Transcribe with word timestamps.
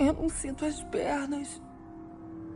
Eu 0.00 0.14
não 0.14 0.30
sinto 0.30 0.64
as 0.64 0.82
pernas. 0.84 1.60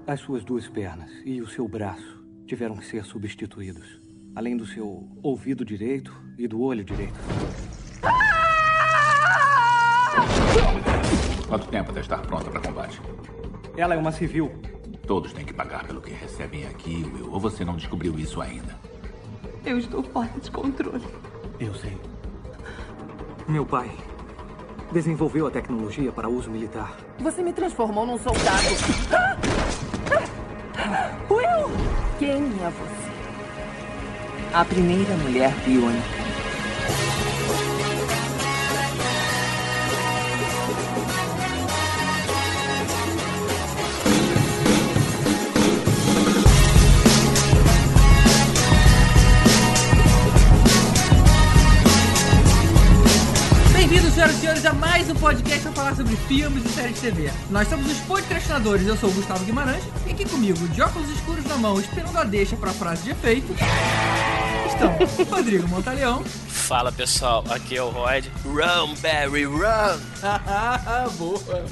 As 0.06 0.18
suas 0.20 0.42
duas 0.42 0.66
pernas 0.66 1.10
e 1.26 1.42
o 1.42 1.46
seu 1.46 1.68
braço 1.68 2.24
tiveram 2.46 2.74
que 2.74 2.86
ser 2.86 3.04
substituídos. 3.04 4.00
Além 4.34 4.56
do 4.56 4.64
seu 4.64 5.06
ouvido 5.22 5.62
direito 5.62 6.10
e 6.38 6.48
do 6.48 6.62
olho 6.62 6.82
direito. 6.82 7.12
Quanto 11.46 11.68
tempo 11.68 11.90
até 11.90 12.00
estar 12.00 12.22
pronta 12.22 12.50
para 12.50 12.62
combate? 12.62 12.98
Ela 13.76 13.94
é 13.94 13.98
uma 13.98 14.10
civil. 14.10 14.50
Todos 15.06 15.34
têm 15.34 15.44
que 15.44 15.52
pagar 15.52 15.86
pelo 15.86 16.00
que 16.00 16.14
recebem 16.14 16.64
aqui, 16.64 17.04
Will. 17.04 17.30
Ou 17.30 17.38
você 17.38 17.62
não 17.62 17.76
descobriu 17.76 18.18
isso 18.18 18.40
ainda? 18.40 18.74
Eu 19.66 19.76
estou 19.76 20.02
fora 20.02 20.32
de 20.40 20.50
controle. 20.50 21.04
Eu 21.60 21.74
sei. 21.74 21.98
Meu 23.46 23.66
pai 23.66 23.94
desenvolveu 24.92 25.46
a 25.46 25.50
tecnologia 25.50 26.12
para 26.12 26.28
uso 26.28 26.50
militar. 26.50 26.96
Você 27.18 27.42
me 27.42 27.52
transformou 27.52 28.06
num 28.06 28.18
soldado. 28.18 28.64
Will! 31.30 31.70
Quem 32.18 32.42
é 32.62 32.70
você? 32.70 33.14
A 34.52 34.64
primeira 34.64 35.16
mulher 35.16 35.52
biônica. 35.64 36.13
Sobre 56.04 56.16
filmes 56.16 56.64
e 56.66 56.68
séries 56.68 56.96
de 56.96 57.00
TV. 57.00 57.30
Nós 57.48 57.66
somos 57.66 57.90
os 57.90 57.98
podcastinadores, 58.00 58.86
eu 58.86 58.96
sou 58.96 59.08
o 59.08 59.12
Gustavo 59.12 59.42
Guimarães, 59.44 59.82
e 60.06 60.10
aqui 60.10 60.28
comigo, 60.28 60.68
de 60.68 60.82
óculos 60.82 61.08
escuros 61.08 61.44
na 61.46 61.56
mão, 61.56 61.80
esperando 61.80 62.18
a 62.18 62.24
deixa 62.24 62.56
para 62.56 62.70
a 62.70 62.74
frase 62.74 63.04
de 63.04 63.10
efeito, 63.10 63.54
estão 64.68 64.94
Rodrigo 65.34 65.66
Montaleão. 65.68 66.22
Fala 66.24 66.92
pessoal, 66.92 67.44
aqui 67.50 67.76
é 67.76 67.82
o 67.82 67.90
Rod. 67.90 68.24
Run, 68.44 68.94
Barry, 69.00 69.44
run! 69.44 69.98
Boa! 71.18 71.64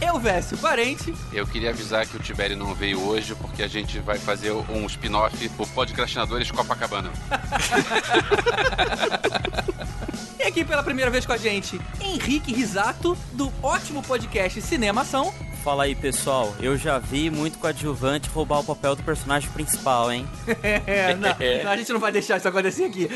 Eu, 0.00 0.18
Vécio 0.18 0.56
Parente, 0.58 1.14
Eu 1.32 1.46
queria 1.46 1.70
avisar 1.70 2.06
que 2.06 2.16
o 2.16 2.20
Tibério 2.20 2.56
não 2.56 2.74
veio 2.74 3.00
hoje 3.00 3.34
porque 3.34 3.62
a 3.62 3.68
gente 3.68 3.98
vai 3.98 4.18
fazer 4.18 4.52
um 4.52 4.86
spin-off 4.86 5.48
do 5.48 5.66
Podcastinadores 5.68 6.50
Copacabana. 6.50 7.10
e 10.42 10.46
aqui 10.48 10.64
pela 10.64 10.82
primeira 10.82 11.08
vez 11.08 11.24
com 11.24 11.32
a 11.32 11.36
gente, 11.36 11.80
Henrique 12.00 12.52
Risato, 12.52 13.16
do 13.32 13.52
ótimo 13.62 14.02
podcast 14.02 14.60
Cinemação. 14.60 15.32
Fala 15.62 15.84
aí, 15.84 15.94
pessoal. 15.94 16.52
Eu 16.60 16.76
já 16.76 16.98
vi 16.98 17.30
muito 17.30 17.60
coadjuvante 17.60 18.28
roubar 18.28 18.58
o 18.58 18.64
papel 18.64 18.96
do 18.96 19.04
personagem 19.04 19.48
principal, 19.50 20.10
hein? 20.10 20.28
É, 20.60 21.14
não, 21.22 21.28
não, 21.64 21.70
a 21.70 21.76
gente 21.76 21.92
não 21.92 22.00
vai 22.00 22.10
deixar 22.10 22.38
isso 22.38 22.48
acontecer 22.48 22.86
aqui. 22.86 23.08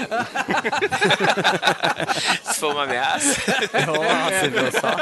Se 2.45 2.61
for 2.61 2.71
uma 2.73 2.85
ameaça. 2.85 3.35
Nossa, 3.85 4.49
viu 4.49 4.71
só? 4.81 4.95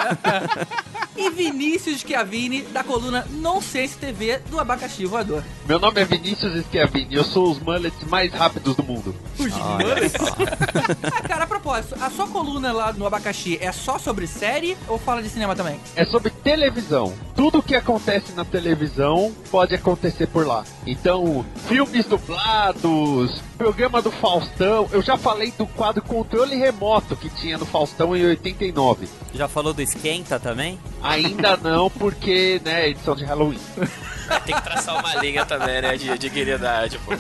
E 1.17 1.31
Vinícius 1.31 2.01
Schiavini, 2.01 2.63
da 2.63 2.83
coluna 2.83 3.25
Nonsense 3.31 3.97
TV 3.97 4.39
do 4.51 4.59
Abacaxi 4.59 5.07
Voador. 5.07 5.45
Meu 5.67 5.79
nome 5.79 6.01
é 6.01 6.05
Vinícius 6.05 6.65
Schiavini, 6.67 7.15
eu 7.15 7.23
sou 7.25 7.51
os 7.53 7.61
mullets 7.61 8.03
mais 8.09 8.33
rápidos 8.33 8.75
do 8.75 8.83
mundo. 8.83 9.15
Só. 9.37 9.45
Ah, 11.15 11.23
cara, 11.27 11.45
a 11.45 11.47
propósito, 11.47 11.97
a 12.01 12.11
sua 12.11 12.27
coluna 12.27 12.73
lá 12.73 12.93
no 12.93 13.07
Abacaxi 13.07 13.59
é 13.61 13.73
só 13.73 13.99
sobre 13.99 14.27
série 14.27 14.77
ou 14.89 14.99
fala 14.99 15.23
de 15.23 15.29
cinema 15.29 15.55
também? 15.55 15.79
É 15.97 16.05
sobre 16.05 16.31
televisão. 16.31 17.15
Tudo 17.35 17.63
que 17.63 17.75
acontece 17.75 18.33
na 18.33 18.45
televisão 18.45 19.33
pode 19.51 19.75
acontecer 19.75 20.27
por 20.27 20.47
lá. 20.47 20.65
Então, 20.87 21.45
filmes 21.67 22.07
dublados, 22.07 23.43
programa 23.57 24.03
do 24.03 24.11
Faustão. 24.11 24.89
Eu 24.93 25.03
já 25.03 25.17
falei 25.17 25.53
do 25.57 25.67
quadro 25.67 26.03
Controle 26.03 26.57
Remoto 26.57 27.17
que 27.17 27.31
tinha 27.31 27.57
no 27.57 27.67
Faustão 27.67 28.15
em 28.17 28.25
89. 28.25 29.09
Já 29.35 29.49
falou 29.49 29.73
do 29.73 29.83
Esquenta 29.83 30.39
também? 30.39 30.79
Ainda 31.05 31.55
não, 31.59 31.91
porque, 31.91 32.61
né, 32.65 32.89
edição 32.89 33.15
de 33.15 33.27
Halloween. 33.27 33.61
Tem 34.47 34.55
que 34.55 34.63
traçar 34.63 34.99
uma 34.99 35.15
linha 35.17 35.45
também, 35.45 35.83
né? 35.83 35.99
De 35.99 36.17
dignidade, 36.17 36.99
pô. 37.01 37.13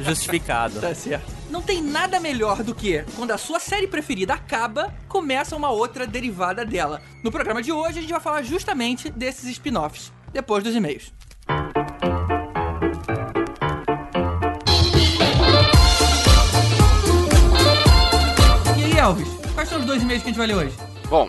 Justificado. 0.00 0.80
Tá 0.80 0.94
certo. 0.94 1.30
Não 1.50 1.60
tem 1.60 1.82
nada 1.82 2.18
melhor 2.18 2.62
do 2.62 2.74
que 2.74 3.04
quando 3.14 3.32
a 3.32 3.38
sua 3.38 3.60
série 3.60 3.86
preferida 3.86 4.32
acaba, 4.32 4.92
começa 5.06 5.54
uma 5.54 5.70
outra 5.70 6.06
derivada 6.06 6.64
dela. 6.64 7.02
No 7.22 7.30
programa 7.30 7.62
de 7.62 7.70
hoje 7.70 7.98
a 7.98 8.00
gente 8.00 8.10
vai 8.10 8.20
falar 8.20 8.42
justamente 8.42 9.10
desses 9.10 9.50
spin-offs, 9.50 10.10
depois 10.32 10.64
dos 10.64 10.74
e-mails. 10.74 11.12
E 18.78 18.84
aí, 18.84 18.98
Elvis, 18.98 19.28
quais 19.54 19.68
são 19.68 19.78
os 19.78 19.84
dois 19.84 20.02
e-mails 20.02 20.22
que 20.22 20.30
a 20.30 20.32
gente 20.32 20.38
vai 20.38 20.46
ler 20.46 20.56
hoje? 20.56 20.76
Bom, 21.08 21.28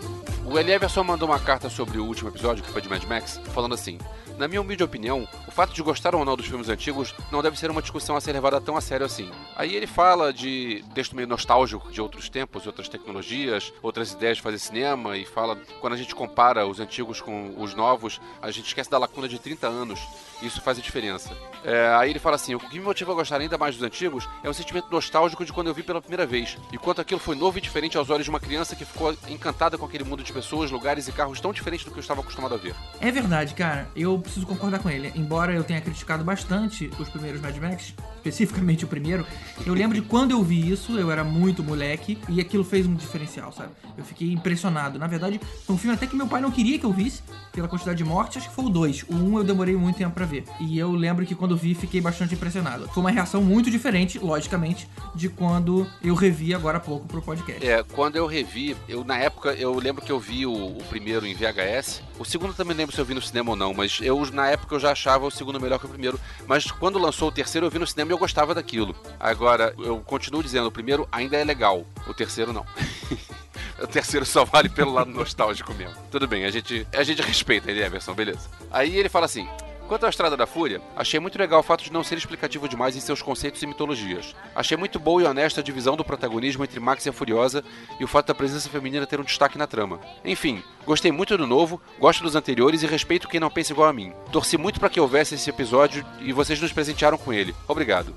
o 0.49 0.57
Elieverson 0.57 1.03
mandou 1.03 1.27
uma 1.27 1.39
carta 1.39 1.69
sobre 1.69 1.97
o 1.97 2.05
último 2.05 2.29
episódio, 2.29 2.63
que 2.63 2.69
foi 2.71 2.81
de 2.81 2.87
Mad 2.87 3.03
Max, 3.03 3.39
falando 3.53 3.75
assim: 3.75 3.97
Na 4.37 4.47
minha 4.47 4.61
humilde 4.61 4.81
opinião, 4.81 5.27
o 5.45 5.51
fato 5.51 5.73
de 5.73 5.83
gostar 5.83 6.15
ou 6.15 6.23
não 6.23 6.37
dos 6.37 6.47
filmes 6.47 6.69
antigos 6.69 7.13
não 7.29 7.43
deve 7.43 7.59
ser 7.59 7.69
uma 7.69 7.81
discussão 7.81 8.15
a 8.15 8.21
ser 8.21 8.31
levada 8.31 8.61
tão 8.61 8.77
a 8.77 8.81
sério 8.81 9.05
assim. 9.05 9.29
Aí 9.57 9.75
ele 9.75 9.85
fala 9.85 10.31
de 10.31 10.85
texto 10.95 11.15
meio 11.15 11.27
nostálgico 11.27 11.91
de 11.91 11.99
outros 11.99 12.29
tempos, 12.29 12.65
outras 12.65 12.87
tecnologias, 12.87 13.73
outras 13.81 14.13
ideias 14.13 14.37
de 14.37 14.43
fazer 14.43 14.57
cinema, 14.57 15.17
e 15.17 15.25
fala 15.25 15.57
quando 15.81 15.93
a 15.93 15.97
gente 15.97 16.15
compara 16.15 16.65
os 16.65 16.79
antigos 16.79 17.19
com 17.19 17.53
os 17.57 17.73
novos, 17.73 18.21
a 18.41 18.49
gente 18.49 18.67
esquece 18.67 18.89
da 18.89 18.97
lacuna 18.97 19.27
de 19.27 19.39
30 19.39 19.67
anos. 19.67 19.99
Isso 20.41 20.61
faz 20.61 20.77
a 20.77 20.81
diferença. 20.81 21.35
É, 21.63 21.93
aí 21.95 22.11
ele 22.11 22.19
fala 22.19 22.35
assim: 22.37 22.55
o 22.55 22.59
que 22.59 22.79
me 22.79 22.85
motiva 22.85 23.11
a 23.11 23.15
gostar 23.15 23.41
ainda 23.41 23.57
mais 23.57 23.75
dos 23.75 23.83
antigos 23.83 24.29
é 24.41 24.49
um 24.49 24.53
sentimento 24.53 24.87
nostálgico 24.89 25.43
de 25.43 25.51
quando 25.51 25.67
eu 25.67 25.73
vi 25.73 25.83
pela 25.83 25.99
primeira 25.99 26.25
vez. 26.25 26.57
E 26.71 26.77
quanto 26.77 27.01
aquilo 27.01 27.19
foi 27.19 27.35
novo 27.35 27.57
e 27.57 27.61
diferente 27.61 27.97
aos 27.97 28.09
olhos 28.09 28.23
de 28.23 28.29
uma 28.29 28.39
criança 28.39 28.75
que 28.75 28.85
ficou 28.85 29.13
encantada 29.27 29.77
com 29.77 29.85
aquele 29.85 30.05
mundo 30.05 30.23
de 30.23 30.36
pessoas, 30.37 30.69
lugares 30.69 31.07
e 31.07 31.11
carros 31.11 31.41
tão 31.41 31.51
diferentes 31.51 31.83
do 31.83 31.89
que 31.89 31.97
eu 31.97 32.01
estava 32.01 32.21
acostumado 32.21 32.53
a 32.53 32.57
ver. 32.57 32.75
É 33.01 33.11
verdade, 33.11 33.55
cara. 33.55 33.89
Eu 33.95 34.19
preciso 34.19 34.45
concordar 34.45 34.77
com 34.77 34.87
ele. 34.87 35.11
Embora 35.15 35.51
eu 35.51 35.63
tenha 35.63 35.81
criticado 35.81 36.23
bastante 36.23 36.91
os 36.99 37.09
primeiros 37.09 37.41
Mad 37.41 37.57
Max, 37.57 37.95
especificamente 38.17 38.85
o 38.85 38.87
primeiro, 38.87 39.25
eu 39.65 39.73
lembro 39.73 39.99
de 39.99 40.07
quando 40.07 40.31
eu 40.31 40.43
vi 40.43 40.71
isso, 40.71 40.95
eu 40.99 41.09
era 41.09 41.23
muito 41.23 41.63
moleque, 41.63 42.19
e 42.29 42.39
aquilo 42.39 42.63
fez 42.63 42.85
um 42.85 42.93
diferencial, 42.93 43.51
sabe? 43.51 43.71
Eu 43.97 44.05
fiquei 44.05 44.31
impressionado. 44.31 44.99
Na 44.99 45.07
verdade, 45.07 45.41
foi 45.65 45.75
um 45.75 45.79
filme 45.79 45.95
até 45.95 46.05
que 46.05 46.15
meu 46.15 46.27
pai 46.27 46.39
não 46.39 46.51
queria 46.51 46.77
que 46.77 46.85
eu 46.85 46.93
visse, 46.93 47.23
pela 47.51 47.67
quantidade 47.67 47.97
de 47.97 48.03
mortes, 48.03 48.37
acho 48.37 48.49
que 48.49 48.55
foi 48.55 48.65
o 48.65 48.69
2. 48.69 49.05
O 49.09 49.15
1 49.15 49.33
um 49.33 49.37
eu 49.39 49.43
demorei 49.43 49.75
muito 49.75 49.97
tempo 49.97 50.13
pra 50.13 50.25
ver. 50.25 50.43
E 50.59 50.77
eu 50.77 50.91
lembro 50.91 51.25
que 51.25 51.33
quando 51.33 51.57
vi, 51.57 51.73
fiquei 51.73 51.99
bastante 51.99 52.35
impressionado. 52.35 52.87
Foi 52.89 53.01
uma 53.01 53.09
reação 53.09 53.41
muito 53.41 53.71
diferente, 53.71 54.19
logicamente, 54.19 54.87
de 55.15 55.29
quando 55.29 55.87
eu 56.03 56.13
revi 56.13 56.53
agora 56.53 56.77
há 56.77 56.81
pouco 56.81 57.07
pro 57.07 57.21
podcast. 57.21 57.65
É, 57.65 57.81
quando 57.81 58.15
eu 58.15 58.27
revi, 58.27 58.77
eu 58.87 59.03
na 59.03 59.17
época, 59.17 59.53
eu 59.53 59.73
lembro 59.73 60.03
que 60.03 60.11
eu 60.11 60.19
vi 60.19 60.26
o, 60.45 60.51
o 60.51 60.83
primeiro 60.89 61.25
em 61.25 61.33
VHS. 61.33 62.01
O 62.19 62.25
segundo 62.25 62.53
também 62.53 62.75
lembro 62.75 62.93
se 62.93 63.01
eu 63.01 63.05
vi 63.05 63.13
no 63.13 63.21
cinema 63.21 63.51
ou 63.51 63.55
não, 63.55 63.73
mas 63.73 63.99
eu 64.01 64.25
na 64.31 64.49
época 64.49 64.75
eu 64.75 64.79
já 64.79 64.91
achava 64.91 65.25
o 65.25 65.31
segundo 65.31 65.59
melhor 65.59 65.79
que 65.79 65.85
o 65.85 65.89
primeiro. 65.89 66.19
Mas 66.45 66.69
quando 66.71 66.99
lançou 66.99 67.29
o 67.29 67.31
terceiro, 67.31 67.65
eu 67.67 67.71
vi 67.71 67.79
no 67.79 67.87
cinema 67.87 68.11
e 68.11 68.13
eu 68.13 68.17
gostava 68.17 68.53
daquilo. 68.53 68.95
Agora, 69.19 69.73
eu 69.77 69.99
continuo 69.99 70.43
dizendo, 70.43 70.67
o 70.67 70.71
primeiro 70.71 71.07
ainda 71.11 71.37
é 71.37 71.43
legal, 71.43 71.85
o 72.07 72.13
terceiro 72.13 72.53
não. 72.53 72.65
O 73.79 73.85
terceiro 73.85 74.25
só 74.25 74.43
vale 74.43 74.69
pelo 74.69 74.91
lado 74.91 75.11
nostálgico 75.11 75.71
mesmo. 75.73 75.95
Tudo 76.09 76.27
bem, 76.27 76.45
a 76.45 76.49
gente, 76.49 76.87
a 76.91 77.03
gente 77.03 77.21
respeita 77.21 77.69
ele, 77.69 77.83
Everson, 77.83 78.13
beleza. 78.13 78.49
Aí 78.71 78.97
ele 78.97 79.07
fala 79.07 79.25
assim: 79.25 79.47
Quanto 79.87 80.05
à 80.05 80.09
Estrada 80.09 80.35
da 80.35 80.45
Fúria, 80.45 80.81
achei 80.97 81.17
muito 81.17 81.39
legal 81.39 81.61
o 81.61 81.63
fato 81.63 81.81
de 81.81 81.93
não 81.93 82.03
ser 82.03 82.17
explicativo 82.17 82.67
demais 82.67 82.97
em 82.97 82.99
seus 82.99 83.21
conceitos 83.21 83.63
e 83.63 83.67
mitologias. 83.67 84.35
Achei 84.53 84.75
muito 84.75 84.99
boa 84.99 85.21
e 85.21 85.25
honesta 85.25 85.61
a 85.61 85.63
divisão 85.63 85.95
do 85.95 86.03
protagonismo 86.03 86.63
entre 86.65 86.77
Max 86.77 87.05
e 87.05 87.09
a 87.09 87.13
Furiosa 87.13 87.63
e 87.97 88.03
o 88.03 88.07
fato 88.07 88.27
da 88.27 88.35
presença 88.35 88.69
feminina 88.69 89.07
ter 89.07 89.21
um 89.21 89.23
destaque 89.23 89.57
na 89.57 89.65
trama. 89.65 90.01
Enfim, 90.25 90.61
gostei 90.85 91.09
muito 91.09 91.37
do 91.37 91.47
novo, 91.47 91.81
gosto 91.99 92.21
dos 92.21 92.35
anteriores 92.35 92.83
e 92.83 92.87
respeito 92.87 93.29
quem 93.29 93.39
não 93.39 93.49
pensa 93.49 93.71
igual 93.71 93.87
a 93.87 93.93
mim. 93.93 94.11
Torci 94.29 94.57
muito 94.57 94.77
para 94.77 94.89
que 94.89 94.99
houvesse 94.99 95.35
esse 95.35 95.49
episódio 95.49 96.05
e 96.19 96.33
vocês 96.33 96.59
nos 96.59 96.73
presentearam 96.73 97.17
com 97.17 97.31
ele. 97.31 97.55
Obrigado. 97.65 98.13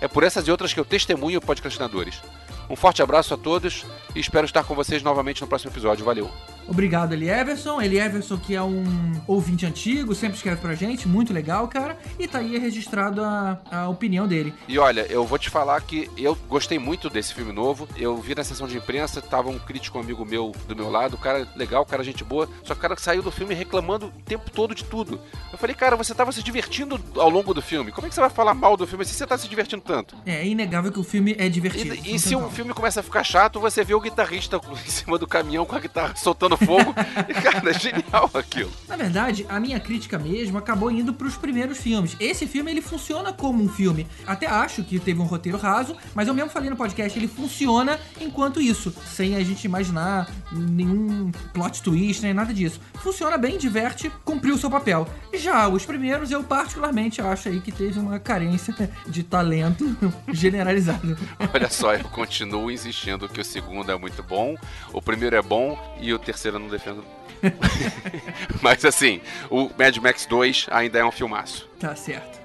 É 0.00 0.08
por 0.08 0.24
essas 0.24 0.48
e 0.48 0.50
outras 0.50 0.72
que 0.72 0.80
eu 0.80 0.86
testemunho 0.86 1.38
podcastinadores. 1.42 2.18
Um 2.70 2.76
forte 2.76 3.02
abraço 3.02 3.34
a 3.34 3.36
todos 3.36 3.84
e 4.16 4.20
espero 4.20 4.46
estar 4.46 4.64
com 4.64 4.74
vocês 4.74 5.02
novamente 5.02 5.42
no 5.42 5.48
próximo 5.48 5.70
episódio. 5.70 6.02
Valeu! 6.02 6.59
Obrigado, 6.70 7.12
Eli 7.12 7.28
Everson. 7.28 7.82
Eli 7.82 7.98
Everson, 7.98 8.36
que 8.38 8.54
é 8.54 8.62
um 8.62 8.84
ouvinte 9.26 9.66
antigo, 9.66 10.14
sempre 10.14 10.36
escreve 10.36 10.60
pra 10.60 10.72
gente, 10.76 11.08
muito 11.08 11.32
legal, 11.32 11.66
cara. 11.66 11.98
E 12.16 12.28
tá 12.28 12.38
aí 12.38 12.56
registrado 12.58 13.22
a, 13.22 13.58
a 13.70 13.88
opinião 13.88 14.28
dele. 14.28 14.54
E 14.68 14.78
olha, 14.78 15.04
eu 15.10 15.26
vou 15.26 15.36
te 15.36 15.50
falar 15.50 15.80
que 15.80 16.08
eu 16.16 16.36
gostei 16.48 16.78
muito 16.78 17.10
desse 17.10 17.34
filme 17.34 17.52
novo. 17.52 17.88
Eu 17.96 18.16
vi 18.18 18.36
na 18.36 18.44
sessão 18.44 18.68
de 18.68 18.76
imprensa, 18.76 19.20
tava 19.20 19.50
um 19.50 19.58
crítico 19.58 19.98
amigo 19.98 20.24
meu 20.24 20.52
do 20.68 20.76
meu 20.76 20.88
lado, 20.88 21.14
o 21.14 21.18
cara 21.18 21.46
legal, 21.56 21.84
cara 21.84 22.04
gente 22.04 22.22
boa. 22.22 22.48
Só 22.62 22.72
que 22.72 22.78
o 22.78 22.82
cara 22.82 22.96
saiu 22.96 23.20
do 23.22 23.32
filme 23.32 23.52
reclamando 23.52 24.06
o 24.06 24.10
tempo 24.24 24.48
todo 24.48 24.72
de 24.72 24.84
tudo. 24.84 25.20
Eu 25.52 25.58
falei, 25.58 25.74
cara, 25.74 25.96
você 25.96 26.14
tava 26.14 26.30
se 26.30 26.40
divertindo 26.40 27.00
ao 27.16 27.28
longo 27.28 27.52
do 27.52 27.60
filme. 27.60 27.90
Como 27.90 28.06
é 28.06 28.08
que 28.08 28.14
você 28.14 28.20
vai 28.20 28.30
falar 28.30 28.54
mal 28.54 28.76
do 28.76 28.86
filme 28.86 29.04
se 29.04 29.14
você 29.14 29.26
tá 29.26 29.36
se 29.36 29.48
divertindo 29.48 29.82
tanto? 29.82 30.14
É, 30.24 30.36
é 30.36 30.46
inegável 30.46 30.92
que 30.92 31.00
o 31.00 31.04
filme 31.04 31.34
é 31.36 31.48
divertido. 31.48 31.96
E, 31.96 32.14
e 32.14 32.18
se 32.20 32.36
o 32.36 32.48
filme 32.48 32.72
começa 32.72 33.00
a 33.00 33.02
ficar 33.02 33.24
chato, 33.24 33.58
você 33.58 33.82
vê 33.82 33.92
o 33.92 34.00
guitarrista 34.00 34.60
em 34.86 34.90
cima 34.90 35.18
do 35.18 35.26
caminhão 35.26 35.66
com 35.66 35.74
a 35.74 35.80
guitarra 35.80 36.14
soltando 36.14 36.59
fogo. 36.66 36.94
E, 37.28 37.34
cara, 37.34 37.70
é 37.70 37.78
genial 37.78 38.30
aquilo. 38.34 38.70
Na 38.88 38.96
verdade, 38.96 39.44
a 39.48 39.60
minha 39.60 39.78
crítica 39.78 40.18
mesmo 40.18 40.58
acabou 40.58 40.90
indo 40.90 41.12
pros 41.12 41.36
primeiros 41.36 41.78
filmes. 41.78 42.16
Esse 42.18 42.46
filme, 42.46 42.70
ele 42.70 42.80
funciona 42.80 43.32
como 43.32 43.62
um 43.62 43.68
filme. 43.68 44.06
Até 44.26 44.46
acho 44.46 44.82
que 44.82 44.98
teve 44.98 45.20
um 45.20 45.24
roteiro 45.24 45.58
raso, 45.58 45.96
mas 46.14 46.28
eu 46.28 46.34
mesmo 46.34 46.50
falei 46.50 46.70
no 46.70 46.76
podcast, 46.76 47.18
ele 47.18 47.28
funciona 47.28 47.98
enquanto 48.20 48.60
isso, 48.60 48.94
sem 49.06 49.36
a 49.36 49.44
gente 49.44 49.64
imaginar 49.64 50.30
nenhum 50.52 51.30
plot 51.52 51.82
twist, 51.82 52.22
nem 52.22 52.34
nada 52.34 52.52
disso. 52.52 52.80
Funciona 52.94 53.36
bem, 53.36 53.58
diverte, 53.58 54.10
cumpriu 54.24 54.54
o 54.54 54.58
seu 54.58 54.70
papel. 54.70 55.06
Já 55.34 55.68
os 55.68 55.84
primeiros, 55.84 56.30
eu 56.30 56.42
particularmente 56.42 57.20
acho 57.20 57.48
aí 57.48 57.60
que 57.60 57.72
teve 57.72 57.98
uma 57.98 58.18
carência 58.18 58.74
de 59.06 59.22
talento 59.22 59.96
generalizado. 60.32 61.16
Olha 61.52 61.70
só, 61.70 61.94
eu 61.94 62.04
continuo 62.04 62.70
insistindo 62.70 63.28
que 63.28 63.40
o 63.40 63.44
segundo 63.44 63.90
é 63.90 63.96
muito 63.96 64.22
bom, 64.22 64.56
o 64.92 65.00
primeiro 65.00 65.36
é 65.36 65.42
bom 65.42 65.78
e 66.00 66.12
o 66.12 66.18
terceiro 66.18 66.49
eu 66.56 66.60
não 66.60 66.68
defendo. 66.68 67.04
Mas 68.60 68.84
assim, 68.84 69.20
o 69.50 69.70
Mad 69.78 69.96
Max 69.98 70.26
2 70.26 70.66
ainda 70.70 70.98
é 70.98 71.04
um 71.04 71.12
filmaço. 71.12 71.68
Tá 71.78 71.94
certo. 71.94 72.40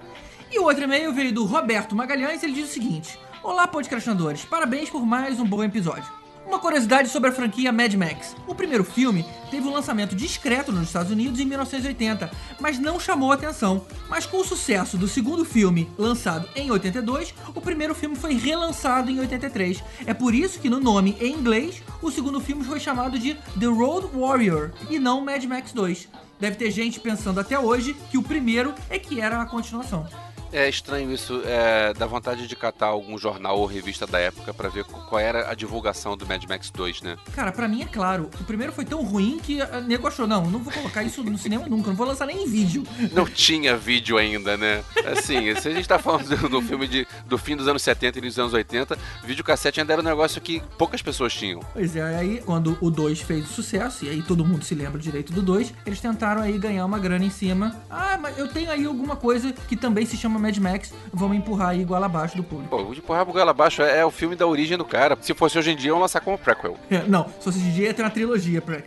E 0.52 0.60
o 0.60 0.63
outro 0.63 0.84
e-mail 0.84 1.13
veio 1.13 1.34
do 1.34 1.46
Roberto 1.46 1.96
Magalhães, 1.96 2.44
ele 2.44 2.54
diz 2.54 2.69
o 2.69 2.74
seguinte: 2.74 3.19
Olá, 3.44 3.68
podcastinadores, 3.68 4.46
parabéns 4.46 4.90
por 4.90 5.06
mais 5.06 5.40
um 5.40 5.46
bom 5.46 5.63
episódio. 5.63 6.25
Uma 6.45 6.59
curiosidade 6.59 7.09
sobre 7.09 7.30
a 7.30 7.33
franquia 7.33 7.71
Mad 7.71 7.94
Max. 7.95 8.36
O 8.47 8.53
primeiro 8.53 8.83
filme 8.83 9.25
teve 9.50 9.68
um 9.68 9.74
lançamento 9.74 10.15
discreto 10.15 10.71
nos 10.71 10.83
Estados 10.83 11.12
Unidos 11.12 11.39
em 11.39 11.45
1980, 11.45 12.30
mas 12.59 12.77
não 12.77 13.00
chamou 13.00 13.31
atenção. 13.31 13.86
Mas 14.07 14.25
com 14.27 14.38
o 14.38 14.45
sucesso 14.45 14.95
do 14.95 15.07
segundo 15.07 15.44
filme, 15.44 15.89
lançado 15.97 16.47
em 16.56 16.69
82, 16.69 17.33
o 17.53 17.59
primeiro 17.59 17.95
filme 17.95 18.15
foi 18.15 18.36
relançado 18.36 19.09
em 19.09 19.19
83. 19.19 19.83
É 20.06 20.13
por 20.13 20.36
isso 20.36 20.59
que 20.59 20.69
no 20.69 20.80
nome 20.80 21.18
em 21.19 21.33
inglês, 21.33 21.81
o 22.01 22.12
segundo 22.12 22.39
filme 22.39 22.63
foi 22.63 22.80
chamado 22.80 23.18
de 23.18 23.33
The 23.59 23.65
Road 23.65 24.07
Warrior 24.15 24.71
e 24.89 25.00
não 25.00 25.25
Mad 25.25 25.44
Max 25.45 25.74
2. 25.74 26.07
Deve 26.39 26.57
ter 26.57 26.69
gente 26.69 27.00
pensando 27.00 27.39
até 27.39 27.57
hoje 27.57 27.95
que 28.12 28.18
o 28.18 28.24
primeiro 28.24 28.74
é 28.89 29.00
que 29.00 29.19
era 29.19 29.42
a 29.42 29.45
continuação. 29.45 30.06
É 30.51 30.69
estranho 30.69 31.12
isso, 31.12 31.42
é, 31.45 31.94
dá 31.94 32.06
vontade 32.06 32.47
de 32.47 32.56
catar 32.56 32.88
algum 32.88 33.18
jornal 33.18 33.59
ou 33.59 33.65
revista 33.65 34.07
da 34.07 34.19
época 34.19 34.53
pra 34.53 34.69
ver 34.69 34.83
qual 34.86 35.19
era 35.19 35.50
a 35.50 35.53
divulgação 35.53 36.15
do 36.15 36.25
Mad 36.25 36.44
Max 36.47 36.69
2, 36.69 37.01
né? 37.01 37.18
Cara, 37.33 37.51
pra 37.51 37.68
mim 37.68 37.81
é 37.81 37.86
claro, 37.86 38.30
o 38.39 38.44
primeiro 38.44 38.71
foi 38.71 38.86
tão 38.86 39.03
ruim 39.03 39.39
que 39.39 39.62
a 39.62 39.81
nego 39.81 40.07
achou, 40.07 40.25
não, 40.25 40.50
não 40.50 40.59
vou 40.59 40.71
colocar 40.71 41.03
isso 41.03 41.24
no 41.24 41.38
cinema 41.38 41.68
nunca, 41.68 41.89
não 41.89 41.95
vou 41.95 42.07
lançar 42.07 42.25
nem 42.25 42.44
em 42.44 42.47
vídeo. 42.47 42.83
Não 43.13 43.25
tinha 43.25 43.77
vídeo 43.77 44.18
ainda, 44.18 44.57
né? 44.57 44.83
Assim, 45.06 45.56
se 45.56 45.68
a 45.68 45.71
gente 45.71 45.88
tá 45.88 45.97
falando 45.97 46.36
do, 46.36 46.50
do 46.50 46.62
filme 46.62 46.88
de, 46.88 47.07
do 47.25 47.38
fim 47.38 47.56
dos 47.56 47.68
anos 47.68 47.81
70 47.81 48.18
e 48.18 48.21
dos 48.21 48.38
anos 48.38 48.53
80, 48.53 48.97
videocassete 49.24 49.80
ainda 49.80 49.94
era 49.94 50.01
um 50.01 50.06
negócio 50.06 50.42
que 50.42 50.62
poucas 50.77 51.01
pessoas 51.01 51.33
tinham. 51.33 51.62
Pois 51.74 51.95
é, 51.95 52.03
aí 52.15 52.42
quando 52.45 52.77
o 52.81 52.89
2 52.89 53.21
fez 53.21 53.47
sucesso, 53.47 54.06
e 54.06 54.09
aí 54.09 54.21
todo 54.21 54.45
mundo 54.45 54.63
se 54.63 54.75
lembra 54.75 55.00
direito 55.00 55.31
do 55.31 55.42
2, 55.42 55.74
eles 55.86 56.00
tentaram 56.00 56.42
aí 56.42 56.57
ganhar 56.57 56.86
uma 56.86 57.00
grana 57.00 57.24
em 57.24 57.30
cima. 57.30 57.75
Ah, 57.89 58.18
mas 58.19 58.38
eu 58.38 58.47
tenho 58.47 58.71
aí 58.71 58.86
alguma 58.86 59.15
coisa 59.15 59.53
que 59.53 59.75
também 59.75 60.06
se 60.06 60.18
chama 60.18 60.39
Mad 60.45 60.57
Max, 60.59 60.94
vamos 61.12 61.38
empurrar 61.38 61.69
aí 61.69 61.81
igual 61.81 62.03
abaixo 62.03 62.38
do 62.38 62.44
público. 62.44 62.69
Pô, 62.69 62.94
empurrar 62.94 63.25
goela 63.25 63.50
abaixo 63.51 63.81
é, 63.81 64.00
é 64.00 64.06
o 64.06 64.12
filme 64.12 64.36
da 64.36 64.45
origem 64.45 64.77
do 64.77 64.86
cara. 64.86 65.18
Se 65.19 65.33
fosse 65.33 65.57
hoje 65.57 65.71
em 65.71 65.75
dia, 65.75 65.89
iam 65.89 66.00
lançar 66.00 66.21
como 66.21 66.38
prequel. 66.38 66.77
É, 66.89 67.03
não, 67.07 67.25
se 67.25 67.44
fosse 67.44 67.59
de 67.59 67.74
dia 67.74 67.88
ia 67.88 67.94
ter 67.94 68.03
uma 68.03 68.12
trilogia 68.12 68.62
pra 68.62 68.75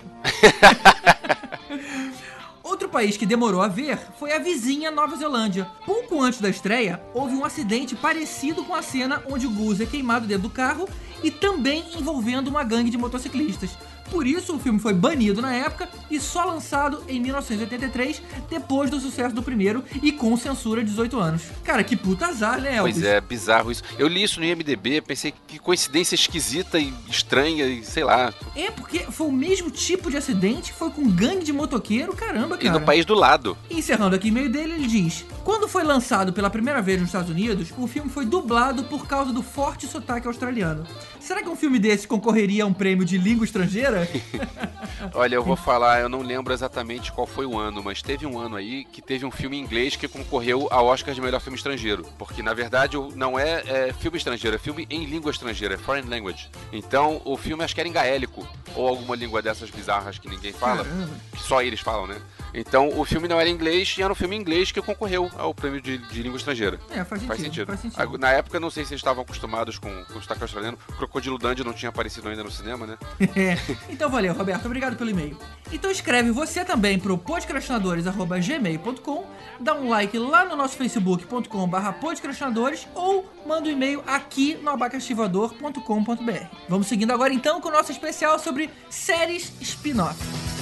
Outro 2.63 2.89
país 2.89 3.17
que 3.17 3.27
demorou 3.27 3.63
a 3.63 3.69
ver 3.69 3.99
foi 4.19 4.33
a 4.33 4.39
vizinha 4.39 4.91
Nova 4.91 5.17
Zelândia. 5.17 5.67
Pouco 5.85 6.21
antes 6.21 6.41
da 6.41 6.49
estreia, 6.49 7.01
houve 7.15 7.35
um 7.35 7.45
acidente 7.45 7.97
parecido 7.97 8.63
com 8.63 8.75
a 8.75 8.83
cena 8.83 9.23
onde 9.29 9.47
o 9.47 9.51
Gus 9.51 9.81
é 9.81 9.87
queimado 9.87 10.27
dentro 10.27 10.45
do 10.45 10.51
carro 10.51 10.89
e 11.23 11.31
também 11.31 11.85
envolvendo 11.99 12.49
uma 12.49 12.63
gangue 12.63 12.91
de 12.91 12.99
motociclistas. 12.99 13.71
Por 14.11 14.27
isso, 14.27 14.57
o 14.57 14.59
filme 14.59 14.79
foi 14.79 14.95
banido 14.95 15.43
na 15.43 15.55
época 15.55 15.89
e 16.11 16.19
só 16.19 16.45
lançado 16.45 17.03
em 17.09 17.21
1983, 17.21 18.23
depois 18.49 18.91
do 18.91 19.01
sucesso 19.01 19.35
do 19.35 19.43
primeiro 19.43 19.85
e 20.03 20.13
com 20.13 20.37
censura 20.37 20.83
18 20.83 21.19
anos. 21.19 21.43
Cara, 21.63 21.85
que 21.85 21.97
puta 21.97 22.27
azar, 22.27 22.61
né, 22.61 22.77
Elvis? 22.77 22.95
Pois 22.95 23.07
é, 23.07 23.21
bizarro 23.21 23.71
isso. 23.71 23.83
Eu 23.99 24.09
li 24.09 24.23
isso 24.23 24.41
no 24.41 24.47
IMDB, 24.47 25.01
pensei 25.01 25.33
que 25.47 25.59
coincidência 25.59 26.15
esquisita 26.15 26.79
e 26.79 26.93
estranha 27.09 27.67
e 27.67 27.85
sei 27.85 28.05
lá. 28.05 28.33
É, 28.57 28.71
porque 28.71 29.01
foi 29.11 29.27
o 29.27 29.33
mesmo 29.33 29.71
tipo 29.71 30.11
de 30.11 30.17
acidente, 30.17 30.73
foi 30.73 30.91
com 30.91 31.09
gangue 31.09 31.45
de 31.45 31.53
motoqueiro, 31.53 32.15
caramba, 32.15 32.57
cara. 32.57 32.69
E 32.69 32.71
no 32.71 32.81
país 32.81 33.05
do 33.05 33.15
lado. 33.15 33.57
Encerrando 33.71 34.17
aqui 34.17 34.31
meio 34.31 34.51
dele, 34.51 34.75
ele 34.75 34.87
diz: 34.87 35.25
Quando 35.45 35.69
foi 35.69 35.85
lançado 35.85 36.33
pela 36.33 36.51
primeira 36.51 36.81
vez 36.81 36.99
nos 36.99 37.09
Estados 37.09 37.31
Unidos, 37.31 37.73
o 37.77 37.87
filme 37.87 38.11
foi 38.11 38.25
dublado 38.25 38.85
por 38.85 39.07
causa 39.07 39.33
do 39.33 39.43
forte 39.43 39.87
sotaque 39.87 40.27
australiano. 40.27 40.85
Será 41.21 41.43
que 41.43 41.49
um 41.49 41.57
filme 41.57 41.79
desse 41.79 42.07
concorreria 42.07 42.65
a 42.65 42.67
um 42.67 42.73
prêmio 42.73 43.05
de 43.05 43.19
língua 43.19 43.45
estrangeira? 43.45 43.98
Olha, 45.15 45.35
eu 45.35 45.43
vou 45.43 45.57
falar, 45.57 46.01
eu 46.01 46.09
não 46.09 46.23
lembro 46.23 46.53
exatamente 46.53 47.13
qual 47.13 47.27
foi 47.27 47.47
o 47.47 47.59
ano, 47.59 47.83
mas 47.83 48.03
teve 48.03 48.27
um 48.27 48.39
ano 48.39 48.57
aí 48.57 48.85
que 48.85 49.01
teve 49.01 49.25
um 49.25 49.31
filme 49.31 49.57
em 49.57 49.61
inglês 49.61 49.97
que 49.97 50.09
concorreu 50.09 50.69
ao 50.71 50.87
Oscar 50.87 51.15
de 51.15 51.21
melhor 51.21 51.41
filme 51.41 51.57
estrangeiro. 51.57 52.05
Porque 52.19 52.43
na 52.43 52.55
verdade 52.55 52.97
não 53.15 53.39
é, 53.39 53.89
é 53.89 53.93
filme 53.93 54.19
estrangeiro, 54.19 54.57
é 54.57 54.59
filme 54.59 54.87
em 54.91 55.05
língua 55.05 55.31
estrangeira, 55.31 55.75
é 55.75 55.79
foreign 55.79 56.09
language. 56.09 56.51
Então 56.73 57.21
o 57.25 57.37
filme 57.37 57.65
acho 57.65 57.75
que 57.75 57.81
era 57.81 57.89
em 57.89 57.93
gaélico, 57.93 58.47
ou 58.75 58.89
alguma 58.89 59.17
língua 59.17 59.43
dessas 59.43 59.71
bizarras 59.71 60.19
que 60.19 60.29
ninguém 60.29 60.53
fala, 60.53 60.85
Caramba. 60.85 61.11
que 61.33 61.43
só 61.43 61.63
eles 61.63 61.81
falam, 61.81 62.07
né? 62.07 62.21
Então 62.53 62.89
o 62.99 63.05
filme 63.05 63.29
não 63.29 63.41
era 63.41 63.49
inglês 63.49 63.95
e 63.99 64.03
era 64.03 64.13
um 64.13 64.17
filme 64.17 64.37
inglês 64.37 64.73
que 64.73 64.81
concorreu 64.81 65.31
ao 65.37 65.55
prêmio 65.55 65.81
de, 65.81 65.99
de 65.99 66.23
língua 66.23 66.39
estrangeira. 66.39 66.79
É, 66.91 67.05
faz 67.05 67.21
sentido. 67.21 67.29
Faz 67.29 67.41
sentido. 67.41 67.67
Faz 67.67 67.81
sentido. 67.81 68.19
Na 68.19 68.31
época, 68.31 68.61
não 68.61 68.71
sei 68.71 68.85
se 68.85 68.93
eles 68.93 69.01
estavam 69.01 69.23
acostumados 69.23 69.79
com, 69.79 70.05
com 70.05 70.19
o 70.19 70.23
sotaque 70.23 70.43
australiano. 70.43 70.79
Crocodilo 70.97 71.39
Dundee 71.39 71.65
não 71.65 71.73
tinha 71.73 71.91
aparecido 71.91 72.29
ainda 72.29 72.43
no 72.43 72.51
cinema, 72.51 72.87
né? 72.87 72.99
É. 73.37 73.59
Então 73.89 74.11
valeu, 74.11 74.33
Roberto. 74.33 74.67
Obrigado 74.67 74.97
pelo 74.97 75.11
e-mail. 75.11 75.39
Então 75.71 75.91
escreve 75.91 76.31
você 76.31 76.65
também 76.65 76.99
pro 76.99 77.17
podcastinadores.gmail.com, 77.19 79.27
dá 79.61 79.75
um 79.75 79.89
like 79.89 80.19
lá 80.19 80.45
no 80.45 80.57
nosso 80.57 80.77
facebook.com.br 80.77 81.93
podcastinadores 82.01 82.89
ou 82.95 83.31
manda 83.47 83.69
um 83.69 83.73
e-mail 83.73 84.03
aqui 84.07 84.57
no 84.57 84.71
abacaxivador.com.br. 84.71 86.47
Vamos 86.69 86.87
seguindo 86.87 87.13
agora 87.13 87.33
então 87.33 87.61
com 87.61 87.69
o 87.69 87.73
nosso 87.73 87.93
especial 87.93 88.39
sobre 88.39 88.71
séries 88.89 89.53
spin-off. 89.61 90.58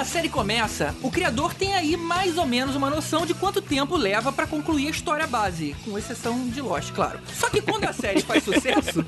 Uma 0.00 0.04
série 0.06 0.30
começa, 0.30 0.96
o 1.02 1.10
criador 1.10 1.52
tem 1.52 1.74
aí 1.74 1.94
mais 1.94 2.38
ou 2.38 2.46
menos 2.46 2.74
uma 2.74 2.88
noção 2.88 3.26
de 3.26 3.34
quanto 3.34 3.60
tempo 3.60 3.98
leva 3.98 4.32
pra 4.32 4.46
concluir 4.46 4.86
a 4.86 4.90
história 4.90 5.26
base, 5.26 5.76
com 5.84 5.98
exceção 5.98 6.48
de 6.48 6.58
Lost, 6.62 6.90
claro. 6.92 7.20
Só 7.38 7.50
que 7.50 7.60
quando 7.60 7.84
a 7.84 7.92
série 7.92 8.22
faz 8.22 8.42
sucesso, 8.42 9.04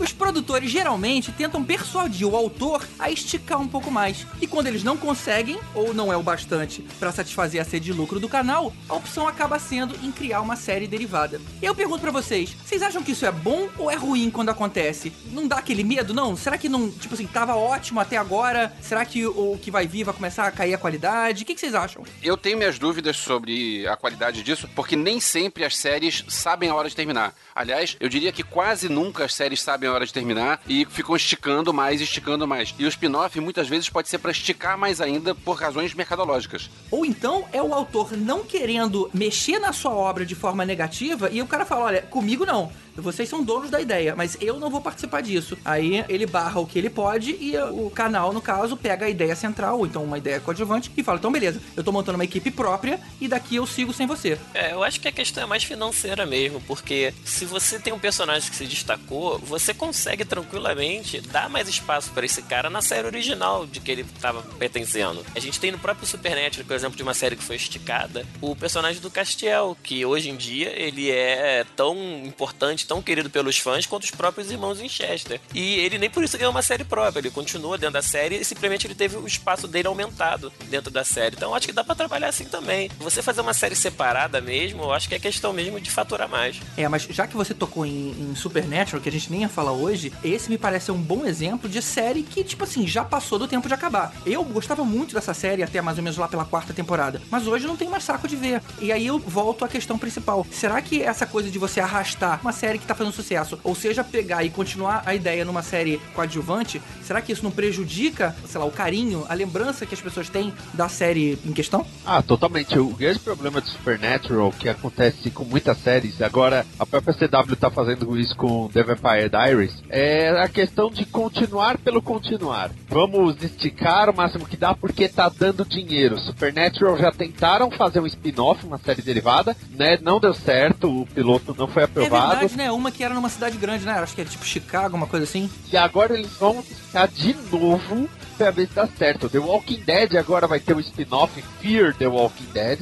os 0.00 0.12
produtores 0.12 0.68
geralmente 0.68 1.30
tentam 1.30 1.62
persuadir 1.62 2.26
o 2.26 2.34
autor 2.34 2.84
a 2.98 3.08
esticar 3.08 3.60
um 3.60 3.68
pouco 3.68 3.88
mais. 3.88 4.26
E 4.40 4.48
quando 4.48 4.66
eles 4.66 4.82
não 4.82 4.96
conseguem, 4.96 5.60
ou 5.76 5.94
não 5.94 6.12
é 6.12 6.16
o 6.16 6.24
bastante 6.24 6.84
pra 6.98 7.12
satisfazer 7.12 7.62
a 7.62 7.64
sede 7.64 7.84
de 7.84 7.92
lucro 7.92 8.18
do 8.18 8.28
canal, 8.28 8.72
a 8.88 8.94
opção 8.94 9.28
acaba 9.28 9.60
sendo 9.60 9.94
em 10.02 10.10
criar 10.10 10.40
uma 10.40 10.56
série 10.56 10.88
derivada. 10.88 11.40
Eu 11.62 11.72
pergunto 11.72 12.00
pra 12.00 12.10
vocês, 12.10 12.56
vocês 12.64 12.82
acham 12.82 13.04
que 13.04 13.12
isso 13.12 13.24
é 13.24 13.30
bom 13.30 13.68
ou 13.78 13.88
é 13.88 13.94
ruim 13.94 14.28
quando 14.28 14.48
acontece? 14.48 15.12
Não 15.30 15.46
dá 15.46 15.58
aquele 15.58 15.84
medo, 15.84 16.12
não? 16.12 16.36
Será 16.36 16.58
que 16.58 16.68
não, 16.68 16.90
tipo 16.90 17.14
assim, 17.14 17.28
tava 17.28 17.54
ótimo 17.54 18.00
até 18.00 18.16
agora? 18.16 18.74
Será 18.80 19.04
que 19.04 19.24
o 19.24 19.56
que 19.62 19.70
vai 19.70 19.86
vir 19.86 20.02
vai 20.02 20.12
começar 20.12 20.31
a 20.38 20.50
cair 20.50 20.74
a 20.74 20.78
qualidade? 20.78 21.42
O 21.42 21.46
que, 21.46 21.54
que 21.54 21.60
vocês 21.60 21.74
acham? 21.74 22.04
Eu 22.22 22.36
tenho 22.36 22.58
minhas 22.58 22.78
dúvidas 22.78 23.16
sobre 23.16 23.86
a 23.86 23.96
qualidade 23.96 24.42
disso, 24.42 24.68
porque 24.74 24.96
nem 24.96 25.20
sempre 25.20 25.64
as 25.64 25.76
séries 25.76 26.24
sabem 26.28 26.70
a 26.70 26.74
hora 26.74 26.88
de 26.88 26.96
terminar. 26.96 27.34
Aliás, 27.54 27.96
eu 28.00 28.08
diria 28.08 28.32
que 28.32 28.42
quase 28.42 28.88
nunca 28.88 29.24
as 29.24 29.34
séries 29.34 29.60
sabem 29.60 29.88
a 29.88 29.92
hora 29.92 30.06
de 30.06 30.12
terminar 30.12 30.60
e 30.66 30.86
ficam 30.86 31.14
esticando 31.14 31.72
mais, 31.72 32.00
esticando 32.00 32.46
mais. 32.46 32.74
E 32.78 32.84
o 32.84 32.88
spin-off 32.88 33.38
muitas 33.40 33.68
vezes 33.68 33.88
pode 33.88 34.08
ser 34.08 34.18
pra 34.18 34.30
esticar 34.30 34.78
mais 34.78 35.00
ainda 35.00 35.34
por 35.34 35.56
razões 35.56 35.94
mercadológicas. 35.94 36.70
Ou 36.90 37.04
então 37.04 37.46
é 37.52 37.62
o 37.62 37.74
autor 37.74 38.16
não 38.16 38.44
querendo 38.44 39.10
mexer 39.12 39.58
na 39.58 39.72
sua 39.72 39.94
obra 39.94 40.24
de 40.24 40.34
forma 40.34 40.64
negativa 40.64 41.28
e 41.30 41.42
o 41.42 41.46
cara 41.46 41.64
fala: 41.64 41.86
olha, 41.86 42.02
comigo 42.02 42.44
não. 42.44 42.72
Vocês 42.96 43.28
são 43.28 43.42
donos 43.42 43.70
da 43.70 43.80
ideia, 43.80 44.14
mas 44.14 44.36
eu 44.40 44.58
não 44.58 44.70
vou 44.70 44.80
participar 44.80 45.22
disso. 45.22 45.56
Aí 45.64 46.04
ele 46.08 46.26
barra 46.26 46.60
o 46.60 46.66
que 46.66 46.78
ele 46.78 46.90
pode 46.90 47.36
e 47.40 47.56
o 47.58 47.90
canal, 47.90 48.32
no 48.32 48.40
caso, 48.40 48.76
pega 48.76 49.06
a 49.06 49.10
ideia 49.10 49.34
central, 49.34 49.78
ou 49.78 49.86
então 49.86 50.04
uma 50.04 50.18
ideia 50.18 50.40
coadjuvante, 50.40 50.90
e 50.96 51.02
fala: 51.02 51.18
então 51.18 51.32
beleza, 51.32 51.60
eu 51.76 51.82
tô 51.82 51.92
montando 51.92 52.16
uma 52.16 52.24
equipe 52.24 52.50
própria 52.50 53.00
e 53.20 53.28
daqui 53.28 53.56
eu 53.56 53.66
sigo 53.66 53.92
sem 53.92 54.06
você. 54.06 54.38
É, 54.54 54.72
eu 54.72 54.82
acho 54.82 55.00
que 55.00 55.08
a 55.08 55.12
questão 55.12 55.42
é 55.42 55.46
mais 55.46 55.64
financeira 55.64 56.26
mesmo, 56.26 56.60
porque 56.62 57.14
se 57.24 57.44
você 57.44 57.78
tem 57.78 57.92
um 57.92 57.98
personagem 57.98 58.50
que 58.50 58.56
se 58.56 58.66
destacou, 58.66 59.38
você 59.38 59.72
consegue 59.72 60.24
tranquilamente 60.24 61.20
dar 61.20 61.48
mais 61.48 61.68
espaço 61.68 62.10
para 62.10 62.26
esse 62.26 62.42
cara 62.42 62.68
na 62.68 62.82
série 62.82 63.06
original 63.06 63.66
de 63.66 63.80
que 63.80 63.90
ele 63.90 64.02
estava 64.02 64.42
pertencendo. 64.58 65.24
A 65.34 65.40
gente 65.40 65.58
tem 65.58 65.72
no 65.72 65.78
próprio 65.78 66.06
Supernatural, 66.06 66.66
por 66.66 66.74
exemplo, 66.74 66.96
de 66.96 67.02
uma 67.02 67.14
série 67.14 67.36
que 67.36 67.42
foi 67.42 67.56
esticada, 67.56 68.26
o 68.40 68.54
personagem 68.56 69.00
do 69.00 69.10
Castiel, 69.10 69.76
que 69.82 70.04
hoje 70.04 70.30
em 70.30 70.36
dia 70.36 70.72
ele 70.76 71.10
é 71.10 71.64
tão 71.76 71.96
importante 72.24 72.81
adjuvante 72.82 72.86
tão 72.86 73.02
querido 73.02 73.30
pelos 73.30 73.58
fãs 73.58 73.86
quanto 73.86 74.04
os 74.04 74.10
próprios 74.10 74.50
irmãos 74.50 74.78
Winchester. 74.78 75.40
E 75.54 75.76
ele 75.76 75.98
nem 75.98 76.10
por 76.10 76.22
isso 76.22 76.36
ganhou 76.36 76.50
uma 76.50 76.62
série 76.62 76.84
própria, 76.84 77.20
ele 77.20 77.30
continua 77.30 77.78
dentro 77.78 77.94
da 77.94 78.02
série 78.02 78.36
e 78.36 78.44
simplesmente 78.44 78.86
ele 78.86 78.94
teve 78.94 79.16
o 79.16 79.26
espaço 79.26 79.66
dele 79.66 79.88
aumentado 79.88 80.52
dentro 80.68 80.90
da 80.90 81.04
série. 81.04 81.36
Então 81.36 81.54
acho 81.54 81.66
que 81.66 81.72
dá 81.72 81.84
para 81.84 81.94
trabalhar 81.94 82.28
assim 82.28 82.44
também. 82.44 82.90
Você 82.98 83.22
fazer 83.22 83.40
uma 83.40 83.54
série 83.54 83.74
separada 83.74 84.40
mesmo, 84.40 84.82
eu 84.82 84.92
acho 84.92 85.08
que 85.08 85.14
é 85.14 85.18
questão 85.18 85.52
mesmo 85.52 85.80
de 85.80 85.90
faturar 85.90 86.28
mais. 86.28 86.60
É, 86.76 86.88
mas 86.88 87.02
já 87.02 87.26
que 87.26 87.36
você 87.36 87.54
tocou 87.54 87.86
em, 87.86 88.10
em 88.10 88.34
Supernatural, 88.34 89.00
que 89.00 89.08
a 89.08 89.12
gente 89.12 89.30
nem 89.30 89.42
ia 89.42 89.48
falar 89.48 89.72
hoje, 89.72 90.12
esse 90.24 90.50
me 90.50 90.58
parece 90.58 90.90
um 90.90 91.00
bom 91.00 91.24
exemplo 91.24 91.68
de 91.68 91.80
série 91.80 92.22
que, 92.22 92.42
tipo 92.44 92.64
assim, 92.64 92.86
já 92.86 93.04
passou 93.04 93.38
do 93.38 93.48
tempo 93.48 93.68
de 93.68 93.74
acabar. 93.74 94.12
Eu 94.26 94.44
gostava 94.44 94.84
muito 94.84 95.14
dessa 95.14 95.34
série 95.34 95.62
até 95.62 95.80
mais 95.80 95.98
ou 95.98 96.04
menos 96.04 96.18
lá 96.18 96.28
pela 96.28 96.44
quarta 96.44 96.72
temporada, 96.72 97.20
mas 97.30 97.46
hoje 97.46 97.66
não 97.66 97.76
tem 97.76 97.88
mais 97.88 98.04
saco 98.04 98.26
de 98.26 98.36
ver. 98.36 98.62
E 98.80 98.92
aí 98.92 99.06
eu 99.06 99.18
volto 99.18 99.64
à 99.64 99.68
questão 99.68 99.98
principal. 99.98 100.46
Será 100.50 100.80
que 100.80 101.02
essa 101.02 101.26
coisa 101.26 101.50
de 101.50 101.58
você 101.58 101.80
arrastar 101.80 102.40
uma 102.42 102.52
série 102.52 102.71
que 102.78 102.86
tá 102.86 102.94
fazendo 102.94 103.12
sucesso, 103.12 103.58
ou 103.62 103.74
seja, 103.74 104.04
pegar 104.04 104.44
e 104.44 104.50
continuar 104.50 105.02
a 105.06 105.14
ideia 105.14 105.44
numa 105.44 105.62
série 105.62 106.00
coadjuvante, 106.14 106.80
será 107.02 107.20
que 107.20 107.32
isso 107.32 107.44
não 107.44 107.50
prejudica, 107.50 108.34
sei 108.46 108.60
lá, 108.60 108.66
o 108.66 108.70
carinho, 108.70 109.24
a 109.28 109.34
lembrança 109.34 109.86
que 109.86 109.94
as 109.94 110.00
pessoas 110.00 110.28
têm 110.28 110.52
da 110.74 110.88
série 110.88 111.38
em 111.44 111.52
questão? 111.52 111.86
Ah, 112.04 112.22
totalmente. 112.22 112.78
O 112.78 112.88
grande 112.88 113.18
problema 113.18 113.60
de 113.60 113.70
Supernatural, 113.70 114.52
que 114.58 114.68
acontece 114.68 115.30
com 115.30 115.44
muitas 115.44 115.78
séries, 115.78 116.20
agora 116.22 116.66
a 116.78 116.86
própria 116.86 117.14
CW 117.14 117.56
tá 117.56 117.70
fazendo 117.70 118.18
isso 118.18 118.36
com 118.36 118.68
The 118.68 118.82
Vampire 118.82 119.28
Diaries, 119.28 119.82
é 119.88 120.30
a 120.30 120.48
questão 120.48 120.90
de 120.90 121.04
continuar 121.04 121.78
pelo 121.78 122.02
continuar. 122.02 122.70
Vamos 122.88 123.42
esticar 123.42 124.10
o 124.10 124.16
máximo 124.16 124.46
que 124.46 124.56
dá 124.56 124.74
porque 124.74 125.08
tá 125.08 125.28
dando 125.28 125.64
dinheiro. 125.64 126.18
Supernatural 126.18 126.98
já 126.98 127.10
tentaram 127.10 127.70
fazer 127.70 128.00
um 128.00 128.06
spin-off, 128.06 128.64
uma 128.64 128.78
série 128.78 129.02
derivada, 129.02 129.56
né? 129.70 129.98
Não 130.00 130.20
deu 130.20 130.34
certo, 130.34 131.02
o 131.02 131.06
piloto 131.06 131.54
não 131.58 131.66
foi 131.66 131.84
aprovado. 131.84 132.34
É 132.34 132.38
verdade, 132.40 132.56
né? 132.56 132.61
Uma 132.70 132.90
que 132.90 133.02
era 133.02 133.14
numa 133.14 133.28
cidade 133.28 133.56
grande, 133.56 133.84
né? 133.84 133.92
Acho 133.92 134.14
que 134.14 134.20
era 134.20 134.30
tipo 134.30 134.44
Chicago, 134.44 134.96
uma 134.96 135.06
coisa 135.06 135.24
assim. 135.24 135.50
E 135.72 135.76
agora 135.76 136.14
eles 136.14 136.32
vão 136.32 136.62
ficar 136.62 137.08
de 137.08 137.34
novo 137.50 138.08
pra 138.36 138.50
ver 138.50 138.68
se 138.68 138.74
dá 138.74 138.86
certo. 138.86 139.28
The 139.28 139.38
Walking 139.38 139.82
Dead 139.84 140.16
agora 140.16 140.46
vai 140.46 140.60
ter 140.60 140.74
um 140.74 140.80
spin-off 140.80 141.42
Fear 141.60 141.94
The 141.94 142.06
Walking 142.06 142.52
Dead. 142.52 142.80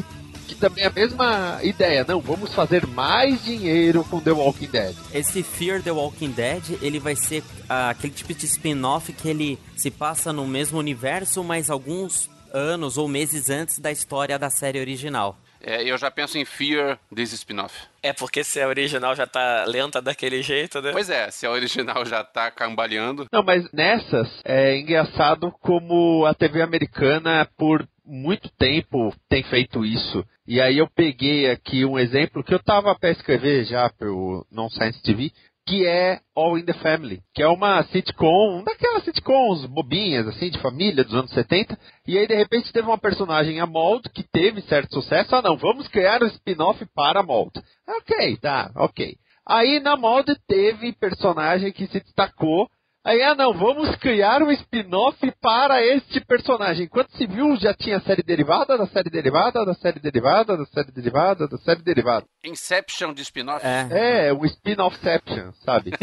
Que 0.48 0.54
também 0.56 0.82
é 0.82 0.88
a 0.88 0.90
mesma 0.90 1.60
ideia, 1.62 2.04
não, 2.08 2.20
vamos 2.20 2.52
fazer 2.52 2.84
mais 2.84 3.44
dinheiro 3.44 4.02
com 4.02 4.18
The 4.18 4.32
Walking 4.32 4.66
Dead. 4.66 4.96
Esse 5.14 5.44
Fear 5.44 5.80
the 5.80 5.92
Walking 5.92 6.32
Dead, 6.32 6.76
ele 6.82 6.98
vai 6.98 7.14
ser 7.14 7.44
ah, 7.68 7.90
aquele 7.90 8.12
tipo 8.12 8.34
de 8.34 8.46
spin-off 8.46 9.12
que 9.12 9.28
ele 9.28 9.60
se 9.76 9.92
passa 9.92 10.32
no 10.32 10.44
mesmo 10.48 10.76
universo, 10.76 11.44
mas 11.44 11.70
alguns 11.70 12.28
anos 12.52 12.98
ou 12.98 13.06
meses 13.06 13.48
antes 13.48 13.78
da 13.78 13.92
história 13.92 14.36
da 14.38 14.50
série 14.50 14.80
original. 14.80 15.38
É, 15.62 15.82
eu 15.82 15.98
já 15.98 16.10
penso 16.10 16.38
em 16.38 16.44
Fear 16.44 16.98
desse 17.10 17.34
spin-off. 17.34 17.74
É 18.02 18.12
porque 18.12 18.42
se 18.42 18.60
a 18.60 18.68
original 18.68 19.14
já 19.14 19.26
tá 19.26 19.64
lenta 19.66 20.00
daquele 20.00 20.42
jeito, 20.42 20.80
né? 20.80 20.92
Pois 20.92 21.10
é, 21.10 21.30
se 21.30 21.46
a 21.46 21.50
original 21.50 22.04
já 22.06 22.24
tá 22.24 22.50
cambaleando. 22.50 23.26
Não, 23.32 23.42
mas 23.42 23.70
nessas 23.72 24.28
é 24.44 24.78
engraçado 24.78 25.52
como 25.60 26.24
a 26.24 26.34
TV 26.34 26.62
americana 26.62 27.46
por 27.58 27.86
muito 28.04 28.50
tempo 28.58 29.14
tem 29.28 29.42
feito 29.44 29.84
isso. 29.84 30.24
E 30.46 30.60
aí 30.60 30.78
eu 30.78 30.88
peguei 30.88 31.48
aqui 31.48 31.84
um 31.84 31.96
exemplo 31.98 32.42
que 32.42 32.52
eu 32.52 32.58
tava 32.58 32.92
para 32.98 33.10
escrever 33.10 33.64
já 33.64 33.88
pro 33.88 34.44
Non-Science 34.50 35.00
TV, 35.02 35.30
que 35.70 35.86
é 35.86 36.18
All 36.34 36.58
in 36.58 36.64
the 36.64 36.72
Family, 36.72 37.20
que 37.32 37.40
é 37.40 37.46
uma 37.46 37.84
sitcom, 37.84 38.64
daquelas 38.64 39.04
sitcoms 39.04 39.64
bobinhas, 39.66 40.26
assim, 40.26 40.50
de 40.50 40.58
família 40.58 41.04
dos 41.04 41.14
anos 41.14 41.30
70. 41.30 41.78
E 42.08 42.18
aí, 42.18 42.26
de 42.26 42.34
repente, 42.34 42.72
teve 42.72 42.88
uma 42.88 42.98
personagem, 42.98 43.60
a 43.60 43.66
Mold, 43.66 44.08
que 44.12 44.24
teve 44.24 44.62
certo 44.62 44.92
sucesso. 44.92 45.32
Ah, 45.36 45.40
não, 45.40 45.56
vamos 45.56 45.86
criar 45.86 46.24
um 46.24 46.26
spin-off 46.26 46.84
para 46.92 47.20
a 47.20 47.22
Mold. 47.22 47.52
Ok, 47.88 48.36
tá, 48.38 48.72
ok. 48.74 49.14
Aí, 49.46 49.78
na 49.78 49.96
Mold, 49.96 50.34
teve 50.48 50.92
personagem 50.92 51.70
que 51.70 51.86
se 51.86 52.00
destacou. 52.00 52.68
Aí, 53.02 53.22
ah, 53.22 53.34
não, 53.34 53.54
vamos 53.54 53.96
criar 53.96 54.42
um 54.42 54.50
spin-off 54.50 55.18
para 55.40 55.82
este 55.82 56.20
personagem. 56.20 56.84
Enquanto 56.84 57.10
se 57.16 57.26
viu, 57.26 57.56
já 57.56 57.72
tinha 57.72 57.98
série 58.00 58.22
derivada, 58.22 58.76
da 58.76 58.86
série 58.86 59.08
derivada, 59.08 59.64
da 59.64 59.72
série 59.74 59.98
derivada, 59.98 60.54
da 60.54 60.66
série 60.66 60.92
derivada, 60.92 61.48
da 61.48 61.56
série 61.56 61.82
derivada. 61.82 62.26
Inception 62.44 63.14
de 63.14 63.22
spin-off. 63.22 63.64
É. 63.66 64.28
É, 64.28 64.32
o 64.32 64.44
spin-offception, 64.44 65.52
sabe? 65.64 65.92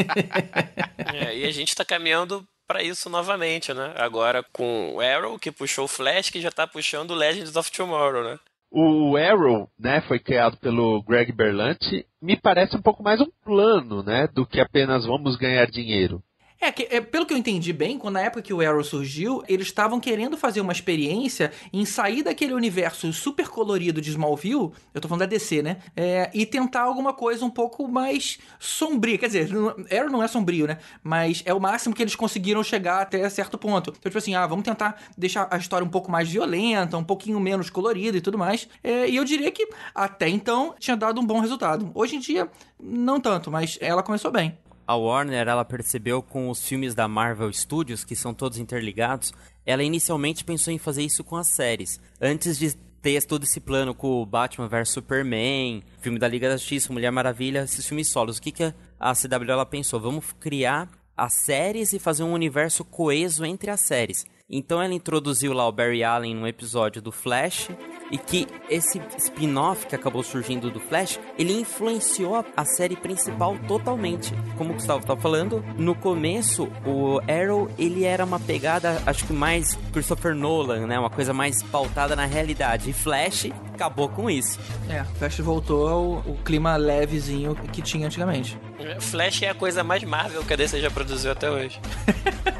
É, 1.13 1.37
e 1.37 1.45
a 1.45 1.51
gente 1.51 1.73
tá 1.73 1.85
caminhando 1.85 2.45
pra 2.67 2.83
isso 2.83 3.09
novamente, 3.09 3.73
né? 3.73 3.93
Agora 3.97 4.43
com 4.51 4.95
o 4.95 4.99
Arrow, 4.99 5.39
que 5.39 5.51
puxou 5.51 5.85
o 5.85 5.87
Flash, 5.87 6.29
que 6.29 6.41
já 6.41 6.51
tá 6.51 6.67
puxando 6.67 7.11
o 7.11 7.15
Legends 7.15 7.55
of 7.55 7.71
Tomorrow, 7.71 8.23
né? 8.23 8.39
O 8.69 9.15
Arrow, 9.15 9.69
né, 9.79 10.01
foi 10.01 10.19
criado 10.19 10.57
pelo 10.57 11.01
Greg 11.03 11.31
Berlanti, 11.31 12.05
me 12.21 12.35
parece 12.35 12.75
um 12.75 12.81
pouco 12.81 13.01
mais 13.01 13.21
um 13.21 13.31
plano, 13.43 14.03
né, 14.03 14.27
do 14.27 14.45
que 14.45 14.59
apenas 14.59 15.05
vamos 15.05 15.37
ganhar 15.37 15.65
dinheiro. 15.67 16.21
É, 16.59 16.71
que, 16.71 16.87
é, 16.89 16.99
pelo 16.99 17.25
que 17.25 17.33
eu 17.33 17.37
entendi 17.37 17.71
bem, 17.71 17.99
quando 17.99 18.15
na 18.15 18.21
época 18.21 18.41
que 18.41 18.53
o 18.53 18.61
Arrow 18.61 18.83
surgiu, 18.83 19.43
eles 19.47 19.67
estavam 19.67 19.99
querendo 19.99 20.35
fazer 20.35 20.59
uma 20.59 20.71
experiência 20.73 21.51
em 21.71 21.85
sair 21.85 22.23
daquele 22.23 22.53
universo 22.53 23.13
super 23.13 23.47
colorido 23.47 24.01
de 24.01 24.09
Smallville, 24.09 24.71
eu 24.93 25.01
tô 25.01 25.07
falando 25.07 25.19
da 25.19 25.25
DC, 25.27 25.61
né? 25.61 25.77
É, 25.95 26.31
e 26.33 26.45
tentar 26.45 26.81
alguma 26.81 27.13
coisa 27.13 27.45
um 27.45 27.49
pouco 27.49 27.87
mais 27.87 28.39
sombria. 28.59 29.17
Quer 29.19 29.27
dizer, 29.27 29.49
Arrow 29.91 30.09
não 30.09 30.23
é 30.23 30.27
sombrio, 30.27 30.65
né? 30.65 30.79
Mas 31.03 31.43
é 31.45 31.53
o 31.53 31.59
máximo 31.59 31.93
que 31.93 32.01
eles 32.01 32.15
conseguiram 32.15 32.63
chegar 32.63 33.01
até 33.01 33.29
certo 33.29 33.57
ponto. 33.57 33.91
Então, 33.91 34.09
tipo 34.09 34.17
assim, 34.17 34.33
ah, 34.33 34.47
vamos 34.47 34.65
tentar 34.65 34.99
deixar 35.15 35.47
a 35.51 35.57
história 35.57 35.85
um 35.85 35.89
pouco 35.89 36.09
mais 36.09 36.27
violenta, 36.27 36.97
um 36.97 37.03
pouquinho 37.03 37.39
menos 37.39 37.69
colorida 37.69 38.17
e 38.17 38.21
tudo 38.21 38.37
mais. 38.37 38.67
É, 38.83 39.07
e 39.07 39.15
eu 39.15 39.23
diria 39.23 39.51
que 39.51 39.67
até 39.93 40.27
então 40.27 40.73
tinha 40.79 40.97
dado 40.97 41.21
um 41.21 41.25
bom 41.25 41.39
resultado. 41.39 41.91
Hoje 41.93 42.15
em 42.15 42.19
dia, 42.19 42.49
não 42.79 43.19
tanto, 43.19 43.51
mas 43.51 43.77
ela 43.79 44.01
começou 44.01 44.31
bem. 44.31 44.57
A 44.87 44.95
Warner, 44.95 45.47
ela 45.47 45.65
percebeu 45.65 46.21
com 46.23 46.49
os 46.49 46.65
filmes 46.65 46.95
da 46.95 47.07
Marvel 47.09 47.51
Studios, 47.51 48.05
que 48.05 48.15
são 48.15 48.33
todos 48.33 48.57
interligados, 48.57 49.33
ela 49.65 49.83
inicialmente 49.83 50.45
pensou 50.45 50.71
em 50.73 50.77
fazer 50.77 51.03
isso 51.03 51.23
com 51.25 51.35
as 51.35 51.47
séries. 51.47 51.99
Antes 52.21 52.57
de 52.57 52.71
ter 53.01 53.21
todo 53.25 53.43
esse 53.43 53.59
plano 53.59 53.93
com 53.93 54.21
o 54.21 54.25
Batman 54.25 54.67
vs 54.69 54.89
Superman, 54.89 55.83
filme 55.99 56.17
da 56.17 56.27
Liga 56.27 56.49
da 56.49 56.55
Justiça, 56.57 56.91
Mulher 56.93 57.11
Maravilha, 57.11 57.63
esses 57.63 57.85
filmes 57.85 58.09
solos. 58.09 58.37
O 58.37 58.41
que, 58.41 58.51
que 58.51 58.73
a- 58.99 59.13
CW 59.13 59.51
ela 59.51 59.65
pensou? 59.65 59.99
Vamos 59.99 60.31
criar 60.39 60.89
as 61.15 61.33
séries 61.33 61.91
e 61.93 61.99
fazer 61.99 62.23
um 62.23 62.31
universo 62.33 62.85
coeso 62.85 63.43
entre 63.45 63.69
as 63.69 63.81
séries. 63.81 64.25
Então 64.49 64.81
ela 64.81 64.93
introduziu 64.93 65.51
lá 65.51 65.67
o 65.67 65.71
Barry 65.73 66.05
Allen 66.05 66.33
num 66.33 66.47
episódio 66.47 67.01
do 67.01 67.11
Flash 67.11 67.69
e 68.09 68.17
que 68.17 68.47
esse 68.69 69.01
spin-off 69.17 69.85
que 69.85 69.93
acabou 69.93 70.23
surgindo 70.23 70.71
do 70.71 70.79
Flash, 70.79 71.19
ele 71.37 71.51
influenciou 71.51 72.45
a, 72.55 72.63
série 72.63 72.95
principal 72.95 73.57
totalmente. 73.67 74.33
Como 74.57 74.71
o 74.71 74.73
Gustavo 74.75 75.01
estava 75.01 75.19
falando, 75.19 75.61
no 75.77 75.93
começo 75.93 76.69
o 76.85 77.19
Arrow, 77.29 77.69
ele 77.77 78.05
era 78.05 78.23
uma 78.23 78.39
pegada, 78.39 79.01
acho 79.05 79.25
que 79.25 79.33
mais 79.33 79.75
Christopher 79.91 80.33
Nolan, 80.33 80.87
né, 80.87 80.97
uma 80.97 81.09
coisa 81.09 81.33
mais 81.33 81.61
pautada 81.63 82.15
na 82.15 82.25
realidade. 82.25 82.89
E 82.89 82.93
Flash 82.93 83.49
acabou 83.73 84.07
com 84.07 84.29
isso. 84.29 84.59
É, 84.89 85.03
Flash 85.03 85.39
voltou 85.39 85.87
ao, 85.87 86.13
ao 86.25 86.35
clima 86.45 86.77
levezinho 86.77 87.53
que 87.73 87.81
tinha 87.81 88.07
antigamente. 88.07 88.57
Flash 88.99 89.43
é 89.43 89.49
a 89.49 89.55
coisa 89.55 89.83
mais 89.83 90.03
Marvel 90.03 90.43
que 90.43 90.53
a 90.53 90.55
DC 90.55 90.79
já 90.79 90.91
produziu 90.91 91.31
até 91.31 91.49
hoje. 91.49 91.79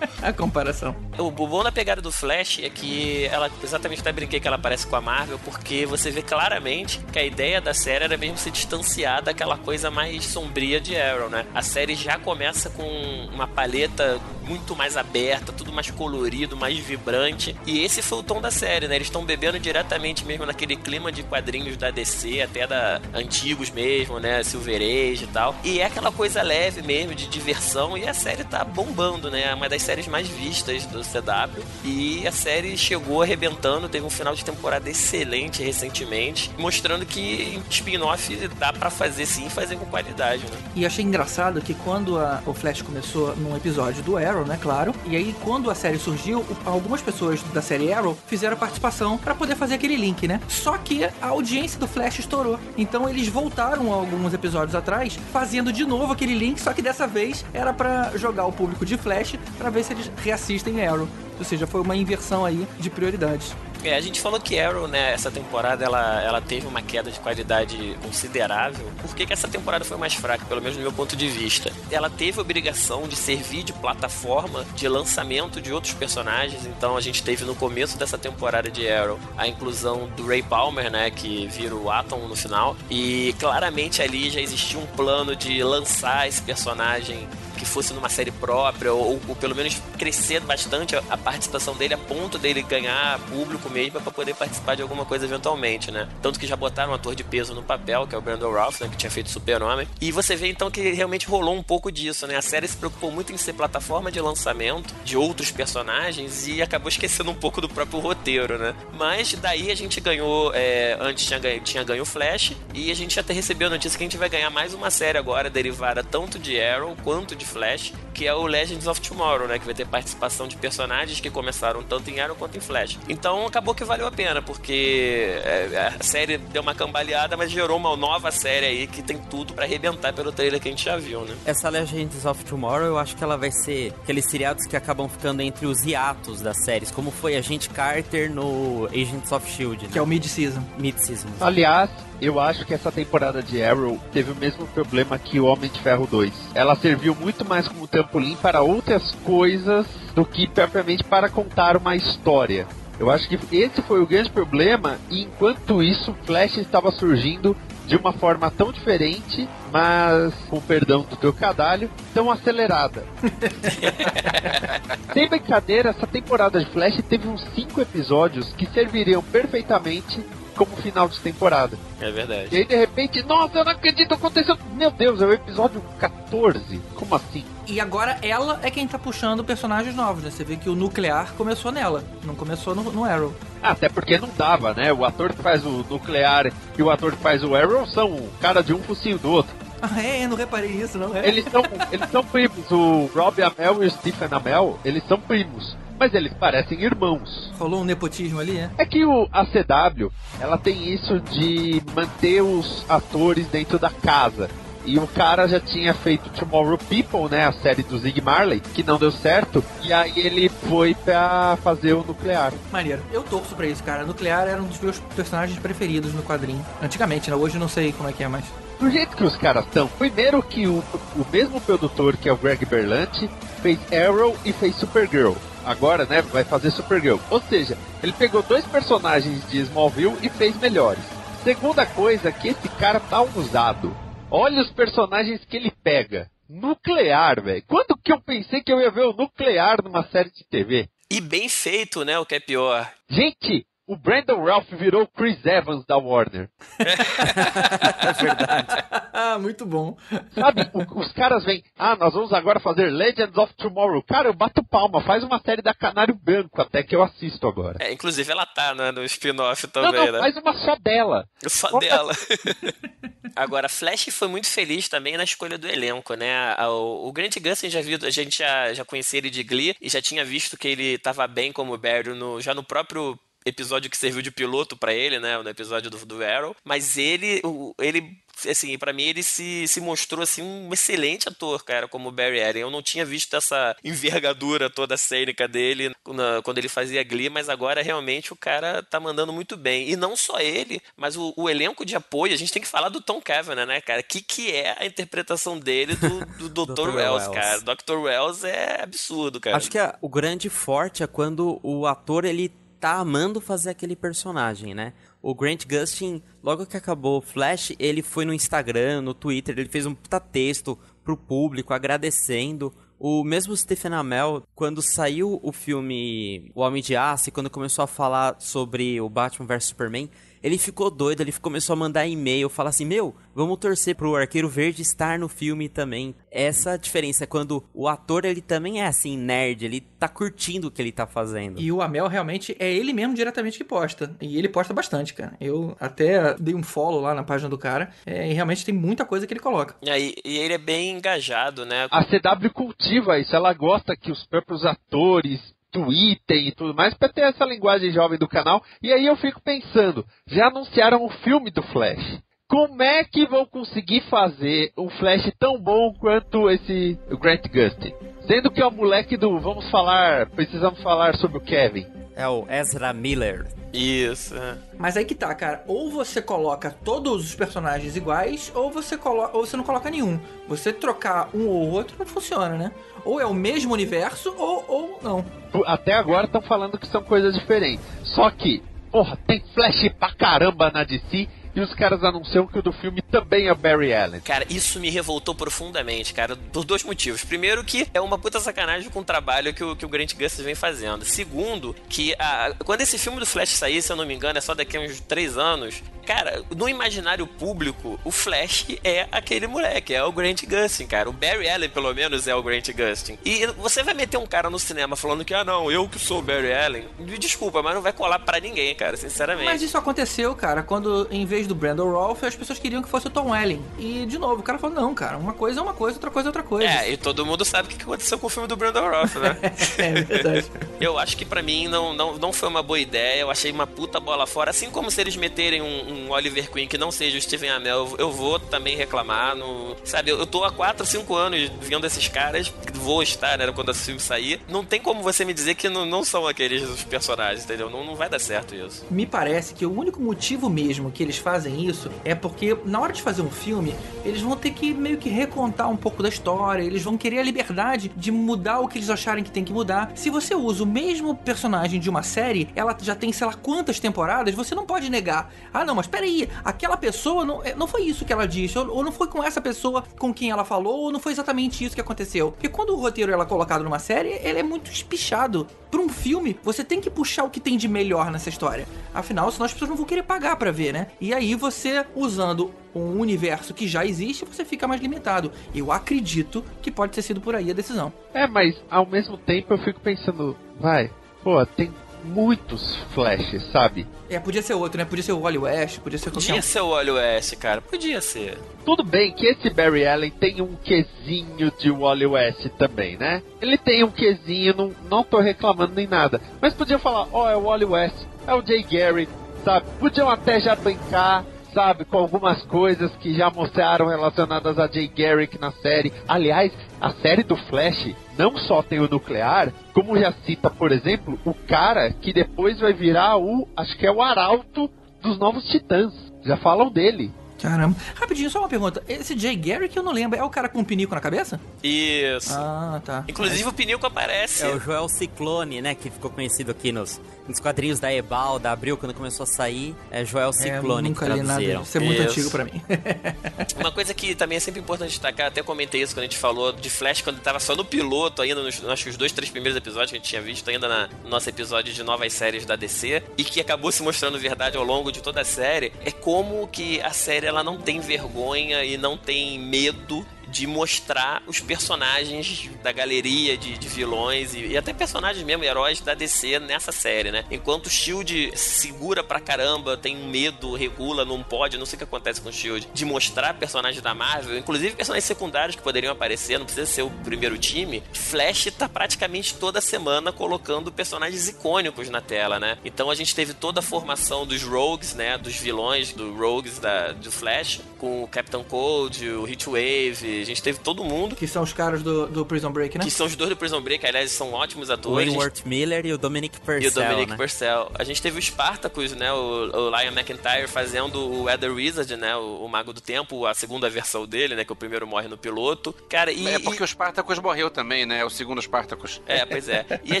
A 0.20 0.32
comparação. 0.32 0.96
O 1.16 1.30
bom 1.30 1.62
da 1.62 1.70
pegada 1.70 2.02
do 2.02 2.10
Flash 2.10 2.58
é 2.62 2.68
que 2.68 3.26
ela 3.26 3.50
exatamente 3.62 4.00
até 4.00 4.12
brinquei 4.12 4.40
que 4.40 4.48
ela 4.48 4.58
parece 4.58 4.86
com 4.86 4.96
a 4.96 5.00
Marvel, 5.00 5.38
porque 5.44 5.86
você 5.86 6.10
vê 6.10 6.22
claramente 6.22 7.00
que 7.12 7.18
a 7.18 7.24
ideia 7.24 7.60
da 7.60 7.72
série 7.72 8.04
era 8.04 8.16
mesmo 8.16 8.36
se 8.36 8.50
distanciar 8.50 9.22
daquela 9.22 9.56
coisa 9.56 9.90
mais 9.90 10.24
sombria 10.26 10.80
de 10.80 10.96
Arrow, 10.96 11.30
né? 11.30 11.46
A 11.54 11.62
série 11.62 11.94
já 11.94 12.18
começa 12.18 12.68
com 12.70 12.84
uma 13.32 13.46
paleta 13.46 14.20
muito 14.42 14.74
mais 14.74 14.96
aberta, 14.96 15.52
tudo 15.52 15.72
mais 15.72 15.90
colorido, 15.90 16.56
mais 16.56 16.78
vibrante. 16.78 17.54
E 17.66 17.84
esse 17.84 18.00
foi 18.02 18.18
o 18.18 18.22
tom 18.22 18.40
da 18.40 18.50
série, 18.50 18.88
né? 18.88 18.96
Eles 18.96 19.08
estão 19.08 19.24
bebendo 19.24 19.58
diretamente 19.58 20.24
mesmo 20.24 20.46
naquele 20.46 20.74
clima 20.74 21.12
de 21.12 21.22
quadrinhos 21.22 21.76
da 21.76 21.90
DC, 21.90 22.40
até 22.40 22.66
da 22.66 23.00
antigos 23.14 23.70
mesmo, 23.70 24.18
né? 24.18 24.42
Silver 24.42 24.80
Age 24.80 25.24
e 25.24 25.28
tal. 25.28 25.54
E 25.64 25.80
é 25.80 25.86
aquela 25.86 26.10
coisa 26.12 26.42
leve 26.42 26.82
mesmo, 26.82 27.14
de 27.14 27.26
diversão. 27.26 27.96
E 27.96 28.06
a 28.08 28.14
série 28.14 28.44
tá 28.44 28.64
bombando, 28.64 29.30
né? 29.30 29.42
É 29.50 29.54
uma 29.54 29.68
das 29.68 29.82
séries 29.82 30.06
mais 30.06 30.28
vistas 30.28 30.84
do 30.86 31.00
CW. 31.02 31.62
E 31.84 32.26
a 32.26 32.32
série 32.32 32.76
chegou 32.76 33.22
arrebentando, 33.22 33.88
teve 33.88 34.06
um 34.06 34.10
final 34.10 34.34
de 34.34 34.44
temporada 34.44 34.88
excelente 34.88 35.62
recentemente, 35.62 36.50
mostrando 36.58 37.04
que 37.04 37.60
spin-off 37.70 38.34
dá 38.58 38.72
pra 38.72 38.90
fazer 38.90 39.26
sim, 39.26 39.48
fazer 39.48 39.76
com 39.76 39.86
qualidade, 39.86 40.42
né? 40.44 40.58
E 40.76 40.86
achei 40.86 41.04
engraçado 41.04 41.60
que 41.60 41.74
quando 41.74 42.18
a- 42.18 42.40
o 42.46 42.54
Flash 42.54 42.82
começou 42.82 43.34
num 43.36 43.56
episódio 43.56 44.02
do 44.02 44.16
Arrow, 44.16 44.44
né, 44.44 44.58
claro, 44.60 44.94
e 45.06 45.16
aí 45.16 45.34
quando 45.42 45.70
a 45.70 45.74
série 45.74 45.98
surgiu, 45.98 46.44
algumas 46.64 47.02
pessoas 47.02 47.42
da 47.52 47.60
série 47.62 47.92
Arrow 47.92 48.16
fizeram 48.26 48.56
participação 48.56 49.18
pra 49.18 49.34
poder 49.34 49.56
fazer 49.56 49.74
aquele 49.74 49.96
link, 49.96 50.26
né? 50.28 50.40
Só 50.48 50.76
que 50.78 51.04
a 51.04 51.12
audiência 51.28 51.78
do 51.78 51.88
Flash 51.88 52.20
estourou. 52.20 52.58
Então 52.76 53.08
eles 53.08 53.28
voltaram 53.28 53.92
alguns 53.92 54.32
episódios 54.32 54.74
atrás, 54.74 55.18
fazendo 55.32 55.47
de 55.48 55.84
novo 55.84 56.12
aquele 56.12 56.34
link, 56.34 56.60
só 56.60 56.72
que 56.72 56.82
dessa 56.82 57.06
vez 57.06 57.44
era 57.52 57.72
pra 57.72 58.12
jogar 58.16 58.46
o 58.46 58.52
público 58.52 58.84
de 58.84 58.96
Flash 58.96 59.36
pra 59.56 59.70
ver 59.70 59.82
se 59.82 59.92
eles 59.92 60.10
reassistem 60.22 60.86
Arrow. 60.86 61.08
Ou 61.38 61.44
seja, 61.44 61.66
foi 61.66 61.80
uma 61.80 61.96
inversão 61.96 62.44
aí 62.44 62.66
de 62.78 62.90
prioridades. 62.90 63.54
É, 63.88 63.96
a 63.96 64.00
gente 64.02 64.20
falou 64.20 64.38
que 64.38 64.58
Arrow, 64.60 64.86
né, 64.86 65.14
essa 65.14 65.30
temporada, 65.30 65.82
ela, 65.82 66.22
ela 66.22 66.40
teve 66.42 66.66
uma 66.66 66.82
queda 66.82 67.10
de 67.10 67.18
qualidade 67.20 67.96
considerável. 68.02 68.86
Por 69.00 69.16
que, 69.16 69.24
que 69.24 69.32
essa 69.32 69.48
temporada 69.48 69.82
foi 69.82 69.96
mais 69.96 70.12
fraca, 70.12 70.44
pelo 70.44 70.60
menos 70.60 70.76
do 70.76 70.82
meu 70.82 70.92
ponto 70.92 71.16
de 71.16 71.26
vista? 71.26 71.72
Ela 71.90 72.10
teve 72.10 72.38
a 72.38 72.42
obrigação 72.42 73.08
de 73.08 73.16
servir 73.16 73.62
de 73.62 73.72
plataforma 73.72 74.66
de 74.76 74.86
lançamento 74.86 75.58
de 75.58 75.72
outros 75.72 75.94
personagens, 75.94 76.66
então 76.66 76.98
a 76.98 77.00
gente 77.00 77.22
teve 77.22 77.46
no 77.46 77.54
começo 77.54 77.96
dessa 77.96 78.18
temporada 78.18 78.70
de 78.70 78.86
Arrow 78.90 79.18
a 79.38 79.48
inclusão 79.48 80.06
do 80.14 80.26
Ray 80.26 80.42
Palmer, 80.42 80.90
né, 80.90 81.10
que 81.10 81.46
vira 81.46 81.74
o 81.74 81.90
Atom 81.90 82.28
no 82.28 82.36
final, 82.36 82.76
e 82.90 83.34
claramente 83.38 84.02
ali 84.02 84.28
já 84.28 84.40
existia 84.40 84.78
um 84.78 84.86
plano 84.86 85.34
de 85.34 85.62
lançar 85.62 86.28
esse 86.28 86.42
personagem 86.42 87.26
que 87.58 87.64
fosse 87.64 87.92
numa 87.92 88.08
série 88.08 88.30
própria, 88.30 88.92
ou, 88.92 89.20
ou 89.28 89.36
pelo 89.36 89.54
menos 89.54 89.80
crescer 89.98 90.40
bastante 90.40 90.96
a, 90.96 91.02
a, 91.10 91.16
participação 91.16 91.74
dele 91.74 91.94
a 91.94 91.98
ponto 91.98 92.38
dele 92.38 92.62
ganhar 92.62 93.18
público 93.28 93.68
mesmo 93.68 94.00
para 94.00 94.12
poder 94.12 94.34
participar 94.34 94.76
de 94.76 94.82
alguma 94.82 95.04
coisa 95.04 95.24
eventualmente, 95.24 95.90
né? 95.90 96.08
Tanto 96.22 96.38
que 96.38 96.46
já 96.46 96.56
botaram 96.56 96.92
um 96.92 96.94
ator 96.94 97.14
de 97.14 97.24
peso 97.24 97.54
no 97.54 97.62
papel, 97.62 98.06
que 98.06 98.14
é 98.14 98.18
o 98.18 98.20
Brandon 98.20 98.52
Ralph, 98.52 98.80
né, 98.80 98.88
que 98.88 98.96
tinha 98.96 99.10
feito 99.10 99.30
Super-Homem. 99.30 99.88
E 100.00 100.12
você 100.12 100.36
vê 100.36 100.48
então 100.48 100.70
que 100.70 100.80
realmente 100.92 101.26
rolou 101.26 101.54
um 101.54 101.62
pouco 101.62 101.90
disso, 101.90 102.26
né? 102.26 102.36
A 102.36 102.42
série 102.42 102.68
se 102.68 102.76
preocupou 102.76 103.10
muito 103.10 103.32
em 103.32 103.36
ser 103.36 103.52
plataforma 103.52 104.10
de 104.10 104.20
lançamento 104.20 104.94
de 105.04 105.16
outros 105.16 105.50
personagens 105.50 106.46
e 106.46 106.62
acabou 106.62 106.88
esquecendo 106.88 107.30
um 107.30 107.34
pouco 107.34 107.60
do 107.60 107.68
próprio 107.68 107.98
roteiro, 108.00 108.58
né? 108.58 108.74
Mas 108.92 109.34
daí 109.34 109.70
a 109.70 109.74
gente 109.74 110.00
ganhou, 110.00 110.52
é, 110.54 110.96
antes 111.00 111.24
tinha 111.26 111.38
ganho, 111.38 111.60
tinha 111.60 111.84
ganho 111.84 112.04
Flash, 112.04 112.52
e 112.74 112.90
a 112.90 112.94
gente 112.94 113.18
até 113.18 113.32
recebeu 113.32 113.68
a 113.68 113.70
notícia 113.70 113.98
que 113.98 114.04
a 114.04 114.06
gente 114.06 114.16
vai 114.16 114.28
ganhar 114.28 114.50
mais 114.50 114.74
uma 114.74 114.90
série 114.90 115.18
agora 115.18 115.50
derivada 115.50 116.02
tanto 116.02 116.38
de 116.38 116.60
Arrow 116.60 116.96
quanto 117.02 117.34
de 117.34 117.44
Flash, 117.48 117.92
que 118.14 118.26
é 118.26 118.34
o 118.34 118.46
Legends 118.46 118.86
of 118.86 119.00
Tomorrow, 119.00 119.48
né? 119.48 119.58
Que 119.58 119.64
vai 119.64 119.74
ter 119.74 119.86
participação 119.86 120.46
de 120.46 120.56
personagens 120.56 121.20
que 121.20 121.30
começaram 121.30 121.82
tanto 121.82 122.10
em 122.10 122.20
Arrow 122.20 122.36
quanto 122.36 122.56
em 122.56 122.60
Flash. 122.60 122.98
Então 123.08 123.46
acabou 123.46 123.74
que 123.74 123.84
valeu 123.84 124.06
a 124.06 124.12
pena, 124.12 124.42
porque 124.42 125.40
é, 125.44 125.94
a 125.98 126.02
série 126.02 126.38
deu 126.38 126.62
uma 126.62 126.74
cambaleada, 126.74 127.36
mas 127.36 127.50
gerou 127.50 127.76
uma 127.76 127.96
nova 127.96 128.30
série 128.30 128.66
aí 128.66 128.86
que 128.86 129.02
tem 129.02 129.18
tudo 129.18 129.54
para 129.54 129.64
arrebentar 129.64 130.12
pelo 130.12 130.32
trailer 130.32 130.60
que 130.60 130.68
a 130.68 130.70
gente 130.70 130.84
já 130.84 130.96
viu, 130.96 131.22
né? 131.22 131.36
Essa 131.44 131.68
Legends 131.68 132.24
of 132.24 132.44
Tomorrow, 132.44 132.86
eu 132.86 132.98
acho 132.98 133.16
que 133.16 133.24
ela 133.24 133.36
vai 133.36 133.50
ser 133.50 133.92
aqueles 134.02 134.24
seriados 134.30 134.66
que 134.66 134.76
acabam 134.76 135.08
ficando 135.08 135.40
entre 135.42 135.66
os 135.66 135.82
hiatos 135.82 136.40
das 136.40 136.64
séries, 136.64 136.90
como 136.90 137.10
foi 137.10 137.36
a 137.36 137.40
gente 137.40 137.70
Carter 137.70 138.30
no 138.30 138.86
Agents 138.86 139.32
of 139.32 139.50
Shield. 139.50 139.84
Né? 139.84 139.90
Que 139.92 139.98
é 139.98 140.02
o 140.02 140.06
mid-season. 140.06 140.62
Mid-season. 140.78 141.28
Aliás, 141.40 141.90
eu 142.20 142.40
acho 142.40 142.64
que 142.64 142.74
essa 142.74 142.90
temporada 142.90 143.42
de 143.42 143.62
Arrow 143.62 143.98
teve 144.12 144.32
o 144.32 144.36
mesmo 144.36 144.66
problema 144.68 145.18
que 145.18 145.38
o 145.38 145.46
Homem 145.46 145.70
de 145.70 145.80
Ferro 145.80 146.06
2. 146.10 146.32
Ela 146.54 146.74
serviu 146.74 147.14
muito 147.14 147.44
mais 147.44 147.68
como 147.68 147.86
trampolim 147.86 148.36
para 148.36 148.62
outras 148.62 149.12
coisas 149.24 149.86
do 150.14 150.24
que 150.24 150.48
propriamente 150.48 151.04
para 151.04 151.28
contar 151.28 151.76
uma 151.76 151.94
história. 151.94 152.66
Eu 152.98 153.10
acho 153.10 153.28
que 153.28 153.38
esse 153.56 153.80
foi 153.82 154.02
o 154.02 154.06
grande 154.06 154.28
problema, 154.28 154.98
e 155.08 155.22
enquanto 155.22 155.80
isso, 155.80 156.12
Flash 156.26 156.56
estava 156.56 156.90
surgindo 156.90 157.56
de 157.86 157.96
uma 157.96 158.12
forma 158.12 158.50
tão 158.50 158.72
diferente, 158.72 159.48
mas, 159.72 160.34
com 160.50 160.60
perdão 160.60 161.06
do 161.08 161.16
teu 161.16 161.32
cadalho, 161.32 161.88
tão 162.12 162.30
acelerada. 162.30 163.04
Sem 165.14 165.28
brincadeira, 165.28 165.90
essa 165.90 166.06
temporada 166.06 166.58
de 166.58 166.70
Flash 166.70 167.00
teve 167.08 167.28
uns 167.28 167.40
5 167.54 167.80
episódios 167.80 168.52
que 168.52 168.66
serviriam 168.66 169.22
perfeitamente 169.22 170.20
como 170.58 170.76
final 170.76 171.08
de 171.08 171.20
temporada. 171.20 171.78
É 172.00 172.10
verdade. 172.10 172.48
E 172.50 172.56
aí 172.56 172.64
de 172.64 172.74
repente, 172.74 173.22
nossa, 173.22 173.58
eu 173.58 173.64
não 173.64 173.72
acredito, 173.72 174.12
aconteceu. 174.12 174.58
Meu 174.74 174.90
Deus, 174.90 175.22
é 175.22 175.26
o 175.26 175.32
episódio 175.32 175.80
14. 176.00 176.80
Como 176.96 177.14
assim? 177.14 177.44
E 177.66 177.80
agora 177.80 178.18
ela 178.20 178.58
é 178.62 178.70
quem 178.70 178.86
tá 178.88 178.98
puxando 178.98 179.44
personagens 179.44 179.94
novos, 179.94 180.24
né? 180.24 180.30
Você 180.30 180.42
vê 180.42 180.56
que 180.56 180.68
o 180.68 180.74
nuclear 180.74 181.32
começou 181.34 181.70
nela, 181.70 182.02
não 182.24 182.34
começou 182.34 182.74
no, 182.74 182.82
no 182.90 183.04
Arrow. 183.04 183.32
Até 183.62 183.88
porque 183.88 184.18
não 184.18 184.28
dava, 184.36 184.74
né? 184.74 184.92
O 184.92 185.04
ator 185.04 185.32
que 185.32 185.40
faz 185.40 185.64
o 185.64 185.86
nuclear 185.88 186.52
e 186.76 186.82
o 186.82 186.90
ator 186.90 187.12
que 187.12 187.22
faz 187.22 187.44
o 187.44 187.54
Arrow 187.54 187.86
são 187.86 188.28
cara 188.40 188.62
de 188.62 188.74
um 188.74 188.82
focinho 188.82 189.18
do 189.18 189.30
outro. 189.30 189.54
Ah, 189.80 190.02
é, 190.02 190.24
eu 190.24 190.28
não 190.28 190.36
reparei 190.36 190.72
nisso, 190.72 190.98
não 190.98 191.16
é? 191.16 191.28
Eles 191.28 191.44
são, 191.44 191.62
eles 191.92 192.10
são 192.10 192.24
primos. 192.24 192.68
O 192.68 193.08
Rob 193.14 193.40
Amell 193.40 193.84
e 193.84 193.86
o 193.86 193.90
Stephen 193.90 194.28
Amell, 194.32 194.76
eles 194.84 195.04
são 195.06 195.20
primos 195.20 195.76
mas 195.98 196.14
eles 196.14 196.32
parecem 196.34 196.82
irmãos. 196.82 197.52
Rolou 197.58 197.80
um 197.80 197.84
nepotismo 197.84 198.40
ali, 198.40 198.58
é? 198.58 198.70
É 198.78 198.86
que 198.86 199.04
o, 199.04 199.28
a 199.32 199.44
CW, 199.44 200.10
ela 200.40 200.56
tem 200.56 200.92
isso 200.92 201.20
de 201.20 201.82
manter 201.94 202.42
os 202.42 202.84
atores 202.88 203.46
dentro 203.48 203.78
da 203.78 203.90
casa. 203.90 204.48
E 204.84 204.98
o 204.98 205.06
cara 205.06 205.46
já 205.46 205.60
tinha 205.60 205.92
feito 205.92 206.30
Tomorrow 206.30 206.78
People, 206.78 207.28
né? 207.30 207.46
A 207.46 207.52
série 207.52 207.82
do 207.82 207.98
Zig 207.98 208.22
Marley, 208.22 208.60
que 208.60 208.82
não 208.82 208.96
deu 208.96 209.10
certo. 209.10 209.62
E 209.82 209.92
aí 209.92 210.14
ele 210.16 210.48
foi 210.48 210.94
pra 210.94 211.58
fazer 211.62 211.92
o 211.92 212.02
Nuclear. 212.02 212.54
Maneiro. 212.72 213.02
Eu 213.12 213.22
torço 213.22 213.54
pra 213.54 213.66
isso, 213.66 213.84
cara. 213.84 214.06
Nuclear 214.06 214.48
era 214.48 214.62
um 214.62 214.66
dos 214.66 214.80
meus 214.80 214.98
personagens 215.14 215.58
preferidos 215.58 216.14
no 216.14 216.22
quadrinho. 216.22 216.64
Antigamente, 216.82 217.28
né? 217.28 217.36
Hoje 217.36 217.56
eu 217.56 217.60
não 217.60 217.68
sei 217.68 217.92
como 217.92 218.08
é 218.08 218.12
que 218.12 218.24
é 218.24 218.28
mais. 218.28 218.46
Do 218.78 218.90
jeito 218.90 219.16
que 219.16 219.24
os 219.24 219.36
caras 219.36 219.64
estão, 219.64 219.88
primeiro 219.88 220.42
que 220.42 220.66
o, 220.66 220.78
o 220.78 221.26
mesmo 221.32 221.60
produtor, 221.60 222.16
que 222.16 222.28
é 222.28 222.32
o 222.32 222.36
Greg 222.36 222.64
Berlanti, 222.64 223.28
fez 223.60 223.78
Arrow 223.92 224.36
e 224.44 224.52
fez 224.52 224.76
Supergirl 224.76 225.34
agora, 225.68 226.06
né, 226.06 226.22
vai 226.22 226.44
fazer 226.44 226.70
Supergirl. 226.70 227.18
Ou 227.30 227.40
seja, 227.42 227.76
ele 228.02 228.12
pegou 228.12 228.42
dois 228.42 228.64
personagens 228.66 229.48
de 229.50 229.58
Smallville 229.60 230.16
e 230.22 230.30
fez 230.30 230.56
melhores. 230.56 231.04
Segunda 231.44 231.84
coisa, 231.84 232.32
que 232.32 232.48
esse 232.48 232.68
cara 232.70 232.98
tá 232.98 233.20
usado. 233.20 233.94
Olha 234.30 234.62
os 234.62 234.70
personagens 234.70 235.44
que 235.44 235.56
ele 235.56 235.70
pega. 235.82 236.30
Nuclear, 236.48 237.42
velho. 237.42 237.62
Quando 237.66 237.98
que 238.02 238.12
eu 238.12 238.20
pensei 238.20 238.62
que 238.62 238.72
eu 238.72 238.80
ia 238.80 238.90
ver 238.90 239.04
o 239.04 239.12
nuclear 239.12 239.82
numa 239.84 240.04
série 240.08 240.30
de 240.30 240.44
TV? 240.48 240.88
E 241.10 241.20
bem 241.20 241.48
feito, 241.48 242.04
né? 242.04 242.18
O 242.18 242.26
que 242.26 242.34
é 242.34 242.40
pior. 242.40 242.90
Gente, 243.08 243.66
o 243.88 243.96
Brandon 243.96 244.44
Ralph 244.44 244.68
virou 244.72 245.06
Chris 245.06 245.42
Evans 245.46 245.84
da 245.86 245.96
Warner. 245.96 246.50
é 246.78 248.12
verdade. 248.12 248.68
Ah, 249.20 249.36
muito 249.36 249.66
bom. 249.66 249.96
Sabe, 250.32 250.70
o, 250.72 251.00
os 251.00 251.12
caras 251.12 251.44
vêm, 251.44 251.60
ah, 251.76 251.96
nós 251.96 252.14
vamos 252.14 252.32
agora 252.32 252.60
fazer 252.60 252.88
Legends 252.88 253.36
of 253.36 253.52
Tomorrow. 253.56 254.00
Cara, 254.04 254.28
eu 254.28 254.32
bato 254.32 254.62
palma, 254.62 255.02
faz 255.02 255.24
uma 255.24 255.40
série 255.40 255.60
da 255.60 255.74
Canário 255.74 256.14
Branco, 256.14 256.62
até 256.62 256.84
que 256.84 256.94
eu 256.94 257.02
assisto 257.02 257.48
agora. 257.48 257.78
É, 257.80 257.92
inclusive 257.92 258.30
ela 258.30 258.46
tá 258.46 258.76
né, 258.76 258.92
no 258.92 259.02
spin-off 259.02 259.66
também, 259.66 259.92
não, 259.92 260.06
não, 260.06 260.12
né? 260.12 260.18
Faz 260.20 260.36
uma 260.36 260.52
só 260.58 260.76
dela. 260.76 261.26
Só 261.48 261.80
dela. 261.80 262.12
Agora, 263.34 263.68
Flash 263.68 264.08
foi 264.10 264.26
muito 264.26 264.48
feliz 264.48 264.88
também 264.88 265.16
na 265.16 265.24
escolha 265.24 265.58
do 265.58 265.68
elenco, 265.68 266.14
né? 266.14 266.56
O, 266.66 267.08
o 267.08 267.12
Grant 267.12 267.38
Gustin 267.38 267.70
já 267.70 267.80
viu, 267.80 267.98
a 268.02 268.10
gente 268.10 268.38
já, 268.38 268.72
já 268.72 268.84
conhecia 268.84 269.18
ele 269.18 269.30
de 269.30 269.42
Glee 269.42 269.76
e 269.80 269.88
já 269.88 270.02
tinha 270.02 270.24
visto 270.24 270.56
que 270.56 270.68
ele 270.68 270.94
estava 270.94 271.26
bem 271.26 271.52
como 271.52 271.76
Barry 271.76 272.14
no, 272.14 272.40
já 272.40 272.54
no 272.54 272.62
próprio 272.62 273.18
episódio 273.44 273.90
que 273.90 273.96
serviu 273.96 274.22
de 274.22 274.30
piloto 274.30 274.76
para 274.76 274.92
ele, 274.92 275.18
né? 275.18 275.38
No 275.38 275.48
episódio 275.48 275.90
do, 275.90 276.04
do 276.04 276.24
Arrow. 276.24 276.56
Mas 276.64 276.96
ele, 276.96 277.40
ele 277.78 278.18
assim, 278.46 278.76
para 278.78 278.92
mim 278.92 279.04
ele 279.04 279.22
se, 279.22 279.66
se 279.66 279.80
mostrou 279.80 280.22
assim 280.22 280.42
um 280.42 280.72
excelente 280.72 281.28
ator, 281.28 281.64
cara, 281.64 281.88
como 281.88 282.12
Barry 282.12 282.42
Allen. 282.42 282.62
Eu 282.62 282.70
não 282.70 282.82
tinha 282.82 283.04
visto 283.04 283.34
essa 283.34 283.74
envergadura 283.82 284.68
toda 284.70 284.96
cênica 284.96 285.48
dele 285.48 285.94
na, 286.06 286.42
quando 286.42 286.58
ele 286.58 286.68
fazia 286.68 287.02
Glee, 287.02 287.30
mas 287.30 287.48
agora 287.48 287.82
realmente 287.82 288.32
o 288.32 288.36
cara 288.36 288.82
tá 288.82 289.00
mandando 289.00 289.32
muito 289.32 289.56
bem. 289.56 289.88
E 289.88 289.96
não 289.96 290.16
só 290.16 290.38
ele, 290.38 290.80
mas 290.96 291.16
o, 291.16 291.32
o 291.36 291.48
elenco 291.48 291.84
de 291.84 291.96
apoio, 291.96 292.34
a 292.34 292.36
gente 292.36 292.52
tem 292.52 292.62
que 292.62 292.68
falar 292.68 292.90
do 292.90 293.00
Tom 293.00 293.20
Cavanagh, 293.20 293.66
né, 293.66 293.80
cara? 293.80 294.02
Que 294.02 294.20
que 294.20 294.52
é 294.52 294.76
a 294.78 294.86
interpretação 294.86 295.58
dele 295.58 295.96
do, 295.96 296.48
do 296.48 296.66
Dr. 296.66 296.90
Wells, 296.90 297.28
Wells, 297.28 297.28
cara? 297.28 297.60
Dr. 297.60 297.96
Wells 297.96 298.44
é 298.44 298.82
absurdo, 298.82 299.40
cara. 299.40 299.56
Acho 299.56 299.70
que 299.70 299.78
a, 299.78 299.96
o 300.00 300.08
grande 300.08 300.50
forte 300.50 301.02
é 301.02 301.06
quando 301.06 301.58
o 301.62 301.86
ator 301.86 302.24
ele 302.24 302.52
tá 302.78 302.94
amando 302.94 303.40
fazer 303.40 303.70
aquele 303.70 303.96
personagem, 303.96 304.74
né? 304.74 304.92
O 305.20 305.34
Grant 305.34 305.66
Gustin, 305.66 306.22
logo 306.42 306.64
que 306.64 306.76
acabou 306.76 307.18
o 307.18 307.22
Flash, 307.22 307.72
ele 307.78 308.02
foi 308.02 308.24
no 308.24 308.32
Instagram, 308.32 309.02
no 309.02 309.12
Twitter, 309.12 309.58
ele 309.58 309.68
fez 309.68 309.84
um 309.84 309.94
puta 309.94 310.20
texto 310.20 310.78
pro 311.02 311.16
público 311.16 311.74
agradecendo. 311.74 312.72
O 312.98 313.22
mesmo 313.24 313.56
Stephen 313.56 313.94
Amell, 313.94 314.42
quando 314.54 314.82
saiu 314.82 315.38
o 315.42 315.52
filme 315.52 316.50
O 316.54 316.60
Homem 316.60 316.82
de 316.82 316.96
Aço, 316.96 317.30
quando 317.32 317.50
começou 317.50 317.82
a 317.82 317.88
falar 317.88 318.36
sobre 318.40 319.00
o 319.00 319.08
Batman 319.08 319.46
vs 319.46 319.64
Superman, 319.64 320.10
ele 320.42 320.58
ficou 320.58 320.90
doido, 320.90 321.20
ele 321.20 321.32
começou 321.32 321.72
a 321.74 321.76
mandar 321.76 322.06
e-mail, 322.06 322.48
falar 322.48 322.70
assim: 322.70 322.84
Meu, 322.84 323.14
vamos 323.34 323.58
torcer 323.58 323.94
pro 323.94 324.16
Arqueiro 324.16 324.48
Verde 324.48 324.82
estar 324.82 325.18
no 325.18 325.28
filme 325.28 325.68
também. 325.68 326.14
Essa 326.30 326.76
diferença 326.76 327.24
é 327.24 327.26
quando 327.26 327.64
o 327.72 327.88
ator 327.88 328.24
ele 328.24 328.40
também 328.40 328.80
é 328.80 328.86
assim, 328.86 329.16
nerd, 329.16 329.64
ele 329.64 329.80
tá 329.80 330.08
curtindo 330.08 330.68
o 330.68 330.70
que 330.70 330.80
ele 330.80 330.92
tá 330.92 331.06
fazendo. 331.06 331.60
E 331.60 331.70
o 331.72 331.82
Amel 331.82 332.06
realmente 332.06 332.56
é 332.58 332.72
ele 332.72 332.92
mesmo 332.92 333.14
diretamente 333.14 333.58
que 333.58 333.64
posta. 333.64 334.14
E 334.20 334.36
ele 334.36 334.48
posta 334.48 334.72
bastante, 334.72 335.14
cara. 335.14 335.34
Eu 335.40 335.76
até 335.80 336.34
dei 336.34 336.54
um 336.54 336.62
follow 336.62 337.00
lá 337.00 337.14
na 337.14 337.24
página 337.24 337.48
do 337.48 337.58
cara. 337.58 337.90
É, 338.06 338.30
e 338.30 338.32
realmente 338.32 338.64
tem 338.64 338.74
muita 338.74 339.04
coisa 339.04 339.26
que 339.26 339.32
ele 339.32 339.40
coloca. 339.40 339.76
E, 339.82 340.14
e 340.24 340.38
ele 340.38 340.54
é 340.54 340.58
bem 340.58 340.90
engajado, 340.96 341.64
né? 341.64 341.86
A 341.90 342.04
CW 342.04 342.50
cultiva 342.52 343.18
isso, 343.18 343.34
ela 343.34 343.52
gosta 343.52 343.96
que 343.96 344.10
os 344.10 344.24
próprios 344.26 344.64
atores 344.64 345.40
Twitter 345.72 346.36
e 346.36 346.52
tudo 346.52 346.74
mais 346.74 346.94
para 346.94 347.08
ter 347.08 347.22
essa 347.22 347.44
linguagem 347.44 347.90
jovem 347.90 348.18
do 348.18 348.28
canal. 348.28 348.62
E 348.82 348.92
aí 348.92 349.06
eu 349.06 349.16
fico 349.16 349.40
pensando, 349.42 350.04
já 350.26 350.48
anunciaram 350.48 351.04
o 351.04 351.10
filme 351.10 351.50
do 351.50 351.62
Flash. 351.62 352.20
Como 352.48 352.82
é 352.82 353.04
que 353.04 353.26
vão 353.26 353.44
conseguir 353.44 354.00
fazer 354.08 354.72
um 354.74 354.88
Flash 354.88 355.30
tão 355.38 355.60
bom 355.60 355.92
quanto 355.92 356.48
esse 356.48 356.98
Grant 357.20 357.42
Gustin? 357.42 357.92
Sendo 358.26 358.50
que 358.50 358.62
é 358.62 358.66
o 358.66 358.70
moleque 358.70 359.18
do 359.18 359.38
vamos 359.38 359.70
falar, 359.70 360.30
precisamos 360.30 360.82
falar 360.82 361.14
sobre 361.16 361.36
o 361.36 361.40
Kevin. 361.42 361.86
É 362.16 362.26
o 362.26 362.46
Ezra 362.48 362.94
Miller. 362.94 363.46
Isso. 363.70 364.34
é. 364.34 364.56
Mas 364.78 364.96
aí 364.96 365.04
que 365.04 365.14
tá, 365.14 365.34
cara. 365.34 365.62
Ou 365.66 365.90
você 365.90 366.22
coloca 366.22 366.70
todos 366.70 367.22
os 367.22 367.34
personagens 367.34 367.96
iguais, 367.96 368.50
ou 368.54 368.70
você, 368.70 368.96
colo 368.96 369.28
ou 369.34 369.44
você 369.44 369.54
não 369.54 369.62
coloca 369.62 369.90
nenhum. 369.90 370.18
Você 370.48 370.72
trocar 370.72 371.28
um 371.34 371.46
ou 371.48 371.70
outro 371.70 371.96
não 371.98 372.06
funciona, 372.06 372.56
né? 372.56 372.72
Ou 373.04 373.20
é 373.20 373.26
o 373.26 373.34
mesmo 373.34 373.74
universo, 373.74 374.34
ou, 374.38 374.64
ou 374.66 375.00
não. 375.02 375.22
Até 375.66 375.92
agora 375.92 376.24
estão 376.24 376.40
falando 376.40 376.78
que 376.78 376.86
são 376.86 377.02
coisas 377.02 377.34
diferentes. 377.34 377.84
Só 378.04 378.30
que, 378.30 378.62
porra, 378.90 379.18
tem 379.26 379.44
Flash 379.52 379.90
pra 379.98 380.14
caramba 380.14 380.70
na 380.70 380.82
DC 380.82 381.28
e 381.54 381.60
os 381.60 381.74
caras 381.74 382.02
anunciam 382.02 382.46
que 382.46 382.58
o 382.58 382.62
do 382.62 382.72
filme 382.72 383.02
também 383.02 383.48
é 383.48 383.54
Barry 383.54 383.94
Allen. 383.94 384.20
Cara, 384.20 384.46
isso 384.48 384.78
me 384.80 384.90
revoltou 384.90 385.34
profundamente, 385.34 386.14
cara, 386.14 386.36
por 386.36 386.64
dois 386.64 386.82
motivos. 386.84 387.24
Primeiro, 387.24 387.64
que 387.64 387.86
é 387.92 388.00
uma 388.00 388.18
puta 388.18 388.40
sacanagem 388.40 388.90
com 388.90 389.00
o 389.00 389.04
trabalho 389.04 389.52
que 389.54 389.64
o, 389.64 389.76
que 389.76 389.84
o 389.84 389.88
Grant 389.88 390.14
Gustin 390.14 390.42
vem 390.42 390.54
fazendo. 390.54 391.04
Segundo, 391.04 391.74
que 391.88 392.14
a, 392.18 392.54
quando 392.64 392.80
esse 392.80 392.98
filme 392.98 393.18
do 393.18 393.26
Flash 393.26 393.50
sair, 393.50 393.82
se 393.82 393.92
eu 393.92 393.96
não 393.96 394.06
me 394.06 394.14
engano, 394.14 394.38
é 394.38 394.40
só 394.40 394.54
daqui 394.54 394.76
a 394.76 394.80
uns 394.80 395.00
três 395.00 395.36
anos. 395.36 395.82
Cara, 396.06 396.42
no 396.56 396.66
imaginário 396.66 397.26
público, 397.26 398.00
o 398.02 398.10
Flash 398.10 398.66
é 398.82 399.06
aquele 399.12 399.46
moleque, 399.46 399.92
é 399.92 400.02
o 400.02 400.10
Grant 400.10 400.42
Gustin, 400.44 400.86
cara. 400.86 401.10
O 401.10 401.12
Barry 401.12 401.50
Allen, 401.50 401.68
pelo 401.68 401.92
menos, 401.92 402.26
é 402.26 402.34
o 402.34 402.42
Grant 402.42 402.70
Gustin. 402.70 403.18
E 403.22 403.44
você 403.58 403.82
vai 403.82 403.92
meter 403.92 404.16
um 404.16 404.26
cara 404.26 404.48
no 404.48 404.58
cinema 404.58 404.96
falando 404.96 405.22
que, 405.22 405.34
ah, 405.34 405.44
não, 405.44 405.70
eu 405.70 405.86
que 405.86 405.98
sou 405.98 406.20
o 406.20 406.22
Barry 406.22 406.50
Allen. 406.50 406.88
Me 406.98 407.18
desculpa, 407.18 407.62
mas 407.62 407.74
não 407.74 407.82
vai 407.82 407.92
colar 407.92 408.18
pra 408.20 408.40
ninguém, 408.40 408.74
cara, 408.74 408.96
sinceramente. 408.96 409.44
Mas 409.44 409.60
isso 409.60 409.76
aconteceu, 409.76 410.34
cara, 410.34 410.62
quando 410.62 411.06
em 411.10 411.26
vez 411.26 411.37
do 411.46 411.54
Brandon 411.54 411.90
Rolfe, 411.90 412.26
as 412.26 412.36
pessoas 412.36 412.58
queriam 412.58 412.82
que 412.82 412.88
fosse 412.88 413.06
o 413.06 413.10
Tom 413.10 413.30
Welling. 413.30 413.62
E, 413.78 414.06
de 414.06 414.18
novo, 414.18 414.40
o 414.40 414.42
cara 414.42 414.58
falou, 414.58 414.74
não, 414.74 414.94
cara, 414.94 415.16
uma 415.16 415.32
coisa 415.32 415.60
é 415.60 415.62
uma 415.62 415.74
coisa, 415.74 415.96
outra 415.96 416.10
coisa 416.10 416.28
é 416.28 416.30
outra 416.30 416.42
coisa. 416.42 416.68
É, 416.68 416.92
e 416.92 416.96
todo 416.96 417.24
mundo 417.24 417.44
sabe 417.44 417.68
o 417.68 417.76
que 417.76 417.82
aconteceu 417.82 418.18
com 418.18 418.26
o 418.26 418.30
filme 418.30 418.48
do 418.48 418.56
Brandon 418.56 418.88
Roth, 418.88 419.14
né? 419.16 419.36
é 419.78 419.92
verdade. 420.02 420.50
Eu 420.80 420.98
acho 420.98 421.16
que 421.16 421.24
pra 421.24 421.42
mim 421.42 421.66
não, 421.66 421.92
não, 421.92 422.16
não 422.18 422.32
foi 422.32 422.48
uma 422.48 422.62
boa 422.62 422.78
ideia. 422.78 423.20
Eu 423.20 423.30
achei 423.30 423.50
uma 423.50 423.66
puta 423.66 423.98
bola 423.98 424.26
fora. 424.26 424.50
Assim 424.50 424.70
como 424.70 424.90
se 424.90 425.00
eles 425.00 425.16
meterem 425.16 425.60
um, 425.60 426.06
um 426.06 426.10
Oliver 426.10 426.50
Queen 426.50 426.68
que 426.68 426.78
não 426.78 426.90
seja 426.90 427.18
o 427.18 427.20
Steven 427.20 427.50
Amell, 427.50 427.76
eu, 427.76 427.96
eu 427.98 428.12
vou 428.12 428.38
também 428.38 428.76
reclamar. 428.76 429.34
No, 429.34 429.76
sabe, 429.84 430.10
eu, 430.10 430.18
eu 430.18 430.26
tô 430.26 430.44
há 430.44 430.52
4, 430.52 430.86
5 430.86 431.14
anos 431.14 431.50
vendo 431.60 431.86
esses 431.86 432.06
caras, 432.08 432.52
vou 432.74 433.02
estar, 433.02 433.38
né, 433.38 433.50
quando 433.52 433.70
esse 433.70 433.84
filme 433.84 434.00
sair. 434.00 434.40
Não 434.48 434.64
tem 434.64 434.80
como 434.80 435.02
você 435.02 435.24
me 435.24 435.34
dizer 435.34 435.54
que 435.54 435.68
não, 435.68 435.84
não 435.84 436.04
são 436.04 436.26
aqueles 436.26 436.62
os 436.62 436.84
personagens, 436.84 437.44
entendeu? 437.44 437.68
Não, 437.68 437.84
não 437.84 437.96
vai 437.96 438.08
dar 438.08 438.18
certo 438.18 438.54
isso. 438.54 438.84
Me 438.90 439.06
parece 439.06 439.54
que 439.54 439.66
o 439.66 439.72
único 439.72 440.00
motivo 440.00 440.48
mesmo 440.48 440.90
que 440.90 441.02
eles 441.02 441.18
fazem 441.28 441.62
isso 441.62 441.90
é 442.06 442.14
porque 442.14 442.56
na 442.64 442.80
hora 442.80 442.90
de 442.90 443.02
fazer 443.02 443.20
um 443.20 443.28
filme, 443.30 443.74
eles 444.02 444.22
vão 444.22 444.34
ter 444.34 444.50
que 444.50 444.72
meio 444.72 444.96
que 444.96 445.10
recontar 445.10 445.68
um 445.70 445.76
pouco 445.76 446.02
da 446.02 446.08
história, 446.08 446.62
eles 446.62 446.82
vão 446.82 446.96
querer 446.96 447.18
a 447.18 447.22
liberdade 447.22 447.92
de 447.94 448.10
mudar 448.10 448.60
o 448.60 448.66
que 448.66 448.78
eles 448.78 448.88
acharem 448.88 449.22
que 449.22 449.30
tem 449.30 449.44
que 449.44 449.52
mudar. 449.52 449.92
Se 449.94 450.08
você 450.08 450.34
usa 450.34 450.64
o 450.64 450.66
mesmo 450.66 451.14
personagem 451.14 451.78
de 451.78 451.90
uma 451.90 452.02
série, 452.02 452.48
ela 452.56 452.74
já 452.80 452.94
tem 452.94 453.12
sei 453.12 453.26
lá 453.26 453.34
quantas 453.34 453.78
temporadas, 453.78 454.34
você 454.34 454.54
não 454.54 454.64
pode 454.64 454.88
negar. 454.88 455.30
Ah, 455.52 455.66
não, 455.66 455.74
mas 455.74 455.86
peraí, 455.86 456.30
aquela 456.42 456.78
pessoa 456.78 457.26
não, 457.26 457.44
é, 457.44 457.54
não 457.54 457.66
foi 457.66 457.82
isso 457.82 458.06
que 458.06 458.12
ela 458.12 458.26
disse, 458.26 458.58
ou, 458.58 458.76
ou 458.76 458.82
não 458.82 458.90
foi 458.90 459.06
com 459.06 459.22
essa 459.22 459.38
pessoa 459.38 459.84
com 459.98 460.14
quem 460.14 460.30
ela 460.30 460.46
falou, 460.46 460.84
ou 460.84 460.92
não 460.92 460.98
foi 460.98 461.12
exatamente 461.12 461.62
isso 461.62 461.74
que 461.74 461.80
aconteceu. 461.82 462.32
Porque 462.32 462.48
quando 462.48 462.70
o 462.70 462.76
roteiro 462.76 463.12
ela 463.12 463.24
é 463.24 463.26
colocado 463.26 463.62
numa 463.62 463.78
série, 463.78 464.18
ele 464.22 464.38
é 464.38 464.42
muito 464.42 464.70
espichado. 464.70 465.46
Para 465.70 465.80
um 465.80 465.88
filme, 465.90 466.38
você 466.42 466.64
tem 466.64 466.80
que 466.80 466.88
puxar 466.88 467.24
o 467.24 467.30
que 467.30 467.38
tem 467.38 467.58
de 467.58 467.68
melhor 467.68 468.10
nessa 468.10 468.30
história. 468.30 468.66
Afinal, 468.94 469.30
senão 469.30 469.44
as 469.44 469.52
pessoas 469.52 469.68
não 469.68 469.76
vão 469.76 469.84
querer 469.84 470.02
pagar 470.02 470.34
pra 470.36 470.50
ver, 470.50 470.72
né? 470.72 470.86
E 470.98 471.12
aí 471.18 471.34
você, 471.34 471.84
usando 471.94 472.52
um 472.74 472.98
universo 473.00 473.52
que 473.52 473.66
já 473.66 473.84
existe, 473.84 474.24
você 474.24 474.44
fica 474.44 474.66
mais 474.66 474.80
limitado. 474.80 475.32
Eu 475.54 475.70
acredito 475.72 476.44
que 476.62 476.70
pode 476.70 476.92
ter 476.92 477.02
sido 477.02 477.20
por 477.20 477.34
aí 477.34 477.50
a 477.50 477.54
decisão. 477.54 477.92
É, 478.14 478.26
mas 478.26 478.56
ao 478.70 478.86
mesmo 478.86 479.16
tempo 479.18 479.52
eu 479.52 479.58
fico 479.58 479.80
pensando, 479.80 480.36
vai, 480.60 480.90
pô, 481.22 481.44
tem 481.44 481.70
muitos 482.04 482.76
flashes, 482.94 483.42
sabe? 483.50 483.86
É, 484.08 484.18
podia 484.20 484.40
ser 484.40 484.54
outro, 484.54 484.78
né? 484.78 484.84
Podia 484.84 485.02
ser 485.02 485.12
o 485.12 485.20
Wally 485.20 485.38
West, 485.38 485.80
podia 485.80 485.98
ser 485.98 486.10
qualquer 486.10 486.26
Podia 486.26 486.38
um. 486.38 486.42
ser 486.42 486.60
o 486.60 486.68
Wally 486.70 486.90
West, 486.92 487.36
cara. 487.36 487.60
Podia 487.60 488.00
ser. 488.00 488.38
Tudo 488.64 488.84
bem 488.84 489.12
que 489.12 489.26
esse 489.26 489.50
Barry 489.50 489.84
Allen 489.86 490.10
tem 490.12 490.40
um 490.40 490.54
quesinho 490.54 491.50
de 491.58 491.70
Wally 491.70 492.06
West 492.06 492.46
também, 492.56 492.96
né? 492.96 493.22
Ele 493.40 493.58
tem 493.58 493.82
um 493.82 493.90
quesinho, 493.90 494.54
não, 494.56 494.72
não 494.88 495.02
tô 495.04 495.18
reclamando 495.18 495.74
nem 495.74 495.86
nada. 495.88 496.20
Mas 496.40 496.54
podia 496.54 496.78
falar, 496.78 497.08
ó, 497.12 497.28
é 497.28 497.36
o 497.36 497.42
Wally 497.42 497.64
West, 497.64 497.96
é 498.26 498.32
o 498.34 498.46
Jay 498.46 498.62
Garrick, 498.62 499.10
sabe? 499.48 499.66
Podiam 499.80 500.10
até 500.10 500.38
já 500.38 500.54
brincar, 500.54 501.24
sabe, 501.54 501.86
com 501.86 501.96
algumas 501.96 502.42
coisas 502.42 502.94
que 502.96 503.14
já 503.14 503.30
mostraram 503.30 503.86
relacionadas 503.86 504.58
a 504.58 504.66
Jay 504.66 504.86
Garrick 504.88 505.40
na 505.40 505.50
série. 505.52 505.90
Aliás, 506.06 506.52
a 506.78 506.90
série 506.90 507.22
do 507.22 507.34
Flash 507.34 507.94
não 508.18 508.36
só 508.36 508.62
tem 508.62 508.78
o 508.78 508.88
nuclear, 508.88 509.50
como 509.72 509.98
já 509.98 510.12
cita, 510.26 510.50
por 510.50 510.70
exemplo, 510.70 511.18
o 511.24 511.32
cara 511.32 511.90
que 511.90 512.12
depois 512.12 512.60
vai 512.60 512.74
virar 512.74 513.16
o, 513.16 513.48
acho 513.56 513.74
que 513.78 513.86
é 513.86 513.90
o 513.90 514.02
arauto 514.02 514.70
dos 515.00 515.18
Novos 515.18 515.44
Titãs. 515.48 515.94
Já 516.22 516.36
falam 516.36 516.70
dele. 516.70 517.10
Caramba. 517.40 517.76
Rapidinho, 517.94 518.30
só 518.30 518.40
uma 518.40 518.48
pergunta. 518.48 518.82
Esse 518.88 519.16
Jay 519.18 519.36
Garrick, 519.36 519.76
eu 519.76 519.82
não 519.82 519.92
lembro, 519.92 520.18
é 520.18 520.22
o 520.22 520.30
cara 520.30 520.48
com 520.48 520.58
um 520.60 520.64
pinico 520.64 520.94
na 520.94 521.00
cabeça? 521.00 521.40
Isso. 521.62 522.32
Ah, 522.32 522.80
tá. 522.84 523.04
Inclusive 523.08 523.48
o 523.48 523.52
Pinico 523.52 523.86
aparece. 523.86 524.44
É 524.44 524.48
o 524.48 524.60
Joel 524.60 524.88
Ciclone, 524.88 525.60
né? 525.60 525.74
Que 525.74 525.90
ficou 525.90 526.10
conhecido 526.10 526.50
aqui 526.50 526.72
nos, 526.72 527.00
nos 527.26 527.38
quadrinhos 527.40 527.78
da 527.80 527.92
Ebal, 527.92 528.38
da 528.38 528.52
Abril, 528.52 528.76
quando 528.76 528.94
começou 528.94 529.24
a 529.24 529.26
sair. 529.26 529.74
É 529.90 530.04
Joel 530.04 530.30
É, 530.30 530.32
Ciclone 530.32 530.88
nunca 530.90 531.06
que 531.06 531.12
li 531.12 531.18
nada. 531.22 531.26
traduziram. 531.34 531.62
Isso 531.62 531.76
é 531.76 531.80
muito 531.80 532.02
Isso. 532.02 532.10
antigo 532.10 532.30
pra 532.30 532.44
mim. 532.44 532.62
Uma 533.58 533.72
coisa 533.72 533.92
que 533.94 534.14
também 534.14 534.36
é 534.36 534.40
sempre 534.40 534.60
importante 534.60 534.90
destacar, 534.90 535.26
até 535.28 535.42
comentei 535.42 535.82
isso 535.82 535.94
quando 535.94 536.00
a 536.00 536.06
gente 536.06 536.16
falou 536.18 536.52
de 536.52 536.70
Flash, 536.70 537.02
quando 537.02 537.20
tava 537.20 537.38
só 537.40 537.54
no 537.56 537.64
piloto 537.64 538.22
ainda, 538.22 538.42
nos, 538.42 538.64
acho 538.64 538.84
que 538.84 538.90
os 538.90 538.96
dois, 538.96 539.12
três 539.12 539.30
primeiros 539.30 539.56
episódios 539.56 539.90
que 539.90 539.96
a 539.96 540.00
gente 540.00 540.08
tinha 540.08 540.20
visto 540.22 540.48
ainda 540.48 540.68
na, 540.68 540.88
no 541.04 541.10
nosso 541.10 541.28
episódio 541.28 541.72
de 541.72 541.82
novas 541.82 542.12
séries 542.12 542.44
da 542.46 542.56
DC, 542.56 543.02
e 543.16 543.24
que 543.24 543.40
acabou 543.40 543.70
se 543.72 543.82
mostrando 543.82 544.18
verdade 544.18 544.56
ao 544.56 544.64
longo 544.64 544.90
de 544.92 545.00
toda 545.02 545.20
a 545.20 545.24
série, 545.24 545.72
é 545.84 545.90
como 545.90 546.46
que 546.48 546.80
a 546.82 546.90
série 546.90 547.26
ela 547.28 547.44
não 547.44 547.58
tem 547.58 547.80
vergonha 547.80 548.64
e 548.64 548.76
não 548.76 548.96
tem 548.96 549.38
medo 549.38 550.06
de 550.30 550.46
mostrar 550.46 551.22
os 551.26 551.40
personagens 551.40 552.50
da 552.62 552.72
galeria 552.72 553.36
de, 553.36 553.56
de 553.56 553.68
vilões 553.68 554.34
e, 554.34 554.46
e 554.46 554.56
até 554.56 554.72
personagens 554.72 555.24
mesmo, 555.24 555.44
heróis 555.44 555.80
da 555.80 555.94
DC 555.94 556.38
nessa 556.40 556.72
série, 556.72 557.10
né? 557.10 557.24
Enquanto 557.30 557.66
o 557.66 557.70
Shield 557.70 558.32
segura 558.36 559.02
pra 559.02 559.20
caramba, 559.20 559.76
tem 559.76 559.96
medo, 559.96 560.54
regula, 560.54 561.04
não 561.04 561.22
pode, 561.22 561.58
não 561.58 561.66
sei 561.66 561.76
o 561.76 561.78
que 561.78 561.84
acontece 561.84 562.20
com 562.20 562.28
o 562.28 562.32
Shield, 562.32 562.68
de 562.72 562.84
mostrar 562.84 563.34
personagens 563.34 563.82
da 563.82 563.94
Marvel, 563.94 564.38
inclusive 564.38 564.76
personagens 564.76 565.04
secundários 565.04 565.56
que 565.56 565.62
poderiam 565.62 565.92
aparecer, 565.92 566.38
não 566.38 566.46
precisa 566.46 566.66
ser 566.66 566.82
o 566.82 566.90
primeiro 566.90 567.38
time. 567.38 567.82
Flash 567.92 568.48
tá 568.56 568.68
praticamente 568.68 569.34
toda 569.34 569.60
semana 569.60 570.12
colocando 570.12 570.72
personagens 570.72 571.28
icônicos 571.28 571.88
na 571.90 572.00
tela, 572.00 572.38
né? 572.38 572.58
Então 572.64 572.90
a 572.90 572.94
gente 572.94 573.14
teve 573.14 573.34
toda 573.34 573.60
a 573.60 573.62
formação 573.62 574.26
dos 574.26 574.42
Rogues, 574.42 574.94
né? 574.94 575.18
Dos 575.18 575.36
vilões 575.36 575.92
do 575.92 576.14
Rogues 576.16 576.58
da, 576.58 576.92
do 576.92 577.10
Flash, 577.10 577.60
com 577.78 578.02
o 578.02 578.08
Captain 578.08 578.42
Cold, 578.44 579.08
o 579.08 579.28
Heatwave, 579.28 580.17
a 580.22 580.26
gente 580.26 580.42
teve 580.42 580.58
todo 580.58 580.84
mundo. 580.84 581.16
que 581.16 581.26
são 581.26 581.42
os 581.42 581.52
caras 581.52 581.82
do, 581.82 582.06
do 582.06 582.24
Prison 582.24 582.50
Break, 582.50 582.78
né? 582.78 582.84
Que 582.84 582.90
são 582.90 583.06
os 583.06 583.16
dois 583.16 583.30
do 583.30 583.36
Prison 583.36 583.60
Break, 583.60 583.84
aliás, 583.86 584.10
são 584.10 584.32
ótimos 584.32 584.70
atores. 584.70 585.08
Wayneworth 585.08 585.44
Miller 585.44 585.86
e 585.86 585.92
o 585.92 585.98
Dominic 585.98 586.40
Purcell, 586.40 586.62
E 586.62 586.66
o 586.68 586.70
Dominic 586.70 587.10
né? 587.10 587.16
Purcell. 587.16 587.70
A 587.74 587.84
gente 587.84 588.00
teve 588.02 588.18
o 588.18 588.22
Spartacus, 588.22 588.92
né? 588.92 589.12
O, 589.12 589.16
o 589.16 589.70
Lion 589.70 589.92
McIntyre 589.92 590.46
fazendo 590.48 590.98
o 591.00 591.22
Weather 591.24 591.52
Wizard, 591.52 591.96
né? 591.96 592.16
O, 592.16 592.44
o 592.44 592.48
Mago 592.48 592.72
do 592.72 592.80
Tempo, 592.80 593.26
a 593.26 593.34
segunda 593.34 593.68
versão 593.70 594.06
dele, 594.06 594.34
né? 594.34 594.44
Que 594.44 594.52
o 594.52 594.56
primeiro 594.56 594.86
morre 594.86 595.08
no 595.08 595.16
piloto. 595.16 595.72
Cara, 595.88 596.10
e. 596.12 596.26
É 596.28 596.38
porque 596.38 596.62
e- 596.62 596.64
o 596.64 596.68
Spartacus 596.68 597.18
morreu 597.18 597.50
também, 597.50 597.84
né? 597.86 598.04
O 598.04 598.10
segundo 598.10 598.40
Spartacus. 598.42 599.00
É, 599.06 599.24
pois 599.24 599.48
é. 599.48 599.64
E 599.84 599.96
a 599.96 600.00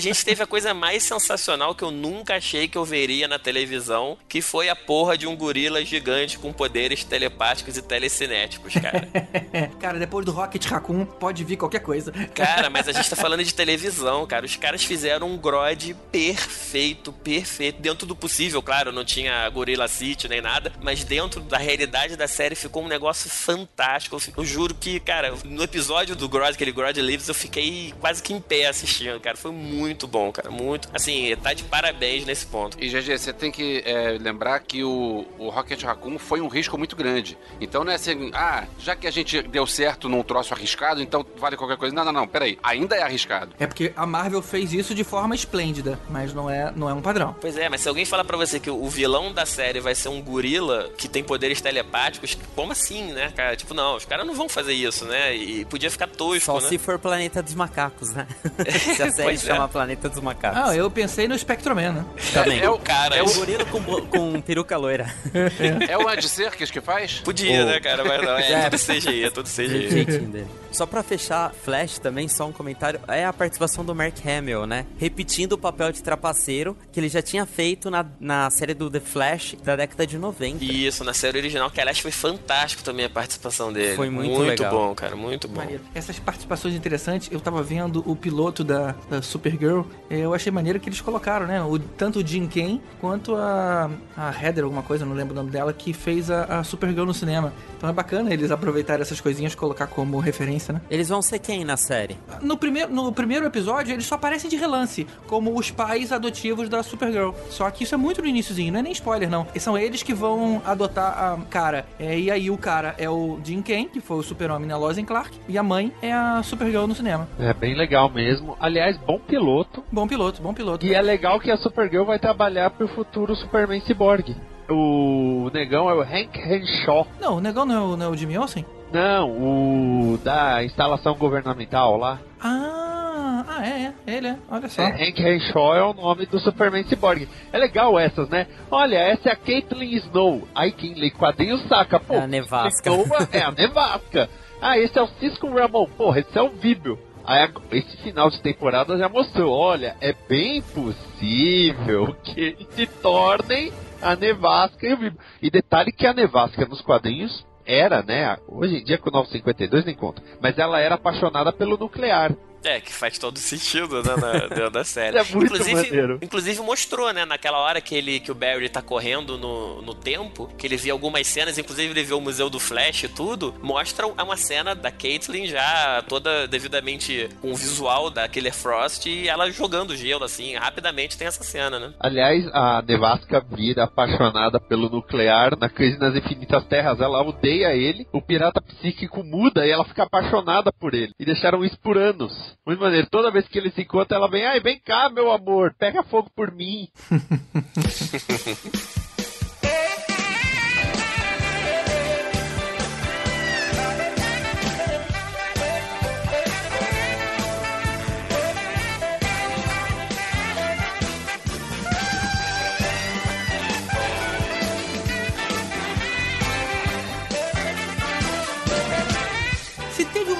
gente 0.00 0.24
teve 0.24 0.42
a 0.42 0.46
coisa 0.46 0.72
mais 0.74 1.02
sensacional 1.02 1.74
que 1.74 1.82
eu 1.84 1.90
nunca 1.90 2.36
achei 2.36 2.68
que 2.68 2.76
eu 2.78 2.84
veria 2.84 3.26
na 3.28 3.38
televisão, 3.38 4.16
que 4.28 4.40
foi 4.40 4.68
a 4.68 4.76
porra 4.76 5.16
de 5.16 5.26
um 5.26 5.36
gorila 5.36 5.84
gigante 5.84 6.38
com 6.38 6.52
poderes 6.52 7.04
telepáticos 7.04 7.76
e 7.76 7.82
telecinéticos, 7.82 8.74
cara. 8.74 9.08
cara, 9.80 9.98
depois 10.08 10.24
do 10.24 10.32
Rocket 10.32 10.64
Raccoon, 10.64 11.04
pode 11.04 11.44
vir 11.44 11.56
qualquer 11.56 11.80
coisa. 11.80 12.10
Cara, 12.34 12.68
mas 12.72 12.88
a 12.88 12.92
gente 12.92 13.10
tá 13.10 13.14
falando 13.14 13.44
de 13.44 13.52
televisão, 13.54 14.26
cara. 14.26 14.46
Os 14.46 14.56
caras 14.56 14.82
fizeram 14.82 15.28
um 15.28 15.36
Grod 15.36 15.94
perfeito, 16.10 17.12
perfeito. 17.12 17.80
Dentro 17.82 18.06
do 18.06 18.16
possível, 18.16 18.62
claro, 18.62 18.90
não 18.90 19.04
tinha 19.04 19.46
Gorilla 19.50 19.86
City 19.86 20.26
nem 20.26 20.40
nada, 20.40 20.72
mas 20.82 21.04
dentro 21.04 21.42
da 21.42 21.58
realidade 21.58 22.16
da 22.16 22.26
série 22.26 22.54
ficou 22.54 22.84
um 22.84 22.88
negócio 22.88 23.28
fantástico. 23.28 24.18
Eu, 24.34 24.44
juro 24.46 24.74
que, 24.74 24.98
cara, 24.98 25.34
no 25.44 25.62
episódio 25.62 26.16
do 26.16 26.26
Grod, 26.26 26.54
aquele 26.54 26.72
Grod 26.72 26.98
Lives, 26.98 27.28
eu 27.28 27.34
fiquei 27.34 27.92
quase 28.00 28.22
que 28.22 28.32
em 28.32 28.40
pé 28.40 28.66
assistindo, 28.66 29.20
cara. 29.20 29.36
Foi 29.36 29.52
muito 29.52 30.06
bom, 30.06 30.32
cara. 30.32 30.50
Muito. 30.50 30.88
Assim, 30.94 31.36
tá 31.42 31.52
de 31.52 31.64
parabéns 31.64 32.24
nesse 32.24 32.46
ponto. 32.46 32.82
E 32.82 32.88
GG, 32.88 33.18
você 33.18 33.32
tem 33.32 33.52
que 33.52 33.82
é, 33.84 34.16
lembrar 34.18 34.58
que 34.60 34.82
o, 34.82 35.26
o 35.38 35.50
Rocket 35.50 35.82
Raccoon 35.82 36.18
foi 36.18 36.40
um 36.40 36.48
risco 36.48 36.78
muito 36.78 36.96
grande. 36.96 37.36
Então 37.60 37.84
não 37.84 37.92
é 37.92 37.96
assim, 37.96 38.30
ah, 38.32 38.66
já 38.78 38.96
que 38.96 39.06
a 39.06 39.10
gente 39.10 39.42
deu 39.42 39.66
certo 39.66 39.97
certo 39.98 40.08
num 40.08 40.22
troço 40.22 40.54
arriscado, 40.54 41.02
então 41.02 41.26
vale 41.36 41.56
qualquer 41.56 41.76
coisa. 41.76 41.94
Não, 41.94 42.04
não, 42.04 42.12
não, 42.12 42.28
peraí. 42.28 42.58
Ainda 42.62 42.94
é 42.94 43.02
arriscado. 43.02 43.50
É 43.58 43.66
porque 43.66 43.92
a 43.96 44.06
Marvel 44.06 44.40
fez 44.40 44.72
isso 44.72 44.94
de 44.94 45.02
forma 45.02 45.34
esplêndida, 45.34 45.98
mas 46.08 46.32
não 46.32 46.48
é, 46.48 46.72
não 46.74 46.88
é 46.88 46.94
um 46.94 47.02
padrão. 47.02 47.34
Pois 47.40 47.56
é, 47.56 47.68
mas 47.68 47.80
se 47.80 47.88
alguém 47.88 48.04
falar 48.04 48.24
pra 48.24 48.36
você 48.36 48.60
que 48.60 48.70
o 48.70 48.88
vilão 48.88 49.32
da 49.32 49.44
série 49.44 49.80
vai 49.80 49.94
ser 49.94 50.08
um 50.08 50.22
gorila 50.22 50.88
que 50.96 51.08
tem 51.08 51.24
poderes 51.24 51.60
telepáticos, 51.60 52.38
como 52.54 52.72
assim, 52.72 53.12
né, 53.12 53.32
cara? 53.34 53.56
Tipo, 53.56 53.74
não, 53.74 53.96
os 53.96 54.04
caras 54.04 54.26
não 54.26 54.34
vão 54.34 54.48
fazer 54.48 54.72
isso, 54.72 55.04
né? 55.04 55.34
E 55.34 55.64
podia 55.64 55.90
ficar 55.90 56.06
tosco, 56.06 56.44
Só 56.44 56.60
né? 56.60 56.68
se 56.68 56.78
for 56.78 56.98
Planeta 56.98 57.42
dos 57.42 57.54
Macacos, 57.54 58.12
né? 58.12 58.26
se 58.70 59.02
a 59.02 59.10
série 59.10 59.22
Pois 59.28 59.42
é. 59.44 59.46
chama 59.46 59.68
Planeta 59.68 60.08
dos 60.08 60.20
Macacos. 60.20 60.58
Ah, 60.70 60.76
eu 60.76 60.90
pensei 60.90 61.26
no 61.26 61.36
Spectroman, 61.36 61.92
né? 61.92 62.04
Também. 62.32 62.60
É 62.60 62.70
o 62.70 62.78
cara. 62.78 63.16
É 63.16 63.22
o 63.22 63.34
gorila 63.34 63.64
com, 63.64 63.82
com 64.06 64.40
peruca 64.40 64.76
loira. 64.76 65.06
É 65.88 65.96
o 65.96 66.08
Andy 66.08 66.28
Serkis 66.28 66.70
que 66.70 66.80
faz? 66.80 67.20
Podia, 67.20 67.62
Oh. 67.62 67.66
né, 67.66 67.80
cara? 67.80 68.04
Mas 68.04 68.22
não, 68.22 68.36
é, 68.38 68.52
É. 68.52 68.70
tudo 68.70 68.78
CGI, 68.80 69.24
é 69.24 69.30
tudo 69.30 69.48
Do 69.48 69.87
Jeitinho 69.90 70.28
dele. 70.28 70.46
Só 70.70 70.86
pra 70.86 71.02
fechar, 71.02 71.52
Flash 71.52 71.98
também, 71.98 72.28
só 72.28 72.46
um 72.46 72.52
comentário, 72.52 73.00
é 73.08 73.24
a 73.24 73.32
participação 73.32 73.84
do 73.84 73.94
Mark 73.94 74.14
Hamill, 74.24 74.66
né? 74.66 74.84
Repetindo 74.98 75.54
o 75.54 75.58
papel 75.58 75.90
de 75.92 76.02
trapaceiro 76.02 76.76
que 76.92 77.00
ele 77.00 77.08
já 77.08 77.22
tinha 77.22 77.46
feito 77.46 77.90
na, 77.90 78.06
na 78.20 78.50
série 78.50 78.74
do 78.74 78.90
The 78.90 79.00
Flash 79.00 79.56
da 79.64 79.76
década 79.76 80.06
de 80.06 80.18
90. 80.18 80.64
Isso, 80.64 81.02
na 81.04 81.14
série 81.14 81.38
original, 81.38 81.70
que 81.70 81.80
aliás 81.80 81.98
foi 81.98 82.10
fantástico 82.10 82.82
também 82.82 83.06
a 83.06 83.10
participação 83.10 83.72
dele. 83.72 83.96
Foi 83.96 84.10
muito 84.10 84.40
legal. 84.40 84.70
bom, 84.70 84.94
cara, 84.94 85.16
muito 85.16 85.48
bom. 85.48 85.60
Maneiro. 85.60 85.82
Essas 85.94 86.18
participações 86.18 86.74
interessantes, 86.74 87.28
eu 87.32 87.40
tava 87.40 87.62
vendo 87.62 88.02
o 88.06 88.14
piloto 88.14 88.62
da, 88.62 88.94
da 89.10 89.22
Supergirl, 89.22 89.82
eh, 90.10 90.20
eu 90.20 90.34
achei 90.34 90.52
maneiro 90.52 90.78
que 90.78 90.88
eles 90.88 91.00
colocaram, 91.00 91.46
né? 91.46 91.62
O, 91.62 91.78
tanto 91.78 92.20
o 92.20 92.26
Jim 92.26 92.46
Kane 92.46 92.80
quanto 93.00 93.34
a, 93.36 93.90
a 94.16 94.30
Heather, 94.30 94.64
alguma 94.64 94.82
coisa, 94.82 95.04
não 95.04 95.14
lembro 95.14 95.32
o 95.32 95.36
nome 95.36 95.50
dela, 95.50 95.72
que 95.72 95.92
fez 95.92 96.30
a, 96.30 96.60
a 96.60 96.64
Supergirl 96.64 97.06
no 97.06 97.14
cinema. 97.14 97.52
Então 97.76 97.88
é 97.88 97.92
bacana 97.92 98.32
eles 98.32 98.50
aproveitarem 98.50 99.02
essas 99.02 99.20
coisinhas 99.20 99.54
e 99.54 99.56
colocar 99.78 99.86
como 99.86 100.18
referência, 100.18 100.74
né? 100.74 100.80
Eles 100.90 101.08
vão 101.08 101.22
ser 101.22 101.38
quem 101.38 101.64
na 101.64 101.76
série? 101.76 102.16
No 102.42 102.56
primeiro, 102.56 102.92
no 102.92 103.12
primeiro 103.12 103.46
episódio, 103.46 103.92
eles 103.92 104.06
só 104.06 104.16
aparecem 104.16 104.50
de 104.50 104.56
relance, 104.56 105.06
como 105.26 105.56
os 105.56 105.70
pais 105.70 106.12
adotivos 106.12 106.68
da 106.68 106.82
Supergirl. 106.82 107.30
Só 107.50 107.70
que 107.70 107.84
isso 107.84 107.94
é 107.94 107.98
muito 107.98 108.20
no 108.20 108.28
iníciozinho, 108.28 108.72
não 108.72 108.80
é 108.80 108.82
nem 108.82 108.92
spoiler, 108.92 109.30
não. 109.30 109.46
E 109.54 109.60
são 109.60 109.78
eles 109.78 110.02
que 110.02 110.12
vão 110.12 110.60
adotar 110.64 111.16
a 111.16 111.38
cara. 111.48 111.86
É, 111.98 112.18
e 112.18 112.30
aí 112.30 112.50
o 112.50 112.58
cara 112.58 112.94
é 112.98 113.08
o 113.08 113.38
Jim 113.44 113.62
Kane, 113.62 113.88
que 113.88 114.00
foi 114.00 114.18
o 114.18 114.22
super-homem 114.22 114.68
na 114.68 114.76
Lois 114.76 114.98
and 114.98 115.04
Clark, 115.04 115.38
e 115.48 115.56
a 115.56 115.62
mãe 115.62 115.92
é 116.02 116.12
a 116.12 116.42
Supergirl 116.42 116.86
no 116.86 116.94
cinema. 116.94 117.28
É 117.38 117.52
bem 117.52 117.76
legal 117.76 118.10
mesmo. 118.10 118.56
Aliás, 118.58 118.96
bom 118.98 119.18
piloto. 119.18 119.84
Bom 119.92 120.06
piloto, 120.06 120.42
bom 120.42 120.52
piloto. 120.52 120.84
E 120.84 120.94
é 120.94 121.00
legal 121.00 121.38
que 121.38 121.50
a 121.50 121.56
Supergirl 121.56 122.04
vai 122.04 122.18
trabalhar 122.18 122.70
pro 122.70 122.88
futuro 122.88 123.34
Superman 123.36 123.80
Cyborg. 123.82 124.34
O 124.68 125.50
negão 125.52 125.88
é 125.88 125.94
o 125.94 126.02
Hank 126.02 126.38
Henshaw. 126.38 127.06
Não, 127.20 127.36
o 127.36 127.40
negão 127.40 127.64
não 127.64 127.74
é 127.74 127.80
o, 127.80 127.96
não 127.96 128.06
é 128.06 128.08
o 128.10 128.16
Jimmy 128.16 128.36
Olsen? 128.36 128.66
Não, 128.92 129.30
o 129.30 130.18
da 130.18 130.62
instalação 130.62 131.14
governamental 131.14 131.96
lá. 131.96 132.18
Ah, 132.40 133.44
ah 133.48 133.66
é, 133.66 133.94
é, 134.06 134.16
ele 134.16 134.28
é. 134.28 134.36
Olha 134.50 134.68
só. 134.68 134.82
É, 134.82 135.08
Hank 135.08 135.20
Henshaw 135.20 135.74
é 135.74 135.82
o 135.82 135.94
nome 135.94 136.26
do 136.26 136.38
Superman 136.38 136.84
Cyborg. 136.84 137.26
É 137.50 137.58
legal 137.58 137.98
essas, 137.98 138.28
né? 138.28 138.46
Olha, 138.70 138.96
essa 138.96 139.30
é 139.30 139.32
a 139.32 139.36
Caitlyn 139.36 139.94
Snow. 139.96 140.46
Aí 140.54 140.70
quem 140.70 140.94
lê 140.94 141.10
quadrinhos 141.10 141.66
saca, 141.66 141.98
pô. 141.98 142.14
É 142.14 142.20
a 142.20 142.26
nevasca. 142.26 142.90
Snow 142.90 143.06
é 143.32 143.40
a 143.40 143.50
nevasca. 143.50 144.28
Ah, 144.60 144.78
esse 144.78 144.98
é 144.98 145.02
o 145.02 145.06
Cisco 145.06 145.48
Ramon. 145.48 145.86
Porra, 145.86 146.20
esse 146.20 146.36
é 146.36 146.42
o 146.42 146.50
Vibrio. 146.50 146.98
Aí 147.24 147.46
esse 147.72 147.96
final 147.98 148.30
de 148.30 148.40
temporada 148.40 148.96
já 148.96 149.06
mostrou, 149.06 149.52
olha, 149.52 149.96
é 150.00 150.14
bem 150.28 150.62
possível 150.62 152.16
que 152.22 152.40
eles 152.40 152.66
se 152.70 152.86
tornem 152.86 153.70
a 154.02 154.16
nevasca 154.16 154.86
e 154.86 154.92
o 154.92 154.96
Vibrio. 154.96 155.20
E 155.42 155.50
detalhe 155.50 155.92
que 155.92 156.06
a 156.06 156.14
nevasca 156.14 156.66
nos 156.66 156.80
quadrinhos 156.80 157.46
era, 157.66 158.02
né? 158.02 158.36
Hoje 158.48 158.78
em 158.78 158.84
dia 158.84 158.98
com 158.98 159.10
o 159.10 159.12
952 159.12 159.84
nem 159.84 159.94
conta. 159.94 160.22
Mas 160.40 160.58
ela 160.58 160.80
era 160.80 160.94
apaixonada 160.94 161.52
pelo 161.52 161.76
nuclear. 161.76 162.34
É, 162.64 162.80
que 162.80 162.92
faz 162.92 163.18
todo 163.18 163.38
sentido, 163.38 164.02
né, 164.02 164.14
na, 164.16 164.68
da 164.68 164.84
série. 164.84 165.16
É 165.16 165.24
muito 165.24 165.46
inclusive, 165.46 165.74
maneiro. 165.74 166.18
inclusive 166.22 166.60
mostrou, 166.60 167.12
né, 167.12 167.24
naquela 167.24 167.58
hora 167.58 167.80
que 167.80 167.94
ele 167.94 168.20
que 168.20 168.32
o 168.32 168.34
Barry 168.34 168.68
tá 168.68 168.82
correndo 168.82 169.38
no, 169.38 169.82
no 169.82 169.94
tempo, 169.94 170.52
que 170.58 170.66
ele 170.66 170.76
vê 170.76 170.90
algumas 170.90 171.26
cenas, 171.26 171.58
inclusive 171.58 171.90
ele 171.90 172.04
vê 172.04 172.14
o 172.14 172.20
Museu 172.20 172.50
do 172.50 172.58
Flash 172.58 173.04
e 173.04 173.08
tudo, 173.08 173.54
mostra 173.62 174.06
uma 174.06 174.36
cena 174.36 174.74
da 174.74 174.90
Caitlyn 174.90 175.46
já 175.46 176.02
toda 176.08 176.46
devidamente 176.48 177.28
com 177.40 177.52
o 177.52 177.56
visual 177.56 178.10
da 178.10 178.28
Killer 178.28 178.54
Frost 178.54 179.06
e 179.06 179.28
ela 179.28 179.50
jogando 179.50 179.96
gelo, 179.96 180.24
assim, 180.24 180.54
rapidamente 180.56 181.16
tem 181.16 181.26
essa 181.26 181.44
cena, 181.44 181.78
né? 181.78 181.92
Aliás, 182.00 182.46
a 182.52 182.82
Nevasca 182.82 183.44
vira 183.50 183.84
apaixonada 183.84 184.60
pelo 184.60 184.88
nuclear 184.88 185.56
na 185.58 185.68
crise 185.68 185.98
nas 185.98 186.14
infinitas 186.14 186.64
terras. 186.66 187.00
Ela 187.00 187.22
odeia 187.22 187.74
ele, 187.74 188.06
o 188.12 188.20
pirata 188.20 188.60
psíquico 188.60 189.22
muda 189.22 189.66
e 189.66 189.70
ela 189.70 189.84
fica 189.84 190.04
apaixonada 190.04 190.72
por 190.72 190.94
ele. 190.94 191.12
E 191.18 191.24
deixaram 191.24 191.64
isso 191.64 191.78
por 191.80 191.96
anos. 191.96 192.47
Muito 192.66 192.80
maneiro. 192.80 193.08
Toda 193.10 193.30
vez 193.30 193.46
que 193.48 193.58
eles 193.58 193.74
se 193.74 193.82
encontram, 193.82 194.18
ela 194.18 194.28
vem, 194.28 194.44
ai, 194.46 194.60
vem 194.60 194.78
cá, 194.80 195.08
meu 195.08 195.30
amor, 195.32 195.74
pega 195.78 196.02
fogo 196.02 196.30
por 196.34 196.52
mim. 196.52 196.88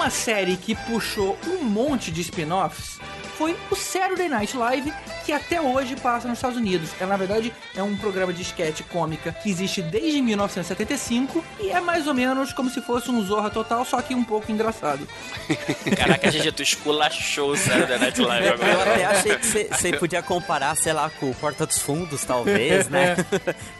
uma 0.09 0.15
série 0.15 0.57
que 0.57 0.73
puxou 0.73 1.37
um 1.45 1.63
monte 1.63 2.09
de 2.11 2.21
spin-offs, 2.21 2.99
foi 3.37 3.55
o 3.71 3.75
Saturday 3.75 4.27
Night 4.27 4.57
Live, 4.57 4.91
que 5.25 5.31
até 5.31 5.61
hoje 5.61 5.95
passa 5.95 6.27
nos 6.27 6.39
Estados 6.39 6.57
Unidos. 6.57 6.89
Ela, 6.99 7.11
na 7.11 7.17
verdade, 7.17 7.53
é 7.73 7.81
um 7.81 7.95
programa 7.95 8.33
de 8.33 8.41
sketch 8.41 8.81
cômica 8.91 9.31
que 9.31 9.49
existe 9.49 9.81
desde 9.81 10.21
1975 10.21 11.41
e 11.61 11.69
é 11.69 11.79
mais 11.79 12.05
ou 12.05 12.13
menos 12.13 12.51
como 12.51 12.69
se 12.69 12.81
fosse 12.81 13.09
um 13.09 13.23
Zorra 13.23 13.49
Total, 13.49 13.85
só 13.85 14.01
que 14.01 14.13
um 14.13 14.25
pouco 14.25 14.51
engraçado. 14.51 15.07
Caraca, 15.95 16.29
GG, 16.29 16.51
tu 16.51 16.63
esculachou 16.63 17.51
o 17.51 17.55
Saturday 17.55 17.99
Night 17.99 18.19
Live 18.19 18.47
Eu 18.47 18.53
agora. 18.55 18.93
até 18.93 19.05
achei 19.05 19.35
que 19.37 19.45
você 19.45 19.93
podia 19.93 20.21
comparar, 20.21 20.75
sei 20.75 20.91
lá, 20.91 21.09
com 21.09 21.29
o 21.29 21.35
Porta 21.35 21.65
dos 21.65 21.77
Fundos, 21.77 22.25
talvez, 22.25 22.89
né? 22.89 23.15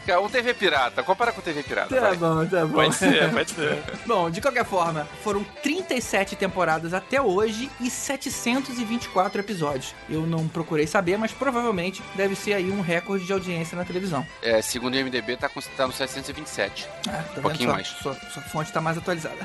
Cara, 0.06 0.22
um 0.24 0.28
TV 0.30 0.54
pirata. 0.54 1.02
Compara 1.02 1.32
com 1.32 1.42
TV 1.42 1.62
pirata. 1.64 1.94
Tá 1.94 2.00
vai. 2.00 2.16
bom, 2.16 2.46
tá 2.46 2.64
bom. 2.64 2.76
Pode 2.76 2.94
ser, 2.94 3.30
pode 3.30 3.50
ser. 3.50 3.78
Bom, 4.06 4.30
de 4.30 4.40
qualquer 4.40 4.64
forma, 4.64 5.06
foram 5.22 5.44
37 5.62 6.19
temporadas 6.36 6.92
até 6.94 7.20
hoje 7.20 7.70
e 7.80 7.90
724 7.90 9.40
episódios. 9.40 9.94
Eu 10.08 10.26
não 10.26 10.46
procurei 10.48 10.86
saber, 10.86 11.16
mas 11.18 11.32
provavelmente 11.32 12.02
deve 12.14 12.34
ser 12.34 12.54
aí 12.54 12.70
um 12.70 12.80
recorde 12.80 13.24
de 13.24 13.32
audiência 13.32 13.76
na 13.76 13.84
televisão. 13.84 14.26
É, 14.42 14.60
segundo 14.62 14.94
o 14.94 14.96
MDB, 15.04 15.36
tá, 15.36 15.48
com, 15.48 15.60
tá 15.60 15.86
no 15.86 15.92
727. 15.92 16.88
Ah, 17.08 17.10
tá 17.12 17.18
vendo? 17.34 17.42
pouquinho 17.42 17.68
Sua- 17.68 17.72
mais. 17.74 17.88
Sua, 17.88 18.14
sua 18.14 18.42
fonte 18.42 18.72
tá 18.72 18.80
mais 18.80 18.98
atualizada. 18.98 19.36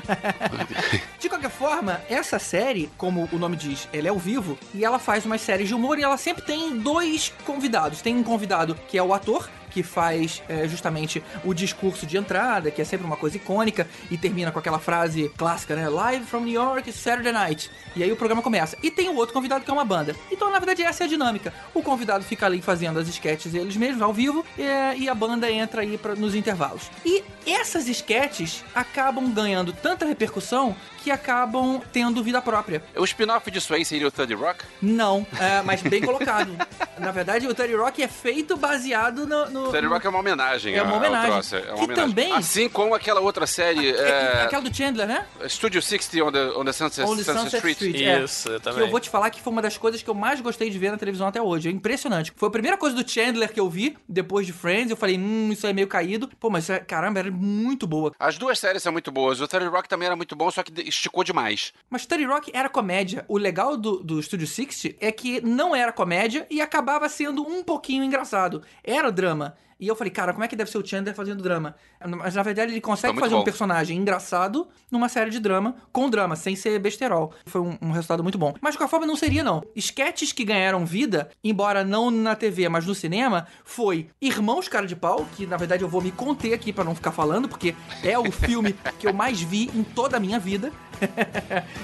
de 1.18 1.28
qualquer 1.28 1.50
forma, 1.50 2.00
essa 2.08 2.38
série, 2.38 2.90
como 2.96 3.28
o 3.32 3.38
nome 3.38 3.56
diz, 3.56 3.88
ela 3.92 4.06
é 4.08 4.10
ao 4.10 4.18
vivo 4.18 4.58
e 4.74 4.84
ela 4.84 4.98
faz 4.98 5.24
umas 5.24 5.40
séries 5.40 5.68
de 5.68 5.74
humor 5.74 5.98
e 5.98 6.02
ela 6.02 6.16
sempre 6.16 6.42
tem 6.44 6.76
dois 6.78 7.32
convidados. 7.44 8.00
Tem 8.02 8.14
um 8.16 8.22
convidado 8.22 8.74
que 8.88 8.98
é 8.98 9.02
o 9.02 9.12
ator, 9.14 9.48
que 9.76 9.82
faz 9.82 10.42
é, 10.48 10.66
justamente 10.66 11.22
o 11.44 11.52
discurso 11.52 12.06
de 12.06 12.16
entrada, 12.16 12.70
que 12.70 12.80
é 12.80 12.84
sempre 12.84 13.06
uma 13.06 13.16
coisa 13.16 13.36
icônica, 13.36 13.86
e 14.10 14.16
termina 14.16 14.50
com 14.50 14.58
aquela 14.58 14.78
frase 14.78 15.30
clássica, 15.36 15.76
né? 15.76 15.86
Live 15.86 16.24
from 16.24 16.40
New 16.40 16.54
York, 16.54 16.90
Saturday 16.90 17.30
Night. 17.30 17.70
E 17.94 18.02
aí 18.02 18.10
o 18.10 18.16
programa 18.16 18.40
começa. 18.40 18.74
E 18.82 18.90
tem 18.90 19.10
o 19.10 19.16
outro 19.16 19.34
convidado 19.34 19.66
que 19.66 19.70
é 19.70 19.74
uma 19.74 19.84
banda. 19.84 20.16
Então, 20.32 20.50
na 20.50 20.58
verdade, 20.58 20.82
essa 20.82 21.04
é 21.04 21.06
a 21.06 21.08
dinâmica. 21.08 21.52
O 21.74 21.82
convidado 21.82 22.24
fica 22.24 22.46
ali 22.46 22.62
fazendo 22.62 22.98
as 22.98 23.06
sketches 23.06 23.52
eles 23.52 23.76
mesmos, 23.76 24.00
ao 24.00 24.14
vivo, 24.14 24.46
é, 24.58 24.96
e 24.96 25.10
a 25.10 25.14
banda 25.14 25.50
entra 25.52 25.82
aí 25.82 25.98
pra, 25.98 26.14
nos 26.14 26.34
intervalos. 26.34 26.90
E 27.04 27.22
essas 27.46 27.86
sketches 27.86 28.64
acabam 28.74 29.30
ganhando 29.30 29.74
tanta 29.74 30.06
repercussão 30.06 30.74
que 31.06 31.10
acabam 31.12 31.80
tendo 31.92 32.20
vida 32.20 32.42
própria. 32.42 32.82
O 32.96 33.04
spin-off 33.04 33.48
disso 33.48 33.72
aí 33.72 33.84
seria 33.84 34.08
o 34.08 34.10
Third 34.10 34.34
Rock? 34.34 34.64
Não, 34.82 35.24
é, 35.40 35.62
mas 35.62 35.80
bem 35.80 36.02
colocado. 36.02 36.56
Na 36.98 37.12
verdade, 37.12 37.46
o 37.46 37.54
Terry 37.54 37.74
Rock 37.76 38.02
é 38.02 38.08
feito 38.08 38.56
baseado 38.56 39.24
no. 39.24 39.48
no 39.50 39.68
O 39.68 39.70
Third 39.70 39.86
no- 39.86 39.92
Rock 39.92 40.04
é 40.04 40.10
uma 40.10 40.18
homenagem. 40.18 40.74
É 40.74 40.82
uma 40.82 40.96
homenagem. 40.96 41.26
Ao 41.30 41.32
troço, 41.34 41.54
é 41.56 41.60
uma 41.60 41.74
Que 41.76 41.84
homenagem. 41.84 42.08
também- 42.08 42.32
Assim 42.32 42.68
como 42.68 42.92
aquela 42.92 43.20
outra 43.20 43.46
série, 43.46 43.90
É, 43.90 44.00
é, 44.00 44.42
Aquela 44.46 44.62
do 44.62 44.74
Chandler, 44.74 45.06
né? 45.06 45.26
Studio 45.48 45.80
60 45.80 46.24
on 46.24 46.32
the, 46.32 46.40
on 46.58 46.64
the 46.64 46.72
Sunset, 46.72 47.02
On 47.08 47.14
the 47.16 47.22
Sunset 47.22 47.38
Sunset 47.38 47.56
Street. 47.58 47.76
Street. 47.76 48.00
é. 48.02 48.24
Isso, 48.24 48.48
eu 48.48 48.58
Que 48.58 48.64
também. 48.64 48.80
eu 48.80 48.90
vou 48.90 48.98
te 48.98 49.08
falar 49.08 49.30
que 49.30 49.40
foi 49.40 49.52
uma 49.52 49.62
das 49.62 49.78
coisas 49.78 50.02
que 50.02 50.10
eu 50.10 50.14
mais 50.14 50.40
gostei 50.40 50.68
de 50.70 50.76
ver 50.78 50.90
na 50.90 50.96
televisão 50.96 51.28
até 51.28 51.40
hoje. 51.40 51.68
É 51.68 51.70
impressionante. 51.70 52.32
Foi 52.34 52.48
a 52.48 52.52
primeira 52.52 52.76
coisa 52.76 52.96
do 53.00 53.08
Chandler 53.08 53.52
que 53.52 53.60
eu 53.60 53.70
vi 53.70 53.96
depois 54.08 54.44
de 54.46 54.52
Friends. 54.52 54.90
Eu 54.90 54.96
falei, 54.96 55.16
hum, 55.18 55.50
isso 55.52 55.66
aí 55.66 55.70
é 55.70 55.74
meio 55.74 55.86
caído. 55.86 56.28
Pô, 56.40 56.50
mas 56.50 56.64
isso 56.64 56.72
é- 56.72 56.80
caramba, 56.80 57.20
era 57.20 57.30
muito 57.30 57.86
boa. 57.86 58.10
As 58.18 58.36
duas 58.38 58.58
séries 58.58 58.82
são 58.82 58.90
muito 58.90 59.12
boas. 59.12 59.40
O 59.40 59.46
Third 59.46 59.66
Rock 59.68 59.88
também 59.88 60.06
era 60.06 60.16
muito 60.16 60.34
bom, 60.34 60.50
só 60.50 60.62
que 60.62 60.72
esticou 60.96 61.24
demais. 61.24 61.72
Mas 61.88 62.06
Terry 62.06 62.24
Rock 62.24 62.50
era 62.54 62.68
comédia. 62.68 63.24
O 63.28 63.38
legal 63.38 63.76
do, 63.76 64.02
do 64.02 64.22
Studio 64.22 64.46
60 64.46 64.96
é 65.00 65.12
que 65.12 65.40
não 65.40 65.74
era 65.74 65.92
comédia 65.92 66.46
e 66.50 66.60
acabava 66.60 67.08
sendo 67.08 67.42
um 67.42 67.62
pouquinho 67.62 68.04
engraçado. 68.04 68.62
Era 68.82 69.10
drama. 69.10 69.56
E 69.78 69.88
eu 69.88 69.94
falei, 69.94 70.10
cara, 70.10 70.32
como 70.32 70.42
é 70.42 70.48
que 70.48 70.56
deve 70.56 70.70
ser 70.70 70.78
o 70.78 70.86
Chandler 70.86 71.14
fazendo 71.14 71.42
drama? 71.42 71.74
Mas 72.00 72.34
na 72.34 72.42
verdade 72.42 72.72
ele 72.72 72.80
consegue 72.80 73.12
muito 73.12 73.24
fazer 73.24 73.34
um 73.34 73.38
bom. 73.38 73.44
personagem 73.44 73.98
engraçado 73.98 74.68
numa 74.90 75.08
série 75.08 75.30
de 75.30 75.38
drama, 75.38 75.76
com 75.92 76.08
drama, 76.08 76.34
sem 76.34 76.56
ser 76.56 76.78
besterol. 76.78 77.32
Foi 77.44 77.60
um, 77.60 77.76
um 77.82 77.90
resultado 77.90 78.22
muito 78.22 78.38
bom. 78.38 78.54
Mas 78.60 78.72
de 78.72 78.78
qualquer 78.78 78.90
forma 78.90 79.06
não 79.06 79.16
seria, 79.16 79.44
não. 79.44 79.62
Sketches 79.74 80.32
que 80.32 80.44
ganharam 80.44 80.86
vida, 80.86 81.28
embora 81.44 81.84
não 81.84 82.10
na 82.10 82.34
TV, 82.34 82.68
mas 82.70 82.86
no 82.86 82.94
cinema, 82.94 83.46
foi 83.64 84.08
Irmãos 84.20 84.66
Cara 84.66 84.86
de 84.86 84.96
Pau, 84.96 85.26
que 85.36 85.46
na 85.46 85.58
verdade 85.58 85.82
eu 85.82 85.88
vou 85.88 86.00
me 86.00 86.10
conter 86.10 86.54
aqui 86.54 86.72
pra 86.72 86.84
não 86.84 86.94
ficar 86.94 87.12
falando, 87.12 87.46
porque 87.46 87.74
é 88.02 88.18
o 88.18 88.32
filme 88.32 88.74
que 88.98 89.06
eu 89.06 89.12
mais 89.12 89.42
vi 89.42 89.70
em 89.74 89.84
toda 89.84 90.16
a 90.16 90.20
minha 90.20 90.38
vida. 90.38 90.72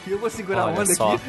E 0.06 0.10
eu 0.10 0.18
vou 0.18 0.30
segurar 0.30 0.64
Olha 0.66 0.76
a 0.78 0.80
onda 0.80 0.94
só. 0.94 1.14
aqui. 1.14 1.22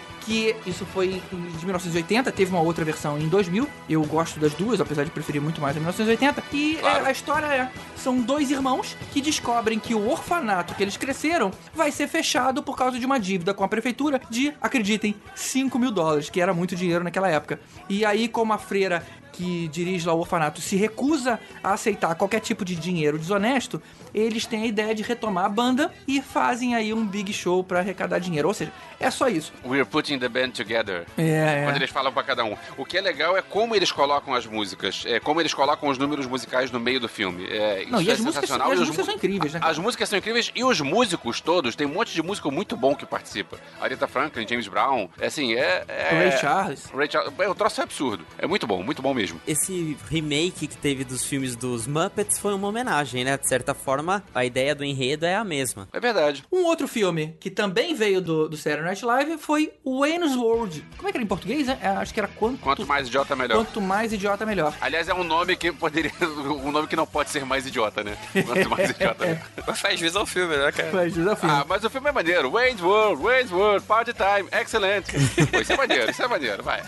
que 0.20 0.54
isso 0.66 0.84
foi 0.84 1.22
de 1.58 1.64
1980, 1.64 2.30
teve 2.32 2.50
uma 2.50 2.60
outra 2.60 2.84
versão 2.84 3.18
em 3.18 3.26
2000. 3.26 3.66
Eu 3.88 4.04
gosto 4.04 4.38
das 4.38 4.52
duas, 4.52 4.78
apesar 4.80 5.02
de 5.04 5.10
preferir 5.10 5.40
muito 5.40 5.60
mais 5.62 5.74
a 5.76 5.80
1980. 5.80 6.44
E 6.52 6.76
é, 6.76 6.80
Claro. 6.80 7.06
a 7.06 7.10
história 7.10 7.46
é: 7.46 7.70
são 7.96 8.20
dois 8.20 8.50
irmãos 8.50 8.96
que 9.12 9.20
descobrem 9.20 9.78
que 9.78 9.94
o 9.94 10.08
orfanato 10.10 10.74
que 10.74 10.82
eles 10.82 10.96
cresceram 10.96 11.50
vai 11.74 11.90
ser 11.90 12.06
fechado 12.06 12.62
por 12.62 12.76
causa 12.76 12.98
de 12.98 13.06
uma 13.06 13.18
dívida 13.18 13.54
com 13.54 13.64
a 13.64 13.68
prefeitura 13.68 14.20
de, 14.28 14.52
acreditem, 14.60 15.14
5 15.34 15.78
mil 15.78 15.90
dólares, 15.90 16.28
que 16.28 16.40
era 16.40 16.52
muito 16.52 16.76
dinheiro 16.76 17.02
naquela 17.02 17.28
época. 17.28 17.58
E 17.88 18.04
aí, 18.04 18.28
como 18.28 18.52
a 18.52 18.58
freira 18.58 19.02
que 19.32 19.68
dirige 19.68 20.06
lá 20.06 20.12
o 20.12 20.18
orfanato 20.18 20.60
se 20.60 20.76
recusa 20.76 21.38
a 21.62 21.72
aceitar 21.72 22.14
qualquer 22.14 22.40
tipo 22.40 22.62
de 22.64 22.74
dinheiro 22.74 23.16
desonesto, 23.18 23.80
eles 24.14 24.46
têm 24.46 24.62
a 24.62 24.66
ideia 24.66 24.94
de 24.94 25.02
retomar 25.02 25.44
a 25.44 25.48
banda 25.48 25.92
e 26.06 26.20
fazem 26.20 26.74
aí 26.74 26.92
um 26.92 27.06
big 27.06 27.32
show 27.32 27.62
pra 27.62 27.80
arrecadar 27.80 28.18
dinheiro. 28.18 28.48
Ou 28.48 28.54
seja, 28.54 28.72
é 29.00 29.10
só 29.10 29.28
isso. 29.28 29.52
We're 29.64 29.84
putting 29.84 30.18
the 30.18 30.28
band 30.28 30.50
together. 30.50 31.06
É, 31.16 31.64
Quando 31.64 31.76
eles 31.76 31.90
falam 31.90 32.12
pra 32.12 32.22
cada 32.22 32.44
um. 32.44 32.56
O 32.76 32.84
que 32.84 32.98
é 32.98 33.00
legal 33.00 33.36
é 33.36 33.42
como 33.42 33.74
eles 33.74 33.90
colocam 33.90 34.34
as 34.34 34.46
músicas, 34.46 35.04
é 35.06 35.18
como 35.18 35.40
eles 35.40 35.54
colocam 35.54 35.88
os 35.88 35.98
números 35.98 36.26
musicais 36.26 36.70
no 36.70 36.78
meio 36.78 37.00
do 37.00 37.08
filme. 37.08 37.46
É, 37.46 37.86
Não, 37.88 38.00
e 38.00 38.10
é 38.10 38.12
as 38.12 38.20
músicas, 38.20 38.48
sensacional. 38.48 38.68
e 38.68 38.72
as 38.74 38.78
músicas 38.80 39.06
são 39.06 39.14
incríveis, 39.14 39.54
né? 39.54 39.60
As 39.62 39.78
músicas 39.78 40.08
são 40.08 40.18
incríveis 40.18 40.52
e 40.54 40.62
os 40.62 40.80
músicos 40.80 41.40
todos, 41.40 41.74
tem 41.74 41.86
um 41.86 41.90
monte 41.94 42.12
de 42.12 42.22
músico 42.22 42.50
muito 42.50 42.76
bom 42.76 42.94
que 42.94 43.06
participa. 43.06 43.58
Aretha 43.80 44.06
Franklin, 44.06 44.46
James 44.46 44.68
Brown, 44.68 45.08
é 45.18 45.26
assim, 45.26 45.54
é... 45.54 45.84
é... 45.88 46.08
O 46.12 46.16
Ray 46.18 46.32
Charles. 46.38 46.84
Ray 46.94 47.10
Charles. 47.10 47.32
É, 47.38 47.48
o 47.48 47.54
troço 47.54 47.80
é 47.80 47.84
absurdo. 47.84 48.26
É 48.38 48.46
muito 48.46 48.66
bom, 48.66 48.82
muito 48.82 49.00
bom 49.00 49.14
mesmo. 49.14 49.40
Esse 49.46 49.96
remake 50.10 50.66
que 50.66 50.76
teve 50.76 51.04
dos 51.04 51.24
filmes 51.24 51.56
dos 51.56 51.86
Muppets 51.86 52.38
foi 52.38 52.52
uma 52.54 52.68
homenagem, 52.68 53.24
né? 53.24 53.38
De 53.38 53.48
certa 53.48 53.72
forma, 53.74 54.22
a 54.34 54.44
ideia 54.44 54.74
do 54.74 54.84
enredo 54.84 55.24
é 55.24 55.34
a 55.34 55.44
mesma. 55.44 55.88
É 55.92 56.00
verdade. 56.00 56.44
Um 56.52 56.64
outro 56.64 56.86
filme 56.86 57.34
que 57.40 57.50
também 57.50 57.94
veio 57.94 58.20
do, 58.20 58.48
do 58.48 58.56
Saturday 58.56 58.89
Night 58.90 59.04
Live 59.04 59.38
foi 59.38 59.72
Wayne's 59.84 60.34
World. 60.34 60.84
Como 60.96 61.08
é 61.08 61.12
que 61.12 61.18
era 61.18 61.22
em 61.22 61.26
português? 61.26 61.68
É, 61.68 61.86
acho 61.88 62.12
que 62.12 62.18
era 62.18 62.28
Quanto, 62.28 62.58
Quanto 62.58 62.84
mais 62.84 63.06
idiota, 63.06 63.36
melhor. 63.36 63.56
Quanto 63.56 63.80
mais 63.80 64.12
idiota, 64.12 64.44
melhor. 64.44 64.74
Aliás, 64.80 65.08
é 65.08 65.14
um 65.14 65.22
nome 65.22 65.54
que 65.54 65.70
poderia. 65.70 66.10
Um 66.60 66.72
nome 66.72 66.88
que 66.88 66.96
não 66.96 67.06
pode 67.06 67.30
ser 67.30 67.44
mais 67.44 67.66
idiota, 67.66 68.02
né? 68.02 68.16
Quanto 68.44 68.68
mais 68.68 68.90
idiota, 68.90 69.24
melhor. 69.24 69.42
Mas 69.66 69.78
faz 69.80 70.00
jus 70.00 70.16
ao 70.16 70.26
filme, 70.26 70.56
né, 70.56 70.72
cara? 70.72 70.90
Mas 70.92 71.14
desafio. 71.14 71.50
Ah, 71.50 71.64
mas 71.68 71.84
o 71.84 71.90
filme 71.90 72.08
é 72.08 72.12
maneiro. 72.12 72.50
Wayne's 72.50 72.82
World, 72.82 73.22
Wayne's 73.22 73.52
World, 73.52 73.86
Party 73.86 74.12
Time, 74.12 74.48
excellent. 74.60 75.04
Pô, 75.50 75.60
isso 75.60 75.72
é 75.72 75.76
maneiro, 75.76 76.10
isso 76.10 76.22
é 76.22 76.28
maneiro, 76.28 76.62
vai. 76.62 76.82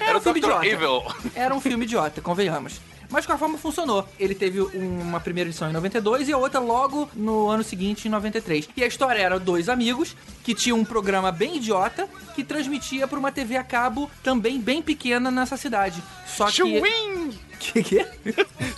Era 0.00 0.14
um 0.14 0.16
o 0.16 0.20
filme 0.20 0.40
Dr. 0.40 0.46
idiota. 0.46 0.66
Evil. 0.66 1.02
Era 1.34 1.54
um 1.54 1.60
filme 1.60 1.84
idiota, 1.84 2.20
convenhamos. 2.22 2.80
Mas 3.10 3.22
de 3.22 3.28
qualquer 3.28 3.40
forma 3.40 3.58
funcionou. 3.58 4.08
Ele 4.18 4.34
teve 4.34 4.60
uma 4.60 5.20
primeira 5.20 5.48
edição 5.50 5.68
em 5.68 5.72
92 5.72 6.28
e 6.28 6.32
a 6.32 6.38
outra 6.38 6.60
logo 6.60 7.08
no 7.14 7.48
ano 7.48 7.62
seguinte, 7.62 8.08
em 8.08 8.10
93. 8.10 8.68
E 8.76 8.82
a 8.82 8.86
história 8.86 9.20
era 9.20 9.38
dois 9.38 9.68
amigos 9.68 10.16
que 10.42 10.54
tinham 10.54 10.78
um 10.78 10.84
programa 10.84 11.30
bem 11.32 11.56
idiota 11.56 12.08
que 12.34 12.44
transmitia 12.44 13.06
por 13.08 13.18
uma 13.18 13.32
TV 13.32 13.56
a 13.56 13.64
cabo 13.64 14.10
também 14.22 14.60
bem 14.60 14.82
pequena 14.82 15.30
nessa 15.30 15.56
cidade. 15.56 16.02
Só 16.26 16.46
que. 16.46 16.52
Chewing! 16.52 17.38
Que 17.58 17.82
que? 17.82 18.06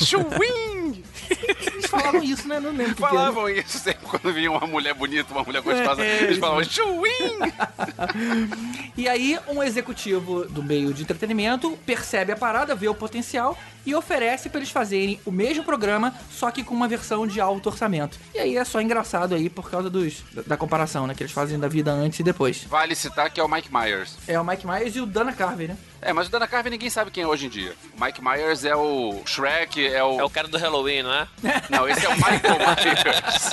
Chewing! 0.04 1.02
Eles 1.30 1.86
falavam 1.86 2.22
isso, 2.22 2.46
né? 2.48 2.60
Não 2.60 2.70
lembro 2.70 2.92
o 2.92 2.94
que 2.94 3.02
que. 3.02 3.08
Falavam 3.08 3.48
isso 3.48 3.78
sempre 3.78 4.06
quando 4.06 4.32
vinha 4.32 4.50
uma 4.50 4.66
mulher 4.66 4.94
bonita, 4.94 5.32
uma 5.32 5.42
mulher 5.42 5.60
gostosa. 5.62 6.04
É, 6.04 6.22
Eles 6.24 6.38
falavam 6.38 6.64
chewing! 6.64 7.38
E 8.96 9.08
aí, 9.08 9.38
um 9.46 9.62
executivo 9.62 10.44
do 10.46 10.60
meio 10.62 10.92
de 10.92 11.02
entretenimento 11.02 11.78
percebe 11.86 12.32
a 12.32 12.36
parada, 12.36 12.74
vê 12.74 12.88
o 12.88 12.94
potencial 12.94 13.56
e 13.88 13.94
oferece 13.94 14.50
pra 14.50 14.58
eles 14.58 14.70
fazerem 14.70 15.18
o 15.24 15.32
mesmo 15.32 15.64
programa, 15.64 16.14
só 16.30 16.50
que 16.50 16.62
com 16.62 16.74
uma 16.74 16.86
versão 16.86 17.26
de 17.26 17.40
alto 17.40 17.70
orçamento. 17.70 18.18
E 18.34 18.38
aí 18.38 18.54
é 18.54 18.62
só 18.62 18.82
engraçado 18.82 19.34
aí 19.34 19.48
por 19.48 19.70
causa 19.70 19.88
dos, 19.88 20.22
da, 20.30 20.42
da 20.42 20.56
comparação, 20.58 21.06
né? 21.06 21.14
Que 21.14 21.22
eles 21.22 21.32
fazem 21.32 21.58
da 21.58 21.68
vida 21.68 21.90
antes 21.90 22.20
e 22.20 22.22
depois. 22.22 22.64
Vale 22.64 22.94
citar 22.94 23.30
que 23.30 23.40
é 23.40 23.42
o 23.42 23.48
Mike 23.48 23.72
Myers. 23.72 24.16
É 24.28 24.38
o 24.38 24.44
Mike 24.44 24.66
Myers 24.66 24.94
e 24.94 25.00
o 25.00 25.06
Dana 25.06 25.32
Carvey, 25.32 25.68
né? 25.68 25.76
É, 26.00 26.12
mas 26.12 26.28
o 26.28 26.30
Dana 26.30 26.46
Carvey 26.46 26.70
ninguém 26.70 26.90
sabe 26.90 27.10
quem 27.10 27.24
é 27.24 27.26
hoje 27.26 27.46
em 27.46 27.48
dia. 27.48 27.74
O 27.96 28.04
Mike 28.04 28.22
Myers 28.22 28.64
é 28.64 28.76
o 28.76 29.20
Shrek, 29.24 29.84
é 29.84 30.02
o. 30.02 30.20
É 30.20 30.24
o 30.24 30.30
cara 30.30 30.46
do 30.46 30.56
Halloween, 30.56 31.02
não 31.02 31.12
é? 31.12 31.26
Não, 31.68 31.88
esse 31.88 32.06
é 32.06 32.08
o 32.08 32.14
Michael 32.14 32.58
Myers. 32.58 33.50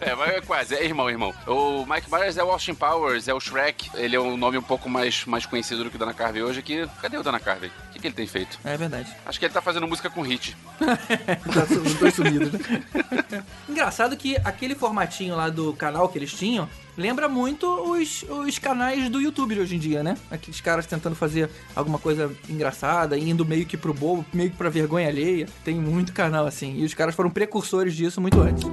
é, 0.00 0.14
mas 0.14 0.30
é 0.30 0.40
quase, 0.40 0.74
é 0.74 0.84
irmão, 0.84 1.08
irmão. 1.08 1.32
O 1.46 1.86
Mike 1.86 2.10
Myers 2.10 2.36
é 2.36 2.44
o 2.44 2.50
Austin 2.50 2.74
Powers, 2.74 3.28
é 3.28 3.34
o 3.34 3.40
Shrek. 3.40 3.90
Ele 3.94 4.16
é 4.16 4.20
um 4.20 4.36
nome 4.36 4.58
um 4.58 4.62
pouco 4.62 4.88
mais, 4.88 5.24
mais 5.24 5.46
conhecido 5.46 5.84
do 5.84 5.90
que 5.90 5.96
o 5.96 5.98
Dana 5.98 6.14
Carvey 6.14 6.42
hoje. 6.42 6.60
Que, 6.60 6.88
cadê 7.00 7.16
o 7.16 7.22
Dana 7.22 7.38
Carvey? 7.38 7.70
Que, 8.02 8.08
ele 8.08 8.14
tem 8.16 8.26
feito? 8.26 8.58
É 8.64 8.76
verdade. 8.76 9.14
Acho 9.24 9.38
que 9.38 9.44
ele 9.44 9.54
tá 9.54 9.62
fazendo 9.62 9.86
música 9.86 10.10
com 10.10 10.22
hit. 10.22 10.56
Tá 10.82 11.62
os 11.70 11.94
dois 11.94 12.14
sumidos, 12.14 12.50
né? 12.50 12.58
Engraçado 13.68 14.16
que 14.16 14.36
aquele 14.38 14.74
formatinho 14.74 15.36
lá 15.36 15.48
do 15.48 15.72
canal 15.74 16.08
que 16.08 16.18
eles 16.18 16.32
tinham 16.32 16.68
lembra 16.96 17.28
muito 17.28 17.66
os, 17.66 18.24
os 18.24 18.58
canais 18.58 19.08
do 19.08 19.20
YouTube 19.20 19.54
de 19.54 19.60
hoje 19.60 19.76
em 19.76 19.78
dia, 19.78 20.02
né? 20.02 20.16
Aqueles 20.32 20.60
caras 20.60 20.84
tentando 20.84 21.14
fazer 21.14 21.48
alguma 21.76 21.98
coisa 21.98 22.34
engraçada, 22.48 23.16
indo 23.16 23.46
meio 23.46 23.64
que 23.64 23.76
pro 23.76 23.94
bobo, 23.94 24.26
meio 24.32 24.50
que 24.50 24.56
pra 24.56 24.68
vergonha 24.68 25.08
alheia. 25.08 25.46
Tem 25.64 25.76
muito 25.76 26.12
canal 26.12 26.44
assim. 26.44 26.78
E 26.78 26.84
os 26.84 26.94
caras 26.94 27.14
foram 27.14 27.30
precursores 27.30 27.94
disso 27.94 28.20
muito 28.20 28.40
antes. 28.40 28.64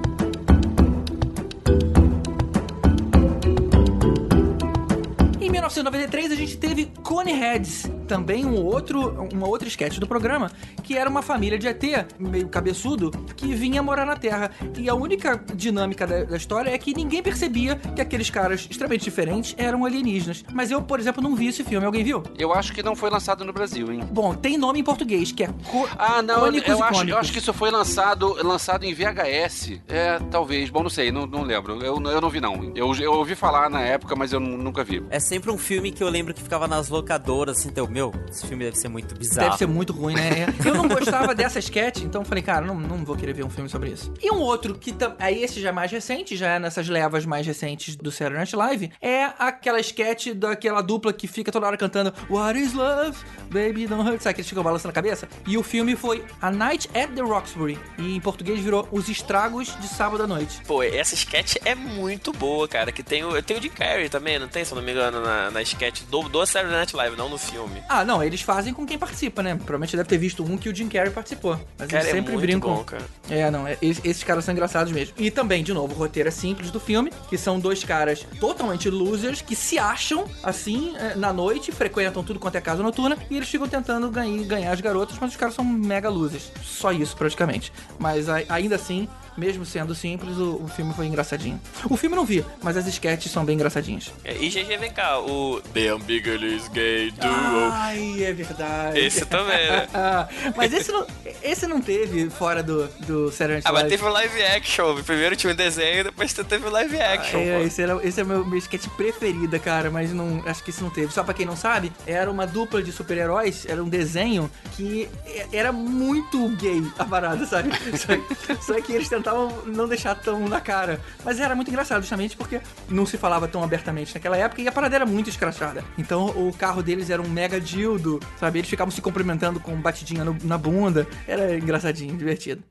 Em 5.40 5.48
1993 5.48 6.32
a 6.32 6.34
gente 6.34 6.56
teve 6.56 6.86
Coneheads, 7.04 7.88
também 8.10 8.44
um 8.44 8.60
outro, 8.64 9.28
uma 9.32 9.46
outra 9.46 9.68
sketch 9.68 9.98
do 9.98 10.06
programa, 10.06 10.50
que 10.82 10.96
era 10.98 11.08
uma 11.08 11.22
família 11.22 11.56
de 11.56 11.68
ET, 11.68 11.80
meio 12.18 12.48
cabeçudo, 12.48 13.12
que 13.36 13.54
vinha 13.54 13.80
morar 13.84 14.04
na 14.04 14.16
Terra. 14.16 14.50
E 14.76 14.88
a 14.90 14.96
única 14.96 15.40
dinâmica 15.54 16.04
da, 16.08 16.24
da 16.24 16.36
história 16.36 16.70
é 16.70 16.76
que 16.76 16.92
ninguém 16.92 17.22
percebia 17.22 17.76
que 17.76 18.02
aqueles 18.02 18.28
caras 18.28 18.66
extremamente 18.68 19.04
diferentes 19.04 19.54
eram 19.56 19.84
alienígenas. 19.84 20.44
Mas 20.52 20.72
eu, 20.72 20.82
por 20.82 20.98
exemplo, 20.98 21.22
não 21.22 21.36
vi 21.36 21.46
esse 21.46 21.62
filme. 21.62 21.86
Alguém 21.86 22.02
viu? 22.02 22.20
Eu 22.36 22.52
acho 22.52 22.72
que 22.72 22.82
não 22.82 22.96
foi 22.96 23.10
lançado 23.10 23.44
no 23.44 23.52
Brasil, 23.52 23.92
hein? 23.92 24.00
Bom, 24.10 24.34
tem 24.34 24.58
nome 24.58 24.80
em 24.80 24.84
português, 24.84 25.30
que 25.30 25.44
é 25.44 25.46
Co 25.70 25.88
Ah, 25.96 26.20
não, 26.20 26.46
eu, 26.48 26.60
eu 26.64 26.82
acho, 26.82 27.08
eu 27.08 27.16
acho 27.16 27.30
que 27.32 27.38
isso 27.38 27.52
foi 27.52 27.70
lançado, 27.70 28.34
lançado 28.44 28.82
em 28.84 28.92
VHS. 28.92 29.80
É, 29.86 30.18
talvez. 30.32 30.68
Bom, 30.68 30.82
não 30.82 30.90
sei, 30.90 31.12
não, 31.12 31.26
não 31.26 31.42
lembro. 31.42 31.74
Eu, 31.80 32.02
eu 32.02 32.20
não 32.20 32.28
vi, 32.28 32.40
não. 32.40 32.72
Eu, 32.74 32.92
eu 32.96 33.12
ouvi 33.12 33.36
falar 33.36 33.70
na 33.70 33.80
época, 33.82 34.16
mas 34.16 34.32
eu 34.32 34.40
nu- 34.40 34.56
nunca 34.56 34.82
vi. 34.82 35.00
É 35.10 35.20
sempre 35.20 35.48
um 35.52 35.56
filme 35.58 35.92
que 35.92 36.02
eu 36.02 36.08
lembro 36.08 36.34
que 36.34 36.42
ficava 36.42 36.66
nas 36.66 36.88
locadoras, 36.88 37.58
assim, 37.58 37.68
então, 37.68 37.86
meu, 37.86 37.99
esse 38.30 38.46
filme 38.46 38.64
deve 38.64 38.76
ser 38.76 38.88
muito 38.88 39.14
bizarro. 39.14 39.48
Deve 39.48 39.58
ser 39.58 39.66
muito 39.66 39.92
ruim, 39.92 40.14
né? 40.14 40.46
Eu 40.64 40.74
não 40.74 40.88
gostava 40.88 41.34
dessa 41.34 41.58
sketch, 41.58 42.02
então 42.02 42.24
falei, 42.24 42.42
cara, 42.42 42.64
não, 42.64 42.74
não 42.74 43.04
vou 43.04 43.16
querer 43.16 43.32
ver 43.32 43.44
um 43.44 43.50
filme 43.50 43.68
sobre 43.68 43.90
isso. 43.90 44.12
E 44.22 44.30
um 44.30 44.40
outro 44.40 44.74
que 44.74 44.94
aí 45.18 45.42
esse 45.42 45.60
já 45.60 45.68
é 45.68 45.72
mais 45.72 45.90
recente, 45.90 46.36
já 46.36 46.54
é 46.54 46.58
nessas 46.58 46.88
levas 46.88 47.26
mais 47.26 47.46
recentes 47.46 47.96
do 47.96 48.10
Saturday 48.10 48.38
Night 48.38 48.56
Live, 48.56 48.92
é 49.00 49.24
aquela 49.38 49.80
sketch 49.80 50.28
daquela 50.34 50.80
dupla 50.82 51.12
que 51.12 51.26
fica 51.26 51.52
toda 51.52 51.66
hora 51.66 51.76
cantando 51.76 52.12
What 52.28 52.58
is 52.58 52.72
love? 52.72 53.16
Baby 53.50 53.86
don't 53.86 54.08
hurt. 54.08 54.20
Sabe 54.20 54.34
que 54.34 54.40
eles 54.40 54.48
ficam 54.48 54.62
balançando 54.62 54.90
a 54.90 54.94
cabeça? 54.94 55.28
E 55.46 55.56
o 55.58 55.62
filme 55.62 55.96
foi 55.96 56.24
A 56.40 56.50
Night 56.50 56.88
at 56.96 57.10
the 57.14 57.22
Roxbury. 57.22 57.78
E 57.98 58.16
em 58.16 58.20
português 58.20 58.60
virou 58.60 58.88
Os 58.92 59.08
Estragos 59.08 59.76
de 59.80 59.88
Sábado 59.88 60.22
à 60.22 60.26
Noite. 60.26 60.62
Pô, 60.66 60.82
essa 60.82 61.14
sketch 61.14 61.56
é 61.64 61.74
muito 61.74 62.32
boa, 62.32 62.68
cara. 62.68 62.92
Que 62.92 63.02
tem 63.02 63.24
o, 63.24 63.42
tem 63.42 63.56
o 63.56 63.62
Jim 63.62 63.70
Carrey 63.70 64.08
também, 64.08 64.38
não 64.38 64.48
tem, 64.48 64.64
se 64.64 64.72
eu 64.72 64.76
não 64.76 64.82
me 64.82 64.92
engano, 64.92 65.20
na, 65.20 65.50
na 65.50 65.62
sketch 65.62 66.02
do, 66.04 66.28
do 66.28 66.46
Saturday 66.46 66.76
Night 66.76 66.94
Live, 66.94 67.16
não 67.16 67.28
no 67.28 67.38
filme. 67.38 67.82
Ah, 67.92 68.04
não, 68.04 68.22
eles 68.22 68.40
fazem 68.40 68.72
com 68.72 68.86
quem 68.86 68.96
participa, 68.96 69.42
né? 69.42 69.56
Provavelmente 69.56 69.96
deve 69.96 70.08
ter 70.08 70.16
visto 70.16 70.44
um 70.44 70.56
que 70.56 70.68
o 70.68 70.74
Jim 70.74 70.88
Carrey 70.88 71.10
participou. 71.10 71.58
Mas 71.76 71.88
Cara, 71.88 72.04
eles 72.04 72.12
é 72.12 72.16
sempre 72.16 72.32
muito 72.34 72.42
brincam. 72.46 72.72
bom, 72.76 72.84
cara. 72.84 73.02
É, 73.28 73.50
não, 73.50 73.66
é- 73.66 73.76
es- 73.82 74.00
esses 74.04 74.22
caras 74.22 74.44
são 74.44 74.52
engraçados 74.52 74.92
mesmo. 74.92 75.12
E 75.18 75.28
também, 75.28 75.64
de 75.64 75.72
novo, 75.74 75.92
o 75.92 75.96
roteiro 75.98 76.28
é 76.28 76.30
simples 76.30 76.70
do 76.70 76.78
filme, 76.78 77.12
que 77.28 77.36
são 77.36 77.58
dois 77.58 77.82
caras 77.82 78.24
totalmente 78.38 78.88
losers 78.88 79.42
que 79.42 79.56
se 79.56 79.76
acham, 79.76 80.24
assim, 80.44 80.94
é, 80.98 81.16
na 81.16 81.32
noite, 81.32 81.72
frequentam 81.72 82.22
tudo 82.22 82.38
quanto 82.38 82.54
é 82.54 82.60
casa 82.60 82.80
noturna, 82.80 83.18
e 83.28 83.36
eles 83.36 83.48
ficam 83.48 83.66
tentando 83.66 84.08
ganhar, 84.08 84.44
ganhar 84.44 84.70
as 84.72 84.80
garotas, 84.80 85.16
mas 85.20 85.32
os 85.32 85.36
caras 85.36 85.56
são 85.56 85.64
mega 85.64 86.08
losers. 86.08 86.52
Só 86.62 86.92
isso, 86.92 87.16
praticamente. 87.16 87.72
Mas 87.98 88.28
ainda 88.48 88.76
assim, 88.76 89.08
mesmo 89.40 89.64
sendo 89.64 89.94
simples, 89.94 90.36
o, 90.36 90.62
o 90.62 90.68
filme 90.68 90.92
foi 90.92 91.06
engraçadinho. 91.06 91.58
O 91.88 91.96
filme 91.96 92.14
não 92.14 92.24
vi, 92.26 92.44
mas 92.62 92.76
as 92.76 92.86
sketches 92.86 93.32
são 93.32 93.42
bem 93.44 93.54
engraçadinhas. 93.54 94.12
É, 94.22 94.36
E 94.36 94.50
GG, 94.50 94.76
vem 94.78 94.92
cá, 94.92 95.18
o 95.18 95.60
The 95.72 95.88
Ambiguous 95.88 96.68
Gay 96.68 97.10
Duo. 97.12 97.70
Ai, 97.72 98.22
é 98.22 98.32
verdade. 98.32 98.98
Esse 98.98 99.24
também, 99.24 99.70
né? 99.70 99.88
mas 100.54 100.72
esse 100.74 100.92
não, 100.92 101.06
esse 101.42 101.66
não 101.66 101.80
teve 101.80 102.28
fora 102.28 102.62
do, 102.62 102.86
do 103.06 103.30
Saturday 103.30 103.56
Night 103.56 103.68
Ah, 103.68 103.72
mas 103.72 103.88
teve 103.88 104.04
o 104.04 104.08
live 104.10 104.42
action. 104.42 105.02
Primeiro 105.02 105.34
tinha 105.34 105.52
um 105.52 105.56
desenho, 105.56 106.04
depois 106.04 106.32
teve 106.34 106.66
o 106.66 106.70
live 106.70 107.00
action. 107.00 107.38
É, 107.40 107.58
pô. 107.58 107.66
esse, 107.66 107.82
era, 107.82 108.06
esse 108.06 108.20
é 108.20 108.24
o 108.24 108.26
meu, 108.26 108.44
meu 108.44 108.58
sketch 108.58 108.86
preferida, 108.96 109.58
cara, 109.58 109.90
mas 109.90 110.12
não, 110.12 110.42
acho 110.46 110.62
que 110.62 110.70
isso 110.70 110.82
não 110.82 110.90
teve. 110.90 111.12
Só 111.12 111.24
pra 111.24 111.32
quem 111.32 111.46
não 111.46 111.56
sabe, 111.56 111.90
era 112.06 112.30
uma 112.30 112.46
dupla 112.46 112.82
de 112.82 112.92
super-heróis, 112.92 113.64
era 113.66 113.82
um 113.82 113.88
desenho 113.88 114.50
que 114.76 115.08
era 115.52 115.72
muito 115.72 116.48
gay 116.56 116.82
a 116.98 117.04
parada, 117.04 117.46
sabe? 117.46 117.70
Só, 117.96 118.54
só 118.60 118.80
que 118.80 118.92
eles 118.92 119.08
tentavam 119.30 119.62
não 119.66 119.88
deixar 119.88 120.14
tão 120.16 120.48
na 120.48 120.60
cara. 120.60 121.00
Mas 121.24 121.38
era 121.40 121.54
muito 121.54 121.68
engraçado, 121.68 122.00
justamente 122.02 122.36
porque 122.36 122.60
não 122.88 123.06
se 123.06 123.16
falava 123.16 123.46
tão 123.46 123.62
abertamente 123.62 124.14
naquela 124.14 124.36
época 124.36 124.60
e 124.62 124.68
a 124.68 124.72
parada 124.72 124.96
era 124.96 125.06
muito 125.06 125.30
escrachada. 125.30 125.84
Então 125.96 126.26
o 126.30 126.52
carro 126.52 126.82
deles 126.82 127.10
era 127.10 127.22
um 127.22 127.28
mega 127.28 127.60
dildo, 127.60 128.20
sabe? 128.38 128.58
Eles 128.58 128.68
ficavam 128.70 128.90
se 128.90 129.00
cumprimentando 129.00 129.60
com 129.60 129.74
batidinha 129.76 130.24
no- 130.24 130.36
na 130.42 130.58
bunda. 130.58 131.06
Era 131.26 131.56
engraçadinho, 131.56 132.16
divertido. 132.16 132.62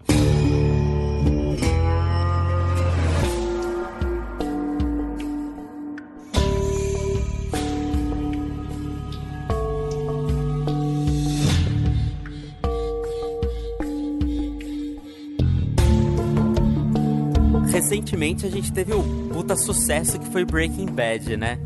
Recentemente 17.79 18.45
a 18.45 18.49
gente 18.49 18.73
teve 18.73 18.93
o 18.93 19.01
puta 19.31 19.55
sucesso 19.55 20.19
que 20.19 20.29
foi 20.33 20.43
Breaking 20.43 20.87
Bad, 20.87 21.37
né? 21.37 21.57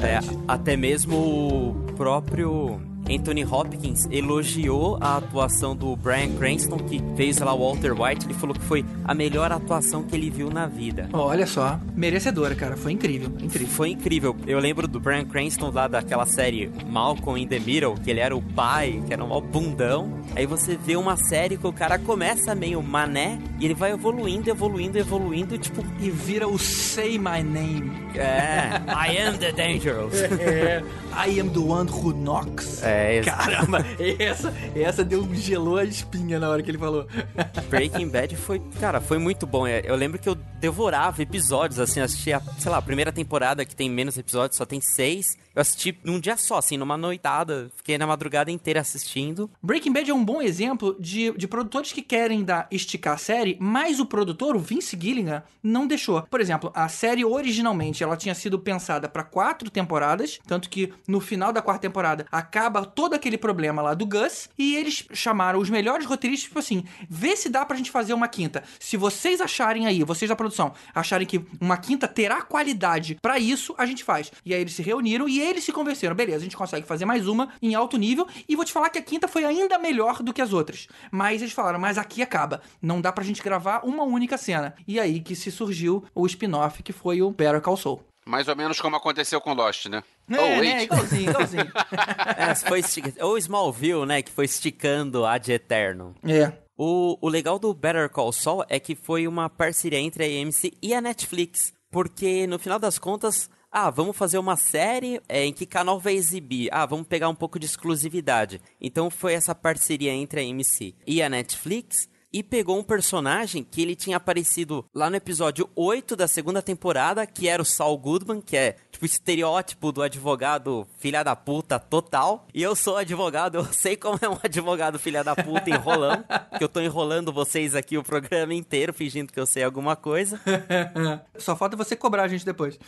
É, 0.00 0.20
até 0.46 0.76
mesmo 0.76 1.16
o 1.16 1.74
próprio 1.96 2.80
Anthony 3.10 3.44
Hopkins 3.44 4.06
elogiou 4.10 4.98
a 5.00 5.16
atuação 5.16 5.74
do 5.76 5.94
Bryan 5.96 6.32
Cranston, 6.38 6.78
que 6.78 7.02
fez 7.16 7.38
lá 7.38 7.52
o 7.54 7.58
Walter 7.58 7.92
White. 7.92 8.26
Ele 8.26 8.34
falou 8.34 8.54
que 8.54 8.62
foi 8.62 8.84
a 9.04 9.14
melhor 9.14 9.52
atuação 9.52 10.02
que 10.02 10.14
ele 10.14 10.30
viu 10.30 10.50
na 10.50 10.66
vida. 10.66 11.08
Olha 11.12 11.46
só, 11.46 11.78
merecedora, 11.94 12.54
cara. 12.54 12.76
Foi 12.76 12.92
incrível, 12.92 13.30
incrível. 13.40 13.68
Foi 13.68 13.90
incrível. 13.90 14.36
Eu 14.46 14.58
lembro 14.58 14.86
do 14.88 14.98
Bryan 15.00 15.24
Cranston 15.24 15.70
lá 15.70 15.88
daquela 15.88 16.26
série 16.26 16.70
Malcolm 16.86 17.40
in 17.40 17.46
the 17.46 17.58
Middle, 17.58 17.94
que 17.94 18.10
ele 18.10 18.20
era 18.20 18.36
o 18.36 18.42
pai, 18.42 19.02
que 19.06 19.12
era 19.12 19.22
um 19.24 19.40
bundão. 19.40 20.20
Aí 20.34 20.46
você 20.46 20.76
vê 20.76 20.96
uma 20.96 21.16
série 21.16 21.56
que 21.56 21.66
o 21.66 21.72
cara 21.72 21.98
começa 21.98 22.54
meio 22.54 22.82
mané 22.82 23.38
e 23.60 23.64
ele 23.64 23.74
vai 23.74 23.92
evoluindo, 23.92 24.50
evoluindo, 24.50 24.98
evoluindo, 24.98 25.56
tipo, 25.58 25.84
E 26.00 26.10
vira 26.10 26.46
o 26.48 26.58
Say 26.58 27.18
My 27.18 27.42
Name. 27.42 27.90
é, 28.14 28.80
I 28.88 29.18
am 29.18 29.38
the 29.38 29.52
dangerous. 29.52 30.14
É, 30.46 30.82
I 31.12 31.40
am 31.40 31.48
the 31.50 31.58
one 31.58 31.88
who 31.90 32.12
knocks. 32.12 32.82
É, 32.82 32.95
esse- 33.16 33.30
Caramba, 33.30 33.78
essa, 34.18 34.54
essa 34.74 35.04
deu 35.04 35.26
gelou 35.34 35.76
a 35.76 35.84
espinha 35.84 36.38
na 36.38 36.48
hora 36.48 36.62
que 36.62 36.70
ele 36.70 36.78
falou. 36.78 37.06
Breaking 37.68 38.08
Bad 38.08 38.36
foi, 38.36 38.60
cara, 38.80 39.00
foi 39.00 39.18
muito 39.18 39.46
bom. 39.46 39.66
É, 39.66 39.82
Eu 39.84 39.96
lembro 39.96 40.18
que 40.18 40.28
eu 40.28 40.34
devorava 40.34 41.22
episódios, 41.22 41.78
assim, 41.80 42.00
assistia, 42.00 42.40
sei 42.58 42.70
lá, 42.70 42.78
a 42.78 42.82
primeira 42.82 43.12
temporada 43.12 43.64
que 43.64 43.74
tem 43.76 43.88
menos 43.90 44.16
episódios, 44.18 44.56
só 44.56 44.64
tem 44.64 44.80
seis. 44.80 45.36
Eu 45.56 45.62
assisti 45.62 45.98
num 46.04 46.20
dia 46.20 46.36
só, 46.36 46.58
assim, 46.58 46.76
numa 46.76 46.98
noitada. 46.98 47.70
Fiquei 47.76 47.96
na 47.96 48.06
madrugada 48.06 48.50
inteira 48.50 48.82
assistindo. 48.82 49.50
Breaking 49.62 49.90
Bad 49.90 50.10
é 50.10 50.14
um 50.14 50.22
bom 50.22 50.42
exemplo 50.42 50.94
de, 51.00 51.32
de 51.32 51.48
produtores 51.48 51.94
que 51.94 52.02
querem 52.02 52.44
dar 52.44 52.68
esticar 52.70 53.14
a 53.14 53.16
série, 53.16 53.56
mas 53.58 53.98
o 53.98 54.04
produtor, 54.04 54.54
o 54.54 54.58
Vince 54.58 54.98
Gilligan, 55.00 55.42
não 55.62 55.86
deixou. 55.86 56.20
Por 56.22 56.42
exemplo, 56.42 56.70
a 56.74 56.90
série 56.90 57.24
originalmente 57.24 58.04
ela 58.04 58.18
tinha 58.18 58.34
sido 58.34 58.58
pensada 58.58 59.08
para 59.08 59.24
quatro 59.24 59.70
temporadas, 59.70 60.38
tanto 60.46 60.68
que 60.68 60.92
no 61.08 61.20
final 61.20 61.54
da 61.54 61.62
quarta 61.62 61.80
temporada 61.80 62.26
acaba 62.30 62.84
todo 62.84 63.14
aquele 63.14 63.38
problema 63.38 63.80
lá 63.80 63.94
do 63.94 64.04
Gus 64.04 64.50
e 64.58 64.76
eles 64.76 65.06
chamaram 65.14 65.58
os 65.58 65.70
melhores 65.70 66.04
roteiristas 66.04 66.48
tipo 66.48 66.58
assim, 66.58 66.84
vê 67.08 67.34
se 67.34 67.48
dá 67.48 67.64
pra 67.64 67.78
gente 67.78 67.90
fazer 67.90 68.12
uma 68.12 68.28
quinta. 68.28 68.62
Se 68.78 68.98
vocês 68.98 69.40
acharem 69.40 69.86
aí, 69.86 70.04
vocês 70.04 70.28
da 70.28 70.36
produção, 70.36 70.74
acharem 70.94 71.26
que 71.26 71.42
uma 71.58 71.78
quinta 71.78 72.06
terá 72.06 72.42
qualidade 72.42 73.16
pra 73.22 73.38
isso, 73.38 73.74
a 73.78 73.86
gente 73.86 74.04
faz. 74.04 74.30
E 74.44 74.52
aí 74.52 74.60
eles 74.60 74.74
se 74.74 74.82
reuniram 74.82 75.26
e 75.26 75.45
eles 75.48 75.64
se 75.64 75.72
convenceram, 75.72 76.14
beleza, 76.14 76.38
a 76.38 76.44
gente 76.44 76.56
consegue 76.56 76.86
fazer 76.86 77.04
mais 77.04 77.26
uma 77.26 77.50
em 77.60 77.74
alto 77.74 77.96
nível 77.96 78.26
e 78.48 78.56
vou 78.56 78.64
te 78.64 78.72
falar 78.72 78.90
que 78.90 78.98
a 78.98 79.02
quinta 79.02 79.28
foi 79.28 79.44
ainda 79.44 79.78
melhor 79.78 80.22
do 80.22 80.32
que 80.32 80.42
as 80.42 80.52
outras. 80.52 80.88
Mas 81.10 81.42
eles 81.42 81.54
falaram, 81.54 81.78
mas 81.78 81.98
aqui 81.98 82.22
acaba. 82.22 82.60
Não 82.80 83.00
dá 83.00 83.12
pra 83.12 83.24
gente 83.24 83.42
gravar 83.42 83.80
uma 83.84 84.02
única 84.04 84.36
cena. 84.36 84.74
E 84.86 84.98
aí 85.00 85.20
que 85.20 85.34
se 85.34 85.50
surgiu 85.50 86.04
o 86.14 86.26
spin-off 86.26 86.82
que 86.82 86.92
foi 86.92 87.22
o 87.22 87.30
Better 87.30 87.60
Call 87.60 87.76
Saul. 87.76 88.02
Mais 88.26 88.48
ou 88.48 88.56
menos 88.56 88.80
como 88.80 88.96
aconteceu 88.96 89.40
com 89.40 89.54
Lost, 89.54 89.86
né? 89.86 90.02
É, 90.28 90.34
oh, 90.34 90.60
né? 90.60 90.82
Igualzinho, 90.82 91.30
igualzinho. 91.30 91.72
É, 92.36 92.54
foi 92.56 92.80
estica... 92.80 93.24
Ou 93.24 93.38
Smallville, 93.38 94.04
né, 94.04 94.20
que 94.20 94.30
foi 94.30 94.44
esticando 94.44 95.24
a 95.24 95.38
de 95.38 95.52
eterno. 95.52 96.14
é. 96.24 96.52
O, 96.78 97.16
o 97.22 97.28
legal 97.30 97.58
do 97.58 97.72
Better 97.72 98.10
Call 98.10 98.32
Saul 98.32 98.62
é 98.68 98.78
que 98.78 98.94
foi 98.94 99.26
uma 99.26 99.48
parceria 99.48 99.98
entre 99.98 100.24
a 100.24 100.42
AMC 100.42 100.74
e 100.82 100.92
a 100.92 101.00
Netflix. 101.00 101.72
Porque 101.90 102.46
no 102.46 102.58
final 102.58 102.78
das 102.78 102.98
contas, 102.98 103.48
ah, 103.70 103.90
vamos 103.90 104.16
fazer 104.16 104.38
uma 104.38 104.56
série 104.56 105.20
é, 105.28 105.44
em 105.44 105.52
que 105.52 105.66
canal 105.66 106.00
vai 106.00 106.14
exibir? 106.14 106.68
Ah, 106.72 106.86
vamos 106.86 107.06
pegar 107.06 107.28
um 107.28 107.34
pouco 107.34 107.58
de 107.58 107.66
exclusividade. 107.66 108.60
Então 108.80 109.10
foi 109.10 109.34
essa 109.34 109.54
parceria 109.54 110.12
entre 110.12 110.40
a 110.40 110.42
AMC 110.42 110.94
e 111.06 111.22
a 111.22 111.28
Netflix. 111.28 112.08
E 112.32 112.42
pegou 112.42 112.78
um 112.78 112.82
personagem 112.82 113.64
que 113.64 113.80
ele 113.80 113.96
tinha 113.96 114.18
aparecido 114.18 114.84
lá 114.94 115.08
no 115.08 115.16
episódio 115.16 115.70
8 115.74 116.14
da 116.14 116.28
segunda 116.28 116.60
temporada, 116.60 117.26
que 117.26 117.48
era 117.48 117.62
o 117.62 117.64
Saul 117.64 117.96
Goodman, 117.96 118.42
que 118.42 118.56
é 118.56 118.76
tipo 118.96 119.04
estereótipo 119.04 119.92
do 119.92 120.02
advogado 120.02 120.86
filha 120.98 121.22
da 121.22 121.36
puta 121.36 121.78
total. 121.78 122.46
E 122.52 122.62
eu 122.62 122.74
sou 122.74 122.96
advogado, 122.96 123.56
eu 123.58 123.64
sei 123.66 123.96
como 123.96 124.18
é 124.20 124.28
um 124.28 124.38
advogado 124.42 124.98
filha 124.98 125.22
da 125.22 125.36
puta 125.36 125.70
enrolando. 125.70 126.24
que 126.56 126.64
eu 126.64 126.68
tô 126.68 126.80
enrolando 126.80 127.32
vocês 127.32 127.74
aqui 127.74 127.98
o 127.98 128.02
programa 128.02 128.54
inteiro, 128.54 128.92
fingindo 128.92 129.32
que 129.32 129.38
eu 129.38 129.46
sei 129.46 129.62
alguma 129.62 129.94
coisa. 129.94 130.40
Só 131.36 131.54
falta 131.54 131.76
você 131.76 131.94
cobrar 131.94 132.24
a 132.24 132.28
gente 132.28 132.44
depois. 132.44 132.78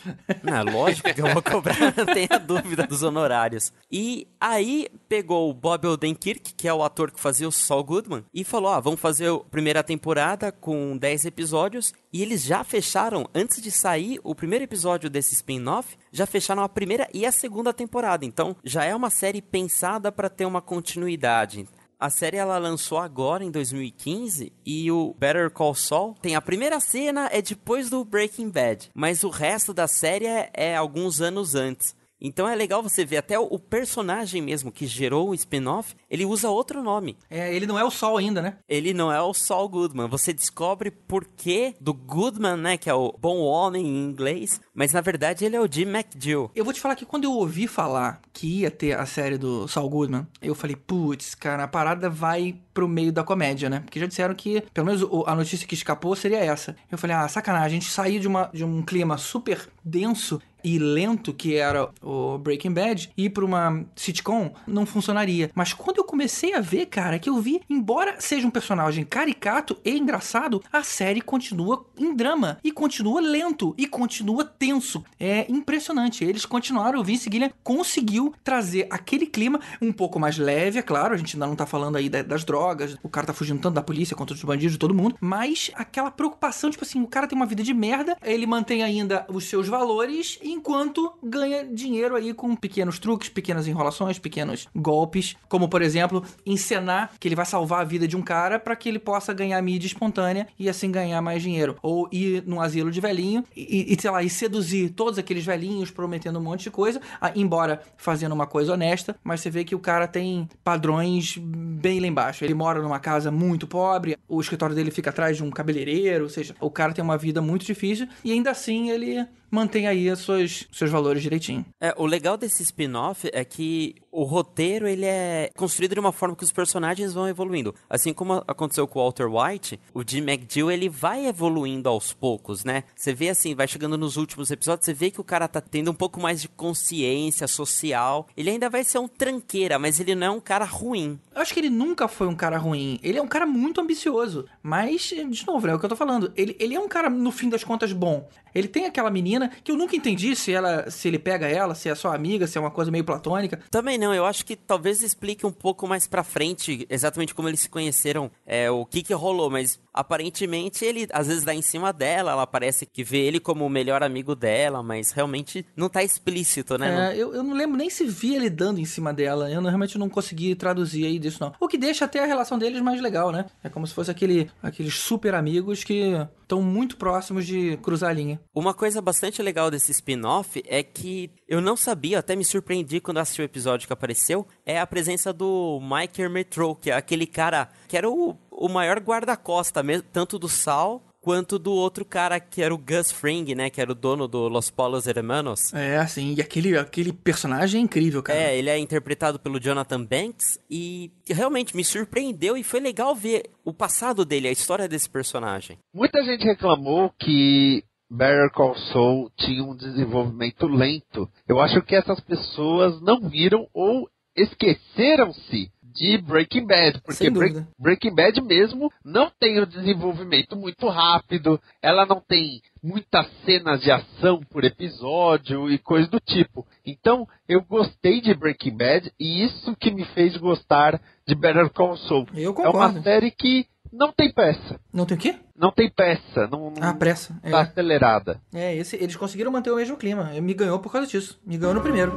Ah, 0.45 0.63
lógico 0.63 1.13
que 1.13 1.21
eu 1.21 1.31
vou 1.31 1.43
cobrar, 1.43 1.77
não 1.95 2.05
tenha 2.05 2.39
dúvida 2.39 2.87
dos 2.87 3.03
honorários. 3.03 3.71
E 3.91 4.27
aí 4.41 4.87
pegou 5.07 5.49
o 5.49 5.53
Bob 5.53 5.85
Odenkirk, 5.87 6.53
que 6.55 6.67
é 6.67 6.73
o 6.73 6.83
ator 6.83 7.11
que 7.11 7.19
fazia 7.19 7.47
o 7.47 7.51
Saul 7.51 7.83
Goodman, 7.83 8.25
e 8.33 8.43
falou: 8.43 8.71
ah, 8.71 8.79
vamos 8.79 8.99
fazer 8.99 9.31
a 9.31 9.39
primeira 9.39 9.83
temporada 9.83 10.51
com 10.51 10.97
10 10.97 11.25
episódios. 11.25 11.93
E 12.11 12.21
eles 12.21 12.43
já 12.43 12.63
fecharam, 12.63 13.27
antes 13.35 13.61
de 13.61 13.69
sair 13.69 14.19
o 14.23 14.33
primeiro 14.33 14.63
episódio 14.63 15.09
desse 15.09 15.35
spin-off, 15.35 15.95
já 16.11 16.25
fecharam 16.25 16.63
a 16.63 16.69
primeira 16.69 17.07
e 17.13 17.25
a 17.25 17.31
segunda 17.31 17.71
temporada. 17.71 18.25
Então 18.25 18.55
já 18.63 18.83
é 18.83 18.95
uma 18.95 19.09
série 19.09 19.41
pensada 19.41 20.11
para 20.11 20.29
ter 20.29 20.45
uma 20.45 20.61
continuidade. 20.61 21.67
A 21.99 22.09
série 22.09 22.37
ela 22.37 22.57
lançou 22.57 22.97
agora 22.97 23.43
em 23.43 23.51
2015 23.51 24.53
e 24.65 24.89
o 24.89 25.13
Better 25.19 25.51
Call 25.51 25.75
Saul 25.75 26.15
tem 26.21 26.33
a 26.33 26.41
primeira 26.41 26.79
cena 26.79 27.27
é 27.29 27.41
depois 27.41 27.89
do 27.89 28.05
Breaking 28.05 28.49
Bad, 28.49 28.89
mas 28.95 29.23
o 29.25 29.29
resto 29.29 29.73
da 29.73 29.85
série 29.85 30.25
é, 30.25 30.49
é 30.53 30.75
alguns 30.77 31.19
anos 31.19 31.55
antes. 31.55 31.93
Então 32.21 32.47
é 32.47 32.55
legal 32.55 32.83
você 32.83 33.05
ver 33.05 33.17
até 33.17 33.39
o, 33.39 33.57
personagem 33.57 34.41
mesmo 34.41 34.71
que 34.71 34.87
gerou 34.87 35.29
o 35.29 35.33
spin-off, 35.33 35.95
ele 36.09 36.25
usa 36.25 36.49
outro 36.49 36.83
nome. 36.83 37.17
É, 37.29 37.53
ele 37.53 37.67
não 37.67 37.77
é 37.77 37.83
o 37.83 37.91
Sol 37.91 38.17
ainda, 38.17 38.41
né? 38.41 38.57
Ele 38.67 38.93
não 38.93 39.11
é 39.11 39.21
o 39.21 39.33
Saul 39.33 39.69
Goodman. 39.69 40.07
Você 40.07 40.33
descobre 40.33 40.91
por 40.91 41.25
que 41.25 41.75
do 41.79 41.93
Goodman, 41.93 42.57
né, 42.57 42.77
que 42.77 42.89
é 42.89 42.93
o 42.93 43.13
bom 43.19 43.37
homem 43.39 43.85
em 43.85 44.05
inglês, 44.05 44.59
mas 44.73 44.91
na 44.91 45.01
verdade 45.01 45.45
ele 45.45 45.55
é 45.55 45.61
o 45.61 45.71
Jim 45.71 45.83
McGill. 45.83 46.51
Eu 46.55 46.65
vou 46.65 46.73
te 46.73 46.81
falar 46.81 46.95
que 46.95 47.05
quando 47.05 47.25
eu 47.25 47.31
ouvi 47.31 47.67
falar 47.67 48.21
que 48.33 48.61
ia 48.61 48.71
ter 48.71 48.97
a 48.97 49.05
série 49.05 49.37
do 49.37 49.67
Saul 49.67 49.89
Goodman, 49.89 50.27
eu 50.41 50.55
falei, 50.55 50.75
putz, 50.75 51.35
cara, 51.35 51.63
a 51.63 51.67
parada 51.67 52.09
vai 52.09 52.55
pro 52.73 52.87
meio 52.87 53.11
da 53.11 53.23
comédia, 53.23 53.69
né? 53.69 53.81
Porque 53.81 53.99
já 53.99 54.05
disseram 54.05 54.33
que, 54.33 54.61
pelo 54.73 54.87
menos 54.87 55.03
a 55.25 55.35
notícia 55.35 55.67
que 55.67 55.73
escapou 55.73 56.15
seria 56.15 56.39
essa. 56.39 56.75
Eu 56.89 56.97
falei, 56.97 57.15
ah, 57.15 57.27
sacanagem, 57.27 57.77
a 57.77 57.81
gente 57.81 57.91
sair 57.91 58.19
de, 58.19 58.27
uma, 58.27 58.49
de 58.53 58.63
um 58.63 58.81
clima 58.81 59.17
super 59.17 59.67
denso 59.83 60.41
e 60.63 60.77
lento 60.79 61.33
que 61.33 61.55
era 61.55 61.89
o 62.01 62.37
Breaking 62.37 62.71
Bad 62.71 63.11
ir 63.17 63.29
pra 63.29 63.45
uma 63.45 63.85
sitcom 63.95 64.51
não 64.67 64.85
funcionaria. 64.85 65.49
Mas 65.53 65.73
quando 65.73 65.97
eu 65.97 66.03
comecei 66.03 66.53
a 66.53 66.61
ver, 66.61 66.85
cara, 66.87 67.19
que 67.19 67.29
eu 67.29 67.37
vi, 67.41 67.61
embora 67.69 68.15
seja 68.19 68.45
um 68.47 68.51
personagem 68.51 69.03
caricato 69.05 69.77
e 69.83 69.97
engraçado, 69.97 70.61
a 70.71 70.83
série 70.83 71.21
continua 71.21 71.85
em 71.97 72.15
drama 72.15 72.57
e 72.63 72.71
continua 72.71 73.21
lento 73.21 73.73
e 73.77 73.85
continua 73.87 74.43
tenso. 74.45 75.03
É 75.19 75.45
impressionante. 75.49 76.23
Eles 76.23 76.45
continuaram, 76.45 76.99
o 76.99 77.03
Vince 77.03 77.29
Gilliam 77.31 77.51
conseguiu 77.63 78.33
trazer 78.43 78.87
aquele 78.89 79.25
clima 79.25 79.59
um 79.81 79.91
pouco 79.91 80.19
mais 80.19 80.37
leve, 80.37 80.79
é 80.79 80.81
claro, 80.81 81.13
a 81.13 81.17
gente 81.17 81.35
ainda 81.35 81.47
não 81.47 81.55
tá 81.55 81.65
falando 81.65 81.95
aí 81.95 82.09
da- 82.09 82.21
das 82.21 82.43
drogas, 82.43 82.97
o 83.03 83.09
cara 83.09 83.27
tá 83.27 83.33
fugindo 83.33 83.59
tanto 83.61 83.75
da 83.75 83.81
polícia 83.81 84.15
contra 84.15 84.35
os 84.35 84.43
bandidos, 84.43 84.77
todo 84.77 84.93
mundo, 84.93 85.15
mas 85.21 85.71
aquela 85.75 86.11
preocupação, 86.11 86.69
tipo 86.69 86.83
assim, 86.83 87.01
o 87.01 87.07
cara 87.07 87.27
tem 87.27 87.35
uma 87.35 87.45
vida 87.45 87.63
de 87.63 87.73
merda, 87.73 88.17
ele 88.23 88.45
mantém 88.45 88.83
ainda 88.83 89.25
os 89.29 89.45
seus 89.45 89.67
valores 89.67 90.37
enquanto 90.51 91.13
ganha 91.23 91.65
dinheiro 91.65 92.15
aí 92.15 92.33
com 92.33 92.55
pequenos 92.55 92.99
truques, 92.99 93.29
pequenas 93.29 93.67
enrolações, 93.67 94.19
pequenos 94.19 94.67
golpes, 94.75 95.35
como 95.47 95.69
por 95.69 95.81
exemplo, 95.81 96.23
encenar 96.45 97.11
que 97.19 97.27
ele 97.27 97.35
vai 97.35 97.45
salvar 97.45 97.81
a 97.81 97.83
vida 97.83 98.07
de 98.07 98.17
um 98.17 98.21
cara 98.21 98.59
para 98.59 98.75
que 98.75 98.89
ele 98.89 98.99
possa 98.99 99.33
ganhar 99.33 99.61
mídia 99.61 99.87
espontânea 99.87 100.47
e 100.57 100.69
assim 100.69 100.91
ganhar 100.91 101.21
mais 101.21 101.41
dinheiro. 101.41 101.77
Ou 101.81 102.07
ir 102.11 102.43
num 102.45 102.61
asilo 102.61 102.91
de 102.91 102.99
velhinho 102.99 103.43
e, 103.55 103.93
e 103.93 104.01
sei 104.01 104.11
lá, 104.11 104.23
e 104.23 104.29
seduzir 104.29 104.89
todos 104.91 105.19
aqueles 105.19 105.45
velhinhos 105.45 105.91
prometendo 105.91 106.39
um 106.39 106.41
monte 106.41 106.63
de 106.63 106.71
coisa, 106.71 107.01
embora 107.35 107.81
fazendo 107.97 108.33
uma 108.33 108.47
coisa 108.47 108.73
honesta, 108.73 109.15
mas 109.23 109.41
você 109.41 109.49
vê 109.49 109.63
que 109.63 109.75
o 109.75 109.79
cara 109.79 110.07
tem 110.07 110.47
padrões 110.63 111.37
bem 111.37 111.99
lá 111.99 112.07
embaixo. 112.07 112.43
Ele 112.43 112.53
mora 112.53 112.81
numa 112.81 112.99
casa 112.99 113.31
muito 113.31 113.67
pobre, 113.67 114.17
o 114.27 114.39
escritório 114.39 114.75
dele 114.75 114.91
fica 114.91 115.09
atrás 115.09 115.37
de 115.37 115.43
um 115.43 115.49
cabeleireiro, 115.49 116.23
ou 116.23 116.29
seja, 116.29 116.55
o 116.59 116.69
cara 116.69 116.93
tem 116.93 117.03
uma 117.03 117.17
vida 117.17 117.41
muito 117.41 117.65
difícil 117.65 118.07
e 118.23 118.31
ainda 118.31 118.51
assim 118.51 118.89
ele 118.89 119.25
mantém 119.51 119.87
aí 119.87 120.09
os 120.09 120.19
seus, 120.19 120.67
seus 120.71 120.91
valores 120.91 121.21
direitinho. 121.21 121.65
É, 121.79 121.93
o 121.97 122.05
legal 122.05 122.37
desse 122.37 122.63
spin-off 122.63 123.29
é 123.33 123.43
que 123.43 123.95
o 124.11 124.23
roteiro 124.23 124.87
ele 124.87 125.05
é 125.05 125.51
construído 125.55 125.93
de 125.93 125.99
uma 125.99 126.11
forma 126.11 126.35
que 126.35 126.43
os 126.43 126.51
personagens 126.51 127.13
vão 127.13 127.27
evoluindo. 127.27 127.73
Assim 127.89 128.13
como 128.13 128.43
aconteceu 128.47 128.87
com 128.87 128.99
o 128.99 129.03
Walter 129.03 129.27
White, 129.27 129.79
o 129.93 130.03
Jim 130.05 130.21
McGill 130.21 130.71
ele 130.71 130.89
vai 130.89 131.27
evoluindo 131.27 131.89
aos 131.89 132.13
poucos, 132.13 132.63
né? 132.63 132.83
Você 132.95 133.13
vê 133.13 133.29
assim, 133.29 133.55
vai 133.55 133.67
chegando 133.67 133.97
nos 133.97 134.17
últimos 134.17 134.51
episódios, 134.51 134.85
você 134.85 134.93
vê 134.93 135.11
que 135.11 135.21
o 135.21 135.23
cara 135.23 135.47
tá 135.47 135.61
tendo 135.61 135.91
um 135.91 135.93
pouco 135.93 136.19
mais 136.19 136.41
de 136.41 136.47
consciência 136.47 137.47
social. 137.47 138.27
Ele 138.35 138.49
ainda 138.49 138.69
vai 138.69 138.83
ser 138.83 138.99
um 138.99 139.07
tranqueira, 139.07 139.77
mas 139.77 139.99
ele 139.99 140.15
não 140.15 140.27
é 140.27 140.31
um 140.31 140.39
cara 140.39 140.65
ruim. 140.65 141.19
Eu 141.33 141.41
acho 141.41 141.53
que 141.53 141.59
ele 141.59 141.69
nunca 141.69 142.07
foi 142.07 142.27
um 142.27 142.35
cara 142.35 142.57
ruim. 142.57 142.99
Ele 143.03 143.17
é 143.17 143.21
um 143.21 143.27
cara 143.27 143.45
muito 143.45 143.79
ambicioso. 143.79 144.45
Mas, 144.61 145.03
de 145.03 145.45
novo, 145.45 145.67
né, 145.67 145.73
é 145.73 145.75
o 145.75 145.79
que 145.79 145.85
eu 145.85 145.89
tô 145.89 145.95
falando. 145.95 146.31
Ele, 146.35 146.55
ele 146.59 146.75
é 146.75 146.79
um 146.79 146.87
cara, 146.87 147.09
no 147.09 147.31
fim 147.31 147.49
das 147.49 147.63
contas, 147.63 147.93
bom. 147.93 148.27
Ele 148.53 148.67
tem 148.67 148.85
aquela 148.85 149.09
menina 149.09 149.51
que 149.63 149.71
eu 149.71 149.77
nunca 149.77 149.95
entendi 149.95 150.35
se 150.35 150.51
ela 150.51 150.89
se 150.89 151.07
ele 151.07 151.19
pega 151.19 151.47
ela, 151.47 151.75
se 151.75 151.87
é 151.87 151.95
só 151.95 152.13
amiga, 152.13 152.47
se 152.47 152.57
é 152.57 152.61
uma 152.61 152.71
coisa 152.71 152.89
meio 152.89 153.03
platônica. 153.03 153.59
Também 153.69 153.97
não, 153.99 154.13
eu 154.13 154.25
acho 154.25 154.43
que 154.45 154.55
talvez 154.55 155.03
explique 155.03 155.45
um 155.45 155.51
pouco 155.51 155.87
mais 155.87 156.07
pra 156.07 156.23
frente 156.23 156.87
exatamente 156.89 157.35
como 157.35 157.47
eles 157.47 157.59
se 157.59 157.69
conheceram, 157.69 158.31
é, 158.45 158.71
o 158.71 158.85
que 158.85 159.03
que 159.03 159.13
rolou, 159.13 159.49
mas 159.49 159.79
aparentemente 159.93 160.83
ele 160.85 161.07
às 161.11 161.27
vezes 161.27 161.43
dá 161.43 161.53
em 161.53 161.61
cima 161.61 161.93
dela, 161.93 162.31
ela 162.31 162.47
parece 162.47 162.85
que 162.85 163.03
vê 163.03 163.19
ele 163.19 163.39
como 163.39 163.65
o 163.65 163.69
melhor 163.69 164.01
amigo 164.01 164.35
dela, 164.35 164.81
mas 164.81 165.11
realmente 165.11 165.65
não 165.75 165.89
tá 165.89 166.03
explícito, 166.03 166.77
né? 166.77 167.11
É, 167.13 167.17
eu, 167.17 167.33
eu 167.33 167.43
não 167.43 167.53
lembro 167.53 167.77
nem 167.77 167.89
se 167.89 168.05
vi 168.05 168.35
ele 168.35 168.49
dando 168.49 168.79
em 168.79 168.85
cima 168.85 169.13
dela. 169.13 169.51
Eu 169.51 169.61
não- 169.61 169.69
realmente 169.69 169.97
não 169.97 170.09
consegui 170.09 170.55
traduzir 170.55 171.05
aí 171.05 171.19
disso, 171.19 171.37
não. 171.41 171.53
O 171.59 171.67
que 171.67 171.77
deixa 171.77 172.05
até 172.05 172.23
a 172.23 172.25
relação 172.25 172.57
deles 172.57 172.81
mais 172.81 173.01
legal, 173.01 173.31
né? 173.31 173.45
É 173.63 173.69
como 173.69 173.85
se 173.85 173.93
fosse 173.93 174.09
aquele, 174.09 174.49
aqueles 174.63 174.95
super 174.95 175.33
amigos 175.35 175.83
que 175.83 176.13
estão 176.41 176.61
muito 176.61 176.97
próximos 176.97 177.45
de 177.45 177.77
cruzar 177.77 178.09
a 178.09 178.13
linha. 178.13 178.39
Uma 178.55 178.73
coisa 178.73 179.01
bastante 179.01 179.41
legal 179.41 179.69
desse 179.69 179.91
spin-off 179.91 180.63
é 180.65 180.81
que 180.81 181.29
eu 181.47 181.61
não 181.61 181.75
sabia, 181.75 182.19
até 182.19 182.35
me 182.35 182.45
surpreendi 182.45 182.99
quando 182.99 183.17
assisti 183.19 183.41
o 183.41 183.43
episódio 183.43 183.87
que 183.89 183.93
apareceu, 183.93 184.47
é 184.65 184.79
a 184.79 184.87
presença 184.87 185.33
do 185.33 185.79
Mike 185.81 186.21
Ermetro, 186.21 186.75
que 186.75 186.91
é 186.91 186.93
aquele 186.93 187.25
cara 187.25 187.69
que 187.87 187.97
era 187.97 188.09
o, 188.09 188.37
o 188.51 188.69
maior 188.69 188.99
guarda-costa, 188.99 189.83
mesmo, 189.83 190.07
tanto 190.11 190.37
do 190.37 190.47
Sal 190.47 191.03
quanto 191.21 191.59
do 191.59 191.73
outro 191.73 192.05
cara 192.05 192.39
que 192.39 192.61
era 192.61 192.73
o 192.73 192.77
Gus 192.77 193.11
Fring, 193.11 193.53
né, 193.53 193.69
que 193.69 193.81
era 193.81 193.91
o 193.91 193.95
dono 193.95 194.27
do 194.27 194.47
Los 194.47 194.69
Polos 194.69 195.05
Hermanos. 195.05 195.73
É, 195.73 195.97
assim, 195.97 196.33
e 196.37 196.41
aquele, 196.41 196.77
aquele 196.77 197.11
personagem 197.11 197.81
é 197.81 197.83
incrível, 197.83 198.23
cara. 198.23 198.39
É, 198.39 198.57
ele 198.57 198.69
é 198.69 198.77
interpretado 198.77 199.39
pelo 199.39 199.59
Jonathan 199.59 200.03
Banks 200.03 200.59
e 200.69 201.11
realmente 201.27 201.75
me 201.75 201.83
surpreendeu 201.83 202.55
e 202.55 202.63
foi 202.63 202.79
legal 202.79 203.13
ver 203.15 203.49
o 203.65 203.73
passado 203.73 204.23
dele, 204.23 204.47
a 204.47 204.51
história 204.51 204.87
desse 204.87 205.09
personagem. 205.09 205.77
Muita 205.93 206.23
gente 206.23 206.43
reclamou 206.43 207.11
que 207.19 207.83
Better 208.09 208.49
Call 208.51 208.75
Saul 208.91 209.31
tinha 209.37 209.63
um 209.63 209.75
desenvolvimento 209.75 210.67
lento. 210.67 211.29
Eu 211.47 211.59
acho 211.59 211.81
que 211.81 211.95
essas 211.95 212.19
pessoas 212.19 212.99
não 213.01 213.21
viram 213.29 213.67
ou 213.73 214.09
esqueceram-se 214.35 215.71
de 215.83 216.17
Breaking 216.19 216.65
Bad, 216.65 217.01
porque 217.01 217.29
Break-. 217.29 217.65
Breaking 217.77 218.13
Bad 218.15 218.41
mesmo 218.41 218.91
não 219.03 219.29
tem 219.39 219.59
o 219.59 219.65
desenvolvimento 219.65 220.55
muito 220.55 220.87
rápido, 220.87 221.59
ela 221.81 222.05
não 222.05 222.21
tem 222.21 222.61
muitas 222.81 223.27
cenas 223.43 223.81
de 223.81 223.91
ação 223.91 224.39
por 224.49 224.63
episódio 224.63 225.69
e 225.69 225.77
coisa 225.77 226.07
do 226.07 226.19
tipo. 226.19 226.65
Então, 226.85 227.27
eu 227.47 227.61
gostei 227.63 228.21
de 228.21 228.33
Breaking 228.33 228.77
Bad 228.77 229.11
e 229.19 229.43
isso 229.43 229.75
que 229.75 229.91
me 229.91 230.05
fez 230.05 230.37
gostar 230.37 231.01
de 231.27 231.35
Better 231.35 231.69
Call 231.71 231.97
Saul. 231.97 232.27
Eu 232.35 232.51
É 232.51 232.53
concordo. 232.53 232.77
uma 232.77 233.01
série 233.03 233.31
que 233.31 233.65
não 233.91 234.11
tem 234.13 234.31
peça. 234.31 234.79
Não 234.93 235.05
tem 235.05 235.17
o 235.17 235.19
quê? 235.19 235.35
Não 235.59 235.71
tem 235.71 235.89
peça, 235.91 236.47
não, 236.49 236.71
não 236.71 236.81
Ah, 236.81 236.93
pressa. 236.93 237.35
É. 237.43 237.51
tá 237.51 237.61
acelerada. 237.61 238.39
É, 238.53 238.73
esse, 238.75 238.95
eles 238.95 239.17
conseguiram 239.17 239.51
manter 239.51 239.69
o 239.71 239.75
mesmo 239.75 239.97
clima. 239.97 240.23
Me 240.41 240.53
ganhou 240.53 240.79
por 240.79 240.89
causa 240.89 241.05
disso. 241.05 241.37
Me 241.45 241.57
ganhou 241.57 241.73
no 241.75 241.81
primeiro. 241.81 242.13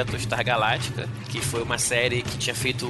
De 0.00 0.04
Battlestar 0.04 0.44
Galactica, 0.44 1.08
que 1.30 1.40
foi 1.40 1.62
uma 1.62 1.78
série 1.78 2.22
que 2.22 2.36
tinha 2.38 2.54
feito 2.54 2.86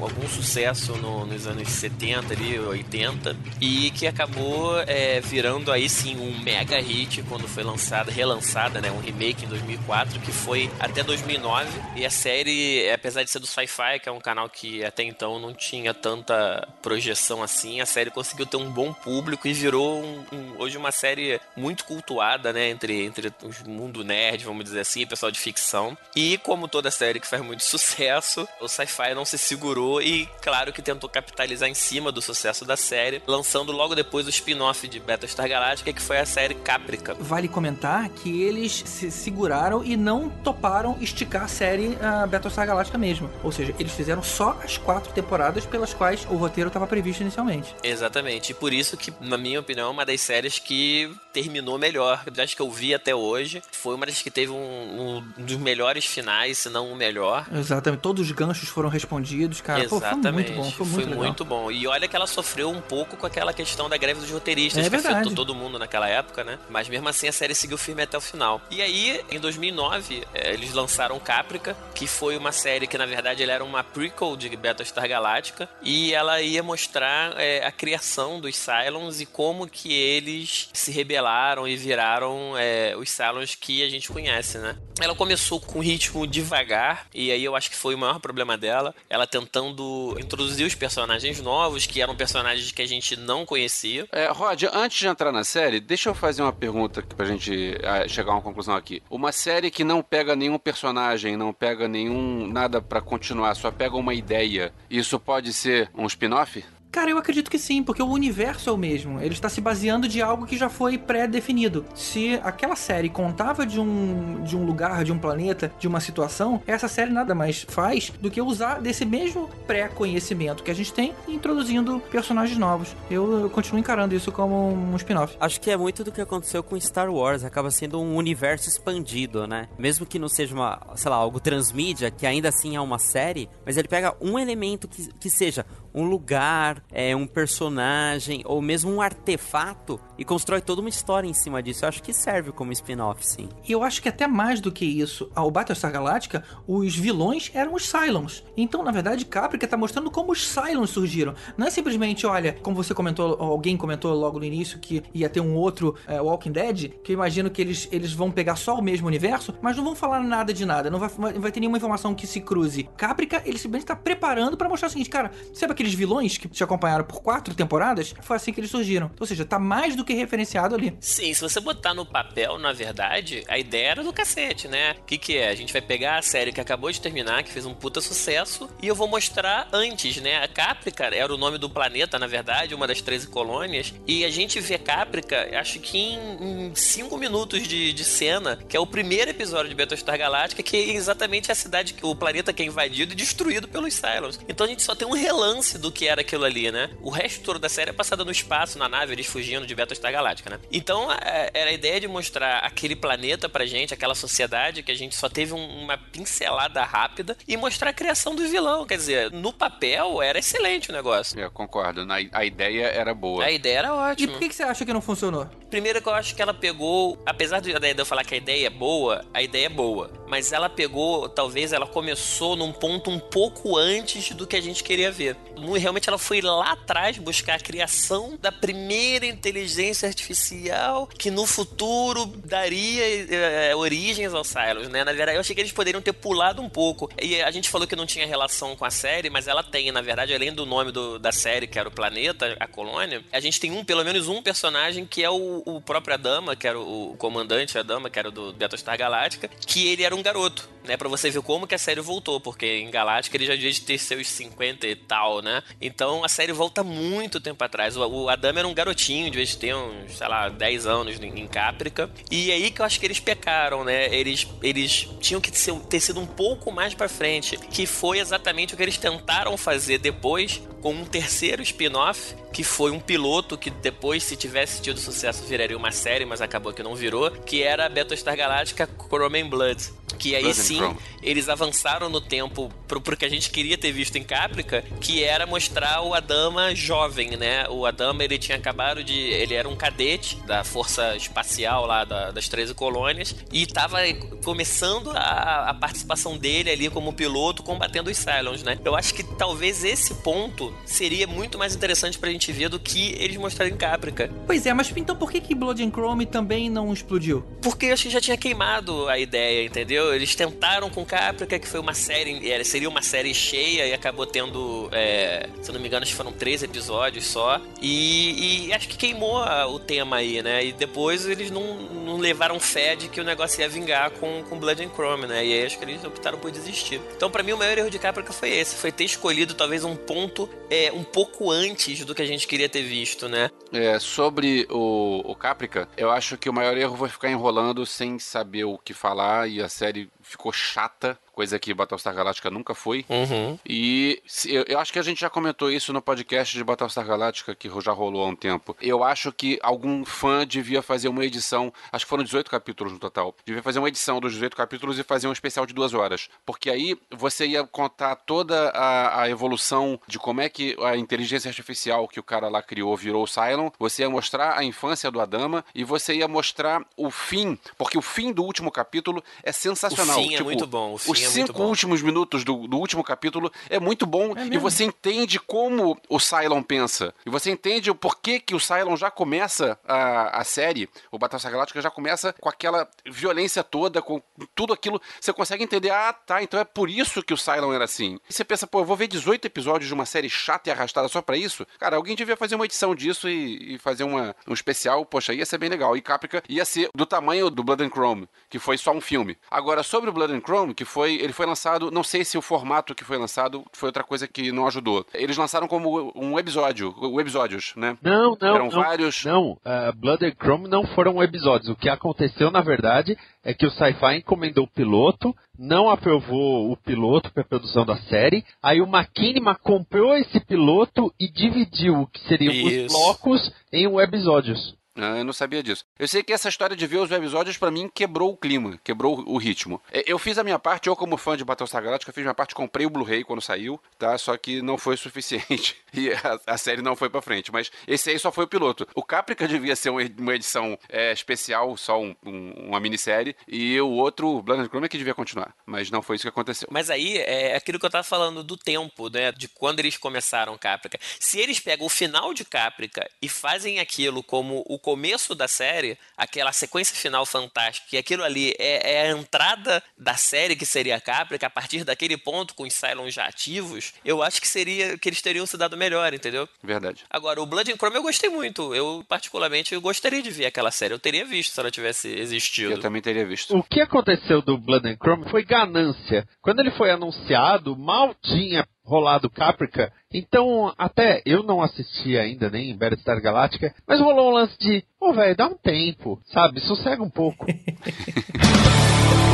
algum 0.00 0.28
sucesso 0.28 0.92
no- 0.96 1.24
nos 1.26 1.46
anos 1.46 1.68
70 1.68 2.32
ali, 2.34 2.58
80, 2.58 3.36
e 3.60 3.90
que 3.92 4.06
acabou 4.06 4.78
é, 4.86 5.20
virando 5.20 5.70
aí 5.70 5.88
sim 5.88 6.16
um 6.18 6.38
mega 6.42 6.80
hit 6.80 7.22
quando 7.28 7.46
foi 7.46 7.62
lançada, 7.62 8.10
relançada, 8.10 8.80
né, 8.80 8.90
um 8.90 9.00
remake 9.00 9.44
em 9.44 9.48
2004, 9.48 10.18
que 10.20 10.32
foi 10.32 10.70
até 10.80 11.02
2009, 11.02 11.68
e 11.96 12.04
a 12.04 12.10
série, 12.10 12.90
apesar 12.90 13.22
de 13.22 13.30
ser 13.30 13.38
do 13.38 13.46
Sci-Fi, 13.46 14.00
que 14.02 14.08
é 14.08 14.12
um 14.12 14.20
canal 14.20 14.48
que 14.48 14.84
até 14.84 15.02
então 15.02 15.38
não 15.38 15.52
tinha 15.54 15.92
tanta 15.94 16.66
projeção 16.82 17.42
assim, 17.42 17.80
a 17.80 17.86
série 17.86 18.10
conseguiu 18.10 18.46
ter 18.46 18.56
um 18.56 18.70
bom 18.70 18.92
público 18.92 19.46
e 19.46 19.52
virou 19.52 20.02
um- 20.02 20.24
um- 20.32 20.54
hoje 20.58 20.76
uma 20.76 20.90
série 20.92 21.40
muito 21.56 21.84
cultuada, 21.84 22.52
né, 22.52 22.68
entre, 22.70 23.04
entre 23.04 23.32
os 23.42 23.62
mundo 23.62 24.02
nerd, 24.04 24.44
vamos 24.44 24.64
dizer 24.64 24.80
assim, 24.80 25.06
pessoal 25.06 25.30
de 25.30 25.38
ficção. 25.38 25.96
E 26.14 26.38
como 26.38 26.68
toda 26.68 26.90
série 26.90 27.20
que 27.20 27.26
faz 27.26 27.42
muito 27.42 27.62
sucesso, 27.78 28.48
o 28.60 28.68
Sci-Fi 28.68 29.14
não 29.14 29.24
se 29.24 29.36
segurou 29.36 30.00
e, 30.00 30.28
claro, 30.40 30.72
que 30.72 30.82
tentou 30.82 31.08
capitalizar 31.08 31.68
em 31.68 31.74
cima 31.74 32.12
do 32.12 32.22
sucesso 32.22 32.64
da 32.64 32.76
série, 32.76 33.22
lançando 33.26 33.72
logo 33.72 33.94
depois 33.94 34.26
o 34.26 34.30
spin-off 34.30 34.86
de 34.86 35.00
Battlestar 35.00 35.48
Galactica, 35.48 35.92
que 35.92 36.02
foi 36.02 36.18
a 36.18 36.26
série 36.26 36.54
Caprica. 36.54 37.14
Vale 37.18 37.48
comentar 37.48 38.08
que 38.08 38.42
eles 38.42 38.82
se 38.86 39.10
seguraram 39.10 39.84
e 39.84 39.96
não 39.96 40.28
toparam 40.28 40.96
esticar 41.00 41.44
a 41.44 41.48
série 41.48 41.96
a 42.00 42.26
Battlestar 42.26 42.66
Galactica 42.66 42.98
mesmo. 42.98 43.30
Ou 43.42 43.50
seja, 43.50 43.74
eles 43.78 43.92
fizeram 43.92 44.22
só 44.22 44.58
as 44.62 44.78
quatro 44.78 45.12
temporadas 45.12 45.66
pelas 45.66 45.92
quais 45.92 46.24
o 46.30 46.36
roteiro 46.36 46.68
estava 46.68 46.86
previsto 46.86 47.22
inicialmente. 47.22 47.74
Exatamente, 47.82 48.50
e 48.50 48.54
por 48.54 48.72
isso 48.72 48.96
que, 48.96 49.12
na 49.20 49.36
minha 49.36 49.60
opinião, 49.60 49.88
é 49.88 49.90
uma 49.90 50.06
das 50.06 50.20
séries 50.20 50.58
que 50.58 51.14
terminou 51.34 51.76
melhor. 51.78 52.24
Das 52.30 52.54
que 52.54 52.62
eu 52.62 52.70
vi 52.70 52.94
até 52.94 53.14
hoje, 53.14 53.60
foi 53.72 53.94
uma 53.96 54.06
das 54.06 54.22
que 54.22 54.30
teve 54.30 54.52
um, 54.52 54.56
um 54.56 55.42
dos 55.44 55.56
melhores 55.56 56.04
finais, 56.06 56.58
se 56.58 56.70
não 56.70 56.92
o 56.92 56.96
melhor. 56.96 57.46
Exatamente. 57.52 58.00
Todos 58.00 58.24
os 58.24 58.30
ganchos 58.32 58.68
foram 58.68 58.88
respondidos, 58.88 59.60
cara. 59.60 59.82
Pô, 59.88 59.98
foi 59.98 60.08
Exatamente. 60.08 60.52
muito 60.52 60.62
bom. 60.62 60.70
Foi 60.70 60.86
muito 60.86 61.08
legal. 61.10 61.24
muito 61.24 61.44
bom. 61.44 61.70
E 61.72 61.86
olha 61.88 62.06
que 62.06 62.14
ela 62.14 62.26
sofreu 62.28 62.70
um 62.70 62.80
pouco 62.80 63.16
com 63.16 63.26
aquela 63.26 63.52
questão 63.52 63.88
da 63.88 63.96
greve 63.96 64.20
dos 64.20 64.30
roteiristas, 64.30 64.80
É 64.80 64.84
que 64.84 64.90
verdade. 64.90 65.16
afetou 65.16 65.34
todo 65.34 65.54
mundo 65.54 65.78
naquela 65.78 66.08
época, 66.08 66.44
né? 66.44 66.58
Mas 66.70 66.88
mesmo 66.88 67.08
assim 67.08 67.26
a 67.26 67.32
série 67.32 67.54
seguiu 67.54 67.76
firme 67.76 68.02
até 68.02 68.16
o 68.16 68.20
final. 68.20 68.60
E 68.70 68.80
aí, 68.80 69.20
em 69.30 69.40
2009, 69.40 70.22
eh, 70.32 70.54
eles 70.54 70.72
lançaram 70.72 71.18
Caprica, 71.18 71.76
que 71.94 72.06
foi 72.06 72.36
uma 72.36 72.52
série 72.52 72.86
que 72.86 72.96
na 72.96 73.06
verdade 73.06 73.42
ela 73.42 73.52
era 73.52 73.64
uma 73.64 73.82
prequel 73.82 74.36
de 74.36 74.54
Battlestar 74.56 75.08
Galactica 75.08 75.68
e 75.82 76.14
ela 76.14 76.40
ia 76.40 76.62
mostrar 76.62 77.34
eh, 77.38 77.64
a 77.66 77.72
criação 77.72 78.38
dos 78.40 78.54
Cylons 78.54 79.20
e 79.20 79.26
como 79.26 79.66
que 79.66 79.92
eles 79.92 80.68
se 80.72 80.92
rebelaram 80.92 81.23
e 81.66 81.76
viraram 81.76 82.56
eh, 82.56 82.94
os 82.96 83.10
Cylons 83.10 83.54
que 83.54 83.82
a 83.82 83.88
gente 83.88 84.10
conhece, 84.10 84.58
né? 84.58 84.76
Ela 85.00 85.14
começou 85.14 85.60
com 85.60 85.80
ritmo 85.80 86.26
devagar, 86.26 87.06
e 87.12 87.32
aí 87.32 87.42
eu 87.42 87.56
acho 87.56 87.70
que 87.70 87.76
foi 87.76 87.94
o 87.94 87.98
maior 87.98 88.20
problema 88.20 88.56
dela. 88.56 88.94
Ela 89.08 89.26
tentando 89.26 90.16
introduzir 90.20 90.66
os 90.66 90.74
personagens 90.74 91.40
novos, 91.40 91.86
que 91.86 92.00
eram 92.00 92.14
personagens 92.14 92.70
que 92.70 92.82
a 92.82 92.86
gente 92.86 93.16
não 93.16 93.44
conhecia. 93.44 94.06
É, 94.12 94.28
Rod, 94.28 94.62
antes 94.72 94.98
de 94.98 95.06
entrar 95.06 95.32
na 95.32 95.42
série, 95.42 95.80
deixa 95.80 96.08
eu 96.08 96.14
fazer 96.14 96.42
uma 96.42 96.52
pergunta 96.52 97.02
pra 97.02 97.26
gente 97.26 97.76
ah, 97.82 98.06
chegar 98.06 98.32
a 98.32 98.36
uma 98.36 98.42
conclusão 98.42 98.76
aqui. 98.76 99.02
Uma 99.10 99.32
série 99.32 99.70
que 99.70 99.82
não 99.82 100.02
pega 100.02 100.36
nenhum 100.36 100.58
personagem, 100.58 101.36
não 101.36 101.52
pega 101.52 101.88
nenhum 101.88 102.46
nada 102.46 102.80
pra 102.80 103.00
continuar, 103.00 103.54
só 103.54 103.70
pega 103.70 103.96
uma 103.96 104.14
ideia, 104.14 104.72
isso 104.88 105.18
pode 105.18 105.52
ser 105.52 105.90
um 105.94 106.06
spin-off? 106.06 106.64
Cara, 106.94 107.10
eu 107.10 107.18
acredito 107.18 107.50
que 107.50 107.58
sim, 107.58 107.82
porque 107.82 108.00
o 108.00 108.06
universo 108.06 108.70
é 108.70 108.72
o 108.72 108.76
mesmo. 108.76 109.20
Ele 109.20 109.34
está 109.34 109.48
se 109.48 109.60
baseando 109.60 110.06
de 110.06 110.22
algo 110.22 110.46
que 110.46 110.56
já 110.56 110.68
foi 110.68 110.96
pré-definido. 110.96 111.84
Se 111.92 112.38
aquela 112.44 112.76
série 112.76 113.08
contava 113.08 113.66
de 113.66 113.80
um, 113.80 114.40
de 114.44 114.56
um 114.56 114.64
lugar, 114.64 115.02
de 115.02 115.10
um 115.10 115.18
planeta, 115.18 115.72
de 115.76 115.88
uma 115.88 115.98
situação, 115.98 116.62
essa 116.68 116.86
série 116.86 117.10
nada 117.10 117.34
mais 117.34 117.66
faz 117.68 118.12
do 118.20 118.30
que 118.30 118.40
usar 118.40 118.80
desse 118.80 119.04
mesmo 119.04 119.50
pré-conhecimento 119.66 120.62
que 120.62 120.70
a 120.70 120.74
gente 120.74 120.92
tem, 120.92 121.12
introduzindo 121.26 121.98
personagens 122.12 122.56
novos. 122.56 122.94
Eu, 123.10 123.40
eu 123.40 123.50
continuo 123.50 123.80
encarando 123.80 124.14
isso 124.14 124.30
como 124.30 124.72
um 124.72 124.94
spin-off. 124.94 125.36
Acho 125.40 125.60
que 125.60 125.72
é 125.72 125.76
muito 125.76 126.04
do 126.04 126.12
que 126.12 126.20
aconteceu 126.20 126.62
com 126.62 126.78
Star 126.78 127.12
Wars, 127.12 127.42
acaba 127.42 127.72
sendo 127.72 128.00
um 128.00 128.14
universo 128.14 128.68
expandido, 128.68 129.48
né? 129.48 129.66
Mesmo 129.76 130.06
que 130.06 130.16
não 130.16 130.28
seja 130.28 130.54
uma, 130.54 130.80
sei 130.94 131.10
lá, 131.10 131.16
algo 131.16 131.40
transmídia, 131.40 132.08
que 132.08 132.24
ainda 132.24 132.50
assim 132.50 132.76
é 132.76 132.80
uma 132.80 133.00
série, 133.00 133.50
mas 133.66 133.76
ele 133.76 133.88
pega 133.88 134.14
um 134.20 134.38
elemento 134.38 134.86
que, 134.86 135.12
que 135.14 135.28
seja 135.28 135.66
um 135.94 136.04
lugar, 136.04 136.82
é, 136.90 137.14
um 137.14 137.26
personagem 137.26 138.42
ou 138.44 138.60
mesmo 138.60 138.92
um 138.92 139.00
artefato 139.00 140.00
e 140.18 140.24
constrói 140.24 140.60
toda 140.60 140.80
uma 140.80 140.88
história 140.88 141.28
em 141.28 141.34
cima 141.34 141.62
disso. 141.62 141.84
Eu 141.84 141.88
acho 141.88 142.02
que 142.02 142.12
serve 142.12 142.52
como 142.52 142.72
spin-off, 142.72 143.26
sim. 143.26 143.48
E 143.66 143.72
eu 143.72 143.82
acho 143.82 144.02
que 144.02 144.08
até 144.08 144.26
mais 144.26 144.60
do 144.60 144.72
que 144.72 144.84
isso, 144.84 145.30
ao 145.34 145.50
Battlestar 145.50 145.92
Galactica, 145.92 146.44
os 146.66 146.96
vilões 146.96 147.50
eram 147.54 147.74
os 147.74 147.88
Cylons. 147.88 148.44
Então, 148.56 148.82
na 148.82 148.90
verdade, 148.90 149.24
Caprica 149.24 149.66
tá 149.66 149.76
mostrando 149.76 150.10
como 150.10 150.32
os 150.32 150.46
Cylons 150.46 150.90
surgiram. 150.90 151.34
Não 151.56 151.66
é 151.66 151.70
simplesmente, 151.70 152.26
olha, 152.26 152.52
como 152.62 152.76
você 152.76 152.94
comentou, 152.94 153.36
alguém 153.40 153.76
comentou 153.76 154.14
logo 154.14 154.38
no 154.38 154.44
início 154.44 154.78
que 154.78 155.02
ia 155.12 155.28
ter 155.28 155.40
um 155.40 155.54
outro 155.54 155.94
é, 156.06 156.20
Walking 156.20 156.52
Dead, 156.52 156.92
que 157.02 157.12
eu 157.12 157.14
imagino 157.14 157.50
que 157.50 157.60
eles, 157.60 157.88
eles 157.90 158.12
vão 158.12 158.30
pegar 158.30 158.56
só 158.56 158.78
o 158.78 158.82
mesmo 158.82 159.06
universo, 159.06 159.54
mas 159.60 159.76
não 159.76 159.84
vão 159.84 159.94
falar 159.94 160.20
nada 160.20 160.52
de 160.52 160.64
nada, 160.64 160.90
não 160.90 160.98
vai, 160.98 161.08
vai 161.08 161.52
ter 161.52 161.60
nenhuma 161.60 161.78
informação 161.78 162.14
que 162.14 162.26
se 162.26 162.40
cruze. 162.40 162.88
Caprica, 162.96 163.42
ele 163.44 163.58
simplesmente 163.58 163.86
tá 163.86 163.96
preparando 163.96 164.56
para 164.56 164.68
mostrar 164.68 164.88
o 164.88 164.90
seguinte, 164.90 165.10
cara, 165.10 165.30
sabe 165.52 165.72
aqueles 165.72 165.94
vilões 165.94 166.36
que 166.36 166.48
te 166.48 166.62
acompanharam 166.62 167.04
por 167.04 167.20
quatro 167.20 167.54
temporadas? 167.54 168.14
Foi 168.20 168.36
assim 168.36 168.52
que 168.52 168.60
eles 168.60 168.70
surgiram. 168.70 169.10
Ou 169.18 169.26
seja, 169.26 169.44
tá 169.44 169.58
mais 169.58 169.96
do 169.96 170.03
que 170.04 170.14
referenciado 170.14 170.74
ali. 170.74 170.96
Sim, 171.00 171.32
se 171.32 171.40
você 171.40 171.60
botar 171.60 171.94
no 171.94 172.06
papel, 172.06 172.58
na 172.58 172.72
verdade, 172.72 173.44
a 173.48 173.58
ideia 173.58 173.88
era 173.88 174.04
do 174.04 174.12
cacete, 174.12 174.68
né? 174.68 174.96
O 175.00 175.04
que, 175.04 175.18
que 175.18 175.36
é? 175.36 175.48
A 175.48 175.54
gente 175.54 175.72
vai 175.72 175.82
pegar 175.82 176.18
a 176.18 176.22
série 176.22 176.52
que 176.52 176.60
acabou 176.60 176.90
de 176.90 177.00
terminar, 177.00 177.42
que 177.42 177.50
fez 177.50 177.66
um 177.66 177.74
puta 177.74 178.00
sucesso, 178.00 178.68
e 178.82 178.88
eu 178.88 178.94
vou 178.94 179.08
mostrar 179.08 179.68
antes, 179.72 180.16
né? 180.18 180.42
A 180.42 180.48
Caprica 180.48 181.04
era 181.04 181.32
o 181.32 181.36
nome 181.36 181.58
do 181.58 181.68
planeta, 181.68 182.18
na 182.18 182.26
verdade, 182.26 182.74
uma 182.74 182.86
das 182.86 183.00
13 183.00 183.28
colônias, 183.28 183.92
e 184.06 184.24
a 184.24 184.30
gente 184.30 184.60
vê 184.60 184.78
Caprica, 184.78 185.48
acho 185.58 185.80
que 185.80 185.98
em 185.98 186.72
5 186.74 187.16
minutos 187.16 187.66
de, 187.66 187.92
de 187.92 188.04
cena, 188.04 188.56
que 188.68 188.76
é 188.76 188.80
o 188.80 188.86
primeiro 188.86 189.30
episódio 189.30 189.68
de 189.68 189.74
Battlestar 189.74 190.18
Galactica, 190.18 190.62
que 190.62 190.76
é 190.76 190.90
exatamente 190.90 191.50
a 191.50 191.54
cidade, 191.54 191.94
o 192.02 192.14
planeta 192.14 192.52
que 192.52 192.62
é 192.62 192.66
invadido 192.66 193.12
e 193.12 193.16
destruído 193.16 193.68
pelos 193.68 193.94
Cylons. 193.94 194.38
Então 194.48 194.66
a 194.66 194.68
gente 194.68 194.82
só 194.82 194.94
tem 194.94 195.06
um 195.06 195.12
relance 195.12 195.78
do 195.78 195.90
que 195.90 196.06
era 196.06 196.20
aquilo 196.20 196.44
ali, 196.44 196.70
né? 196.70 196.90
O 197.00 197.10
resto 197.10 197.42
todo 197.42 197.58
da 197.58 197.68
série 197.68 197.90
é 197.90 197.92
passada 197.92 198.24
no 198.24 198.30
espaço, 198.30 198.78
na 198.78 198.88
nave, 198.88 199.12
eles 199.12 199.26
fugindo 199.26 199.66
de 199.66 199.74
Battlestar 199.94 200.12
Galáctica, 200.12 200.50
né? 200.50 200.58
Então, 200.72 201.10
é, 201.12 201.50
era 201.54 201.70
a 201.70 201.72
ideia 201.72 202.00
de 202.00 202.08
mostrar 202.08 202.58
aquele 202.58 202.96
planeta 202.96 203.48
pra 203.48 203.64
gente, 203.66 203.94
aquela 203.94 204.14
sociedade 204.14 204.82
que 204.82 204.90
a 204.90 204.94
gente 204.94 205.14
só 205.14 205.28
teve 205.28 205.52
um, 205.52 205.82
uma 205.82 205.96
pincelada 205.96 206.82
rápida 206.84 207.36
e 207.46 207.56
mostrar 207.56 207.90
a 207.90 207.92
criação 207.92 208.34
do 208.34 208.46
vilão. 208.48 208.86
Quer 208.86 208.96
dizer, 208.96 209.30
no 209.30 209.52
papel 209.52 210.20
era 210.22 210.38
excelente 210.38 210.90
o 210.90 210.92
negócio. 210.92 211.38
Eu 211.38 211.50
concordo. 211.50 212.04
Na, 212.04 212.16
a 212.32 212.44
ideia 212.44 212.86
era 212.86 213.14
boa. 213.14 213.44
A 213.44 213.50
ideia 213.50 213.78
era 213.78 213.88
E 213.88 213.90
ótima. 213.90 214.32
por 214.32 214.40
que, 214.40 214.48
que 214.48 214.54
você 214.54 214.62
acha 214.62 214.84
que 214.84 214.92
não 214.92 215.00
funcionou? 215.00 215.46
Primeiro 215.70 216.00
que 216.00 216.08
eu 216.08 216.14
acho 216.14 216.34
que 216.34 216.42
ela 216.42 216.54
pegou, 216.54 217.18
apesar 217.26 217.60
de 217.60 217.74
de 217.74 217.98
eu 218.00 218.06
falar 218.06 218.24
que 218.24 218.34
a 218.34 218.36
ideia 218.38 218.66
é 218.68 218.70
boa, 218.70 219.24
a 219.34 219.42
ideia 219.42 219.66
é 219.66 219.68
boa, 219.68 220.10
mas 220.28 220.52
ela 220.52 220.70
pegou, 220.70 221.28
talvez 221.28 221.72
ela 221.72 221.86
começou 221.86 222.56
num 222.56 222.72
ponto 222.72 223.10
um 223.10 223.18
pouco 223.18 223.76
antes 223.76 224.30
do 224.30 224.46
que 224.46 224.56
a 224.56 224.60
gente 224.60 224.82
queria 224.84 225.10
ver. 225.10 225.36
Realmente 225.78 226.08
ela 226.08 226.16
foi 226.18 226.40
lá 226.40 226.72
atrás 226.72 227.18
buscar 227.18 227.56
a 227.56 227.58
criação 227.60 228.38
da 228.40 228.50
primeira 228.52 229.26
inteligência 229.26 229.83
artificial 229.88 231.06
que 231.06 231.30
no 231.30 231.46
futuro 231.46 232.26
daria 232.44 233.02
eh, 233.30 233.74
origens 233.74 234.32
aos 234.34 234.48
Cylons, 234.48 234.88
né? 234.88 235.04
Na 235.04 235.12
verdade, 235.12 235.36
eu 235.36 235.40
achei 235.40 235.54
que 235.54 235.60
eles 235.60 235.72
poderiam 235.72 236.00
ter 236.02 236.12
pulado 236.12 236.60
um 236.62 236.68
pouco. 236.68 237.10
E 237.20 237.40
a 237.42 237.50
gente 237.50 237.68
falou 237.68 237.86
que 237.86 237.96
não 237.96 238.06
tinha 238.06 238.26
relação 238.26 238.74
com 238.76 238.84
a 238.84 238.90
série, 238.90 239.30
mas 239.30 239.46
ela 239.48 239.62
tem, 239.62 239.90
na 239.92 240.00
verdade, 240.00 240.34
além 240.34 240.52
do 240.52 240.66
nome 240.66 240.90
do- 240.92 241.18
da 241.18 241.32
série, 241.32 241.66
que 241.66 241.78
era 241.78 241.88
o 241.88 241.92
planeta, 241.92 242.56
a 242.60 242.66
colônia, 242.66 243.22
a 243.32 243.40
gente 243.40 243.60
tem 243.60 243.70
um, 243.72 243.84
pelo 243.84 244.04
menos 244.04 244.28
um 244.28 244.42
personagem 244.42 245.06
que 245.06 245.22
é 245.22 245.30
o, 245.30 245.62
o 245.64 245.80
próprio 245.80 246.14
Adama, 246.14 246.56
que 246.56 246.66
era 246.66 246.78
o, 246.78 247.12
o 247.12 247.16
comandante 247.16 247.78
Adama, 247.78 248.08
que 248.10 248.18
era 248.18 248.30
do 248.30 248.52
Battlestar 248.52 248.96
Galáctica, 248.98 249.48
que 249.66 249.88
ele 249.88 250.02
era 250.02 250.14
um 250.14 250.22
garoto, 250.22 250.68
né? 250.84 250.96
Pra 250.96 251.08
você 251.08 251.30
ver 251.30 251.42
como 251.42 251.66
que 251.66 251.74
a 251.74 251.78
série 251.78 252.00
voltou, 252.00 252.40
porque 252.40 252.66
em 252.78 252.90
Galáctica 252.90 253.36
ele 253.36 253.46
já 253.46 253.54
devia 253.54 253.70
de 253.72 253.80
ter 253.80 253.98
seus 253.98 254.26
50 254.28 254.86
e 254.86 254.96
tal, 254.96 255.40
né? 255.42 255.62
Então 255.80 256.24
a 256.24 256.28
série 256.28 256.52
volta 256.52 256.82
muito 256.82 257.40
tempo 257.40 257.62
atrás. 257.64 257.96
O, 257.96 258.06
o 258.06 258.28
Adama 258.28 258.58
era 258.60 258.68
um 258.68 258.74
garotinho, 258.74 259.30
de 259.30 259.44
ter 259.56 259.73
uns, 259.74 260.16
sei 260.16 260.28
lá, 260.28 260.48
10 260.48 260.86
anos 260.86 261.20
em, 261.20 261.46
Caprica. 261.46 262.10
E 262.30 262.50
é 262.50 262.54
aí 262.54 262.70
que 262.70 262.80
eu 262.80 262.86
acho 262.86 262.98
que 262.98 263.06
eles 263.06 263.20
pecaram, 263.20 263.84
né? 263.84 264.14
Eles, 264.14 264.46
eles 264.62 265.08
tinham 265.20 265.40
que 265.40 265.50
ter 265.50 266.00
sido 266.00 266.20
um 266.20 266.26
pouco 266.26 266.72
mais 266.72 266.94
pra 266.94 267.08
frente, 267.08 267.56
que 267.56 267.86
foi 267.86 268.18
exatamente 268.18 268.74
o 268.74 268.76
que 268.76 268.82
eles 268.82 268.98
tentaram 268.98 269.56
fazer 269.56 269.98
depois 269.98 270.62
com 270.84 270.92
um 270.92 271.06
terceiro 271.06 271.62
spin-off, 271.62 272.34
que 272.52 272.62
foi 272.62 272.90
um 272.90 273.00
piloto 273.00 273.56
que 273.56 273.70
depois, 273.70 274.22
se 274.22 274.36
tivesse 274.36 274.82
tido 274.82 275.00
sucesso, 275.00 275.42
viraria 275.44 275.74
uma 275.78 275.90
série, 275.90 276.26
mas 276.26 276.42
acabou 276.42 276.74
que 276.74 276.82
não 276.82 276.94
virou, 276.94 277.30
que 277.30 277.62
era 277.62 277.86
a 277.86 277.88
Battlestar 277.88 278.36
Galactica 278.36 278.86
Chrome 279.08 279.40
and 279.40 279.48
Blood. 279.48 279.82
Que 280.18 280.36
aí 280.36 280.42
Blood 280.42 280.56
sim, 280.58 280.96
eles 281.22 281.48
avançaram 281.48 282.10
no 282.10 282.20
tempo 282.20 282.70
pro, 282.86 283.00
pro 283.00 283.16
que 283.16 283.24
a 283.24 283.30
gente 283.30 283.48
queria 283.48 283.78
ter 283.78 283.92
visto 283.92 284.16
em 284.16 284.22
Caprica, 284.22 284.84
que 285.00 285.24
era 285.24 285.46
mostrar 285.46 286.02
o 286.02 286.12
Adama 286.12 286.74
jovem, 286.74 287.30
né? 287.36 287.66
O 287.70 287.86
Adama, 287.86 288.22
ele 288.22 288.36
tinha 288.38 288.58
acabado 288.58 289.02
de... 289.02 289.18
Ele 289.18 289.54
era 289.54 289.66
um 289.66 289.74
cadete 289.74 290.36
da 290.46 290.62
força 290.64 291.16
espacial 291.16 291.86
lá 291.86 292.04
da- 292.04 292.30
das 292.30 292.46
13 292.46 292.74
colônias 292.74 293.34
e 293.50 293.66
tava 293.66 294.00
começando 294.44 295.10
a, 295.12 295.70
a 295.70 295.74
participação 295.74 296.36
dele 296.36 296.70
ali 296.70 296.90
como 296.90 297.12
piloto 297.14 297.62
combatendo 297.62 298.10
os 298.10 298.18
Cylons, 298.18 298.62
né? 298.62 298.78
Eu 298.84 298.94
acho 298.94 299.14
que 299.14 299.24
talvez 299.24 299.82
esse 299.82 300.12
ponto 300.16 300.73
seria 300.84 301.26
muito 301.26 301.58
mais 301.58 301.74
interessante 301.74 302.18
pra 302.18 302.30
gente 302.30 302.50
ver 302.52 302.68
do 302.68 302.78
que 302.78 303.14
eles 303.18 303.36
mostraram 303.36 303.72
em 303.72 303.76
Caprica. 303.76 304.30
Pois 304.46 304.66
é, 304.66 304.72
mas 304.72 304.92
então 304.96 305.16
por 305.16 305.30
que, 305.30 305.40
que 305.40 305.54
Blood 305.54 305.82
and 305.82 305.90
Chrome 305.90 306.26
também 306.26 306.68
não 306.70 306.92
explodiu? 306.92 307.44
Porque 307.62 307.86
eu 307.86 307.92
acho 307.94 308.04
que 308.04 308.10
já 308.10 308.20
tinha 308.20 308.36
queimado 308.36 309.08
a 309.08 309.18
ideia, 309.18 309.64
entendeu? 309.64 310.14
Eles 310.14 310.34
tentaram 310.34 310.90
com 310.90 311.04
Caprica, 311.04 311.58
que 311.58 311.66
foi 311.68 311.80
uma 311.80 311.94
série, 311.94 312.50
era- 312.50 312.64
seria 312.64 312.88
uma 312.88 313.02
série 313.02 313.34
cheia 313.34 313.86
e 313.86 313.92
acabou 313.92 314.26
tendo, 314.26 314.88
é, 314.92 315.48
se 315.62 315.72
não 315.72 315.80
me 315.80 315.86
engano, 315.86 316.02
acho 316.02 316.12
que 316.12 316.16
foram 316.16 316.32
três 316.32 316.62
episódios 316.62 317.24
só. 317.26 317.60
E, 317.80 318.66
e 318.68 318.72
acho 318.72 318.88
que 318.88 318.96
queimou 318.96 319.38
a- 319.38 319.66
o 319.66 319.78
tema 319.78 320.16
aí, 320.16 320.42
né? 320.42 320.64
E 320.66 320.72
depois 320.72 321.26
eles 321.26 321.50
não, 321.50 321.76
não 321.76 322.16
levaram 322.18 322.58
fé 322.60 322.94
de 322.96 323.08
que 323.08 323.20
o 323.20 323.24
negócio 323.24 323.60
ia 323.60 323.68
vingar 323.68 324.10
com, 324.12 324.42
com 324.48 324.58
Blood 324.58 324.82
and 324.84 324.90
Chrome, 324.94 325.26
né? 325.26 325.44
E 325.44 325.52
aí 325.52 325.66
acho 325.66 325.78
que 325.78 325.84
eles 325.84 326.04
optaram 326.04 326.38
por 326.38 326.50
desistir. 326.50 327.00
Então, 327.16 327.30
pra 327.30 327.42
mim, 327.42 327.52
o 327.52 327.58
maior 327.58 327.76
erro 327.76 327.90
de 327.90 327.98
Caprica 327.98 328.32
foi 328.32 328.50
esse, 328.50 328.74
foi 328.74 328.90
ter 328.92 329.04
escolhido 329.04 329.54
talvez 329.54 329.84
um 329.84 329.96
ponto 329.96 330.48
é, 330.70 330.92
um 330.92 331.04
pouco 331.04 331.50
antes 331.50 332.04
do 332.04 332.14
que 332.14 332.22
a 332.22 332.26
gente 332.26 332.46
queria 332.46 332.68
ter 332.68 332.82
visto, 332.82 333.28
né? 333.28 333.50
É, 333.72 333.98
sobre 333.98 334.66
o, 334.70 335.22
o 335.24 335.34
Caprica, 335.34 335.88
eu 335.96 336.10
acho 336.10 336.36
que 336.36 336.48
o 336.48 336.52
maior 336.52 336.76
erro 336.76 336.96
foi 336.96 337.08
ficar 337.08 337.30
enrolando 337.30 337.84
sem 337.84 338.18
saber 338.18 338.64
o 338.64 338.78
que 338.78 338.94
falar 338.94 339.48
e 339.48 339.60
a 339.60 339.68
série 339.68 340.10
ficou 340.24 340.52
chata, 340.52 341.18
coisa 341.32 341.58
que 341.58 341.74
Battlestar 341.74 342.14
Galactica 342.14 342.50
nunca 342.50 342.74
foi. 342.74 343.04
Uhum. 343.08 343.58
E 343.66 344.22
eu, 344.46 344.64
eu 344.68 344.78
acho 344.78 344.92
que 344.92 344.98
a 344.98 345.02
gente 345.02 345.20
já 345.20 345.28
comentou 345.28 345.70
isso 345.70 345.92
no 345.92 346.00
podcast 346.00 346.56
de 346.56 346.62
Battlestar 346.62 347.04
Galactica, 347.04 347.54
que 347.54 347.68
já 347.80 347.92
rolou 347.92 348.24
há 348.24 348.28
um 348.28 348.36
tempo. 348.36 348.76
Eu 348.80 349.02
acho 349.02 349.32
que 349.32 349.58
algum 349.62 350.04
fã 350.04 350.46
devia 350.46 350.80
fazer 350.80 351.08
uma 351.08 351.24
edição, 351.24 351.72
acho 351.92 352.04
que 352.04 352.08
foram 352.08 352.22
18 352.22 352.50
capítulos 352.50 352.92
no 352.92 352.98
total, 352.98 353.34
devia 353.44 353.62
fazer 353.62 353.80
uma 353.80 353.88
edição 353.88 354.20
dos 354.20 354.32
18 354.32 354.56
capítulos 354.56 354.98
e 354.98 355.02
fazer 355.02 355.26
um 355.26 355.32
especial 355.32 355.66
de 355.66 355.74
duas 355.74 355.92
horas. 355.92 356.28
Porque 356.46 356.70
aí 356.70 356.96
você 357.10 357.46
ia 357.46 357.64
contar 357.64 358.14
toda 358.16 358.70
a, 358.70 359.22
a 359.22 359.30
evolução 359.30 360.00
de 360.06 360.18
como 360.18 360.40
é 360.40 360.48
que 360.48 360.76
a 360.82 360.96
inteligência 360.96 361.48
artificial 361.48 362.06
que 362.06 362.20
o 362.20 362.22
cara 362.22 362.48
lá 362.48 362.62
criou 362.62 362.96
virou 362.96 363.24
o 363.24 363.26
Cylon, 363.26 363.70
você 363.78 364.02
ia 364.02 364.10
mostrar 364.10 364.56
a 364.56 364.62
infância 364.62 365.10
do 365.10 365.20
Adama 365.20 365.64
e 365.74 365.82
você 365.82 366.14
ia 366.14 366.28
mostrar 366.28 366.82
o 366.96 367.10
fim, 367.10 367.58
porque 367.76 367.98
o 367.98 368.02
fim 368.02 368.32
do 368.32 368.44
último 368.44 368.70
capítulo 368.70 369.22
é 369.42 369.50
sensacional. 369.50 370.13
Sensacional. 370.14 370.28
fim 370.28 370.34
é 370.34 370.36
Tipo, 370.36 370.44
muito 370.44 370.66
bom, 370.66 370.92
o 370.94 370.98
fim 370.98 371.10
os 371.12 371.18
é 371.18 371.22
muito 371.22 371.32
cinco 371.34 371.52
bom. 371.58 371.66
últimos 371.68 372.02
minutos 372.02 372.44
do, 372.44 372.66
do 372.66 372.76
último 372.78 373.02
capítulo 373.04 373.50
é 373.68 373.78
muito 373.80 374.06
bom 374.06 374.34
É 374.36 374.44
e 374.46 374.58
você 374.58 374.84
entende 374.84 375.38
como 375.38 375.98
o 376.08 376.18
Cylon 376.20 376.62
pensa. 376.62 377.14
E 377.24 377.30
você 377.30 377.50
entende 377.50 377.90
o 377.90 377.94
porquê 377.94 378.38
que 378.40 378.54
o 378.54 378.60
Cylon 378.60 378.96
já 378.96 379.10
começa 379.10 379.78
a, 379.86 380.40
a 380.40 380.44
série, 380.44 380.88
o 381.10 381.18
Battlestar 381.18 381.50
Galactica 381.52 381.80
já 381.80 381.90
começa 381.90 382.34
com 382.40 382.48
aquela 382.48 382.88
violência 383.06 383.62
toda, 383.62 384.00
com 384.02 384.20
tudo 384.54 384.72
aquilo. 384.72 385.00
Você 385.20 385.32
consegue 385.32 385.62
entender, 385.64 385.90
ah, 385.90 386.12
tá, 386.12 386.42
então 386.42 386.58
é 386.60 386.64
por 386.64 386.88
isso 386.90 387.22
que 387.22 387.32
o 387.34 387.38
Cylon 387.38 387.72
era 387.72 387.84
assim. 387.84 388.18
E 388.28 388.32
você 388.32 388.44
pensa, 388.44 388.66
pô, 388.66 388.80
eu 388.80 388.84
vou 388.84 388.96
ver 388.96 389.06
18 389.08 389.44
episódios 389.46 389.88
de 389.88 389.94
uma 389.94 390.06
série 390.06 390.28
chata 390.28 390.68
e 390.68 390.72
arrastada 390.72 391.08
só 391.08 391.20
pra 391.22 391.36
isso? 391.36 391.66
Cara, 391.78 391.96
alguém 391.96 392.16
devia 392.16 392.36
fazer 392.36 392.54
uma 392.54 392.64
edição 392.64 392.94
disso 392.94 393.28
e, 393.28 393.74
e 393.74 393.78
fazer 393.78 394.04
uma, 394.04 394.34
um 394.46 394.52
especial, 394.52 395.04
poxa, 395.04 395.32
ia 395.32 395.46
ser 395.46 395.58
bem 395.58 395.68
legal. 395.68 395.96
E 395.96 396.02
Caprica 396.02 396.42
ia 396.48 396.64
ser 396.64 396.88
do 396.94 397.06
tamanho 397.06 397.50
do 397.50 397.62
Blood 397.64 397.84
and 397.84 397.90
Chrome, 397.90 398.28
que 398.48 398.58
foi 398.58 398.76
só 398.78 398.92
um 398.92 399.00
filme. 399.00 399.36
Agora, 399.50 399.82
sobre 399.82 400.03
o 400.10 400.12
Blood 400.12 400.32
and 400.32 400.40
Chrome, 400.40 400.74
que 400.74 400.84
foi, 400.84 401.14
ele 401.14 401.32
foi 401.32 401.46
lançado, 401.46 401.90
não 401.90 402.02
sei 402.02 402.24
se 402.24 402.36
o 402.38 402.42
formato 402.42 402.94
que 402.94 403.04
foi 403.04 403.18
lançado 403.18 403.64
foi 403.72 403.88
outra 403.88 404.04
coisa 404.04 404.26
que 404.26 404.52
não 404.52 404.66
ajudou. 404.66 405.06
Eles 405.14 405.36
lançaram 405.36 405.66
como 405.66 406.12
um 406.14 406.38
episódio, 406.38 406.94
episódios, 407.20 407.72
né? 407.76 407.96
Não, 408.02 408.36
não, 408.40 408.54
Eram 408.54 408.68
não. 408.70 408.82
vários. 408.82 409.24
Não, 409.24 409.52
uh, 409.52 409.92
Blood 409.96 410.24
and 410.24 410.34
Chrome 410.40 410.68
não 410.68 410.86
foram 410.88 411.22
episódios. 411.22 411.68
O 411.68 411.76
que 411.76 411.88
aconteceu, 411.88 412.50
na 412.50 412.60
verdade, 412.60 413.16
é 413.44 413.52
que 413.52 413.66
o 413.66 413.70
Sci-Fi 413.70 414.18
encomendou 414.18 414.64
o 414.64 414.70
piloto, 414.70 415.34
não 415.58 415.90
aprovou 415.90 416.70
o 416.70 416.76
piloto 416.76 417.32
para 417.32 417.42
a 417.42 417.46
produção 417.46 417.84
da 417.84 417.96
série. 417.96 418.44
Aí 418.62 418.80
o 418.80 418.86
Machinima 418.86 419.54
comprou 419.54 420.16
esse 420.16 420.40
piloto 420.40 421.12
e 421.18 421.30
dividiu 421.30 422.00
o 422.00 422.06
que 422.06 422.20
seriam 422.26 422.52
Isso. 422.52 422.86
os 422.86 422.92
blocos 422.92 423.52
em 423.72 423.86
webisódios. 423.86 424.74
Ah, 424.96 425.18
eu 425.18 425.24
não 425.24 425.32
sabia 425.32 425.62
disso. 425.62 425.84
Eu 425.98 426.06
sei 426.06 426.22
que 426.22 426.32
essa 426.32 426.48
história 426.48 426.76
de 426.76 426.86
ver 426.86 426.98
os 426.98 427.10
episódios, 427.10 427.56
pra 427.56 427.70
mim, 427.70 427.90
quebrou 427.92 428.30
o 428.32 428.36
clima, 428.36 428.78
quebrou 428.84 429.22
o 429.26 429.36
ritmo. 429.38 429.82
É, 429.90 430.04
Eu 430.06 430.18
fiz 430.18 430.38
a 430.38 430.44
minha 430.44 430.58
parte, 430.58 430.88
eu 430.88 430.94
como 430.96 431.16
fã 431.16 431.36
de 431.36 431.44
Battlestar 431.44 431.82
Galactica, 431.82 432.12
fiz 432.12 432.22
minha 432.22 432.34
parte, 432.34 432.54
comprei 432.54 432.86
o 432.86 432.90
Blu-ray 432.90 433.24
quando 433.24 433.40
saiu, 433.42 433.80
tá? 433.98 434.16
Só 434.18 434.36
que 434.36 434.62
não 434.62 434.78
foi 434.78 434.96
suficiente 434.98 435.76
e 435.92 436.10
a, 436.12 436.40
a 436.46 436.58
série 436.58 436.82
não 436.82 436.94
foi 436.94 437.10
pra 437.10 437.20
frente. 437.22 437.50
Mas 437.52 437.70
esse 437.88 438.10
aí 438.10 438.18
só 438.18 438.30
foi 438.30 438.44
o 438.44 438.48
piloto. 438.48 438.86
O 438.94 439.02
Caprica 439.02 439.48
devia 439.48 439.74
ser 439.74 439.90
uma 439.90 440.02
ed- 440.02 440.20
uma 440.20 440.34
edição 440.34 440.78
é, 440.88 441.12
especial, 441.12 441.76
só 441.76 442.00
um- 442.00 442.14
um- 442.24 442.52
uma 442.68 442.78
minissérie, 442.80 443.34
e 443.48 443.80
o 443.80 443.88
outro, 443.90 444.28
o 444.46 444.52
and 444.52 444.66
Chrome, 444.68 444.86
é 444.86 444.88
que 444.88 444.98
devia 444.98 445.14
continuar. 445.14 445.54
Mas 445.66 445.90
não 445.90 446.02
foi 446.02 446.16
isso 446.16 446.24
que 446.24 446.28
aconteceu. 446.28 446.68
Mas 446.70 446.88
aí 446.90 447.18
é 447.18 447.56
aquilo 447.56 447.78
que 447.78 447.86
eu 447.86 447.90
tava 447.90 448.04
falando 448.04 448.44
do 448.44 448.56
tempo, 448.56 449.08
né? 449.08 449.32
De 449.32 449.48
quando 449.48 449.80
eles 449.80 449.96
começaram 449.96 450.56
Caprica. 450.56 450.98
Se 451.18 451.38
eles 451.40 451.58
pegam 451.58 451.86
o 451.86 451.90
final 451.90 452.32
de 452.32 452.44
Caprica 452.44 453.08
e 453.20 453.28
fazem 453.28 453.80
aquilo 453.80 454.22
como 454.22 454.62
o 454.68 454.78
começo 454.84 455.34
da 455.34 455.48
série, 455.48 455.96
aquela 456.14 456.52
sequência 456.52 456.94
final 456.94 457.24
fantástica, 457.24 457.96
e 457.96 457.96
aquilo 457.96 458.22
ali 458.22 458.54
é, 458.58 458.96
é 458.96 459.02
a 459.02 459.16
entrada 459.16 459.82
da 459.96 460.14
série 460.14 460.54
que 460.54 460.66
seria 460.66 461.00
Caprica, 461.00 461.46
a 461.46 461.50
partir 461.50 461.84
daquele 461.84 462.18
ponto 462.18 462.54
com 462.54 462.64
os 462.64 462.74
Cylons 462.74 463.14
já 463.14 463.24
ativos, 463.24 463.94
eu 464.04 464.22
acho 464.22 464.42
que 464.42 464.46
seria 464.46 464.98
que 464.98 465.08
eles 465.08 465.22
teriam 465.22 465.46
se 465.46 465.56
dado 465.56 465.74
melhor, 465.74 466.12
entendeu? 466.12 466.46
Verdade. 466.62 467.02
Agora, 467.08 467.40
o 467.40 467.46
Blood 467.46 467.72
and 467.72 467.76
Chrome 467.76 467.96
eu 467.96 468.02
gostei 468.02 468.28
muito. 468.28 468.74
Eu, 468.74 469.02
particularmente, 469.08 469.72
eu 469.72 469.80
gostaria 469.80 470.20
de 470.20 470.30
ver 470.30 470.44
aquela 470.44 470.70
série. 470.70 470.92
Eu 470.92 470.98
teria 470.98 471.24
visto 471.24 471.54
se 471.54 471.60
ela 471.60 471.70
tivesse 471.70 472.08
existido. 472.08 472.72
Eu 472.72 472.80
também 472.80 473.00
teria 473.00 473.24
visto. 473.24 473.56
O 473.56 473.62
que 473.62 473.80
aconteceu 473.80 474.42
do 474.42 474.58
Blood 474.58 474.86
and 474.86 474.98
Chrome 475.02 475.30
foi 475.30 475.44
ganância. 475.44 476.28
Quando 476.42 476.60
ele 476.60 476.72
foi 476.72 476.90
anunciado, 476.90 477.74
mal 477.74 478.14
tinha 478.22 478.66
rolado 478.84 479.30
Caprica. 479.30 479.92
Então, 480.12 480.72
até 480.76 481.22
eu 481.24 481.42
não 481.42 481.62
assisti 481.62 482.16
ainda 482.18 482.50
nem 482.50 482.70
em 482.70 482.76
Battlestar 482.76 483.20
Galactica, 483.20 483.74
mas 483.88 484.00
rolou 484.00 484.30
um 484.30 484.34
lance 484.34 484.56
de, 484.58 484.84
ô 485.00 485.12
velho, 485.12 485.36
dá 485.36 485.46
um 485.46 485.56
tempo, 485.56 486.20
sabe? 486.26 486.60
Sossega 486.60 487.02
um 487.02 487.10
pouco. 487.10 487.46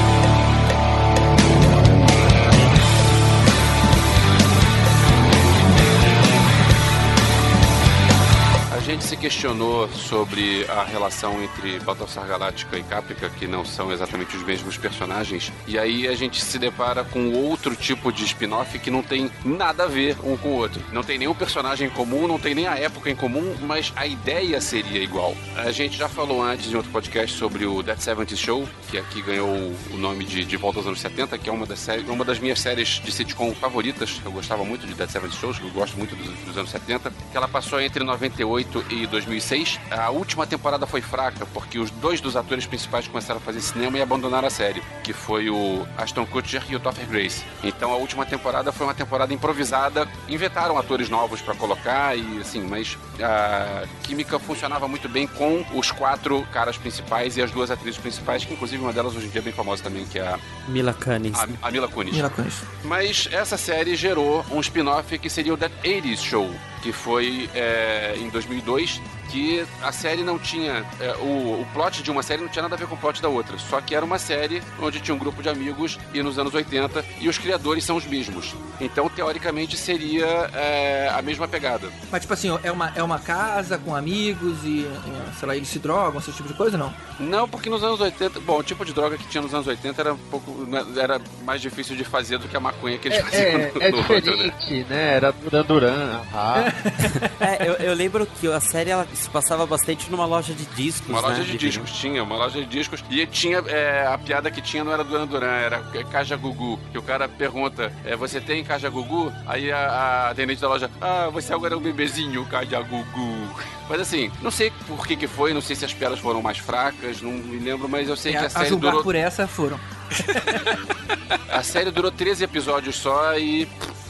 gente 8.91 9.05
se 9.05 9.16
questionou 9.16 9.88
sobre 9.91 10.66
a 10.68 10.82
relação 10.82 11.41
entre 11.41 11.78
Battlestar 11.78 12.26
Galactica 12.26 12.76
e 12.76 12.82
Caprica, 12.82 13.30
que 13.30 13.47
não 13.47 13.64
são 13.64 13.93
exatamente 13.93 14.36
os 14.36 14.43
mesmos 14.43 14.76
personagens, 14.76 15.53
e 15.68 15.78
aí 15.78 16.09
a 16.09 16.14
gente 16.16 16.43
se 16.43 16.59
depara 16.59 17.05
com 17.05 17.32
outro 17.32 17.76
tipo 17.76 18.11
de 18.11 18.24
spin-off 18.24 18.76
que 18.80 18.91
não 18.91 19.01
tem 19.01 19.30
nada 19.45 19.84
a 19.84 19.86
ver 19.86 20.16
um 20.24 20.36
com 20.36 20.49
o 20.49 20.57
outro. 20.57 20.82
Não 20.93 21.05
tem 21.05 21.18
nenhum 21.18 21.34
personagem 21.36 21.86
em 21.86 21.91
comum, 21.91 22.26
não 22.26 22.36
tem 22.36 22.53
nem 22.53 22.66
a 22.66 22.76
época 22.76 23.09
em 23.09 23.14
comum, 23.14 23.55
mas 23.61 23.93
a 23.95 24.09
ideia 24.09 24.61
seria 24.61 25.01
igual. 25.01 25.36
A 25.55 25.70
gente 25.70 25.97
já 25.97 26.09
falou 26.09 26.43
antes 26.43 26.72
em 26.72 26.74
outro 26.74 26.91
podcast 26.91 27.36
sobre 27.36 27.66
o 27.66 27.84
Dead 27.84 27.99
70 27.99 28.34
Show, 28.34 28.68
que 28.91 28.99
aqui 28.99 29.22
ganhou 29.22 29.72
o 29.93 29.97
nome 29.99 30.24
de 30.24 30.45
De 30.45 30.57
Volta 30.57 30.80
aos 30.80 30.86
Anos 30.88 31.01
70, 31.01 31.38
que 31.38 31.49
é 31.49 31.53
uma 31.53 31.64
das, 31.64 31.78
séries, 31.78 32.09
uma 32.09 32.24
das 32.24 32.41
minhas 32.41 32.59
séries 32.59 33.01
de 33.05 33.12
sitcom 33.12 33.55
favoritas. 33.55 34.20
Eu 34.24 34.32
gostava 34.32 34.64
muito 34.64 34.84
de 34.84 34.95
Dead 34.95 35.09
70 35.09 35.36
Shows, 35.36 35.61
eu 35.61 35.70
gosto 35.70 35.97
muito 35.97 36.16
dos, 36.16 36.26
dos 36.41 36.59
anos 36.59 36.70
70, 36.70 37.12
que 37.30 37.36
ela 37.36 37.47
passou 37.47 37.80
entre 37.80 38.03
98 38.03 38.80
e 38.89 39.07
2006. 39.07 39.81
A 39.91 40.11
última 40.11 40.47
temporada 40.47 40.87
foi 40.87 41.01
fraca, 41.01 41.47
porque 41.47 41.78
os 41.78 41.91
dois 41.91 42.20
dos 42.20 42.37
atores 42.37 42.66
principais 42.66 43.07
começaram 43.07 43.39
a 43.39 43.43
fazer 43.43 43.61
cinema 43.61 43.99
e 43.99 44.03
abandonaram 44.03 44.47
a 44.49 44.51
série, 44.51 44.83
que 45.03 45.12
foi 45.12 45.51
o 45.51 45.87
Ashton 45.99 46.26
Kutcher 46.26 46.62
e 46.68 46.76
o 46.76 46.81
Topher 46.81 47.07
Grace. 47.07 47.45
Então 47.62 47.93
a 47.93 47.97
última 47.97 48.24
temporada 48.24 48.72
foi 48.72 48.87
uma 48.87 48.95
temporada 48.95 49.33
improvisada, 49.33 50.09
inventaram 50.28 50.78
atores 50.78 51.09
novos 51.09 51.41
pra 51.41 51.55
colocar 51.55 52.16
e 52.16 52.41
assim, 52.41 52.62
mas 52.62 52.97
a 53.20 53.85
química 54.03 54.39
funcionava 54.39 54.89
muito 54.89 55.09
bem 55.09 55.26
com 55.26 55.64
os 55.74 55.91
quatro 55.91 56.43
caras 56.53 56.76
principais 56.76 57.37
e 57.37 57.43
as 57.43 57.51
duas 57.51 57.70
atrizes 57.70 57.99
principais, 57.99 58.45
que 58.45 58.55
inclusive 58.55 58.83
uma 58.83 58.93
delas 58.93 59.14
hoje 59.14 59.26
em 59.26 59.31
dia 59.31 59.41
é 59.41 59.45
bem 59.45 59.53
famosa 59.53 59.83
também, 59.83 60.05
que 60.07 60.18
é 60.18 60.26
a, 60.26 60.39
Mila 60.68 60.95
Kunis. 60.95 61.39
a, 61.39 61.49
a 61.62 61.70
Mila 61.70 61.89
Kunis. 61.89 62.14
Mila 62.14 62.31
Kunis. 62.31 62.62
Mas 62.85 63.28
essa 63.31 63.57
série 63.57 63.95
gerou 63.97 64.45
um 64.51 64.61
spin-off 64.61 65.18
que 65.18 65.28
seria 65.28 65.55
o 65.55 65.57
That 65.57 65.74
80s 65.85 66.18
Show, 66.18 66.51
que 66.83 66.93
foi 66.93 67.49
é, 67.55 68.14
em 68.18 68.28
2002, 68.71 69.01
que 69.31 69.64
a 69.83 69.93
série 69.93 70.23
não 70.25 70.39
tinha. 70.39 70.85
é, 70.99 71.14
o, 71.21 71.61
o 71.62 71.66
plot 71.73 72.03
de 72.03 72.11
uma 72.11 72.21
série 72.23 72.43
não 72.43 72.49
tinha 72.49 72.62
nada 72.62 72.75
a 72.75 72.79
ver 72.79 72.89
com 72.89 72.95
o 72.97 72.99
plot 72.99 73.23
da 73.23 73.29
outra. 73.29 73.57
Só 73.59 73.81
que 73.81 73.95
era 73.95 74.05
uma 74.05 74.18
série 74.18 74.61
onde 74.81 74.99
tinha 75.01 75.14
um 75.14 75.18
grupo 75.18 75.41
de 75.43 75.49
amigos 75.49 75.99
e 76.12 76.21
nos 76.23 76.37
anos 76.39 76.53
80 76.53 77.05
e 77.21 77.29
os 77.29 77.39
criadores 77.39 77.85
são 77.85 77.97
os 77.97 78.05
mesmos. 78.07 78.55
Então, 78.81 79.09
teoricamente, 79.09 79.77
seria 79.77 80.27
é, 80.53 81.12
a 81.14 81.23
mesma 81.23 81.47
pegada. 81.47 81.89
Mas, 82.11 82.23
tipo 82.23 82.33
assim, 82.35 82.59
é 82.64 82.73
uma, 82.73 82.93
é 82.97 83.03
uma 83.03 83.18
casa 83.21 83.79
com 83.79 83.95
amigos 83.95 84.64
e, 84.64 84.81
e, 84.81 85.39
sei 85.39 85.47
lá, 85.49 85.55
eles 85.57 85.68
se 85.68 85.79
drogam, 85.79 86.18
esse 86.21 86.33
tipo 86.33 86.49
de 86.49 86.55
coisa, 86.55 86.77
não? 86.77 86.93
Não, 87.21 87.49
porque 87.49 87.71
nos 87.71 87.85
anos 87.85 88.01
80, 88.01 88.41
bom, 88.41 88.59
o 88.59 88.62
tipo 88.64 88.85
de 88.85 88.93
droga 88.93 89.16
que 89.16 89.29
tinha 89.29 89.43
nos 89.43 89.55
anos 89.55 89.66
80 89.68 90.01
era 90.01 90.14
um 90.14 90.18
pouco. 90.18 90.66
era 90.99 91.21
mais 91.45 91.61
difícil 91.61 91.95
de 91.95 92.03
fazer 92.03 92.39
do 92.39 92.49
que 92.49 92.57
a 92.57 92.61
maconha 92.61 92.99
que 92.99 93.07
eles 93.09 93.18
É, 93.18 93.23
faziam 93.23 93.43
é, 93.43 93.73
no, 93.75 93.83
é 93.83 93.91
no 93.91 93.97
outro, 93.99 94.14
né? 94.14 94.21
diferente, 94.59 94.87
né? 94.91 95.14
Era 95.14 95.31
Duran 95.33 95.62
Duran, 95.62 96.21
ah, 96.35 96.64
É, 97.41 97.68
eu, 97.68 97.75
eu 97.75 97.95
lembro 97.95 98.27
que 98.27 98.49
a 98.61 98.62
série 98.62 98.90
ela 98.90 99.06
se 99.14 99.28
passava 99.30 99.64
bastante 99.64 100.11
numa 100.11 100.26
loja 100.26 100.52
de 100.52 100.66
discos, 100.66 101.08
Uma 101.08 101.22
né? 101.22 101.28
loja 101.28 101.44
de 101.44 101.56
discos, 101.56 101.90
tinha, 101.92 102.22
uma 102.22 102.36
loja 102.36 102.61
de 102.61 102.66
discos. 102.66 103.02
E 103.11 103.26
tinha, 103.26 103.58
é, 103.66 104.06
a 104.06 104.18
piada 104.18 104.50
que 104.50 104.61
tinha 104.61 104.84
não 104.84 104.92
era 104.92 105.02
Duran 105.02 105.26
Duran, 105.26 105.46
era 105.50 105.80
Caja 106.12 106.36
Gugu. 106.36 106.78
Que 106.92 106.98
o 106.98 107.02
cara 107.02 107.26
pergunta, 107.26 107.90
é, 108.04 108.14
você 108.14 108.38
tem 108.40 108.62
Caja 108.62 108.90
Gugu? 108.90 109.32
Aí 109.46 109.72
a, 109.72 109.78
a 109.78 110.30
atendente 110.30 110.61
da 110.61 110.68
loja, 110.68 110.90
ah, 111.00 111.30
você 111.32 111.54
agora 111.54 111.72
é 111.74 111.76
um 111.76 111.80
bebezinho, 111.80 112.44
Caja 112.46 112.80
Gugu. 112.82 113.48
Mas 113.88 114.02
assim, 114.02 114.30
não 114.42 114.50
sei 114.50 114.70
por 114.86 115.06
que 115.06 115.16
que 115.16 115.26
foi, 115.26 115.54
não 115.54 115.61
sei 115.62 115.74
se 115.74 115.84
as 115.84 115.94
piadas 115.94 116.18
foram 116.18 116.42
mais 116.42 116.58
fracas, 116.58 117.22
não 117.22 117.32
me 117.32 117.58
lembro, 117.58 117.88
mas 117.88 118.08
eu 118.08 118.16
sei 118.16 118.34
É, 118.34 118.38
que 118.38 118.44
a 118.44 118.46
a 118.46 118.50
série 118.50 118.68
julgar 118.68 118.90
durou... 118.90 119.02
por 119.04 119.14
essa 119.14 119.48
foram. 119.48 119.80
A 121.50 121.62
série 121.62 121.90
durou 121.90 122.11
13 122.11 122.44
episódios 122.44 122.96
só 122.96 123.36
e... 123.38 123.68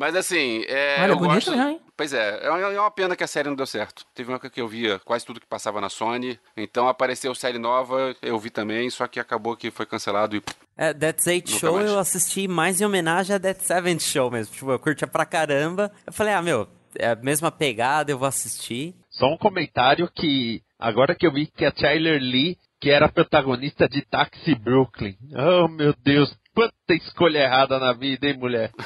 Mas 0.02 0.16
assim, 0.16 0.64
é, 0.66 0.96
Olha, 0.98 1.12
eu 1.12 1.16
bonito 1.16 1.34
gosto... 1.34 1.50
mesmo, 1.52 1.70
hein? 1.70 1.80
Pois 1.96 2.12
é, 2.12 2.44
é 2.44 2.50
uma 2.50 2.58
é 2.58 2.80
uma 2.80 2.90
pena 2.90 3.14
que 3.14 3.22
a 3.22 3.26
série 3.28 3.48
não 3.48 3.54
deu 3.54 3.66
certo. 3.66 4.04
Teve 4.12 4.30
uma 4.30 4.34
época 4.34 4.50
que 4.50 4.60
eu 4.60 4.66
via 4.66 4.98
quase 5.04 5.24
tudo 5.24 5.38
que 5.38 5.46
passava 5.46 5.80
na 5.80 5.88
Sony, 5.88 6.40
então 6.56 6.88
apareceu 6.88 7.32
série 7.36 7.56
nova, 7.56 8.12
eu 8.20 8.36
vi 8.36 8.50
também, 8.50 8.90
só 8.90 9.06
que 9.06 9.20
acabou 9.20 9.56
que 9.56 9.70
foi 9.70 9.86
cancelado 9.86 10.34
e 10.34 10.42
É, 10.76 10.92
That's 10.92 11.28
Eight 11.28 11.52
Nunca 11.52 11.60
Show 11.60 11.76
mais. 11.76 11.88
eu 11.88 11.98
assisti 12.00 12.48
mais 12.48 12.80
em 12.80 12.84
homenagem 12.84 13.36
a 13.36 13.38
That 13.38 13.64
Seventh 13.64 14.00
Show 14.00 14.28
mesmo. 14.28 14.52
Tipo, 14.52 14.72
eu 14.72 14.78
curtia 14.80 15.06
pra 15.06 15.24
caramba. 15.24 15.92
Eu 16.04 16.12
falei, 16.12 16.34
ah, 16.34 16.42
meu, 16.42 16.66
é 16.98 17.10
a 17.10 17.14
mesma 17.14 17.52
pegada, 17.52 18.10
eu 18.10 18.18
vou 18.18 18.26
assistir. 18.26 18.96
Só 19.08 19.26
um 19.26 19.38
comentário 19.38 20.10
que 20.12 20.64
agora 20.80 21.14
que 21.14 21.24
eu 21.24 21.32
vi 21.32 21.46
que 21.46 21.64
a 21.64 21.70
Tyler 21.70 22.20
Lee, 22.20 22.58
que 22.80 22.90
era 22.90 23.08
protagonista 23.08 23.88
de 23.88 24.02
Taxi 24.02 24.56
Brooklyn. 24.56 25.16
Oh 25.32 25.68
meu 25.68 25.94
Deus, 26.02 26.36
quanta 26.54 26.94
escolha 26.94 27.40
errada 27.40 27.78
na 27.78 27.92
vida, 27.92 28.26
hein, 28.26 28.38
mulher? 28.38 28.70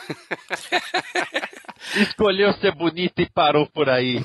Escolheu 1.97 2.53
ser 2.55 2.75
bonita 2.75 3.23
e 3.23 3.31
parou 3.31 3.67
por 3.67 3.89
aí. 3.89 4.25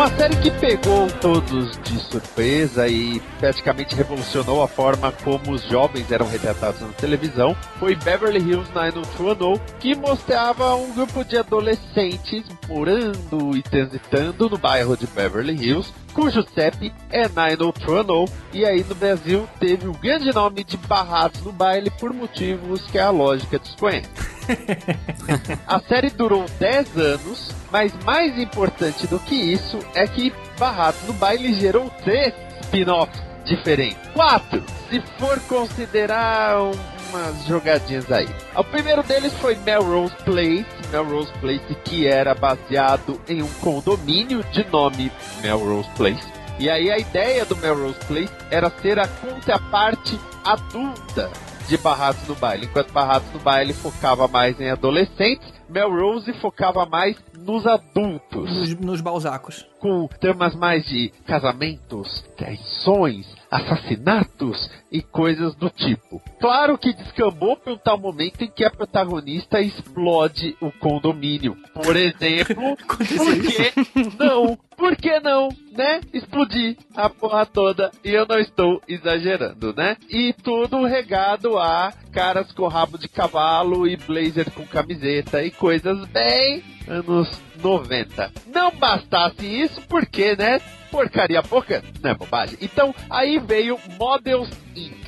Uma 0.00 0.08
série 0.16 0.36
que 0.36 0.50
pegou 0.52 1.08
todos 1.20 1.78
de 1.82 1.98
surpresa 1.98 2.88
e 2.88 3.20
praticamente 3.38 3.94
revolucionou 3.94 4.62
a 4.62 4.66
forma 4.66 5.12
como 5.12 5.52
os 5.52 5.62
jovens 5.68 6.10
eram 6.10 6.26
retratados 6.26 6.80
na 6.80 6.88
televisão 6.88 7.54
foi 7.78 7.94
Beverly 7.96 8.38
Hills 8.38 8.72
90210, 8.72 9.60
que 9.78 9.94
mostrava 9.94 10.74
um 10.74 10.90
grupo 10.94 11.22
de 11.22 11.36
adolescentes 11.36 12.46
morando 12.66 13.54
e 13.54 13.62
transitando 13.62 14.48
no 14.48 14.56
bairro 14.56 14.96
de 14.96 15.06
Beverly 15.06 15.52
Hills, 15.52 15.92
cujo 16.12 16.42
CEP 16.54 16.92
é 17.10 17.28
90210, 17.28 18.30
e 18.52 18.64
aí 18.64 18.84
no 18.88 18.94
Brasil 18.94 19.48
teve 19.58 19.86
o 19.88 19.92
grande 19.92 20.32
nome 20.32 20.64
de 20.64 20.76
Barrados 20.76 21.40
no 21.42 21.52
Baile 21.52 21.90
por 21.90 22.12
motivos 22.12 22.82
que 22.90 22.98
a 22.98 23.10
lógica 23.10 23.58
desconhece. 23.58 24.08
A 25.66 25.78
série 25.80 26.10
durou 26.10 26.44
10 26.58 26.96
anos, 26.96 27.50
mas 27.70 27.92
mais 28.04 28.36
importante 28.38 29.06
do 29.06 29.18
que 29.20 29.34
isso 29.34 29.78
é 29.94 30.06
que 30.06 30.32
Barrados 30.58 31.00
no 31.06 31.12
Baile 31.14 31.54
gerou 31.54 31.88
três 32.02 32.34
spin-offs 32.62 33.22
diferentes. 33.44 33.98
Quatro, 34.12 34.62
se 34.88 35.00
for 35.18 35.38
considerar 35.42 36.60
um- 36.62 36.99
umas 37.10 37.44
jogadinhas 37.44 38.10
aí. 38.10 38.28
O 38.56 38.64
primeiro 38.64 39.02
deles 39.02 39.32
foi 39.34 39.56
Melrose 39.56 40.14
Place, 40.24 40.66
Melrose 40.90 41.32
Place 41.40 41.74
que 41.84 42.06
era 42.06 42.34
baseado 42.34 43.20
em 43.28 43.42
um 43.42 43.48
condomínio 43.60 44.42
de 44.52 44.64
nome 44.70 45.12
Melrose 45.42 45.88
Place. 45.96 46.26
E 46.58 46.68
aí 46.68 46.90
a 46.90 46.98
ideia 46.98 47.44
do 47.44 47.56
Melrose 47.56 47.98
Place 48.06 48.32
era 48.50 48.70
ser 48.70 48.98
a 48.98 49.08
contraparte 49.08 50.18
adulta 50.44 51.30
de 51.68 51.76
Barrados 51.78 52.26
no 52.28 52.34
Baile. 52.34 52.66
Enquanto 52.66 52.92
Barrados 52.92 53.32
no 53.32 53.38
Baile 53.38 53.72
focava 53.72 54.26
mais 54.28 54.60
em 54.60 54.70
adolescentes, 54.70 55.52
Melrose 55.68 56.32
focava 56.34 56.84
mais 56.84 57.16
nos 57.34 57.66
adultos 57.66 58.50
Nos, 58.50 58.74
nos 58.76 59.00
balzacos. 59.00 59.66
com 59.78 60.06
temas 60.20 60.54
mais 60.54 60.84
de 60.84 61.10
casamentos, 61.26 62.24
traições, 62.36 63.26
assassinatos 63.50 64.70
e 64.92 65.02
coisas 65.02 65.54
do 65.56 65.68
tipo. 65.68 66.22
Claro 66.40 66.78
que 66.78 66.92
descambou 66.92 67.56
para 67.56 67.72
um 67.72 67.78
tal 67.78 67.98
momento 67.98 68.42
em 68.42 68.50
que 68.50 68.64
a 68.64 68.70
protagonista 68.70 69.60
explode 69.60 70.56
o 70.60 70.70
condomínio. 70.72 71.56
Por 71.74 71.96
exemplo, 71.98 72.76
por 72.86 72.98
que 72.98 73.72
não? 74.18 74.58
Por 74.80 74.96
que 74.96 75.20
não, 75.20 75.50
né? 75.72 76.00
Explodir 76.10 76.74
a 76.96 77.10
porra 77.10 77.44
toda 77.44 77.90
e 78.02 78.12
eu 78.12 78.24
não 78.26 78.38
estou 78.38 78.80
exagerando, 78.88 79.74
né? 79.76 79.94
E 80.08 80.32
tudo 80.32 80.86
regado 80.86 81.58
a 81.58 81.92
caras 82.10 82.50
com 82.50 82.66
rabo 82.66 82.96
de 82.96 83.06
cavalo 83.06 83.86
e 83.86 83.94
blazer 83.98 84.50
com 84.50 84.66
camiseta 84.66 85.44
e 85.44 85.50
coisas 85.50 86.08
bem 86.08 86.64
anos 86.88 87.30
90. 87.62 88.32
Não 88.46 88.70
bastasse 88.70 89.44
isso, 89.44 89.82
porque, 89.82 90.34
né? 90.34 90.62
Porcaria 90.90 91.42
pouca, 91.42 91.84
não 92.02 92.10
é 92.12 92.14
bobagem. 92.14 92.56
Então, 92.62 92.94
aí 93.10 93.38
veio 93.38 93.78
Models 93.98 94.48
Inc. 94.74 94.99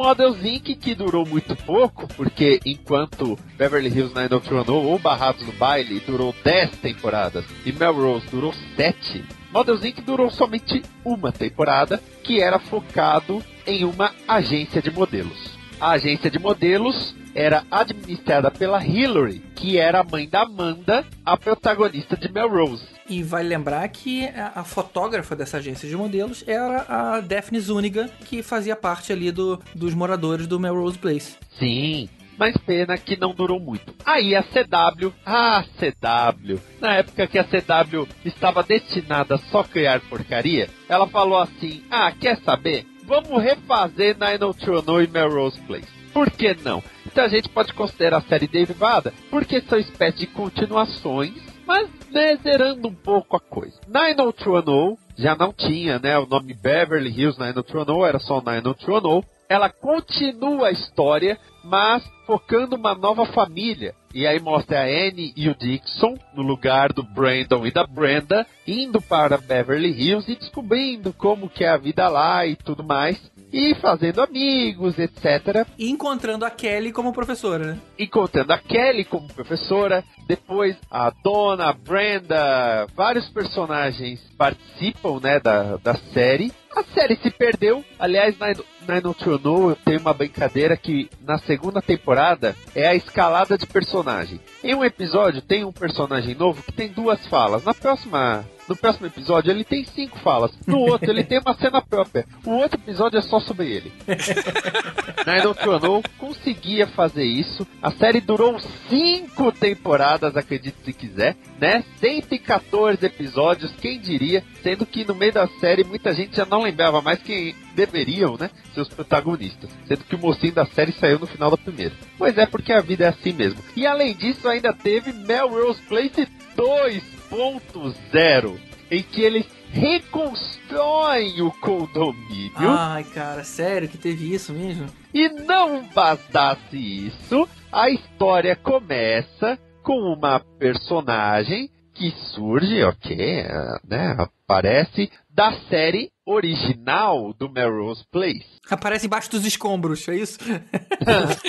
Models 0.00 0.42
Inc. 0.42 0.76
que 0.76 0.94
durou 0.94 1.26
muito 1.26 1.54
pouco, 1.54 2.08
porque 2.16 2.58
enquanto 2.64 3.38
Beverly 3.58 3.88
Hills 3.88 4.14
90210 4.14 4.86
ou 4.86 4.98
Barrados 4.98 5.46
no 5.46 5.52
Baile 5.52 6.00
durou 6.00 6.34
10 6.42 6.78
temporadas 6.78 7.44
e 7.66 7.70
Melrose 7.70 8.26
durou 8.30 8.50
7, 8.76 9.22
Models 9.52 9.84
Inc. 9.84 10.00
durou 10.00 10.30
somente 10.30 10.82
uma 11.04 11.30
temporada, 11.30 12.02
que 12.24 12.40
era 12.40 12.58
focado 12.58 13.44
em 13.66 13.84
uma 13.84 14.10
agência 14.26 14.80
de 14.80 14.90
modelos. 14.90 15.58
A 15.78 15.90
agência 15.90 16.30
de 16.30 16.38
modelos 16.38 17.14
era 17.34 17.64
administrada 17.70 18.50
pela 18.50 18.82
Hillary, 18.82 19.40
que 19.54 19.76
era 19.76 20.00
a 20.00 20.04
mãe 20.04 20.26
da 20.26 20.44
Amanda, 20.44 21.04
a 21.22 21.36
protagonista 21.36 22.16
de 22.16 22.32
Melrose. 22.32 22.99
E 23.10 23.24
vale 23.24 23.48
lembrar 23.48 23.88
que 23.88 24.28
a, 24.28 24.52
a 24.60 24.64
fotógrafa 24.64 25.34
dessa 25.34 25.56
agência 25.56 25.88
de 25.88 25.96
modelos 25.96 26.44
era 26.46 26.86
a 26.88 27.20
Daphne 27.20 27.58
Zuniga, 27.58 28.08
que 28.24 28.40
fazia 28.40 28.76
parte 28.76 29.12
ali 29.12 29.32
do, 29.32 29.60
dos 29.74 29.94
moradores 29.94 30.46
do 30.46 30.60
Melrose 30.60 30.96
Place. 30.96 31.36
Sim, 31.58 32.08
mas 32.38 32.56
pena 32.58 32.96
que 32.96 33.16
não 33.16 33.34
durou 33.34 33.58
muito. 33.58 33.92
Aí 34.06 34.36
a 34.36 34.44
CW, 34.44 35.12
ah, 35.26 35.64
CW, 35.76 36.60
na 36.80 36.98
época 36.98 37.26
que 37.26 37.36
a 37.36 37.42
CW 37.42 38.06
estava 38.24 38.62
destinada 38.62 39.34
a 39.34 39.38
só 39.38 39.64
criar 39.64 40.00
porcaria, 40.02 40.70
ela 40.88 41.08
falou 41.08 41.38
assim: 41.38 41.82
ah, 41.90 42.12
quer 42.12 42.38
saber? 42.42 42.86
Vamos 43.04 43.42
refazer 43.42 44.16
90210 44.16 45.08
e 45.08 45.12
Melrose 45.12 45.60
Place. 45.62 45.88
Por 46.12 46.30
que 46.30 46.56
não? 46.62 46.80
Então 47.04 47.24
a 47.24 47.28
gente 47.28 47.48
pode 47.48 47.74
considerar 47.74 48.18
a 48.18 48.22
série 48.22 48.46
derivada, 48.46 49.12
porque 49.28 49.60
são 49.62 49.80
espécies 49.80 50.20
de 50.20 50.26
continuações, 50.28 51.34
mas 51.66 51.88
né, 52.10 52.36
zerando 52.36 52.88
um 52.88 52.94
pouco 52.94 53.36
a 53.36 53.40
coisa. 53.40 53.78
90210 53.88 54.98
já 55.16 55.36
não 55.36 55.52
tinha, 55.52 55.98
né, 55.98 56.18
o 56.18 56.26
nome 56.26 56.54
Beverly 56.54 57.10
Hills 57.10 57.38
90210, 57.38 58.08
era 58.08 58.18
só 58.18 58.40
90210. 58.40 59.24
Ela 59.48 59.68
continua 59.68 60.68
a 60.68 60.70
história, 60.70 61.38
mas 61.64 62.08
focando 62.24 62.76
uma 62.76 62.94
nova 62.94 63.26
família. 63.26 63.94
E 64.14 64.26
aí 64.26 64.40
mostra 64.40 64.80
a 64.80 64.84
Anne 64.84 65.32
e 65.36 65.48
o 65.48 65.54
Dixon 65.54 66.16
no 66.34 66.42
lugar 66.42 66.92
do 66.92 67.02
Brandon 67.02 67.66
e 67.66 67.70
da 67.70 67.84
Brenda, 67.86 68.46
indo 68.66 69.00
para 69.00 69.38
Beverly 69.38 69.90
Hills 69.90 70.30
e 70.30 70.36
descobrindo 70.36 71.12
como 71.12 71.48
que 71.48 71.64
é 71.64 71.68
a 71.68 71.76
vida 71.76 72.08
lá 72.08 72.46
e 72.46 72.56
tudo 72.56 72.84
mais. 72.84 73.20
E 73.52 73.74
fazendo 73.74 74.22
amigos, 74.22 74.98
etc 74.98 75.66
E 75.78 75.90
encontrando 75.90 76.44
a 76.44 76.50
Kelly 76.50 76.92
como 76.92 77.12
professora, 77.12 77.64
né? 77.64 77.78
encontrando 77.98 78.52
a 78.52 78.58
Kelly 78.58 79.04
como 79.04 79.26
professora, 79.28 80.04
depois 80.26 80.76
a 80.90 81.10
Dona, 81.10 81.70
a 81.70 81.72
Brenda, 81.72 82.86
vários 82.94 83.28
personagens 83.28 84.20
participam, 84.38 85.20
né, 85.20 85.40
da, 85.40 85.76
da 85.76 85.94
série. 86.12 86.52
A 86.74 86.84
série 86.84 87.16
se 87.16 87.30
perdeu. 87.30 87.84
Aliás, 87.98 88.38
na 88.38 88.54
90210 88.86 89.78
tem 89.84 89.96
uma 89.98 90.14
brincadeira 90.14 90.76
que 90.76 91.10
na 91.20 91.38
segunda 91.38 91.80
temporada 91.80 92.56
é 92.74 92.86
a 92.86 92.94
escalada 92.94 93.56
de 93.56 93.66
personagem. 93.66 94.40
Em 94.62 94.74
um 94.74 94.84
episódio 94.84 95.42
tem 95.42 95.64
um 95.64 95.72
personagem 95.72 96.34
novo 96.34 96.62
que 96.62 96.72
tem 96.72 96.88
duas 96.88 97.24
falas. 97.26 97.64
Na 97.64 97.74
próxima 97.74 98.44
no 98.70 98.76
próximo 98.76 99.08
episódio 99.08 99.50
ele 99.50 99.64
tem 99.64 99.84
cinco 99.84 100.16
falas. 100.20 100.52
No 100.64 100.78
outro 100.78 101.10
ele 101.10 101.24
tem 101.24 101.40
uma 101.44 101.54
cena 101.54 101.82
própria. 101.82 102.24
O 102.46 102.50
outro 102.50 102.78
episódio 102.80 103.18
é 103.18 103.22
só 103.22 103.40
sobre 103.40 103.66
ele. 103.66 103.92
Nine 105.26 105.54
Tuano 105.56 106.00
conseguia 106.16 106.86
fazer 106.86 107.24
isso. 107.24 107.66
A 107.82 107.90
série 107.90 108.20
durou 108.20 108.60
cinco 108.88 109.50
temporadas, 109.50 110.36
acredite 110.36 110.76
se 110.84 110.92
quiser, 110.92 111.36
né? 111.60 111.82
114 111.98 113.04
episódios, 113.04 113.72
quem 113.72 113.98
diria? 113.98 114.44
Sendo 114.62 114.86
que 114.86 115.04
no 115.04 115.16
meio 115.16 115.32
da 115.32 115.48
série 115.58 115.82
muita 115.82 116.12
gente 116.12 116.36
já 116.36 116.46
não 116.46 116.62
lembrava 116.62 117.02
mais 117.02 117.20
quem 117.20 117.56
deveriam, 117.74 118.36
né? 118.38 118.50
Ser 118.72 118.82
os 118.82 118.88
protagonistas. 118.88 119.68
Sendo 119.88 120.04
que 120.04 120.14
o 120.14 120.18
mocinho 120.18 120.54
da 120.54 120.66
série 120.66 120.92
saiu 120.92 121.18
no 121.18 121.26
final 121.26 121.50
da 121.50 121.56
primeira. 121.56 121.94
Pois 122.16 122.38
é, 122.38 122.46
porque 122.46 122.72
a 122.72 122.80
vida 122.80 123.04
é 123.06 123.08
assim 123.08 123.32
mesmo. 123.32 123.58
E 123.74 123.84
além 123.84 124.14
disso, 124.14 124.48
ainda 124.48 124.72
teve 124.72 125.12
Melrose 125.12 125.82
Place 125.82 126.28
2 126.54 127.19
2.0, 127.30 128.58
em 128.90 129.02
que 129.02 129.22
eles 129.22 129.46
reconstroem 129.72 131.40
o 131.42 131.50
condomínio. 131.52 132.52
Ai, 132.56 133.04
cara, 133.04 133.44
sério 133.44 133.88
que 133.88 133.96
teve 133.96 134.34
isso 134.34 134.52
mesmo? 134.52 134.86
E 135.14 135.28
não 135.28 135.84
bastasse 135.94 136.76
isso, 136.76 137.48
a 137.72 137.88
história 137.90 138.56
começa 138.56 139.58
com 139.82 140.12
uma 140.12 140.40
personagem 140.58 141.70
que 141.94 142.10
surge, 142.34 142.82
ok, 142.82 143.44
né, 143.86 144.16
aparece 144.18 145.10
da 145.28 145.52
série 145.68 146.10
original 146.30 147.32
do 147.34 147.48
Melrose 147.50 148.04
Place. 148.10 148.46
Aparece 148.70 149.06
embaixo 149.06 149.30
dos 149.30 149.44
escombros, 149.44 150.06
é 150.08 150.16
isso? 150.16 150.38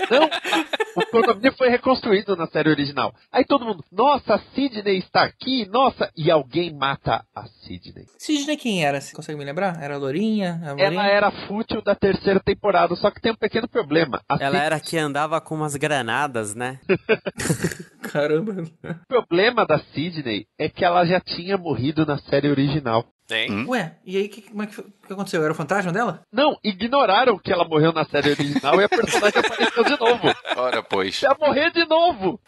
Não, 0.09 0.29
o 0.95 1.05
condomínio 1.07 1.53
foi 1.57 1.69
reconstruído 1.69 2.35
na 2.35 2.47
série 2.47 2.69
original. 2.69 3.13
Aí 3.31 3.45
todo 3.45 3.65
mundo, 3.65 3.83
nossa, 3.91 4.35
a 4.35 4.39
Sidney 4.55 4.97
está 4.97 5.23
aqui, 5.23 5.65
nossa, 5.69 6.09
e 6.17 6.29
alguém 6.31 6.73
mata 6.73 7.23
a 7.35 7.45
Sidney. 7.45 8.05
Sidney 8.17 8.57
quem 8.57 8.83
era? 8.83 8.99
Você 8.99 9.15
consegue 9.15 9.37
me 9.37 9.45
lembrar? 9.45 9.81
Era 9.81 9.95
a 9.95 9.97
Lourinha? 9.97 10.59
A 10.63 10.81
Ela 10.81 11.07
era 11.07 11.31
fútil 11.47 11.81
da 11.81 11.95
terceira 11.95 12.39
temporada, 12.39 12.95
só 12.95 13.09
que 13.11 13.21
tem 13.21 13.31
um 13.31 13.35
pequeno 13.35 13.67
problema. 13.69 14.21
A 14.27 14.35
Ela 14.39 14.55
Sid- 14.57 14.65
era 14.65 14.75
a 14.77 14.79
que 14.79 14.97
andava 14.97 15.39
com 15.39 15.55
umas 15.55 15.75
granadas, 15.75 16.55
né? 16.55 16.79
Caramba. 18.11 18.63
O 18.83 19.07
problema 19.07 19.65
da 19.65 19.79
Sidney 19.93 20.45
é 20.57 20.67
que 20.69 20.83
ela 20.83 21.05
já 21.05 21.19
tinha 21.19 21.57
morrido 21.57 22.05
na 22.05 22.17
série 22.17 22.49
original. 22.49 23.05
Tem? 23.31 23.65
Ué, 23.65 23.95
e 24.05 24.17
aí 24.17 24.27
que, 24.27 24.41
como 24.41 24.61
é 24.61 24.67
que, 24.67 24.75
que 24.75 25.13
aconteceu? 25.13 25.41
Era 25.41 25.53
o 25.53 25.55
fantasma 25.55 25.93
dela? 25.93 26.19
Não, 26.33 26.57
ignoraram 26.61 27.39
que 27.39 27.49
ela 27.49 27.63
morreu 27.63 27.93
na 27.93 28.03
série 28.03 28.31
original 28.31 28.81
e 28.81 28.83
a 28.83 28.89
personagem 28.89 29.39
apareceu 29.39 29.83
de 29.85 29.97
novo. 29.97 30.35
Ora, 30.57 30.83
pois. 30.83 31.21
Vai 31.21 31.37
morrer 31.39 31.71
de 31.71 31.85
novo! 31.85 32.41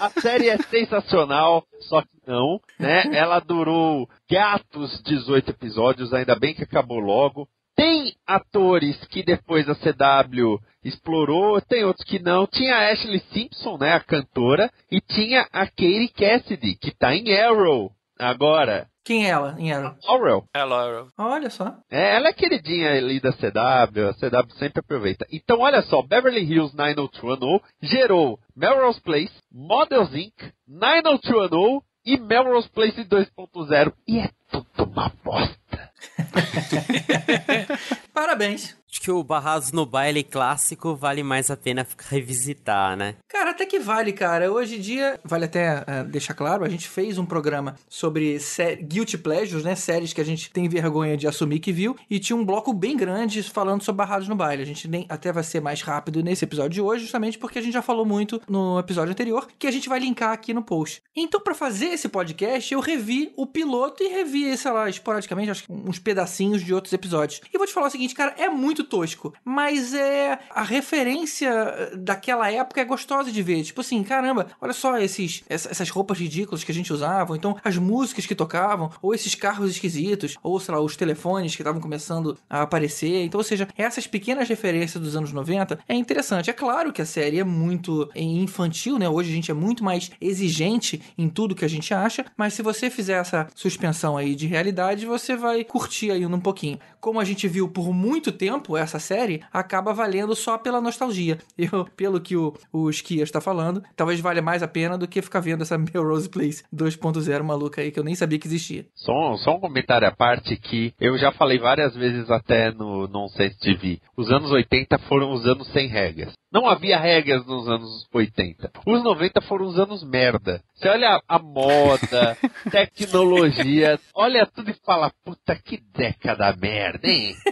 A 0.00 0.08
série 0.18 0.48
é 0.48 0.56
sensacional, 0.56 1.66
só 1.80 2.00
que 2.00 2.08
não, 2.26 2.58
né? 2.80 3.02
Ela 3.12 3.40
durou 3.40 4.08
gatos 4.30 5.02
18 5.02 5.50
episódios, 5.50 6.14
ainda 6.14 6.34
bem 6.34 6.54
que 6.54 6.64
acabou 6.64 6.98
logo. 6.98 7.46
Tem 7.76 8.14
atores 8.26 8.96
que 9.08 9.22
depois 9.22 9.68
a 9.68 9.74
CW 9.74 10.58
explorou, 10.82 11.60
tem 11.60 11.84
outros 11.84 12.08
que 12.08 12.18
não. 12.18 12.46
Tinha 12.46 12.74
a 12.74 12.90
Ashley 12.90 13.20
Simpson, 13.34 13.76
né, 13.76 13.92
a 13.92 14.00
cantora, 14.00 14.70
e 14.90 14.98
tinha 14.98 15.42
a 15.52 15.66
Katie 15.66 16.08
Cassidy, 16.08 16.74
que 16.74 16.90
tá 16.90 17.14
em 17.14 17.38
Arrow 17.38 17.92
agora. 18.18 18.88
Quem 19.04 19.24
é 19.24 19.30
ela 19.30 19.54
em 19.58 19.72
Arrow? 19.72 19.94
Laurel. 20.04 20.44
É, 20.52 20.64
Laura. 20.64 21.06
Olha 21.16 21.48
só. 21.48 21.76
É, 21.90 22.16
ela 22.16 22.28
é 22.28 22.32
queridinha 22.32 22.90
ali 22.90 23.20
da 23.20 23.32
CW, 23.32 24.08
a 24.08 24.14
CW 24.14 24.52
sempre 24.58 24.80
aproveita. 24.80 25.24
Então, 25.30 25.60
olha 25.60 25.80
só, 25.82 26.02
Beverly 26.02 26.40
Hills 26.42 26.76
90210 26.76 27.62
gerou 27.82 28.38
Melrose 28.56 29.00
Place, 29.00 29.32
Models 29.52 30.12
Inc., 30.12 30.34
90210 30.66 31.82
e 32.04 32.18
Melrose 32.18 32.68
Place 32.70 33.04
2.0. 33.04 33.92
E 34.08 34.18
é 34.18 34.30
tudo 34.50 34.90
uma 34.90 35.12
bosta. 35.22 35.56
Parabéns. 38.12 38.76
Acho 38.96 39.02
que 39.02 39.10
o 39.10 39.22
Barrados 39.22 39.72
no 39.72 39.84
Baile 39.84 40.24
clássico 40.24 40.96
vale 40.96 41.22
mais 41.22 41.50
a 41.50 41.56
pena 41.56 41.86
revisitar, 42.08 42.96
né? 42.96 43.16
Cara, 43.28 43.50
até 43.50 43.66
que 43.66 43.78
vale, 43.78 44.10
cara. 44.10 44.50
Hoje 44.50 44.76
em 44.76 44.80
dia, 44.80 45.20
vale 45.22 45.44
até 45.44 45.84
eh, 45.86 46.04
deixar 46.04 46.32
claro, 46.32 46.64
a 46.64 46.68
gente 46.68 46.88
fez 46.88 47.18
um 47.18 47.26
programa 47.26 47.74
sobre 47.90 48.38
Guilty 48.82 49.18
Pleasures, 49.18 49.64
né? 49.64 49.74
Séries 49.74 50.14
que 50.14 50.20
a 50.20 50.24
gente 50.24 50.50
tem 50.50 50.66
vergonha 50.66 51.14
de 51.14 51.26
assumir 51.26 51.58
que 51.58 51.72
viu. 51.72 51.94
E 52.08 52.18
tinha 52.18 52.36
um 52.36 52.44
bloco 52.44 52.72
bem 52.72 52.96
grande 52.96 53.42
falando 53.42 53.82
sobre 53.82 53.98
Barrados 53.98 54.28
no 54.28 54.34
Baile. 54.34 54.62
A 54.62 54.66
gente 54.66 54.88
nem 54.88 55.04
até 55.10 55.30
vai 55.30 55.42
ser 55.42 55.60
mais 55.60 55.82
rápido 55.82 56.22
nesse 56.22 56.44
episódio 56.44 56.70
de 56.70 56.80
hoje, 56.80 57.02
justamente 57.02 57.38
porque 57.38 57.58
a 57.58 57.62
gente 57.62 57.74
já 57.74 57.82
falou 57.82 58.06
muito 58.06 58.40
no 58.48 58.78
episódio 58.78 59.12
anterior, 59.12 59.46
que 59.58 59.66
a 59.66 59.70
gente 59.70 59.90
vai 59.90 59.98
linkar 59.98 60.32
aqui 60.32 60.54
no 60.54 60.62
post. 60.62 61.02
Então, 61.14 61.40
pra 61.40 61.54
fazer 61.54 61.86
esse 61.86 62.08
podcast, 62.08 62.72
eu 62.72 62.80
revi 62.80 63.30
o 63.36 63.46
piloto 63.46 64.02
e 64.02 64.08
revi, 64.08 64.56
sei 64.56 64.70
lá, 64.70 64.88
esporadicamente, 64.88 65.50
acho 65.50 65.64
que 65.64 65.65
uns 65.68 65.98
pedacinhos 65.98 66.62
de 66.64 66.72
outros 66.74 66.92
episódios. 66.92 67.40
E 67.52 67.58
vou 67.58 67.66
te 67.66 67.72
falar 67.72 67.86
o 67.88 67.90
seguinte, 67.90 68.14
cara, 68.14 68.34
é 68.38 68.48
muito 68.48 68.84
tosco, 68.84 69.32
mas 69.44 69.94
é 69.94 70.38
a 70.50 70.62
referência 70.62 71.48
eh, 71.48 71.96
daquela 71.96 72.50
época 72.50 72.80
é 72.80 72.84
gostosa 72.84 73.30
de 73.32 73.42
ver. 73.42 73.62
Tipo 73.62 73.80
assim, 73.80 74.02
caramba, 74.02 74.46
olha 74.60 74.72
só 74.72 74.96
esses 74.98 75.42
essa- 75.48 75.70
essas 75.70 75.90
roupas 75.90 76.18
ridículas 76.18 76.62
que 76.64 76.70
a 76.72 76.74
gente 76.74 76.92
usava, 76.92 77.36
então 77.36 77.56
as 77.64 77.76
músicas 77.76 78.26
que 78.26 78.34
tocavam, 78.34 78.90
ou 79.02 79.14
esses 79.14 79.34
carros 79.34 79.70
esquisitos, 79.70 80.36
ou 80.42 80.58
sei 80.60 80.74
lá, 80.74 80.80
os 80.80 80.96
telefones 80.96 81.54
que 81.56 81.62
estavam 81.62 81.80
começando 81.80 82.36
a 82.48 82.62
aparecer. 82.62 83.24
Então, 83.24 83.38
ou 83.38 83.44
seja, 83.44 83.68
essas 83.76 84.06
pequenas 84.06 84.48
referências 84.48 85.02
dos 85.02 85.16
anos 85.16 85.32
90 85.32 85.78
é 85.88 85.94
interessante. 85.94 86.50
É 86.50 86.52
claro 86.52 86.92
que 86.92 87.02
a 87.02 87.06
série 87.06 87.38
é 87.38 87.44
muito 87.44 88.08
infantil, 88.14 88.98
né? 88.98 89.08
Hoje 89.08 89.30
a 89.30 89.34
gente 89.34 89.50
é 89.50 89.54
muito 89.54 89.82
mais 89.84 90.10
exigente 90.20 91.00
em 91.16 91.28
tudo 91.28 91.54
que 91.54 91.64
a 91.64 91.68
gente 91.68 91.92
acha, 91.92 92.24
mas 92.36 92.54
se 92.54 92.62
você 92.62 92.90
fizer 92.90 93.14
essa 93.20 93.46
suspensão 93.54 94.16
aí 94.16 94.34
de 94.34 94.46
realidade, 94.46 95.06
você 95.06 95.36
vai 95.36 95.55
curtir 95.64 96.10
aí 96.10 96.24
um 96.26 96.40
pouquinho. 96.40 96.78
Como 97.00 97.20
a 97.20 97.24
gente 97.24 97.46
viu 97.48 97.68
por 97.68 97.92
muito 97.92 98.32
tempo 98.32 98.76
essa 98.76 98.98
série, 98.98 99.42
acaba 99.52 99.92
valendo 99.92 100.34
só 100.34 100.58
pela 100.58 100.80
nostalgia. 100.80 101.38
Eu, 101.56 101.84
pelo 101.96 102.20
que 102.20 102.36
o, 102.36 102.54
o 102.72 102.90
Esquia 102.90 103.22
está 103.22 103.40
falando, 103.40 103.82
talvez 103.94 104.20
valha 104.20 104.42
mais 104.42 104.62
a 104.62 104.68
pena 104.68 104.98
do 104.98 105.08
que 105.08 105.22
ficar 105.22 105.40
vendo 105.40 105.62
essa 105.62 105.78
Melrose 105.78 106.28
Place 106.28 106.64
2.0 106.74 107.42
maluca 107.42 107.80
aí 107.80 107.90
que 107.90 107.98
eu 107.98 108.04
nem 108.04 108.14
sabia 108.14 108.38
que 108.38 108.46
existia. 108.46 108.86
Só, 108.94 109.36
só 109.38 109.56
um 109.56 109.60
comentário 109.60 110.06
à 110.06 110.12
parte 110.12 110.56
que 110.56 110.92
eu 111.00 111.16
já 111.18 111.32
falei 111.32 111.58
várias 111.58 111.94
vezes 111.94 112.30
até 112.30 112.72
no 112.72 113.06
Nonsense 113.08 113.58
TV. 113.58 114.00
Os 114.16 114.30
anos 114.30 114.50
80 114.50 114.98
foram 115.08 115.32
os 115.32 115.46
anos 115.46 115.66
sem 115.72 115.88
regras. 115.88 116.32
Não 116.52 116.66
havia 116.66 116.98
regras 116.98 117.44
nos 117.44 117.68
anos 117.68 118.08
80. 118.14 118.70
Os 118.86 119.04
90 119.04 119.40
foram 119.42 119.66
os 119.66 119.78
anos 119.78 120.02
merda. 120.02 120.62
Você 120.76 120.88
olha 120.88 121.20
a 121.26 121.38
moda, 121.38 122.36
tecnologia, 122.70 123.98
olha 124.14 124.46
tudo 124.46 124.70
e 124.70 124.76
fala, 124.84 125.10
puta 125.24 125.56
que 125.56 125.78
década 125.78 126.54
merda, 126.54 127.08
hein? 127.08 127.34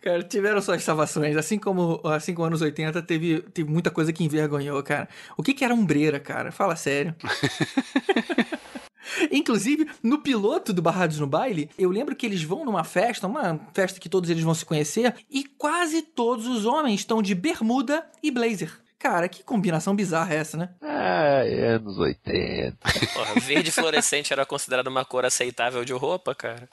Cara, 0.00 0.22
tiveram 0.22 0.62
suas 0.62 0.84
salvações. 0.84 1.36
Assim 1.36 1.58
como, 1.58 2.00
assim 2.04 2.32
como 2.32 2.46
anos 2.46 2.62
80, 2.62 3.02
teve, 3.02 3.40
teve 3.52 3.68
muita 3.68 3.90
coisa 3.90 4.12
que 4.12 4.22
envergonhou, 4.22 4.80
cara. 4.82 5.08
O 5.36 5.42
que, 5.42 5.52
que 5.52 5.64
era 5.64 5.74
umbreira, 5.74 6.20
cara? 6.20 6.52
Fala 6.52 6.76
sério. 6.76 7.16
Inclusive, 9.32 9.90
no 10.04 10.22
piloto 10.22 10.72
do 10.72 10.80
Barrados 10.80 11.18
no 11.18 11.26
Baile, 11.26 11.68
eu 11.76 11.90
lembro 11.90 12.14
que 12.14 12.24
eles 12.24 12.44
vão 12.44 12.64
numa 12.64 12.84
festa, 12.84 13.26
uma 13.26 13.58
festa 13.74 13.98
que 13.98 14.08
todos 14.08 14.30
eles 14.30 14.44
vão 14.44 14.54
se 14.54 14.64
conhecer, 14.64 15.12
e 15.28 15.42
quase 15.44 16.02
todos 16.02 16.46
os 16.46 16.64
homens 16.64 17.00
estão 17.00 17.20
de 17.20 17.34
bermuda 17.34 18.08
e 18.22 18.30
blazer. 18.30 18.70
Cara, 19.00 19.30
que 19.30 19.42
combinação 19.42 19.96
bizarra 19.96 20.34
é 20.34 20.36
essa, 20.36 20.58
né? 20.58 20.68
Ai, 20.82 21.58
anos 21.64 21.96
80. 21.96 22.76
Porra, 23.14 23.40
verde 23.40 23.72
fluorescente 23.72 24.30
era 24.30 24.44
considerado 24.44 24.88
uma 24.88 25.06
cor 25.06 25.24
aceitável 25.24 25.82
de 25.86 25.94
roupa, 25.94 26.34
cara. 26.34 26.68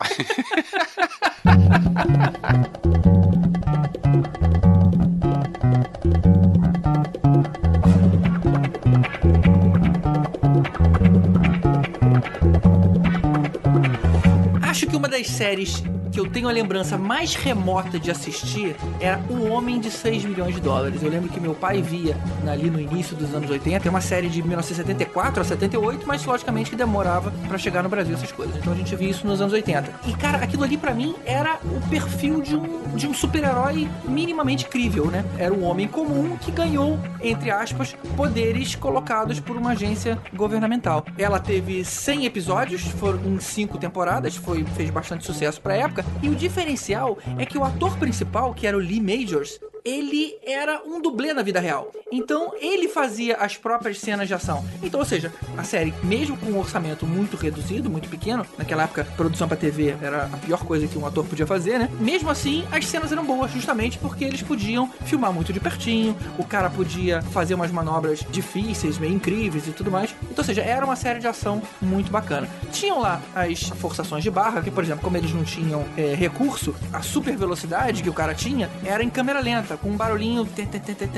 Acho 14.63 14.85
que 14.85 14.97
uma 14.97 15.07
das 15.07 15.27
séries 15.27 15.81
que 16.11 16.19
eu 16.19 16.29
tenho 16.29 16.47
a 16.47 16.51
lembrança 16.51 16.97
mais 16.97 17.35
remota 17.35 17.99
de 17.99 18.11
assistir 18.11 18.75
era 18.99 19.19
O 19.29 19.47
Homem 19.49 19.79
de 19.79 19.91
6 19.91 20.25
milhões 20.25 20.55
de 20.55 20.61
dólares. 20.61 21.01
Eu 21.01 21.09
lembro 21.09 21.29
que 21.29 21.39
meu 21.39 21.53
pai 21.53 21.81
via 21.81 22.17
ali 22.47 22.69
no 22.69 22.79
início 22.79 23.15
dos 23.15 23.33
anos 23.33 23.49
80. 23.49 23.87
É 23.87 23.89
uma 23.89 24.01
série 24.01 24.29
de 24.29 24.41
1974 24.41 25.41
a 25.41 25.43
78, 25.43 26.07
mas 26.07 26.23
logicamente 26.25 26.69
que 26.69 26.75
demorava 26.75 27.31
pra 27.47 27.57
chegar 27.57 27.83
no 27.83 27.89
Brasil 27.89 28.15
essas 28.15 28.31
coisas. 28.31 28.55
Então 28.57 28.73
a 28.73 28.75
gente 28.75 28.95
via 28.95 29.09
isso 29.09 29.25
nos 29.27 29.41
anos 29.41 29.53
80. 29.53 29.91
E 30.07 30.13
cara, 30.13 30.37
aquilo 30.37 30.63
ali 30.63 30.77
pra 30.77 30.93
mim 30.93 31.15
era 31.25 31.59
o 31.63 31.89
perfil 31.89 32.41
de 32.41 32.55
um, 32.55 32.81
de 32.95 33.07
um 33.07 33.13
super-herói 33.13 33.87
minimamente 34.05 34.65
crível, 34.65 35.05
né? 35.05 35.23
Era 35.37 35.53
um 35.53 35.63
homem 35.63 35.87
comum 35.87 36.37
que 36.37 36.51
ganhou, 36.51 36.99
entre 37.21 37.51
aspas, 37.51 37.95
poderes 38.15 38.75
colocados 38.75 39.39
por 39.39 39.55
uma 39.55 39.71
agência 39.71 40.17
governamental. 40.33 41.05
Ela 41.17 41.39
teve 41.39 41.83
100 41.83 42.25
episódios, 42.25 42.81
foram 42.81 43.19
em 43.25 43.39
5 43.39 43.77
temporadas, 43.77 44.35
foi, 44.35 44.63
fez 44.75 44.89
bastante 44.89 45.25
sucesso 45.25 45.61
pra 45.61 45.75
época. 45.75 45.96
E 46.21 46.29
o 46.29 46.35
diferencial 46.35 47.17
é 47.37 47.45
que 47.45 47.57
o 47.57 47.63
ator 47.63 47.97
principal, 47.97 48.53
que 48.53 48.67
era 48.67 48.77
o 48.77 48.79
Lee 48.79 49.01
Majors, 49.01 49.59
ele 49.87 50.37
era 50.45 50.81
um 50.85 51.01
dublê 51.01 51.33
na 51.33 51.41
vida 51.41 51.61
real. 51.61 51.91
Então 52.11 52.51
ele 52.59 52.89
fazia 52.89 53.37
as 53.37 53.55
próprias 53.55 53.99
cenas 53.99 54.27
de 54.27 54.33
ação. 54.33 54.65
Então, 54.83 54.99
ou 54.99 55.05
seja, 55.05 55.31
a 55.57 55.63
série, 55.63 55.93
mesmo 56.03 56.35
com 56.37 56.47
um 56.47 56.59
orçamento 56.59 57.05
muito 57.05 57.37
reduzido, 57.37 57.89
muito 57.89 58.09
pequeno, 58.09 58.45
naquela 58.57 58.83
época, 58.83 59.07
produção 59.15 59.47
pra 59.47 59.55
TV 59.55 59.95
era 60.01 60.25
a 60.25 60.37
pior 60.37 60.65
coisa 60.65 60.87
que 60.87 60.97
um 60.97 61.05
ator 61.05 61.25
podia 61.25 61.47
fazer, 61.47 61.79
né? 61.79 61.89
Mesmo 62.01 62.29
assim, 62.29 62.65
as 62.69 62.85
cenas 62.85 63.13
eram 63.13 63.23
boas, 63.23 63.49
justamente 63.51 63.97
porque 63.97 64.25
eles 64.25 64.41
podiam 64.41 64.89
filmar 65.05 65.31
muito 65.31 65.53
de 65.53 65.59
pertinho, 65.59 66.17
o 66.37 66.43
cara 66.43 66.69
podia 66.69 67.21
fazer 67.21 67.53
umas 67.53 67.71
manobras 67.71 68.25
difíceis, 68.29 68.97
meio 68.97 69.13
incríveis 69.13 69.67
e 69.67 69.71
tudo 69.71 69.89
mais. 69.89 70.13
Então, 70.23 70.39
ou 70.39 70.43
seja, 70.43 70.61
era 70.61 70.85
uma 70.85 70.97
série 70.97 71.19
de 71.19 71.27
ação 71.27 71.61
muito 71.81 72.11
bacana. 72.11 72.49
Tinham 72.73 72.99
lá 72.99 73.21
as 73.33 73.69
forçações 73.69 74.23
de 74.23 74.29
barra, 74.29 74.61
que, 74.61 74.71
por 74.71 74.83
exemplo, 74.83 75.03
como 75.03 75.15
eles 75.15 75.33
não 75.33 75.45
tinham 75.45 75.85
é, 75.95 76.13
recurso, 76.13 76.75
a 76.91 77.01
super 77.01 77.37
velocidade 77.37 78.03
que 78.03 78.09
o 78.09 78.13
cara 78.13 78.33
tinha 78.35 78.69
era 78.83 79.01
em 79.01 79.09
câmera 79.09 79.39
lenta, 79.39 79.76
com 79.77 79.89
um 79.89 79.97
barulhinho 79.97 80.47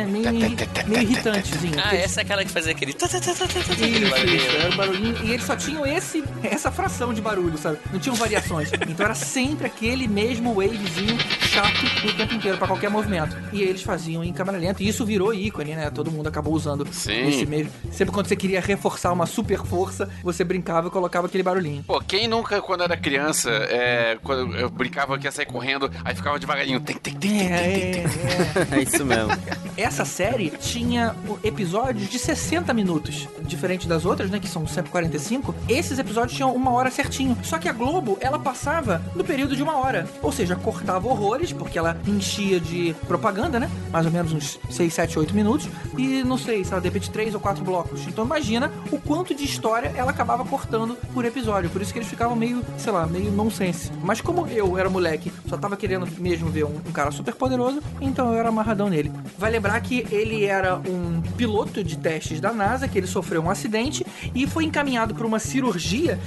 meio, 0.07 0.30
meio 0.88 1.01
irritantezinho. 1.01 1.76
Ah, 1.84 1.95
essa 1.95 2.22
é 2.22 2.24
aquela 2.24 2.43
que 2.43 2.51
fazia 2.51 2.72
aquele. 2.72 2.93
tá, 2.93 3.07
tá, 3.07 3.20
tá, 3.20 3.34
tá, 3.34 3.47
tá, 3.47 3.53
tá, 3.53 3.74
aquele 3.74 3.99
Isso, 3.99 4.10
barulhinho. 4.10 4.38
isso, 4.38 4.57
era 4.57 4.74
um 4.74 4.78
barulhinho. 4.78 5.18
E 5.26 5.32
eles 5.32 5.45
só 5.45 5.55
tinham 5.55 5.86
esse, 5.86 6.24
essa 6.43 6.72
fração 6.72 7.14
de 7.14 7.22
barulho, 7.22 7.57
sabe? 7.57 7.80
Não 7.91 7.99
tinham 7.99 8.16
variações. 8.16 8.72
Então 8.88 9.05
era 9.05 9.16
sempre 9.16 9.68
aquele 9.68 10.07
mesmo 10.07 10.53
wavezinho 10.53 11.18
chato 11.41 11.86
o 12.05 12.14
tempo 12.14 12.34
inteiro, 12.34 12.57
pra 12.57 12.68
qualquer 12.68 12.89
movimento. 12.89 13.36
E 13.51 13.62
eles 13.62 13.82
faziam 13.82 14.24
em 14.24 14.34
câmera 14.34 14.57
lenta. 14.57 14.84
E 14.84 14.88
isso 14.88 15.05
virou 15.05 15.34
ícone, 15.34 15.76
né? 15.76 15.89
Todo 15.89 16.12
mundo 16.12 16.28
acabou 16.28 16.53
usando 16.53 16.88
Sim. 16.91 17.28
esse 17.28 17.45
mesmo. 17.45 17.72
Sempre 17.91 18.14
quando 18.14 18.28
você 18.28 18.36
queria 18.36 18.62
reforçar 18.62 19.12
uma 19.12 19.26
super 19.26 19.64
força, 19.66 20.10
você 20.24 20.43
brincava 20.43 20.88
e 20.88 20.91
colocava 20.91 21.28
aquele 21.28 21.43
barulhinho. 21.43 21.84
Pô, 21.84 21.99
quem 22.01 22.28
nunca, 22.28 22.62
quando 22.62 22.84
era 22.84 22.97
criança, 22.97 23.49
é, 23.49 24.18
quando 24.24 24.55
eu 24.55 24.70
brincava 24.70 25.18
que 25.18 25.26
ia 25.26 25.32
sair 25.32 25.45
correndo, 25.45 25.91
aí 26.03 26.16
ficava 26.16 26.39
devagarinho. 26.39 26.80
Tem, 26.80 26.95
tem, 26.95 27.14
tem, 27.14 27.30
tem, 27.30 27.49
tem, 27.49 27.91
tem, 27.91 28.03
tem. 28.03 28.10
É, 28.72 28.82
isso 28.82 29.06
mesmo. 29.06 29.32
Essa 29.76 30.06
série 30.06 30.50
tinha 30.50 31.16
episódios 31.44 32.10
de 32.10 32.20
60 32.20 32.74
minutos. 32.74 33.28
Diferente 33.42 33.88
das 33.88 34.06
outras, 34.06 34.30
né? 34.30 34.40
Que 34.40 34.48
são 34.48 34.68
145. 34.68 35.56
Esses 35.68 35.98
episódios 35.98 36.36
tinham 36.36 36.54
uma 36.54 36.72
hora 36.72 36.92
certinho. 36.92 37.38
Só 37.44 37.58
que 37.58 37.68
a 37.68 37.74
Globo, 37.74 38.18
ela 38.22 38.38
passava 38.38 39.02
no 39.16 39.24
período 39.24 39.56
de 39.56 39.64
uma 39.64 39.78
hora. 39.78 40.08
Ou 40.22 40.32
seja, 40.32 40.56
cortava 40.56 41.08
horrores, 41.08 41.52
porque 41.52 41.80
ela 41.80 41.98
enchia 42.06 42.60
de 42.60 42.96
propaganda, 43.08 43.60
né? 43.60 43.70
Mais 43.92 44.06
ou 44.06 44.12
menos 44.12 44.34
uns 44.34 44.60
6, 44.70 44.94
7, 44.94 45.20
8 45.20 45.34
minutos. 45.34 45.68
E 45.98 46.24
não 46.24 46.38
sei, 46.38 46.64
sei 46.64 46.74
lá, 46.74 46.80
de 46.80 46.88
repente 46.88 47.10
3 47.10 47.34
ou 47.34 47.40
4 47.40 47.64
blocos. 47.64 48.06
Então 48.08 48.26
imagina 48.26 48.72
o 48.92 49.00
quanto 49.00 49.34
de 49.34 49.44
história 49.44 49.94
ela 49.96 50.12
acabava 50.12 50.46
cortando 50.46 50.98
por 51.14 51.26
episódio. 51.26 51.70
Por 51.70 51.82
isso 51.82 51.92
que 51.92 52.00
eles 52.00 52.10
ficavam 52.10 52.36
meio, 52.36 52.64
sei 52.78 52.92
lá, 52.92 53.06
meio 53.08 53.32
nonsense. 53.32 53.92
Mas 54.04 54.22
como 54.22 54.48
eu 54.48 54.78
era 54.78 54.90
moleque, 54.90 55.32
só 55.48 55.58
tava 55.58 55.78
querendo 55.78 56.08
mesmo 56.20 56.50
ver 56.50 56.66
um, 56.66 56.76
um 56.76 56.92
cara 56.92 57.12
super 57.12 57.34
poderoso, 57.36 57.82
então 58.02 58.29
eu 58.34 58.40
era 58.40 58.50
amarradão 58.50 58.90
nele. 58.90 59.12
Vai 59.38 59.52
lembrar 59.52 59.80
que 59.82 60.06
ele 60.12 60.46
era 60.46 60.78
um 60.78 61.22
piloto 61.38 61.84
de 61.84 61.98
testes 61.98 62.40
da 62.40 62.54
NASA, 62.54 62.88
que 62.88 62.98
ele 62.98 63.08
sofreu 63.08 63.42
um 63.42 63.50
acidente 63.50 64.06
e 64.34 64.48
foi 64.48 64.66
encaminhado 64.66 65.16
para 65.16 65.26
uma 65.26 65.40
cirurgia 65.40 66.20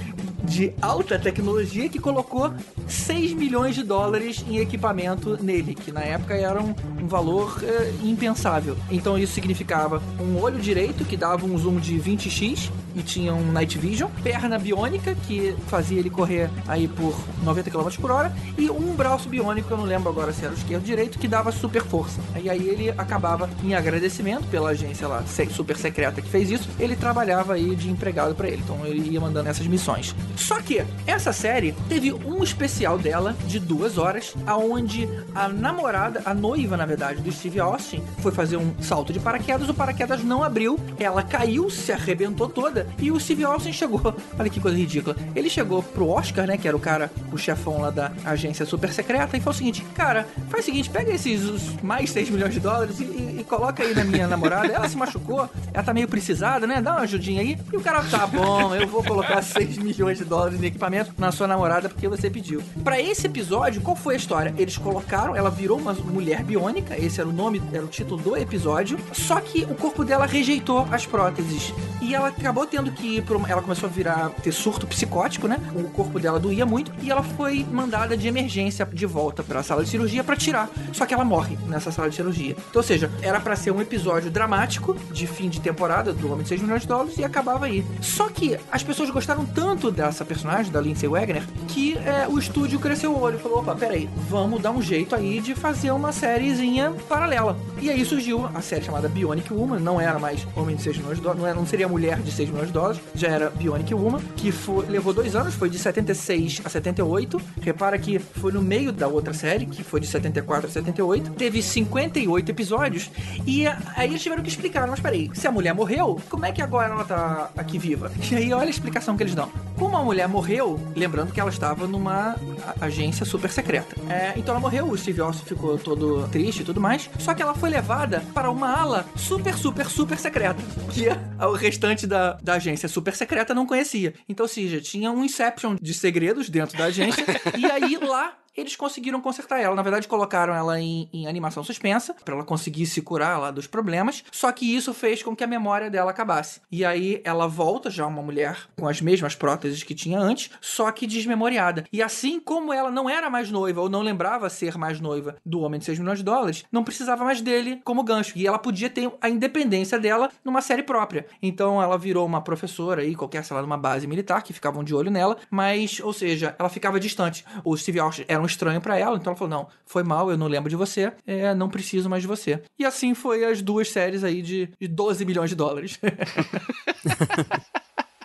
de 0.44 0.72
alta 0.80 1.18
tecnologia 1.18 1.88
que 1.88 1.98
colocou 1.98 2.52
6 2.86 3.32
milhões 3.34 3.74
de 3.74 3.82
dólares 3.82 4.44
em 4.48 4.58
equipamento 4.58 5.38
nele, 5.42 5.74
que 5.74 5.92
na 5.92 6.00
época 6.00 6.34
era 6.34 6.60
um, 6.60 6.74
um 7.00 7.06
valor 7.06 7.60
eh, 7.62 7.92
impensável. 8.02 8.76
Então 8.90 9.18
isso 9.18 9.32
significava 9.32 10.02
um 10.20 10.40
olho 10.40 10.58
direito 10.58 11.04
que 11.04 11.16
dava 11.16 11.46
um 11.46 11.56
zoom 11.56 11.78
de 11.78 11.94
20x 11.98 12.70
e 12.94 13.02
tinha 13.02 13.32
um 13.32 13.52
night 13.52 13.78
vision, 13.78 14.10
perna 14.22 14.58
biônica 14.58 15.14
que 15.26 15.54
fazia 15.66 15.98
ele 15.98 16.10
correr 16.10 16.50
aí 16.68 16.88
por 16.88 17.18
90 17.42 17.70
km 17.70 17.88
por 18.00 18.10
hora 18.10 18.34
e 18.58 18.70
um 18.70 18.94
braço 18.94 19.28
biônico, 19.28 19.72
eu 19.72 19.76
não 19.76 19.84
lembro 19.84 20.10
agora 20.10 20.32
se 20.32 20.44
era 20.44 20.52
o 20.52 20.56
esquerdo 20.56 20.82
ou 20.82 20.86
direito, 20.86 21.18
que 21.18 21.28
dava 21.28 21.52
super 21.52 21.82
força. 21.82 22.20
E 22.42 22.50
aí 22.50 22.68
ele 22.68 22.90
acabava 22.90 23.48
em 23.62 23.74
agradecimento 23.74 24.46
pela 24.48 24.70
agência 24.70 25.06
lá 25.08 25.24
super 25.50 25.76
secreta 25.76 26.20
que 26.20 26.28
fez 26.28 26.50
isso, 26.50 26.68
ele 26.78 26.96
trabalhava 26.96 27.54
aí 27.54 27.74
de 27.74 27.90
empregado 27.90 28.34
pra 28.34 28.48
ele. 28.48 28.62
Então 28.62 28.84
ele 28.84 29.10
ia 29.10 29.20
mandando 29.20 29.48
essas 29.48 29.66
missões. 29.66 30.14
Só 30.36 30.60
que 30.60 30.82
essa 31.06 31.32
série 31.32 31.72
teve 31.88 32.12
um 32.12 32.42
especial 32.42 32.98
dela 32.98 33.34
de 33.46 33.58
duas 33.58 33.98
horas, 33.98 34.34
aonde 34.46 35.08
a 35.34 35.48
namorada, 35.48 36.22
a 36.24 36.34
noiva 36.34 36.76
na 36.76 36.86
verdade 36.86 37.20
do 37.20 37.30
Steve 37.32 37.60
Austin, 37.60 38.02
foi 38.18 38.32
fazer 38.32 38.56
um 38.56 38.72
salto 38.80 39.12
de 39.12 39.20
paraquedas, 39.20 39.68
o 39.68 39.74
paraquedas 39.74 40.22
não 40.24 40.42
abriu, 40.42 40.78
ela 40.98 41.22
caiu, 41.22 41.70
se 41.70 41.92
arrebentou 41.92 42.48
toda 42.48 42.86
e 42.98 43.10
o 43.10 43.18
Steve 43.20 43.44
Austin 43.44 43.72
chegou. 43.72 44.00
Olha 44.38 44.50
que 44.50 44.60
coisa 44.60 44.76
ridícula. 44.76 45.16
Ele 45.34 45.48
chegou 45.50 45.82
pro 45.82 46.08
Oscar, 46.08 46.46
né, 46.46 46.56
que 46.56 46.66
era 46.66 46.76
o 46.76 46.80
cara, 46.80 47.10
o 47.32 47.38
chefão 47.38 47.80
lá 47.80 47.90
da 47.90 48.12
agência 48.24 48.64
super 48.66 48.92
secreta, 48.92 49.36
e 49.36 49.40
falou 49.40 49.54
o 49.54 49.58
seguinte: 49.58 49.84
Cara, 49.94 50.26
faz 50.48 50.64
o 50.64 50.66
seguinte, 50.66 50.90
pega 50.90 51.12
esses 51.12 51.80
mais 51.82 52.10
6 52.10 52.30
milhões 52.30 52.54
de 52.54 52.60
dólares 52.60 53.00
e, 53.00 53.04
e- 53.04 53.36
e 53.40 53.44
coloca 53.44 53.82
aí 53.82 53.94
na 53.94 54.04
minha 54.04 54.26
namorada. 54.26 54.66
Ela 54.72 54.88
se 54.88 54.96
machucou, 54.96 55.48
ela 55.72 55.82
tá 55.82 55.92
meio 55.94 56.08
precisada, 56.08 56.66
né? 56.66 56.80
Dá 56.80 56.92
uma 56.92 57.00
ajudinha 57.00 57.40
aí. 57.42 57.58
E 57.72 57.76
o 57.76 57.80
cara, 57.80 58.02
tá 58.04 58.26
bom, 58.26 58.74
eu 58.74 58.86
vou 58.86 59.02
colocar 59.02 59.42
6 59.42 59.78
milhões 59.78 60.20
de 60.22 60.28
dólares 60.28 60.62
em 60.62 60.66
equipamento 60.66 61.12
na 61.18 61.32
sua 61.32 61.46
namorada 61.46 61.88
porque 61.88 62.08
você 62.08 62.30
pediu. 62.30 62.62
Pra 62.82 63.00
esse 63.00 63.26
episódio, 63.26 63.80
qual 63.80 63.96
foi 63.96 64.14
a 64.14 64.16
história? 64.16 64.54
Eles 64.56 64.78
colocaram, 64.78 65.36
ela 65.36 65.50
virou 65.50 65.78
uma 65.78 65.92
mulher 65.92 66.42
biônica, 66.42 66.96
esse 66.98 67.20
era 67.20 67.28
o 67.28 67.32
nome, 67.32 67.62
era 67.72 67.84
o 67.84 67.88
título 67.88 68.20
do 68.22 68.36
episódio, 68.36 68.98
só 69.12 69.40
que 69.40 69.64
o 69.64 69.74
corpo 69.74 70.04
dela 70.04 70.26
rejeitou 70.26 70.86
as 70.90 71.06
próteses. 71.06 71.72
E 72.00 72.14
ela 72.14 72.28
acabou 72.28 72.66
tendo 72.66 72.90
que 72.92 73.18
ir 73.18 73.22
pra 73.22 73.36
uma, 73.36 73.48
ela 73.48 73.62
começou 73.62 73.88
a 73.88 73.92
virar, 73.92 74.30
ter 74.42 74.52
surto 74.52 74.86
psicótico, 74.86 75.46
né? 75.46 75.58
O 75.74 75.84
corpo 75.90 76.18
dela 76.18 76.38
doía 76.38 76.66
muito 76.66 76.92
e 77.00 77.10
ela 77.10 77.22
foi 77.22 77.64
mandada 77.70 78.16
de 78.16 78.26
emergência 78.26 78.86
de 78.92 79.06
volta 79.06 79.42
pra 79.42 79.62
sala 79.62 79.84
de 79.84 79.90
cirurgia 79.90 80.24
pra 80.24 80.36
tirar. 80.36 80.68
Só 80.92 81.06
que 81.06 81.14
ela 81.14 81.24
morre 81.24 81.56
nessa 81.66 81.90
sala 81.90 82.08
de 82.10 82.16
cirurgia. 82.16 82.52
Então, 82.52 82.80
ou 82.80 82.82
seja, 82.82 83.10
era 83.22 83.40
pra 83.40 83.56
ser 83.56 83.70
um 83.70 83.80
episódio 83.80 84.30
dramático 84.30 84.94
de 85.12 85.26
fim 85.26 85.48
de 85.48 85.60
temporada 85.60 86.12
do 86.12 86.30
Homem 86.32 86.42
de 86.42 86.48
6 86.48 86.62
milhões 86.62 86.82
de 86.82 86.88
dólares 86.88 87.16
e 87.18 87.24
acabava 87.24 87.66
aí. 87.66 87.84
Só 88.00 88.28
que 88.28 88.58
as 88.70 88.82
pessoas 88.82 89.10
gostaram 89.10 89.44
tanto 89.44 89.90
dessa 90.12 90.24
personagem, 90.24 90.70
da 90.70 90.80
Lindsay 90.80 91.08
Wagner, 91.08 91.42
que 91.68 91.96
é, 91.98 92.26
o 92.28 92.38
estúdio 92.38 92.78
cresceu 92.78 93.12
o 93.12 93.20
olho 93.20 93.36
e 93.36 93.40
falou: 93.40 93.58
opa, 93.60 93.74
peraí, 93.74 94.08
vamos 94.28 94.60
dar 94.60 94.70
um 94.70 94.80
jeito 94.82 95.14
aí 95.14 95.40
de 95.40 95.54
fazer 95.54 95.90
uma 95.90 96.12
sériezinha 96.12 96.92
paralela. 97.08 97.56
E 97.80 97.90
aí 97.90 98.04
surgiu 98.04 98.46
a 98.54 98.60
série 98.60 98.84
chamada 98.84 99.08
Bionic 99.08 99.52
Woman, 99.52 99.78
não 99.80 100.00
era 100.00 100.18
mais 100.18 100.46
Homem 100.54 100.76
de 100.76 100.82
6 100.82 100.98
milhões 100.98 101.16
de 101.16 101.22
dólares, 101.22 101.40
não, 101.42 101.48
era, 101.48 101.58
não 101.58 101.66
seria 101.66 101.88
mulher 101.88 102.18
de 102.20 102.30
6 102.30 102.50
milhões 102.50 102.68
de 102.68 102.72
dólares, 102.74 103.00
já 103.14 103.28
era 103.28 103.50
Bionic 103.50 103.92
Woman, 103.94 104.20
que 104.36 104.52
foi- 104.52 104.86
levou 104.86 105.12
dois 105.12 105.34
anos, 105.34 105.54
foi 105.54 105.68
de 105.70 105.78
76 105.78 106.60
a 106.64 106.68
78. 106.68 107.40
Repara 107.60 107.98
que 107.98 108.18
foi 108.18 108.52
no 108.52 108.62
meio 108.62 108.92
da 108.92 109.08
outra 109.08 109.32
série, 109.32 109.66
que 109.66 109.82
foi 109.82 110.00
de 110.00 110.06
74 110.06 110.66
a 110.68 110.70
78. 110.70 111.30
Teve 111.32 111.62
58 111.62 112.50
episódios. 112.50 113.10
E 113.46 113.66
aí 113.66 114.08
eles 114.10 114.22
tiveram 114.22 114.42
que 114.42 114.48
explicar, 114.48 114.86
mas 114.86 115.00
peraí, 115.00 115.30
se 115.34 115.46
a 115.46 115.50
mulher 115.52 115.74
morreu, 115.74 116.20
como 116.28 116.44
é 116.44 116.52
que 116.52 116.60
agora 116.62 116.92
ela 116.92 117.04
tá 117.04 117.50
aqui 117.56 117.78
viva? 117.78 118.12
E 118.30 118.34
aí 118.36 118.52
olha 118.52 118.66
a 118.66 118.70
explicação 118.70 119.16
que 119.16 119.22
eles 119.22 119.34
dão. 119.34 119.50
Como 119.78 119.96
a 119.96 120.01
mulher 120.02 120.28
morreu, 120.28 120.78
lembrando 120.96 121.32
que 121.32 121.40
ela 121.40 121.50
estava 121.50 121.86
numa 121.86 122.36
agência 122.80 123.24
super 123.26 123.50
secreta. 123.50 123.94
É, 124.10 124.32
então 124.36 124.52
ela 124.54 124.60
morreu, 124.60 124.86
o 124.90 124.96
Steve 124.98 125.20
Austin 125.20 125.44
ficou 125.44 125.78
todo 125.78 126.28
triste 126.28 126.60
e 126.62 126.64
tudo 126.64 126.80
mais. 126.80 127.08
Só 127.18 127.34
que 127.34 127.42
ela 127.42 127.54
foi 127.54 127.70
levada 127.70 128.22
para 128.34 128.50
uma 128.50 128.70
ala 128.70 129.06
super, 129.16 129.54
super, 129.56 129.86
super 129.86 130.18
secreta. 130.18 130.62
Que 130.90 131.08
a- 131.38 131.48
o 131.48 131.54
restante 131.54 132.06
da, 132.06 132.34
da 132.42 132.54
agência 132.54 132.88
super 132.88 133.14
secreta 133.14 133.54
não 133.54 133.66
conhecia. 133.66 134.14
Então, 134.28 134.44
ou 134.44 134.48
seja, 134.48 134.80
tinha 134.80 135.10
um 135.10 135.24
Inception 135.24 135.76
de 135.80 135.94
segredos 135.94 136.48
dentro 136.48 136.76
da 136.76 136.84
agência. 136.84 137.24
e 137.56 137.64
aí 137.70 137.96
lá 137.96 138.32
eles 138.56 138.76
conseguiram 138.76 139.20
consertar 139.20 139.60
ela. 139.60 139.74
Na 139.74 139.82
verdade, 139.82 140.08
colocaram 140.08 140.54
ela 140.54 140.80
em, 140.80 141.08
em 141.12 141.26
animação 141.26 141.64
suspensa, 141.64 142.14
pra 142.24 142.34
ela 142.34 142.44
conseguir 142.44 142.86
se 142.86 143.00
curar 143.02 143.38
lá 143.38 143.50
dos 143.50 143.66
problemas. 143.66 144.24
Só 144.30 144.50
que 144.52 144.74
isso 144.74 144.92
fez 144.92 145.22
com 145.22 145.34
que 145.34 145.44
a 145.44 145.46
memória 145.46 145.90
dela 145.90 146.10
acabasse. 146.10 146.60
E 146.70 146.84
aí 146.84 147.20
ela 147.24 147.46
volta, 147.46 147.90
já 147.90 148.06
uma 148.06 148.22
mulher 148.22 148.68
com 148.78 148.86
as 148.86 149.00
mesmas 149.00 149.34
próteses 149.34 149.82
que 149.82 149.94
tinha 149.94 150.18
antes, 150.18 150.50
só 150.60 150.90
que 150.92 151.06
desmemoriada. 151.06 151.84
E 151.92 152.02
assim 152.02 152.38
como 152.40 152.72
ela 152.72 152.90
não 152.90 153.08
era 153.08 153.30
mais 153.30 153.50
noiva, 153.50 153.80
ou 153.80 153.88
não 153.88 154.02
lembrava 154.02 154.50
ser 154.50 154.76
mais 154.76 155.00
noiva 155.00 155.36
do 155.44 155.60
Homem 155.60 155.78
de 155.78 155.86
6 155.86 155.98
milhões 155.98 156.18
de 156.18 156.24
dólares, 156.24 156.64
não 156.70 156.84
precisava 156.84 157.24
mais 157.24 157.40
dele 157.40 157.80
como 157.84 158.02
gancho. 158.02 158.36
E 158.36 158.46
ela 158.46 158.58
podia 158.58 158.90
ter 158.90 159.10
a 159.20 159.28
independência 159.28 159.98
dela 159.98 160.30
numa 160.44 160.60
série 160.60 160.82
própria. 160.82 161.26
Então 161.42 161.80
ela 161.80 161.96
virou 161.96 162.26
uma 162.26 162.42
professora 162.42 163.02
aí, 163.02 163.14
qualquer, 163.14 163.44
sei 163.44 163.56
lá, 163.56 163.62
numa 163.62 163.78
base 163.78 164.06
militar, 164.06 164.42
que 164.42 164.52
ficavam 164.52 164.84
de 164.84 164.94
olho 164.94 165.10
nela, 165.10 165.36
mas, 165.50 166.00
ou 166.00 166.12
seja, 166.12 166.54
ela 166.58 166.68
ficava 166.68 167.00
distante. 167.00 167.44
O 167.64 167.76
Steve 167.76 168.00
Austin 168.00 168.24
era 168.28 168.41
um 168.42 168.46
estranho 168.46 168.80
pra 168.80 168.98
ela, 168.98 169.16
então 169.16 169.30
ela 169.32 169.38
falou: 169.38 169.50
não, 169.50 169.68
foi 169.86 170.02
mal, 170.02 170.30
eu 170.30 170.36
não 170.36 170.46
lembro 170.46 170.68
de 170.68 170.76
você, 170.76 171.12
é, 171.26 171.54
não 171.54 171.68
preciso 171.68 172.08
mais 172.08 172.22
de 172.22 172.28
você. 172.28 172.62
E 172.78 172.84
assim 172.84 173.14
foi 173.14 173.44
as 173.44 173.62
duas 173.62 173.90
séries 173.90 174.24
aí 174.24 174.42
de, 174.42 174.68
de 174.80 174.88
12 174.88 175.24
milhões 175.24 175.50
de 175.50 175.56
dólares. 175.56 175.98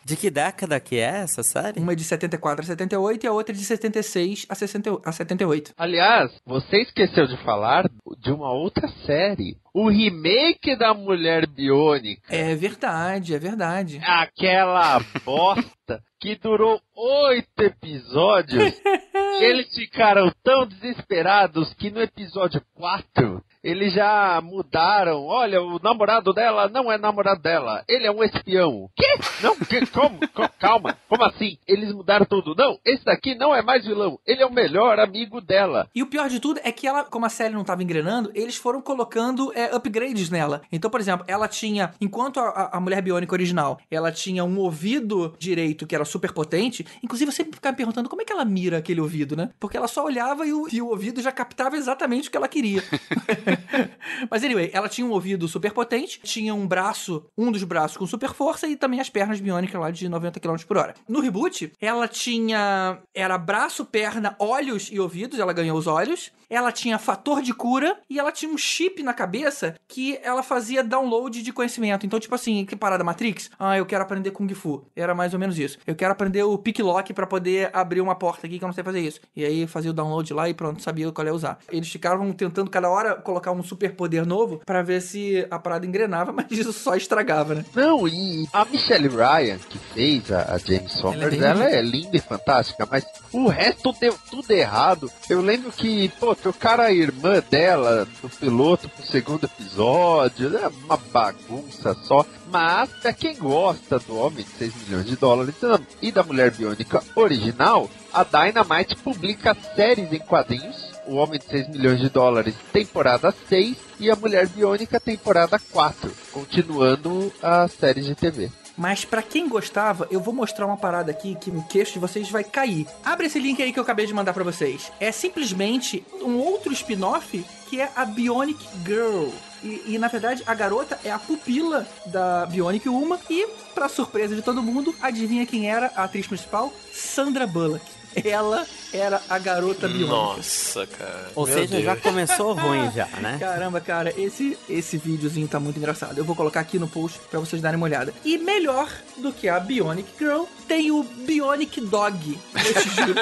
De 0.07 0.15
que 0.15 0.29
década 0.29 0.79
que 0.79 0.95
é 0.95 1.23
essa 1.23 1.43
série? 1.43 1.81
Uma 1.81 1.91
é 1.91 1.95
de 1.95 2.05
74 2.05 2.63
a 2.63 2.65
78 2.65 3.25
e 3.25 3.27
a 3.27 3.33
outra 3.33 3.53
é 3.53 3.57
de 3.57 3.65
76 3.65 4.45
a, 4.47 4.55
60, 4.55 5.01
a 5.03 5.11
78. 5.11 5.73
Aliás, 5.77 6.31
você 6.45 6.77
esqueceu 6.77 7.27
de 7.27 7.35
falar 7.43 7.83
de 8.17 8.31
uma 8.31 8.53
outra 8.53 8.87
série. 9.05 9.57
O 9.73 9.89
remake 9.89 10.77
da 10.77 10.93
Mulher 10.93 11.45
Biônica. 11.45 12.33
É 12.33 12.55
verdade, 12.55 13.35
é 13.35 13.37
verdade. 13.37 13.99
Aquela 14.01 15.01
bosta 15.25 16.01
que 16.21 16.37
durou 16.37 16.79
oito 16.95 17.61
episódios. 17.61 18.81
e 19.13 19.43
eles 19.43 19.75
ficaram 19.75 20.31
tão 20.41 20.65
desesperados 20.65 21.73
que 21.73 21.91
no 21.91 22.01
episódio 22.01 22.61
4 22.75 23.43
eles 23.63 23.93
já 23.93 24.39
mudaram. 24.43 25.25
Olha, 25.25 25.61
o 25.61 25.79
namorado 25.81 26.33
dela 26.33 26.67
não 26.69 26.91
é 26.91 26.97
namorado 26.97 27.41
dela. 27.41 27.83
Ele 27.87 28.05
é 28.07 28.11
um 28.11 28.23
espião. 28.23 28.89
Quê? 28.95 29.05
Não, 29.41 29.55
que, 29.55 29.85
como? 29.87 30.19
Co- 30.33 30.47
Calma. 30.59 30.97
Como 31.07 31.23
assim? 31.23 31.57
Eles 31.67 31.91
mudaram 31.93 32.25
tudo. 32.25 32.55
Não, 32.55 32.79
esse 32.85 33.03
daqui 33.05 33.35
não 33.35 33.53
é 33.53 33.61
mais 33.61 33.85
vilão. 33.85 34.19
Ele 34.25 34.41
é 34.41 34.45
o 34.45 34.51
melhor 34.51 34.99
amigo 34.99 35.39
dela. 35.41 35.87
E 35.93 36.01
o 36.01 36.07
pior 36.07 36.29
de 36.29 36.39
tudo 36.39 36.59
é 36.63 36.71
que 36.71 36.87
ela, 36.87 37.03
como 37.03 37.25
a 37.25 37.29
série 37.29 37.53
não 37.53 37.61
estava 37.61 37.83
engrenando, 37.83 38.31
eles 38.33 38.55
foram 38.55 38.81
colocando 38.81 39.51
é, 39.55 39.75
upgrades 39.75 40.29
nela. 40.29 40.61
Então, 40.71 40.89
por 40.89 40.99
exemplo, 40.99 41.25
ela 41.27 41.47
tinha, 41.47 41.93
enquanto 42.01 42.39
a, 42.39 42.49
a- 42.49 42.77
a 42.77 42.79
mulher 42.79 43.01
biônica 43.01 43.33
original, 43.33 43.79
ela 43.91 44.11
tinha 44.11 44.43
um 44.43 44.57
ouvido 44.59 45.35
direito 45.39 45.85
que 45.87 45.95
era 45.95 46.05
super 46.05 46.31
potente. 46.31 46.85
Inclusive, 47.03 47.29
eu 47.29 47.33
sempre 47.33 47.53
ficava 47.53 47.71
me 47.73 47.77
perguntando 47.77 48.09
como 48.09 48.21
é 48.21 48.25
que 48.25 48.33
ela 48.33 48.45
mira 48.45 48.77
aquele 48.77 49.01
ouvido, 49.01 49.35
né? 49.35 49.49
Porque 49.59 49.77
ela 49.77 49.87
só 49.87 50.03
olhava 50.03 50.45
e 50.45 50.53
o, 50.53 50.67
e 50.71 50.81
o 50.81 50.87
ouvido 50.89 51.21
já 51.21 51.31
captava 51.31 51.75
exatamente 51.77 52.27
o 52.27 52.31
que 52.31 52.37
ela 52.37 52.47
queria. 52.47 52.83
Mas 54.29 54.43
anyway, 54.43 54.69
ela 54.73 54.89
tinha 54.89 55.05
um 55.05 55.11
ouvido 55.11 55.47
super 55.47 55.71
potente, 55.71 56.19
tinha 56.23 56.53
um 56.53 56.67
braço, 56.67 57.25
um 57.37 57.51
dos 57.51 57.63
braços 57.63 57.97
com 57.97 58.05
super 58.05 58.33
força 58.33 58.67
e 58.67 58.75
também 58.75 58.99
as 58.99 59.09
pernas 59.09 59.39
biônicas 59.39 59.79
lá 59.79 59.91
de 59.91 60.07
90 60.07 60.39
km 60.39 60.55
por 60.67 60.77
hora. 60.77 60.93
No 61.07 61.19
reboot, 61.19 61.71
ela 61.79 62.07
tinha. 62.07 62.99
Era 63.13 63.37
braço, 63.37 63.85
perna, 63.85 64.35
olhos 64.39 64.89
e 64.91 64.99
ouvidos, 64.99 65.39
ela 65.39 65.53
ganhou 65.53 65.77
os 65.77 65.87
olhos. 65.87 66.31
Ela 66.49 66.71
tinha 66.71 66.97
fator 66.97 67.41
de 67.41 67.53
cura 67.53 67.97
e 68.09 68.17
ela 68.17 68.31
tinha 68.31 68.51
um 68.51 68.57
chip 68.57 69.03
na 69.03 69.13
cabeça 69.13 69.75
que 69.85 70.17
ela 70.23 70.41
fazia 70.41 70.81
download 70.81 71.43
de 71.43 71.51
conhecimento. 71.51 72.05
Então, 72.05 72.19
tipo 72.19 72.33
assim, 72.33 72.65
que 72.65 72.75
parada 72.75 73.03
Matrix? 73.03 73.49
Ah, 73.59 73.77
eu 73.77 73.85
quero 73.85 74.03
aprender 74.03 74.31
Kung 74.31 74.47
Fu. 74.53 74.85
Era 74.95 75.13
mais 75.13 75.33
ou 75.33 75.39
menos 75.39 75.59
isso. 75.59 75.77
Eu 75.85 75.93
quero 75.93 76.13
aprender 76.13 76.43
o 76.43 76.57
pick 76.57 76.79
lock 76.79 77.13
pra 77.13 77.27
poder 77.27 77.69
abrir 77.73 77.99
uma 77.99 78.15
porta 78.15 78.47
aqui 78.47 78.57
que 78.57 78.63
eu 78.63 78.67
não 78.67 78.73
sei 78.73 78.83
fazer 78.83 79.01
isso. 79.01 79.19
E 79.35 79.43
aí 79.43 79.67
fazia 79.67 79.91
o 79.91 79.93
download 79.93 80.33
lá 80.33 80.47
e 80.47 80.53
pronto, 80.53 80.81
sabia 80.81 81.11
qual 81.11 81.27
é 81.27 81.31
usar. 81.31 81.59
Eles 81.69 81.89
ficavam 81.89 82.31
tentando 82.31 82.71
cada 82.71 82.89
hora 82.89 83.15
colocar 83.15 83.36
um 83.51 83.63
super 83.63 83.93
poder 83.93 84.25
novo 84.25 84.61
pra 84.65 84.81
ver 84.81 85.01
se 85.01 85.45
a 85.49 85.59
parada 85.59 85.85
engrenava, 85.85 86.31
mas 86.33 86.45
isso 86.51 86.73
só 86.73 86.95
estragava, 86.95 87.55
né? 87.55 87.65
Não, 87.73 88.07
e 88.07 88.47
a 88.51 88.65
Michelle 88.65 89.07
Ryan, 89.07 89.57
que 89.57 89.77
fez 89.77 90.31
a, 90.31 90.53
a 90.53 90.57
James 90.57 90.93
Sommers, 90.93 91.41
ela, 91.41 91.53
bonita. 91.53 91.75
é 91.75 91.81
linda 91.81 92.17
e 92.17 92.21
fantástica, 92.21 92.87
mas 92.89 93.05
o 93.31 93.47
resto 93.47 93.93
deu 93.99 94.15
tudo 94.29 94.51
errado. 94.51 95.11
Eu 95.29 95.41
lembro 95.41 95.71
que, 95.71 96.09
pô, 96.19 96.35
trocaram 96.35 96.83
a 96.83 96.91
irmã 96.91 97.41
dela 97.49 98.07
do 98.21 98.29
piloto 98.29 98.89
pro 98.89 99.05
segundo 99.05 99.45
episódio, 99.45 100.57
é 100.57 100.67
uma 100.67 100.97
bagunça 100.97 101.93
só. 102.03 102.25
Mas, 102.49 102.89
pra 103.01 103.11
quem 103.11 103.35
gosta 103.35 103.99
do 103.99 104.17
Homem 104.17 104.43
de 104.43 104.49
6 104.51 104.73
milhões 104.87 105.05
de 105.05 105.15
dólares 105.17 105.55
e 106.01 106.11
da 106.11 106.23
Mulher 106.23 106.51
Biônica 106.51 107.03
original, 107.15 107.89
a 108.13 108.23
Dynamite 108.23 108.95
publica 108.95 109.55
séries 109.75 110.11
em 110.11 110.19
quadrinhos 110.19 110.96
o 111.07 111.15
Homem 111.15 111.39
de 111.39 111.45
6 111.45 111.69
milhões 111.69 111.99
de 111.99 112.09
dólares, 112.09 112.55
temporada 112.71 113.33
6, 113.49 113.77
e 113.99 114.11
a 114.11 114.15
Mulher 114.15 114.47
Biônica, 114.47 114.99
temporada 114.99 115.59
4, 115.71 116.11
continuando 116.31 117.31
as 117.41 117.71
séries 117.73 118.05
de 118.05 118.15
TV. 118.15 118.51
Mas 118.77 119.03
pra 119.03 119.23
quem 119.23 119.49
gostava, 119.49 120.07
eu 120.11 120.19
vou 120.19 120.33
mostrar 120.33 120.67
uma 120.67 120.77
parada 120.77 121.09
aqui 121.09 121.35
que 121.35 121.49
o 121.49 121.63
queixo 121.63 121.93
de 121.93 121.99
vocês 121.99 122.29
vai 122.29 122.43
cair. 122.43 122.85
Abre 123.03 123.25
esse 123.25 123.39
link 123.39 123.61
aí 123.61 123.73
que 123.73 123.79
eu 123.79 123.83
acabei 123.83 124.05
de 124.05 124.13
mandar 124.13 124.33
pra 124.33 124.43
vocês. 124.43 124.91
É 124.99 125.11
simplesmente 125.11 126.05
um 126.21 126.37
outro 126.37 126.71
spin-off 126.71 127.43
que 127.69 127.81
é 127.81 127.89
a 127.95 128.05
Bionic 128.05 128.63
Girl. 128.85 129.29
E, 129.63 129.81
e, 129.87 129.97
na 129.97 130.07
verdade 130.07 130.43
a 130.45 130.53
garota 130.53 130.99
é 131.03 131.09
a 131.09 131.17
pupila 131.17 131.87
da 132.05 132.45
Bionic 132.45 132.87
Uma 132.87 133.19
e, 133.27 133.47
pra 133.73 133.89
surpresa 133.89 134.35
de 134.35 134.43
todo 134.43 134.61
mundo, 134.61 134.93
adivinha 135.01 135.47
quem 135.47 135.67
era 135.67 135.91
a 135.95 136.03
atriz 136.03 136.27
principal? 136.27 136.71
Sandra 136.93 137.47
Bullock. 137.47 137.83
Ela 138.23 138.65
era 138.93 139.21
a 139.29 139.37
garota 139.39 139.87
biônica. 139.87 140.09
Nossa, 140.15 140.87
cara. 140.87 141.31
Ou 141.35 141.45
Meu 141.45 141.55
seja, 141.55 141.67
Deus. 141.73 141.83
já 141.83 141.95
começou 141.95 142.53
ruim 142.53 142.89
já, 142.95 143.05
né? 143.21 143.37
Caramba, 143.39 143.79
cara, 143.81 144.13
esse 144.17 144.57
esse 144.69 144.97
videozinho 144.97 145.47
tá 145.47 145.59
muito 145.59 145.77
engraçado. 145.77 146.17
Eu 146.17 146.25
vou 146.25 146.35
colocar 146.35 146.59
aqui 146.59 146.79
no 146.79 146.87
post 146.87 147.19
pra 147.29 147.39
vocês 147.39 147.61
darem 147.61 147.77
uma 147.77 147.85
olhada. 147.85 148.13
E 148.23 148.37
melhor 148.37 148.89
do 149.17 149.31
que 149.31 149.47
a 149.49 149.59
Bionic 149.59 150.07
Girl, 150.19 150.43
tem 150.67 150.91
o 150.91 151.03
Bionic 151.03 151.81
Dog. 151.81 152.39
Eu 152.55 152.73
te 152.81 152.89
juro 152.89 153.21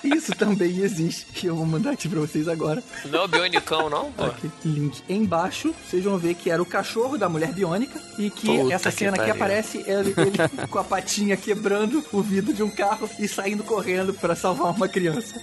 que 0.00 0.08
isso 0.16 0.34
também 0.34 0.78
existe. 0.78 1.26
E 1.42 1.46
eu 1.46 1.56
vou 1.56 1.66
mandar 1.66 1.92
aqui 1.92 2.08
pra 2.08 2.20
vocês 2.20 2.46
agora. 2.48 2.82
Não 3.06 3.20
é 3.20 3.24
o 3.24 3.28
Bionicão, 3.28 3.88
não, 3.90 4.12
pô. 4.12 4.24
Aqui, 4.24 4.50
link 4.64 5.02
embaixo. 5.08 5.74
Vocês 5.88 6.04
vão 6.04 6.18
ver 6.18 6.34
que 6.34 6.50
era 6.50 6.60
o 6.62 6.66
cachorro 6.66 7.16
da 7.18 7.28
mulher 7.28 7.52
biônica. 7.52 8.00
E 8.18 8.30
que 8.30 8.46
Puta 8.46 8.74
essa 8.74 8.90
que 8.90 8.98
cena 8.98 9.10
aqui 9.16 9.26
pariu. 9.28 9.34
aparece 9.34 9.78
ele, 9.86 10.14
ele 10.16 10.66
com 10.68 10.78
a 10.78 10.84
patinha 10.84 11.36
quebrando 11.36 12.04
o 12.12 12.22
vidro 12.22 12.52
de 12.52 12.62
um 12.62 12.70
carro 12.70 13.08
e 13.18 13.26
saindo 13.26 13.62
correndo 13.64 14.12
pra 14.14 14.34
salvar 14.36 14.61
uma 14.70 14.88
criança. 14.88 15.40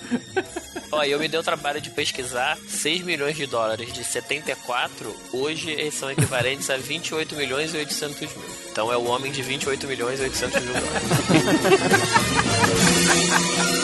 Ó, 0.92 1.04
eu 1.04 1.20
me 1.20 1.28
dei 1.28 1.40
o 1.40 1.44
trabalho 1.44 1.80
de 1.80 1.90
pesquisar 1.90 2.58
6 2.68 3.04
milhões 3.04 3.36
de 3.36 3.46
dólares 3.46 3.94
de 3.94 4.04
74, 4.04 5.16
hoje 5.32 5.70
eles 5.72 5.94
são 5.94 6.10
equivalentes 6.10 6.70
a 6.70 6.78
28 6.78 7.36
milhões 7.36 7.74
e 7.74 7.78
800 7.78 8.20
mil. 8.20 8.30
Então 8.72 8.92
é 8.92 8.98
o 8.98 9.06
homem 9.06 9.32
de 9.32 9.42
28 9.42 9.88
milhões 9.88 10.20
e 10.20 10.24
800 10.24 10.62
mil 10.64 10.74
dólares. 10.74 10.90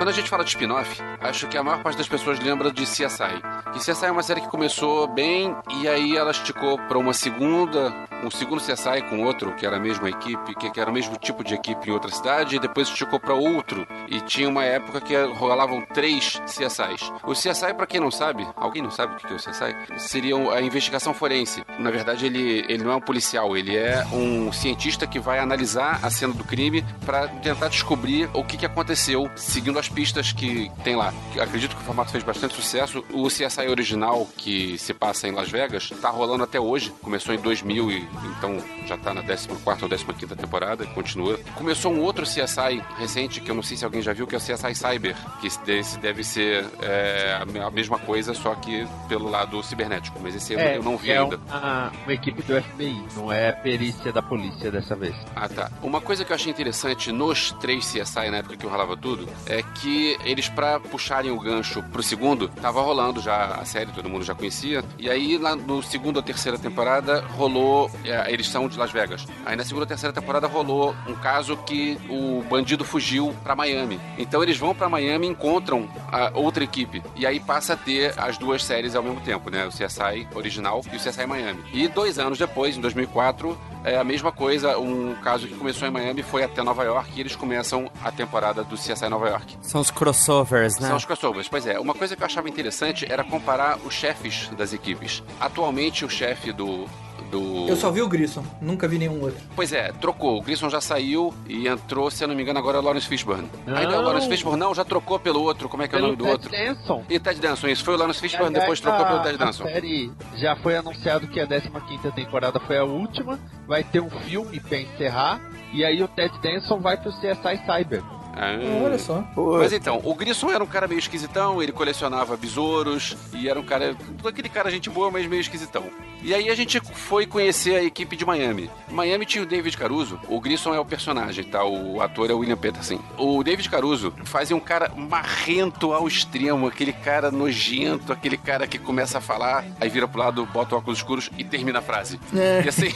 Quando 0.00 0.08
a 0.08 0.12
gente 0.12 0.30
fala 0.30 0.42
de 0.42 0.48
spin-off, 0.48 0.98
acho 1.20 1.46
que 1.46 1.58
a 1.58 1.62
maior 1.62 1.82
parte 1.82 1.98
das 1.98 2.08
pessoas 2.08 2.40
lembra 2.40 2.72
de 2.72 2.84
CSI. 2.84 3.42
Que 3.70 3.78
CSI 3.80 4.06
é 4.06 4.10
uma 4.10 4.22
série 4.22 4.40
que 4.40 4.48
começou 4.48 5.06
bem 5.06 5.54
e 5.78 5.86
aí 5.86 6.16
ela 6.16 6.30
esticou 6.30 6.78
para 6.88 6.96
uma 6.96 7.12
segunda, 7.12 7.92
um 8.24 8.30
segundo 8.30 8.62
CSI 8.62 9.02
com 9.10 9.22
outro, 9.22 9.54
que 9.56 9.66
era 9.66 9.76
a 9.76 9.78
mesma 9.78 10.08
equipe, 10.08 10.54
que 10.54 10.80
era 10.80 10.88
o 10.88 10.94
mesmo 10.94 11.18
tipo 11.18 11.44
de 11.44 11.52
equipe 11.52 11.90
em 11.90 11.92
outra 11.92 12.10
cidade, 12.10 12.56
e 12.56 12.58
depois 12.58 12.88
esticou 12.88 13.20
para 13.20 13.34
outro. 13.34 13.86
E 14.08 14.22
tinha 14.22 14.48
uma 14.48 14.64
época 14.64 15.02
que 15.02 15.14
rolavam 15.34 15.84
três 15.92 16.40
CSIs. 16.46 17.12
O 17.22 17.32
CSI, 17.32 17.74
para 17.76 17.86
quem 17.86 18.00
não 18.00 18.10
sabe, 18.10 18.48
alguém 18.56 18.80
não 18.80 18.90
sabe 18.90 19.16
o 19.16 19.18
que 19.18 19.30
é 19.30 19.36
o 19.36 19.38
CSI? 19.38 19.98
Seria 19.98 20.34
a 20.34 20.62
investigação 20.62 21.12
forense. 21.12 21.62
Na 21.78 21.90
verdade, 21.90 22.24
ele, 22.24 22.64
ele 22.70 22.82
não 22.82 22.92
é 22.92 22.96
um 22.96 23.02
policial, 23.02 23.54
ele 23.54 23.76
é 23.76 24.02
um 24.14 24.50
cientista 24.50 25.06
que 25.06 25.18
vai 25.18 25.40
analisar 25.40 26.00
a 26.02 26.08
cena 26.08 26.32
do 26.32 26.42
crime 26.42 26.82
para 27.04 27.28
tentar 27.28 27.68
descobrir 27.68 28.30
o 28.32 28.42
que, 28.42 28.56
que 28.56 28.64
aconteceu, 28.64 29.30
seguindo 29.36 29.78
as 29.78 29.89
pistas 29.90 30.32
que 30.32 30.70
tem 30.84 30.96
lá. 30.96 31.12
Acredito 31.40 31.74
que 31.76 31.82
o 31.82 31.84
formato 31.84 32.10
fez 32.10 32.22
bastante 32.24 32.54
sucesso. 32.54 33.04
O 33.12 33.28
CSI 33.28 33.68
original, 33.68 34.26
que 34.36 34.78
se 34.78 34.92
passa 34.94 35.28
em 35.28 35.32
Las 35.32 35.50
Vegas, 35.50 35.90
tá 36.00 36.10
rolando 36.10 36.44
até 36.44 36.58
hoje. 36.60 36.92
Começou 37.02 37.34
em 37.34 37.38
2000 37.38 37.90
e 37.90 38.08
então 38.38 38.58
já 38.86 38.96
tá 38.96 39.12
na 39.14 39.22
14 39.22 40.04
ou 40.06 40.14
15 40.14 40.36
temporada, 40.36 40.86
continua. 40.86 41.38
Começou 41.54 41.92
um 41.92 42.00
outro 42.00 42.24
CSI 42.24 42.82
recente, 42.98 43.40
que 43.40 43.50
eu 43.50 43.54
não 43.54 43.62
sei 43.62 43.76
se 43.76 43.84
alguém 43.84 44.02
já 44.02 44.12
viu, 44.12 44.26
que 44.26 44.34
é 44.34 44.38
o 44.38 44.40
CSI 44.40 44.74
Cyber, 44.74 45.16
que 45.40 45.46
esse 45.46 45.98
deve 45.98 46.22
ser 46.24 46.64
é, 46.82 47.38
a 47.40 47.44
me- 47.44 47.60
a 47.60 47.70
mesma 47.70 47.98
coisa, 47.98 48.34
só 48.34 48.54
que 48.54 48.86
pelo 49.08 49.28
lado 49.30 49.62
cibernético. 49.62 50.18
Mas 50.20 50.34
esse 50.34 50.52
eu- 50.52 50.60
eu 50.60 50.82
não 50.82 50.96
vi 50.96 51.10
é 51.10 51.18
ainda. 51.18 51.36
Uma, 51.48 51.92
uma 52.04 52.12
equipe 52.12 52.42
do 52.42 52.54
FBI, 52.60 53.04
não 53.16 53.32
é 53.32 53.52
perícia 53.52 54.12
da 54.12 54.22
polícia 54.22 54.70
dessa 54.70 54.94
vez. 54.96 55.14
Ah, 55.34 55.48
tá. 55.48 55.70
Uma 55.82 56.00
coisa 56.00 56.24
que 56.24 56.32
eu 56.32 56.36
achei 56.36 56.50
interessante 56.50 57.12
nos 57.12 57.52
três 57.60 57.86
CSI, 57.86 58.30
na 58.30 58.38
época 58.38 58.56
que 58.56 58.64
eu 58.64 58.70
rolava 58.70 58.96
tudo, 58.96 59.28
é 59.46 59.62
que 59.62 59.79
eles, 60.24 60.48
pra 60.48 60.80
puxarem 60.80 61.30
o 61.30 61.38
gancho 61.38 61.82
pro 61.84 62.02
segundo, 62.02 62.48
tava 62.48 62.80
rolando 62.80 63.20
já 63.20 63.54
a 63.54 63.64
série, 63.64 63.92
todo 63.92 64.08
mundo 64.08 64.24
já 64.24 64.34
conhecia. 64.34 64.84
E 64.98 65.08
aí, 65.08 65.38
lá 65.38 65.54
no 65.56 65.82
segundo 65.82 66.16
ou 66.16 66.22
terceira 66.22 66.58
temporada, 66.58 67.20
rolou. 67.36 67.90
é, 68.04 68.32
eles 68.32 68.48
são 68.48 68.68
de 68.68 68.78
Las 68.78 68.90
Vegas. 68.90 69.26
Aí 69.44 69.56
na 69.56 69.64
segunda 69.64 69.84
ou 69.84 69.86
terceira 69.86 70.12
temporada 70.12 70.46
rolou 70.46 70.94
um 71.06 71.14
caso 71.14 71.56
que 71.58 71.98
o 72.08 72.42
bandido 72.48 72.84
fugiu 72.84 73.34
pra 73.42 73.54
Miami. 73.56 74.00
Então 74.18 74.42
eles 74.42 74.56
vão 74.56 74.74
pra 74.74 74.88
Miami 74.88 75.26
e 75.26 75.30
encontram 75.30 75.88
a 76.10 76.30
outra 76.34 76.64
equipe. 76.64 77.02
E 77.16 77.26
aí 77.26 77.40
passa 77.40 77.74
a 77.74 77.76
ter 77.76 78.14
as 78.18 78.36
duas 78.38 78.64
séries 78.64 78.94
ao 78.94 79.02
mesmo 79.02 79.20
tempo, 79.20 79.50
né? 79.50 79.66
O 79.66 79.70
CSI 79.70 80.28
original 80.34 80.82
e 80.92 80.96
o 80.96 81.00
CSI 81.00 81.26
Miami. 81.26 81.62
E 81.72 81.88
dois 81.88 82.18
anos 82.18 82.38
depois, 82.38 82.76
em 82.76 82.80
2004, 82.80 83.58
é 83.84 83.96
a 83.96 84.04
mesma 84.04 84.32
coisa. 84.32 84.78
Um 84.78 85.14
caso 85.16 85.46
que 85.46 85.54
começou 85.54 85.86
em 85.86 85.90
Miami 85.90 86.22
foi 86.22 86.42
até 86.42 86.62
Nova 86.62 86.84
York 86.84 87.12
e 87.16 87.20
eles 87.20 87.36
começam 87.36 87.90
a 88.02 88.10
temporada 88.10 88.62
do 88.62 88.76
CSI 88.76 89.08
Nova 89.08 89.28
York. 89.28 89.58
São 89.62 89.80
os 89.80 89.90
crossovers, 89.90 90.78
né? 90.78 90.88
São 90.88 90.96
os 90.96 91.04
crossovers. 91.04 91.48
Pois 91.48 91.66
é, 91.66 91.78
uma 91.78 91.94
coisa 91.94 92.16
que 92.16 92.22
eu 92.22 92.26
achava 92.26 92.48
interessante 92.48 93.10
era 93.10 93.24
comparar 93.24 93.78
os 93.84 93.94
chefes 93.94 94.48
das 94.56 94.72
equipes. 94.72 95.22
Atualmente, 95.40 96.04
o 96.04 96.10
chefe 96.10 96.52
do. 96.52 96.86
Do... 97.30 97.66
Eu 97.68 97.76
só 97.76 97.90
vi 97.90 98.02
o 98.02 98.08
Grissom, 98.08 98.44
nunca 98.60 98.86
vi 98.88 98.98
nenhum 98.98 99.20
outro. 99.22 99.38
Pois 99.56 99.72
é, 99.72 99.92
trocou. 99.92 100.38
O 100.38 100.42
Grissom 100.42 100.68
já 100.68 100.80
saiu 100.80 101.32
e 101.48 101.68
entrou, 101.68 102.10
se 102.10 102.22
eu 102.24 102.28
não 102.28 102.34
me 102.34 102.42
engano, 102.42 102.58
agora 102.58 102.78
é 102.78 102.80
o 102.80 102.84
Lawrence 102.84 103.06
Fishburne. 103.06 103.48
Ainda 103.66 103.80
é 103.80 103.86
o 103.88 103.90
Não. 103.92 104.02
Lawrence 104.02 104.28
Fishburne, 104.28 104.58
não, 104.58 104.74
já 104.74 104.84
trocou 104.84 105.18
pelo 105.18 105.40
outro. 105.42 105.68
Como 105.68 105.82
é 105.82 105.88
que 105.88 105.94
é 105.94 105.98
o 105.98 106.02
nome 106.02 106.16
do 106.16 106.24
Ted 106.24 106.32
outro? 106.34 106.50
Danson. 106.50 107.04
E 107.08 107.18
Ted 107.18 107.40
Danson, 107.40 107.68
isso 107.68 107.84
foi 107.84 107.94
o 107.94 107.96
Lawrence 107.96 108.20
Fishburne, 108.20 108.48
Aliás, 108.48 108.62
depois 108.64 108.80
trocou 108.80 109.04
a- 109.04 109.08
pelo 109.08 109.22
Ted 109.22 109.38
Danson. 109.38 109.64
A 109.64 109.68
série 109.68 110.10
já 110.36 110.56
foi 110.56 110.76
anunciado 110.76 111.26
que 111.28 111.40
a 111.40 111.46
15 111.46 112.10
temporada 112.12 112.58
foi 112.60 112.78
a 112.78 112.84
última. 112.84 113.38
Vai 113.66 113.84
ter 113.84 114.00
um 114.00 114.10
filme 114.10 114.58
pra 114.60 114.78
encerrar. 114.78 115.40
E 115.72 115.84
aí 115.84 116.02
o 116.02 116.08
Ted 116.08 116.32
Danson 116.42 116.80
vai 116.80 116.96
pro 116.96 117.12
CSI 117.12 117.60
Cyber. 117.64 118.02
Ah. 118.34 118.84
Olha 118.84 118.98
só. 118.98 119.24
Mas 119.58 119.72
então, 119.72 120.00
o 120.04 120.14
Grissom 120.14 120.50
era 120.50 120.62
um 120.62 120.66
cara 120.66 120.86
meio 120.88 120.98
esquisitão, 120.98 121.62
ele 121.62 121.72
colecionava 121.72 122.36
besouros 122.36 123.16
e 123.32 123.48
era 123.48 123.58
um 123.58 123.62
cara. 123.64 123.96
aquele 124.24 124.48
cara 124.48 124.70
gente 124.70 124.88
boa, 124.88 125.10
mas 125.10 125.26
meio 125.26 125.40
esquisitão. 125.40 125.84
E 126.22 126.34
aí 126.34 126.50
a 126.50 126.54
gente 126.54 126.80
foi 126.80 127.24
conhecer 127.26 127.76
a 127.76 127.82
equipe 127.82 128.14
de 128.14 128.26
Miami. 128.26 128.70
Miami 128.90 129.24
tinha 129.24 129.42
o 129.42 129.46
David 129.46 129.74
Caruso, 129.76 130.20
o 130.28 130.38
Grissom 130.38 130.74
é 130.74 130.78
o 130.78 130.84
personagem, 130.84 131.44
tá? 131.44 131.64
O 131.64 132.00
ator 132.02 132.30
é 132.30 132.34
o 132.34 132.38
William 132.38 132.58
Peterson. 132.58 133.00
O 133.16 133.42
David 133.42 133.68
Caruso 133.70 134.12
fazia 134.24 134.54
um 134.54 134.60
cara 134.60 134.90
marrento 134.94 135.92
ao 135.94 136.06
extremo, 136.06 136.66
aquele 136.66 136.92
cara 136.92 137.30
nojento, 137.30 138.12
aquele 138.12 138.36
cara 138.36 138.66
que 138.66 138.78
começa 138.78 139.18
a 139.18 139.20
falar, 139.20 139.64
aí 139.80 139.88
vira 139.88 140.06
pro 140.06 140.20
lado, 140.20 140.44
bota 140.46 140.76
óculos 140.76 140.98
escuros 140.98 141.30
e 141.38 141.44
termina 141.44 141.78
a 141.78 141.82
frase. 141.82 142.20
É. 142.36 142.62
E 142.64 142.68
assim. 142.68 142.88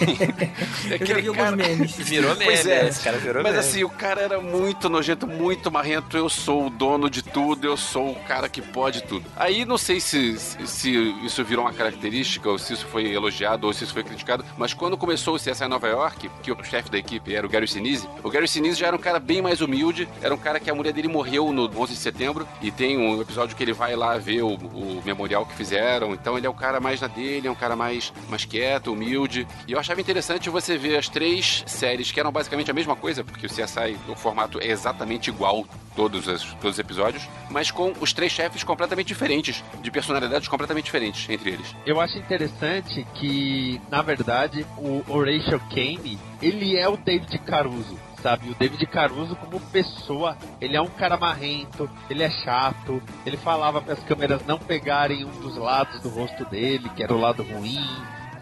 Eu 1.01 1.06
já 1.06 1.15
vi 1.15 1.28
alguns 1.28 1.51
memes. 1.52 1.97
Virou 1.97 2.31
meme, 2.36 2.44
Pois 2.44 2.66
é. 2.66 2.89
esse 2.89 3.02
cara 3.02 3.16
virou 3.19 3.43
Mas 3.43 3.52
meme. 3.52 3.65
assim, 3.66 3.85
o 3.85 3.89
cara 3.90 4.20
era 4.20 4.40
muito 4.40 4.89
nojento. 4.89 5.24
Marrento, 5.25 5.43
muito 5.43 5.71
marrento. 5.71 6.17
Eu 6.17 6.29
sou 6.29 6.67
o 6.67 6.71
dono 6.71 7.09
de 7.09 7.23
tudo, 7.23 7.67
eu 7.67 7.77
sou 7.77 8.13
o 8.13 8.15
cara 8.15 8.49
que 8.49 8.63
pode 8.63 9.03
tudo. 9.03 9.25
Aí 9.37 9.65
não 9.65 9.79
sei 9.79 10.01
se, 10.01 10.39
se, 10.39 10.67
se 10.67 10.91
isso 11.25 11.45
virou 11.45 11.65
uma 11.65 11.73
característica, 11.73 12.49
ou 12.49 12.59
se 12.59 12.73
isso 12.73 12.87
foi 12.87 13.13
elogiado, 13.13 13.67
ou 13.67 13.73
se 13.73 13.85
isso 13.85 13.93
foi 13.93 14.03
criticado, 14.03 14.45
mas 14.57 14.75
quando 14.75 14.97
começou 14.97 15.35
o 15.35 15.39
CSI 15.39 15.67
Nova 15.69 15.89
York, 15.89 16.31
que 16.43 16.53
o 16.53 16.65
chefe 16.65 16.91
da 16.91 16.99
equipe 16.99 17.35
era 17.35 17.47
o 17.47 17.51
Gary 17.51 17.67
Sinise, 17.69 18.09
o 18.23 18.31
Gary 18.31 18.49
Sinise 18.49 18.79
já 18.79 18.89
era 18.89 18.97
um 18.97 18.99
cara 18.99 19.19
bem 19.19 19.43
mais 19.43 19.61
humilde, 19.61 20.09
era 20.23 20.35
um 20.35 20.39
cara 20.39 20.61
que 20.61 20.71
a 20.71 20.75
mulher 20.75 20.93
dele 20.93 21.09
morreu 21.09 21.53
no 21.53 21.65
11 21.65 21.93
de 21.93 21.99
setembro, 21.99 22.47
e 22.61 22.71
tem 22.71 22.99
um 22.99 23.21
episódio 23.21 23.57
que 23.57 23.63
ele 23.63 23.73
vai 23.73 23.97
lá 23.97 24.17
ver 24.19 24.43
o, 24.43 24.55
o 24.55 25.03
memorial 25.05 25.47
que 25.47 25.55
fizeram, 25.55 26.13
então 26.13 26.37
ele 26.37 26.47
é 26.47 26.51
um 26.51 26.55
cara 26.55 26.81
mais 26.81 27.01
na 27.01 27.09
dele, 27.09 27.49
é 27.49 27.51
um 27.51 27.55
cara 27.55 27.77
mais, 27.77 28.13
mais 28.29 28.45
quieto, 28.45 28.93
humilde. 28.93 29.47
E 29.67 29.73
eu 29.73 29.79
achava 29.79 30.01
interessante 30.01 30.51
você 30.51 30.77
ver 30.77 30.97
as 30.97 31.09
três 31.09 31.65
séries 31.67 32.11
que 32.11 32.21
eram 32.21 32.33
basicamente 32.33 32.71
a 32.71 32.75
mesma 32.75 32.97
coisa, 32.97 33.23
porque 33.23 33.47
o 33.47 33.49
CSI, 33.49 33.97
o 34.09 34.15
formato 34.15 34.59
é 34.61 34.69
exatamente 34.69 35.14
igual 35.28 35.66
todos 35.95 36.27
os, 36.27 36.43
todos 36.55 36.73
os 36.73 36.78
episódios, 36.78 37.28
mas 37.51 37.70
com 37.70 37.93
os 38.01 38.12
três 38.12 38.32
chefes 38.32 38.65
completamente 38.65 39.07
diferentes, 39.09 39.62
de 39.81 39.91
personalidades 39.91 40.49
completamente 40.49 40.86
diferentes 40.86 41.28
entre 41.28 41.51
eles. 41.51 41.74
Eu 41.86 42.01
acho 42.01 42.19
interessante 42.19 43.07
que, 43.15 43.81
na 43.91 44.03
verdade, 44.03 44.66
o 44.77 45.05
Horatio 45.09 45.61
Kane, 45.70 46.19
ele 46.43 46.77
é 46.77 46.89
o 46.89 46.97
David 46.97 47.39
Caruso 47.39 47.99
sabe? 48.24 48.49
O 48.49 48.55
David 48.55 48.86
Caruso, 48.86 49.36
como 49.36 49.61
pessoa, 49.61 50.35
ele 50.59 50.74
é 50.74 50.81
um 50.81 50.86
cara 50.86 51.15
marrento, 51.15 51.91
ele 52.09 52.23
é 52.23 52.31
chato, 52.31 53.03
ele 53.27 53.36
falava 53.36 53.82
para 53.82 53.93
as 53.93 54.03
câmeras 54.05 54.41
não 54.47 54.59
pegarem 54.59 55.27
um 55.27 55.41
dos 55.41 55.59
lados 55.59 56.01
do 56.01 56.09
rosto 56.09 56.43
dele, 56.47 56.89
que 56.97 57.03
era 57.03 57.12
o 57.12 57.20
lado 57.20 57.43
ruim, 57.43 57.86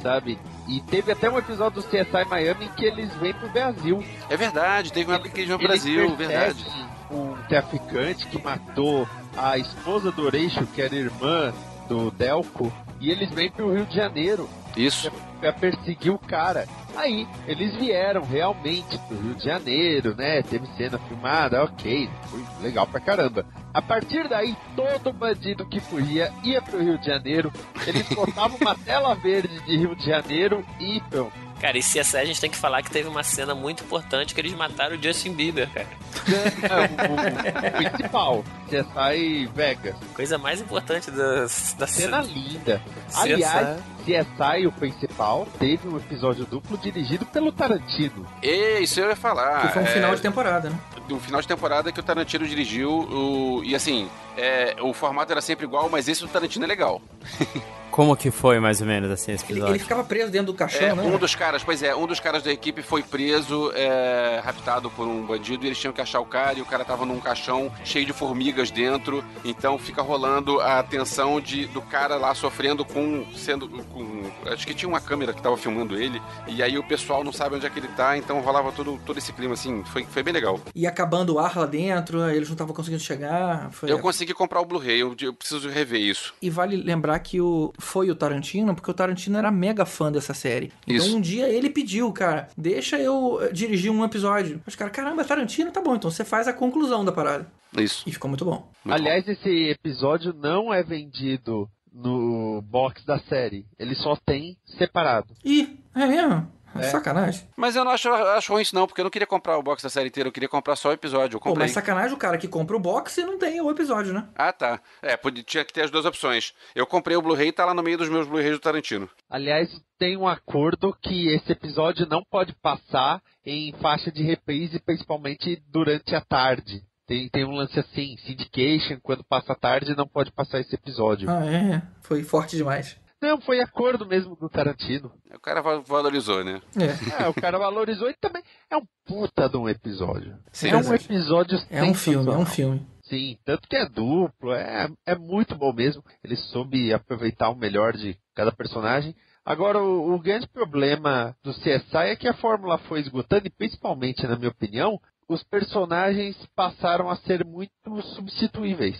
sabe? 0.03 0.39
E 0.69 0.81
teve 0.81 1.13
até 1.13 1.31
um 1.31 1.39
episódio 1.39 1.81
do 1.81 1.89
CSI 1.89 2.25
Miami 2.29 2.67
em 2.67 2.69
que 2.71 2.85
eles 2.85 3.13
vêm 3.15 3.33
pro 3.33 3.49
Brasil. 3.49 4.05
É 4.29 4.37
verdade, 4.37 4.93
teve 4.93 5.11
uma 5.11 5.17
época 5.17 5.31
que 5.31 5.41
eles 5.41 5.49
vêm 5.49 5.59
pro 5.59 5.69
Brasil, 5.69 6.17
verdade. 6.17 6.67
Um 7.11 7.35
traficante 7.49 8.27
que 8.27 8.43
matou 8.43 9.09
a 9.37 9.57
esposa 9.59 10.11
do 10.11 10.25
Oreixo, 10.25 10.67
que 10.67 10.83
era 10.83 10.95
irmã 10.95 11.53
do 11.89 12.11
Delco, 12.11 12.73
e 13.01 13.11
eles 13.11 13.31
vêm 13.31 13.51
pro 13.51 13.73
Rio 13.73 13.87
de 13.87 13.95
Janeiro. 13.95 14.49
Isso. 14.77 15.11
Pra 15.43 15.53
perseguir 15.53 16.13
o 16.13 16.19
cara. 16.21 16.69
Aí, 16.95 17.27
eles 17.49 17.75
vieram 17.75 18.23
realmente 18.23 18.97
pro 19.09 19.19
Rio 19.19 19.35
de 19.35 19.43
Janeiro, 19.43 20.15
né? 20.15 20.41
Teve 20.41 20.69
cena 20.77 20.99
filmada, 20.99 21.65
ok, 21.65 22.09
foi 22.27 22.45
legal 22.63 22.87
pra 22.87 23.01
caramba. 23.01 23.45
A 23.75 23.83
partir 23.83 24.29
daí, 24.29 24.57
todo 24.77 25.13
bandido 25.13 25.67
que 25.67 25.81
fugia 25.81 26.33
ia 26.45 26.63
pro 26.63 26.79
Rio 26.79 26.97
de 26.97 27.07
Janeiro, 27.07 27.53
eles 27.85 28.09
botavam 28.11 28.57
uma 28.61 28.77
tela 28.87 29.17
verde 29.17 29.59
de 29.63 29.77
Rio 29.77 29.97
de 29.97 30.07
Janeiro 30.07 30.65
e 30.79 31.01
pronto. 31.11 31.42
Cara, 31.63 31.79
e 31.79 31.81
CSI 31.81 32.17
a 32.17 32.25
gente 32.25 32.41
tem 32.41 32.51
que 32.51 32.57
falar 32.57 32.83
que 32.83 32.91
teve 32.91 33.09
uma 33.09 33.23
cena 33.23 33.55
muito 33.55 33.85
importante 33.85 34.35
que 34.35 34.41
eles 34.41 34.53
mataram 34.53 34.97
o 34.97 35.01
Justin 35.01 35.33
Bieber, 35.33 35.71
cara. 35.71 35.87
Não, 36.27 37.15
o, 37.15 37.87
o 37.87 37.89
principal, 37.89 38.45
CSI 38.67 39.49
Vegas. 39.55 39.95
Coisa 40.13 40.37
mais 40.37 40.61
importante 40.61 41.09
da, 41.13 41.43
da 41.79 41.87
Cena 41.87 42.21
linda. 42.21 42.83
Aliás, 43.15 43.79
CSI, 44.03 44.67
o 44.67 44.73
principal, 44.73 45.47
teve 45.61 45.87
um 45.87 45.99
episódio 45.99 46.45
duplo 46.45 46.77
dirigido 46.77 47.25
pelo 47.27 47.53
Tarantino. 47.53 48.27
E 48.43 48.81
isso 48.81 48.99
eu 48.99 49.11
ia 49.11 49.17
falar. 49.17 49.69
Que 49.69 49.75
foi 49.75 49.83
um 49.83 49.87
é, 49.87 49.89
final 49.89 50.15
de 50.17 50.21
temporada, 50.21 50.69
né? 50.69 50.77
Do 51.07 51.21
final 51.21 51.41
de 51.41 51.47
temporada 51.47 51.93
que 51.93 52.01
o 52.01 52.03
Tarantino 52.03 52.45
dirigiu. 52.45 52.91
O, 52.91 53.63
e 53.63 53.77
assim, 53.77 54.11
é, 54.37 54.75
o 54.81 54.93
formato 54.93 55.31
era 55.31 55.41
sempre 55.41 55.65
igual, 55.65 55.89
mas 55.89 56.09
esse 56.09 56.23
do 56.23 56.29
Tarantino 56.29 56.65
é 56.65 56.69
legal. 56.69 57.01
Como 57.93 58.17
que 58.17 58.31
foi, 58.31 58.59
mais 58.59 58.81
ou 58.81 58.87
menos, 58.87 59.11
assim, 59.11 59.33
esse 59.33 59.45
Ele, 59.45 59.53
episódio? 59.53 59.75
ele 59.75 59.79
ficava 59.83 60.03
preso 60.03 60.31
dentro 60.33 60.47
do 60.47 60.55
caixão, 60.55 60.81
É, 60.89 60.95
né? 60.95 61.03
um 61.03 61.19
dos 61.19 61.35
caras, 61.35 61.63
pois 61.63 61.83
é, 61.83 61.95
um 61.95 62.07
dos 62.07 62.19
caras 62.19 62.43
da 62.43 62.51
equipe 62.51 62.83
foi 62.83 63.03
preso, 63.03 63.71
é, 63.75 64.41
raptado 64.43 64.91
por 64.91 65.07
um 65.07 65.25
bandido, 65.25 65.65
e 65.65 65.69
eles 65.69 65.79
tinham 65.79 65.93
que 65.93 66.01
achar 66.01 66.19
o 66.21 66.25
cara, 66.25 66.59
e 66.59 66.63
o 66.63 66.65
cara 66.67 66.85
tava 66.85 67.05
num 67.05 67.21
caixão 67.21 67.71
cheio 67.85 68.07
de 68.07 68.13
formigas 68.13 68.71
dentro, 68.71 69.23
então 69.45 69.79
fica 69.79 70.01
rolando 70.03 70.59
a 70.61 70.83
tensão 70.83 71.41
de, 71.41 71.67
do 71.67 71.83
cara 71.83 72.17
lá 72.17 72.35
sofrendo 72.35 72.85
com, 72.85 73.25
sendo, 73.37 73.69
com, 73.69 74.31
acho 74.47 74.67
que 74.67 74.75
tinha 74.75 74.89
uma 74.89 75.01
câmera 75.01 75.33
que 75.35 75.43
tava 75.43 75.57
filmando 75.57 75.95
ele, 75.97 76.21
e 76.49 76.63
aí 76.63 76.79
o 76.79 76.83
pessoal 76.83 77.23
não 77.23 77.33
sabe 77.33 77.57
onde 77.57 77.67
é 77.67 77.71
que 77.71 77.79
ele 77.79 77.89
tá, 77.89 78.17
então 78.17 78.41
rolava 78.41 78.73
todo, 78.73 78.99
todo 79.05 79.19
esse 79.19 79.33
clima, 79.33 79.53
assim, 79.55 79.85
foi, 79.85 80.05
foi 80.05 80.23
bem 80.23 80.33
legal. 80.33 80.59
E 80.75 80.87
acabando 80.87 81.35
o 81.35 81.39
ar 81.39 81.57
lá 81.59 81.67
dentro, 81.67 82.27
eles 82.31 82.49
não 82.49 82.55
estavam 82.55 82.75
conseguindo 82.75 83.03
chegar. 83.03 83.71
Foi... 83.71 83.91
Eu 83.93 83.99
consegui 83.99 84.33
comprar 84.33 84.61
o 84.61 84.65
Blu-ray, 84.65 85.01
eu, 85.01 85.15
eu 85.21 85.35
preciso 85.35 85.69
rever 85.69 86.01
isso. 86.01 86.33
E 86.41 86.49
vale 86.49 86.77
lembrar 86.77 87.19
que 87.19 87.41
o, 87.41 87.73
foi 87.83 88.11
o 88.11 88.15
Tarantino, 88.15 88.75
porque 88.75 88.91
o 88.91 88.95
Tarantino 88.95 89.39
era 89.39 89.51
mega 89.51 89.85
fã 89.85 90.11
dessa 90.11 90.33
série. 90.33 90.73
Então 90.87 91.07
Isso. 91.07 91.17
um 91.17 91.21
dia 91.21 91.49
ele 91.49 91.69
pediu, 91.69 92.11
cara, 92.13 92.49
deixa 92.57 92.99
eu 92.99 93.41
eh, 93.43 93.53
dirigir 93.53 93.91
um 93.91 94.05
episódio. 94.05 94.61
Os 94.67 94.75
caras, 94.75 94.95
caramba, 94.95 95.25
Tarantino, 95.25 95.71
tá 95.71 95.81
bom, 95.81 95.97
então 95.97 96.11
você 96.11 96.25
faz 96.25 96.49
a 96.49 96.53
conclusão 96.53 97.05
da 97.05 97.13
parada. 97.13 97.47
Isso. 97.77 98.05
E 98.07 98.13
ficou 98.13 98.29
muito 98.29 98.45
bom. 98.45 98.69
Muito 98.85 99.01
Aliás, 99.01 99.27
esse 99.27 99.71
episódio 99.71 100.33
não 100.33 100.73
é 100.73 100.83
vendido 100.83 101.69
no 101.93 102.63
box 102.63 103.05
da 103.05 103.19
série. 103.19 103.67
Ele 103.79 103.95
só 103.95 104.17
tem 104.17 104.57
separado. 104.79 105.35
Ih, 105.45 105.79
é 105.95 106.07
mesmo? 106.07 106.49
É. 106.77 106.85
Sacanagem. 106.85 107.49
Mas 107.57 107.77
eu 107.77 107.85
não 107.85 107.93
acho, 107.93 108.09
acho 108.11 108.53
ruim 108.53 108.63
isso 108.63 108.75
não, 108.75 108.87
porque 108.87 109.01
eu 109.01 109.05
não 109.05 109.11
queria 109.11 109.27
comprar 109.27 109.59
o 109.59 109.63
box 109.63 109.83
da 109.83 109.91
série 109.91 110.09
inteira, 110.09 110.29
eu 110.29 110.33
queria 110.33 110.49
comprar 110.49 110.77
só 110.77 110.91
o 110.91 110.93
episódio. 110.93 111.37
Eu 111.37 111.41
Pô, 111.41 111.51
comprei. 111.51 111.65
mas 111.65 111.73
sacanagem 111.73 112.15
o 112.15 112.19
cara 112.19 112.39
que 112.39 112.49
compra 112.49 112.77
o 112.77 112.81
box 112.81 113.19
e 113.19 113.25
não 113.25 113.39
tem 113.39 113.61
o 113.61 113.71
episódio, 113.71 114.13
né? 114.13 114.27
Ah, 114.35 114.53
tá. 114.53 114.81
É, 115.01 115.17
podia, 115.17 115.43
tinha 115.43 115.65
que 115.65 115.73
ter 115.73 115.83
as 115.83 115.91
duas 115.91 116.05
opções. 116.05 116.53
Eu 116.75 116.87
comprei 116.87 117.17
o 117.17 117.23
Blu-ray 117.23 117.49
e 117.49 117.53
tá 117.53 117.65
lá 117.65 117.75
no 117.75 117.83
meio 117.83 117.99
dos 117.99 118.09
meus 118.09 118.27
Blu-rays 118.27 118.53
do 118.53 118.61
Tarantino. 118.61 119.09
Aliás, 119.29 119.69
tem 119.99 120.17
um 120.17 120.27
acordo 120.27 120.97
que 121.01 121.29
esse 121.29 121.53
episódio 121.53 122.07
não 122.09 122.23
pode 122.29 122.55
passar 122.55 123.21
em 123.45 123.73
faixa 123.81 124.11
de 124.11 124.23
reprise, 124.23 124.79
principalmente 124.81 125.63
durante 125.69 126.15
a 126.15 126.21
tarde. 126.21 126.83
Tem, 127.07 127.29
tem 127.29 127.45
um 127.45 127.53
lance 127.53 127.79
assim, 127.79 128.17
syndication, 128.25 128.99
quando 129.03 129.25
passa 129.25 129.53
a 129.53 129.57
tarde 129.57 129.97
não 129.97 130.07
pode 130.07 130.31
passar 130.33 130.61
esse 130.61 130.75
episódio. 130.75 131.29
Ah, 131.29 131.45
é. 131.45 131.83
Foi 132.01 132.23
forte 132.23 132.57
demais. 132.57 132.97
Não, 133.23 133.41
foi 133.41 133.61
acordo 133.61 134.05
mesmo 134.05 134.35
do 134.35 134.49
Tarantino. 134.49 135.13
O 135.33 135.39
cara 135.41 135.63
va- 135.63 135.79
valorizou, 135.79 136.43
né? 136.45 136.61
É. 136.77 137.23
É, 137.25 137.29
o 137.29 137.35
cara 137.35 137.57
valorizou 137.57 138.11
e 138.11 138.15
também 138.15 138.43
é 138.69 138.77
um 138.77 138.83
puta 139.07 139.49
de 139.49 139.57
um 139.57 139.69
episódio. 139.69 140.37
Sim. 140.53 140.71
é 140.71 140.77
um 140.77 140.95
episódio 140.95 141.59
É 141.71 141.83
um 141.85 141.95
filme, 141.95 142.29
é 142.31 142.37
um 142.37 142.47
filme. 142.47 142.87
Sim, 143.05 143.37
tanto 143.45 143.69
que 143.69 143.77
é 143.77 143.89
duplo, 143.89 144.53
é, 144.53 144.89
é 145.07 145.15
muito 145.15 145.55
bom 145.55 145.73
mesmo. 145.73 146.03
Ele 146.25 146.35
soube 146.37 146.93
aproveitar 146.93 147.51
o 147.51 147.57
melhor 147.57 147.93
de 147.93 148.17
cada 148.35 148.51
personagem. 148.51 149.15
Agora, 149.45 149.81
o, 149.83 150.15
o 150.15 150.19
grande 150.21 150.49
problema 150.49 151.37
do 151.45 151.53
CSI 151.53 151.97
é 152.11 152.17
que 152.17 152.29
a 152.29 152.35
fórmula 152.35 152.79
foi 152.79 153.01
esgotando, 153.01 153.47
e 153.47 153.51
principalmente, 153.51 154.27
na 154.27 154.37
minha 154.37 154.51
opinião, 154.51 155.01
os 155.29 155.43
personagens 155.45 156.37
passaram 156.57 157.09
a 157.11 157.17
ser 157.17 157.45
muito 157.45 157.73
substituíveis. 158.15 158.99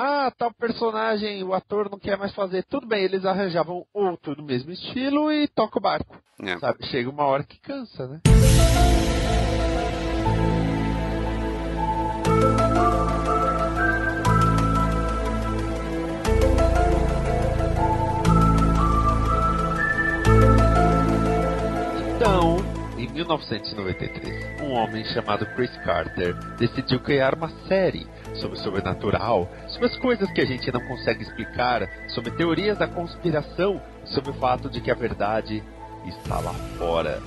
Ah, 0.00 0.30
tal 0.38 0.54
personagem, 0.54 1.42
o 1.42 1.52
ator 1.52 1.90
não 1.90 1.98
quer 1.98 2.16
mais 2.16 2.32
fazer. 2.32 2.62
Tudo 2.62 2.86
bem, 2.86 3.02
eles 3.02 3.24
arranjavam 3.24 3.84
outro 3.92 4.36
do 4.36 4.44
mesmo 4.44 4.70
estilo 4.70 5.32
e 5.32 5.48
toca 5.48 5.76
o 5.76 5.82
barco. 5.82 6.16
É. 6.40 6.56
Sabe? 6.58 6.86
Chega 6.86 7.10
uma 7.10 7.24
hora 7.24 7.42
que 7.42 7.58
cansa, 7.60 8.06
né? 8.06 8.20
1993, 23.18 24.60
um 24.62 24.74
homem 24.74 25.04
chamado 25.06 25.44
Chris 25.56 25.76
Carter 25.78 26.34
decidiu 26.56 27.00
criar 27.00 27.34
uma 27.34 27.48
série 27.66 28.06
sobre 28.34 28.56
o 28.56 28.60
sobrenatural, 28.60 29.50
sobre 29.66 29.86
as 29.86 29.96
coisas 29.96 30.30
que 30.30 30.40
a 30.40 30.46
gente 30.46 30.70
não 30.70 30.80
consegue 30.86 31.24
explicar, 31.24 31.88
sobre 32.08 32.30
teorias 32.30 32.78
da 32.78 32.86
conspiração, 32.86 33.82
sobre 34.04 34.30
o 34.30 34.34
fato 34.34 34.70
de 34.70 34.80
que 34.80 34.90
a 34.90 34.94
verdade 34.94 35.62
está 36.06 36.38
lá 36.38 36.54
fora. 36.78 37.20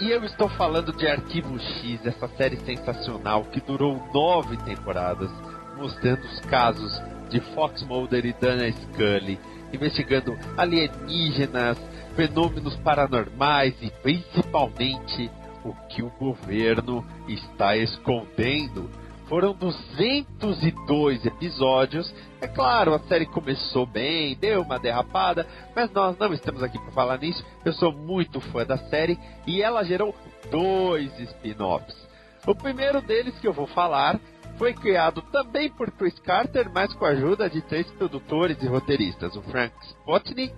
E 0.00 0.10
eu 0.10 0.24
estou 0.24 0.48
falando 0.48 0.92
de 0.92 1.06
Arquivo 1.06 1.58
X, 1.58 2.06
essa 2.06 2.28
série 2.28 2.56
sensacional 2.56 3.44
que 3.44 3.60
durou 3.60 4.02
nove 4.14 4.56
temporadas, 4.58 5.30
mostrando 5.76 6.24
os 6.24 6.40
casos 6.40 6.98
de 7.28 7.40
Fox 7.54 7.82
Mulder 7.82 8.24
e 8.24 8.32
Dana 8.32 8.70
Scully, 8.72 9.38
investigando 9.70 10.34
alienígenas, 10.56 11.78
fenômenos 12.16 12.74
paranormais 12.78 13.74
e 13.80 13.90
principalmente 14.02 15.30
o 15.62 15.74
que 15.88 16.02
o 16.02 16.10
governo 16.10 17.04
está 17.28 17.76
escondendo. 17.76 18.88
Foram 19.28 19.52
202 19.52 21.26
episódios. 21.26 22.12
É 22.40 22.46
claro, 22.46 22.94
a 22.94 23.00
série 23.00 23.26
começou 23.26 23.84
bem, 23.84 24.36
deu 24.36 24.62
uma 24.62 24.78
derrapada, 24.78 25.46
mas 25.74 25.90
nós 25.90 26.16
não 26.16 26.32
estamos 26.32 26.62
aqui 26.62 26.78
para 26.78 26.92
falar 26.92 27.18
nisso. 27.18 27.44
Eu 27.64 27.72
sou 27.72 27.92
muito 27.92 28.40
fã 28.40 28.64
da 28.64 28.78
série 28.78 29.18
e 29.46 29.60
ela 29.60 29.84
gerou 29.84 30.14
dois 30.50 31.12
spin-offs. 31.18 32.06
O 32.46 32.54
primeiro 32.54 33.02
deles 33.02 33.36
que 33.40 33.48
eu 33.48 33.52
vou 33.52 33.66
falar 33.66 34.20
foi 34.56 34.72
criado 34.72 35.20
também 35.32 35.68
por 35.70 35.90
Chris 35.90 36.18
Carter, 36.20 36.70
mas 36.72 36.94
com 36.94 37.04
a 37.04 37.10
ajuda 37.10 37.50
de 37.50 37.60
três 37.62 37.90
produtores 37.92 38.62
e 38.62 38.66
roteiristas: 38.66 39.34
o 39.34 39.42
Frank 39.42 39.74
Spotnik, 39.82 40.54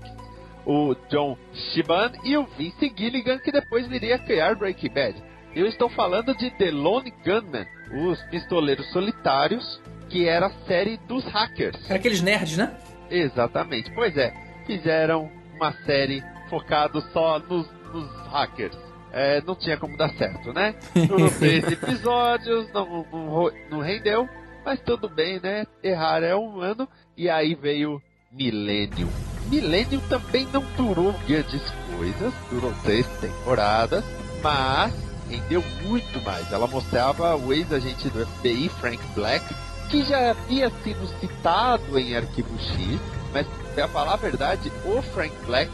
o 0.69 0.95
John 1.09 1.39
Shiban 1.55 2.13
e 2.23 2.37
o 2.37 2.45
Vince 2.45 2.93
Gilligan, 2.95 3.39
que 3.39 3.51
depois 3.51 3.89
viria 3.89 4.17
a 4.17 4.19
criar 4.19 4.55
Breaking 4.55 4.93
Bad. 4.93 5.25
Eu 5.57 5.67
estou 5.67 5.89
falando 5.89 6.37
de 6.37 6.51
The 6.51 6.71
Lone 6.71 7.11
Gunman, 7.25 7.67
os 8.07 8.23
pistoleiros 8.25 8.87
solitários, 8.93 9.81
que 10.11 10.29
era 10.29 10.47
a 10.47 10.51
série 10.67 10.99
dos 11.09 11.25
hackers. 11.25 11.89
Era 11.89 11.99
aqueles 11.99 12.21
nerds, 12.21 12.59
né? 12.59 12.77
Exatamente. 13.11 13.91
Pois 13.93 14.15
é, 14.19 14.35
fizeram 14.67 15.33
uma 15.55 15.73
série 15.87 16.23
focado 16.51 17.01
só 17.13 17.39
nos, 17.39 17.67
nos 17.91 18.11
hackers. 18.27 18.77
É, 19.11 19.41
não 19.41 19.57
tinha 19.57 19.79
como 19.79 19.97
dar 19.97 20.11
certo, 20.11 20.53
né? 20.53 20.75
Durou 21.09 21.31
três 21.31 21.65
episódios, 21.73 22.71
não, 22.75 23.07
não, 23.11 23.51
não 23.71 23.81
rendeu, 23.81 24.29
mas 24.67 24.79
tudo 24.81 25.09
bem, 25.09 25.41
né? 25.43 25.65
Errar 25.83 26.23
é 26.23 26.35
humano. 26.35 26.87
E 27.17 27.31
aí 27.31 27.55
veio 27.55 28.03
Millennium. 28.31 29.09
Millennium 29.49 30.01
também 30.09 30.47
não 30.53 30.63
durou 30.77 31.13
grandes 31.27 31.63
coisas, 31.97 32.33
durou 32.51 32.73
três 32.83 33.07
temporadas, 33.21 34.05
mas 34.43 34.93
rendeu 35.29 35.63
muito 35.83 36.21
mais. 36.23 36.51
Ela 36.53 36.67
mostrava 36.67 37.37
o 37.37 37.53
ex-agente 37.53 38.09
do 38.11 38.27
FBI, 38.27 38.69
Frank 38.81 39.03
Black, 39.15 39.45
que 39.89 40.03
já 40.05 40.31
havia 40.31 40.71
sido 40.83 41.07
citado 41.21 41.99
em 41.99 42.15
Arquivo 42.15 42.59
X, 42.59 43.01
mas 43.33 43.47
para 43.75 43.89
falar 43.89 44.13
a 44.15 44.17
verdade, 44.17 44.73
o 44.85 45.01
Frank 45.01 45.35
Black 45.47 45.71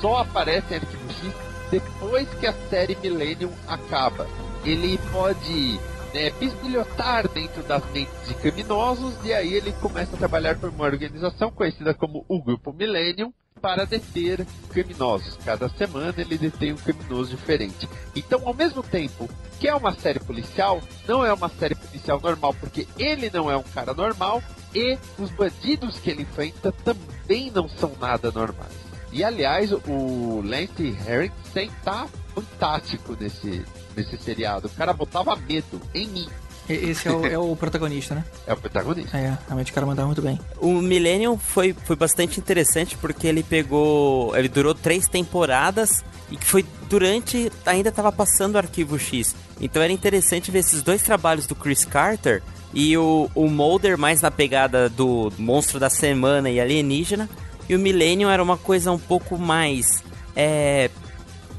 só 0.00 0.18
aparece 0.18 0.74
em 0.74 0.76
Arquivo 0.76 1.10
X 1.10 1.34
depois 1.70 2.28
que 2.38 2.46
a 2.46 2.54
série 2.70 2.96
Millennium 3.02 3.52
acaba. 3.66 4.26
Ele 4.64 4.98
pode 5.10 5.80
né, 6.16 6.30
bisbilhotar 6.30 7.28
dentro 7.28 7.62
das 7.62 7.84
mentes 7.92 8.26
de 8.26 8.32
criminosos 8.34 9.14
e 9.22 9.34
aí 9.34 9.52
ele 9.52 9.70
começa 9.72 10.16
a 10.16 10.18
trabalhar 10.18 10.56
por 10.56 10.70
uma 10.70 10.86
organização 10.86 11.50
conhecida 11.50 11.92
como 11.92 12.24
o 12.26 12.42
Grupo 12.42 12.72
Millennium 12.72 13.30
para 13.60 13.84
deter 13.84 14.46
criminosos. 14.70 15.38
Cada 15.44 15.68
semana 15.68 16.14
ele 16.16 16.38
detém 16.38 16.72
um 16.72 16.76
criminoso 16.76 17.36
diferente. 17.36 17.86
Então, 18.14 18.40
ao 18.46 18.54
mesmo 18.54 18.82
tempo 18.82 19.28
que 19.60 19.68
é 19.68 19.74
uma 19.74 19.92
série 19.92 20.18
policial, 20.18 20.80
não 21.06 21.24
é 21.24 21.32
uma 21.32 21.50
série 21.50 21.74
policial 21.74 22.18
normal, 22.18 22.54
porque 22.54 22.88
ele 22.98 23.30
não 23.30 23.50
é 23.50 23.56
um 23.56 23.62
cara 23.62 23.92
normal 23.92 24.42
e 24.74 24.98
os 25.18 25.30
bandidos 25.30 25.98
que 25.98 26.10
ele 26.10 26.22
enfrenta 26.22 26.72
também 26.72 27.50
não 27.50 27.68
são 27.68 27.92
nada 28.00 28.30
normais. 28.30 28.72
E 29.12 29.22
aliás, 29.22 29.70
o 29.72 30.42
Lance 30.42 30.82
Henriksen 30.82 31.70
tá 31.84 32.06
fantástico 32.34 33.16
nesse, 33.18 33.64
nesse 33.96 34.16
seriado. 34.18 34.68
O 34.68 34.70
cara 34.70 34.92
botava 34.92 35.34
medo 35.36 35.80
em 35.94 36.06
mim. 36.08 36.28
Esse 36.68 37.06
é 37.06 37.12
o, 37.12 37.26
é 37.26 37.38
o, 37.38 37.54
protagonista, 37.54 38.14
né? 38.14 38.24
É 38.46 38.52
o 38.52 38.56
protagonista. 38.56 39.16
É, 39.16 39.38
realmente 39.46 39.70
o 39.70 39.74
cara 39.74 39.86
mandava 39.86 40.06
muito 40.06 40.22
bem. 40.22 40.38
O 40.58 40.80
Millennium 40.82 41.38
foi, 41.38 41.72
foi 41.72 41.94
bastante 41.94 42.40
interessante 42.40 42.96
porque 42.96 43.26
ele 43.26 43.42
pegou. 43.42 44.36
Ele 44.36 44.48
durou 44.48 44.74
três 44.74 45.08
temporadas 45.08 46.04
e 46.30 46.36
que 46.36 46.44
foi 46.44 46.64
durante. 46.88 47.52
Ainda 47.64 47.90
estava 47.90 48.10
passando 48.10 48.56
o 48.56 48.58
arquivo 48.58 48.98
X. 48.98 49.34
Então 49.60 49.80
era 49.80 49.92
interessante 49.92 50.50
ver 50.50 50.58
esses 50.58 50.82
dois 50.82 51.02
trabalhos 51.02 51.46
do 51.46 51.54
Chris 51.54 51.84
Carter 51.84 52.42
e 52.74 52.96
o, 52.98 53.30
o 53.34 53.48
Mulder 53.48 53.96
mais 53.96 54.20
na 54.20 54.30
pegada 54.30 54.88
do 54.88 55.32
monstro 55.38 55.78
da 55.78 55.88
semana 55.88 56.50
e 56.50 56.60
alienígena. 56.60 57.28
E 57.68 57.74
o 57.74 57.78
Millennium 57.78 58.28
era 58.28 58.42
uma 58.42 58.56
coisa 58.56 58.90
um 58.90 58.98
pouco 58.98 59.38
mais. 59.38 60.02
É, 60.34 60.90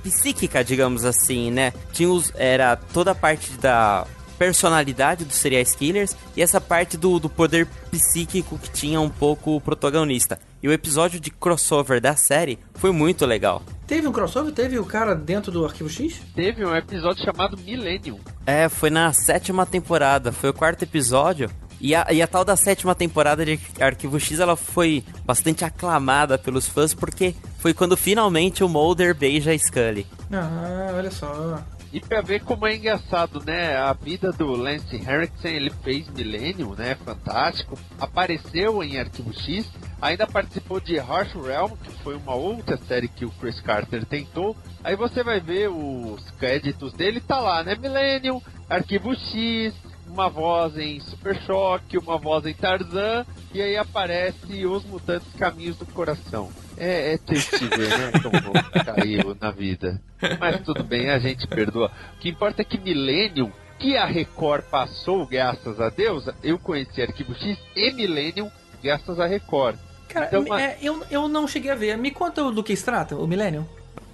psíquica, 0.09 0.63
digamos 0.63 1.03
assim, 1.03 1.51
né? 1.51 1.73
Tinha 1.91 2.09
os, 2.09 2.31
era 2.35 2.75
toda 2.75 3.11
a 3.11 3.15
parte 3.15 3.51
da 3.53 4.07
personalidade 4.37 5.25
dos 5.25 5.35
serial 5.35 5.65
killers 5.65 6.15
e 6.35 6.41
essa 6.41 6.61
parte 6.61 6.95
do, 6.95 7.19
do 7.19 7.29
poder 7.29 7.67
psíquico 7.91 8.57
que 8.57 8.69
tinha 8.69 9.01
um 9.01 9.09
pouco 9.09 9.55
o 9.55 9.61
protagonista. 9.61 10.39
E 10.61 10.67
o 10.67 10.71
episódio 10.71 11.19
de 11.19 11.29
crossover 11.29 11.99
da 11.99 12.15
série 12.15 12.59
foi 12.75 12.91
muito 12.91 13.25
legal. 13.25 13.61
Teve 13.85 14.07
um 14.07 14.11
crossover? 14.11 14.53
Teve 14.53 14.79
o 14.79 14.85
cara 14.85 15.15
dentro 15.15 15.51
do 15.51 15.65
Arquivo 15.65 15.89
X? 15.89 16.21
Teve 16.35 16.65
um 16.65 16.75
episódio 16.75 17.23
chamado 17.23 17.57
Millennium. 17.57 18.19
É, 18.45 18.69
foi 18.69 18.89
na 18.89 19.13
sétima 19.13 19.65
temporada, 19.65 20.31
foi 20.31 20.49
o 20.49 20.53
quarto 20.53 20.83
episódio. 20.83 21.49
E 21.79 21.93
a, 21.93 22.07
e 22.11 22.21
a 22.21 22.27
tal 22.27 22.43
da 22.43 22.55
sétima 22.55 22.95
temporada 22.95 23.45
de 23.45 23.59
Arquivo 23.79 24.19
X, 24.19 24.39
ela 24.39 24.55
foi 24.55 25.03
bastante 25.23 25.63
aclamada 25.63 26.37
pelos 26.37 26.67
fãs, 26.67 26.93
porque 26.93 27.35
foi 27.59 27.73
quando 27.73 27.95
finalmente 27.95 28.63
o 28.63 28.69
Mulder 28.69 29.15
beija 29.15 29.51
a 29.51 29.57
Scully. 29.57 30.07
Ah, 30.31 30.91
olha 30.95 31.11
só. 31.11 31.63
E 31.91 32.01
pra 32.01 32.21
ver 32.21 32.43
como 32.43 32.67
é 32.67 32.75
engraçado, 32.75 33.41
né? 33.45 33.77
A 33.77 33.93
vida 33.93 34.31
do 34.31 34.47
Lance 34.47 34.95
Henriksen, 34.95 35.55
ele 35.55 35.71
fez 35.83 36.07
Millennium, 36.09 36.75
né? 36.75 36.95
Fantástico. 36.95 37.79
Apareceu 37.97 38.83
em 38.83 38.99
Arquivo 38.99 39.33
X. 39.33 39.65
Ainda 40.01 40.27
participou 40.27 40.79
de 40.81 40.99
Harsh 40.99 41.33
Realm, 41.33 41.71
que 41.81 41.91
foi 42.03 42.15
uma 42.15 42.35
outra 42.35 42.77
série 42.87 43.07
que 43.07 43.25
o 43.25 43.31
Chris 43.31 43.61
Carter 43.61 44.05
tentou. 44.05 44.55
Aí 44.83 44.95
você 44.95 45.23
vai 45.23 45.39
ver 45.39 45.69
os 45.69 46.29
créditos 46.31 46.93
dele, 46.93 47.21
tá 47.21 47.39
lá, 47.39 47.63
né? 47.63 47.75
Millennium, 47.75 48.41
Arquivo 48.69 49.15
X, 49.15 49.73
uma 50.07 50.29
voz 50.29 50.77
em 50.77 50.99
Super 50.99 51.39
Choque, 51.41 51.97
uma 51.97 52.17
voz 52.17 52.45
em 52.45 52.53
Tarzan, 52.53 53.25
e 53.53 53.61
aí 53.61 53.77
aparece 53.77 54.65
Os 54.65 54.83
Mutantes 54.85 55.27
Caminhos 55.37 55.77
do 55.77 55.85
Coração. 55.85 56.49
É, 56.77 57.13
é 57.13 57.17
triste 57.17 57.65
ver, 57.65 57.89
né? 57.89 58.11
Como 58.21 58.53
caiu 58.85 59.35
na 59.39 59.51
vida. 59.51 59.99
Mas 60.39 60.61
tudo 60.61 60.83
bem, 60.83 61.09
a 61.09 61.19
gente 61.19 61.47
perdoa. 61.47 61.91
O 62.15 62.19
que 62.19 62.29
importa 62.29 62.61
é 62.61 62.65
que 62.65 62.77
Millennium, 62.77 63.51
que 63.79 63.97
a 63.97 64.05
Record 64.05 64.63
passou, 64.65 65.25
graças 65.25 65.79
a 65.81 65.89
Deus, 65.89 66.25
eu 66.43 66.57
conheci 66.59 67.01
Arquivo 67.01 67.33
X 67.35 67.57
e 67.75 67.91
Millennium, 67.91 68.51
graças 68.83 69.19
a 69.19 69.25
Record. 69.25 69.77
Cara, 70.07 70.27
então, 70.27 70.57
é, 70.57 70.77
eu, 70.81 71.03
eu 71.11 71.27
não 71.27 71.47
cheguei 71.47 71.71
a 71.71 71.75
ver. 71.75 71.97
Me 71.97 72.11
conta 72.11 72.49
do 72.51 72.63
que 72.63 72.75
se 72.75 72.85
trata, 72.85 73.15
o 73.15 73.27
Millennium. 73.27 73.65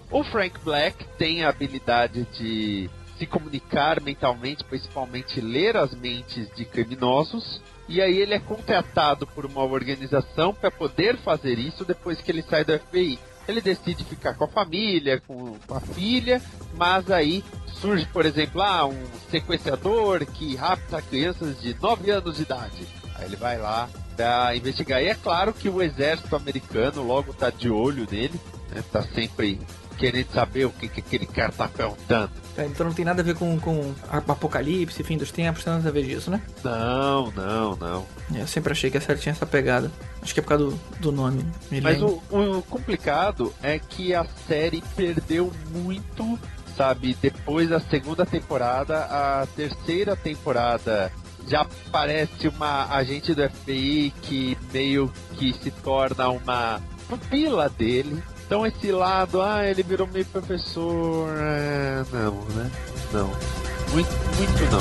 O 0.10 0.24
Frank 0.24 0.60
Black 0.64 1.06
tem 1.18 1.44
a 1.44 1.50
habilidade 1.50 2.26
de 2.38 2.90
se 3.24 3.28
comunicar 3.28 4.02
mentalmente, 4.02 4.64
principalmente 4.66 5.40
ler 5.40 5.78
as 5.78 5.96
mentes 5.96 6.50
de 6.56 6.66
criminosos. 6.66 7.62
E 7.88 8.02
aí 8.02 8.18
ele 8.18 8.34
é 8.34 8.40
contratado 8.40 9.26
por 9.26 9.46
uma 9.46 9.64
organização 9.64 10.54
para 10.54 10.70
poder 10.70 11.18
fazer 11.18 11.58
isso 11.58 11.86
depois 11.86 12.20
que 12.22 12.32
ele 12.32 12.42
sai 12.42 12.64
do 12.66 12.78
FBI. 12.78 13.18
Ele 13.48 13.62
decide 13.62 14.04
ficar 14.04 14.36
com 14.36 14.46
a 14.46 14.48
família, 14.48 15.22
com 15.28 15.58
a 15.70 15.80
filha, 15.80 16.42
mas 16.76 17.10
aí 17.12 17.44
surge, 17.82 18.06
por 18.06 18.26
exemplo, 18.26 18.62
ah, 18.62 18.86
um 18.86 19.06
sequestrador 19.30 20.26
que 20.26 20.56
rapta 20.56 21.02
crianças 21.02 21.62
de 21.62 21.76
9 21.82 22.12
anos 22.12 22.38
de 22.38 22.44
idade. 22.44 22.88
Aí 23.16 23.26
ele 23.26 23.36
vai 23.36 23.58
lá 23.58 23.90
para 24.16 24.56
investigar. 24.56 25.02
E 25.02 25.08
é 25.08 25.16
claro 25.16 25.54
que 25.54 25.68
o 25.70 25.82
exército 25.82 26.36
americano 26.36 27.04
logo 27.04 27.32
está 27.32 27.50
de 27.50 27.70
olho 27.70 28.08
nele, 28.10 28.40
né? 28.70 28.84
sempre 29.14 29.60
querendo 29.98 30.32
saber 30.32 30.66
o 30.66 30.72
que, 30.72 30.88
que 30.88 31.00
aquele 31.00 31.26
cara 31.26 31.50
está 31.50 31.68
perguntando. 31.68 32.32
É, 32.58 32.66
então 32.66 32.86
não 32.86 32.94
tem 32.94 33.06
nada 33.06 33.22
a 33.22 33.26
ver 33.26 33.36
com, 33.36 33.60
com 33.60 33.94
apocalipse, 34.10 35.04
fim 35.04 35.18
dos 35.18 35.32
tempos, 35.32 35.64
tem 35.64 35.74
nada 35.74 35.88
a 35.88 35.92
ver 35.92 36.04
disso, 36.04 36.30
né? 36.30 36.42
Não, 36.64 37.32
não, 37.32 37.76
não. 37.76 38.06
É, 38.34 38.42
eu 38.42 38.48
sempre 38.48 38.72
achei 38.72 38.92
que 38.92 38.98
a 38.98 39.02
série 39.02 39.20
tinha 39.20 39.32
essa 39.32 39.46
pegada. 39.46 39.92
Acho 40.22 40.34
que 40.34 40.40
é 40.40 40.44
por 40.44 40.50
causa 40.50 40.66
do, 40.66 40.80
do 41.00 41.12
nome. 41.12 41.46
Mas 41.82 42.02
o, 42.02 42.22
o, 42.30 42.62
complicado 42.70 43.54
é 43.62 43.80
que 43.80 44.14
a 44.14 44.26
série 44.48 44.84
perdeu 44.96 45.52
muito, 45.72 46.40
sabe? 46.78 47.18
Depois 47.22 47.70
da 47.70 47.80
segunda 47.80 48.26
temporada, 48.26 49.06
a 49.06 49.48
terceira 49.56 50.16
temporada 50.16 51.12
já 51.48 51.66
parece 51.92 52.48
uma 52.48 52.86
agente 52.96 53.34
do 53.34 53.50
FBI 53.50 54.14
que 54.22 54.58
meio 54.72 55.12
que 55.38 55.54
se 55.54 55.72
torna 55.72 56.30
uma 56.30 56.82
pupila 57.10 57.68
dele 57.70 58.24
então 58.54 58.68
esse 58.68 58.92
lado, 58.92 59.42
ah, 59.42 59.66
ele 59.66 59.82
virou 59.82 60.06
meio 60.06 60.26
professor. 60.26 61.28
É, 61.40 62.04
não, 62.14 62.36
né? 62.50 62.70
Não. 63.12 63.28
Muito, 63.92 64.12
muito 64.38 64.64
não. 64.72 64.80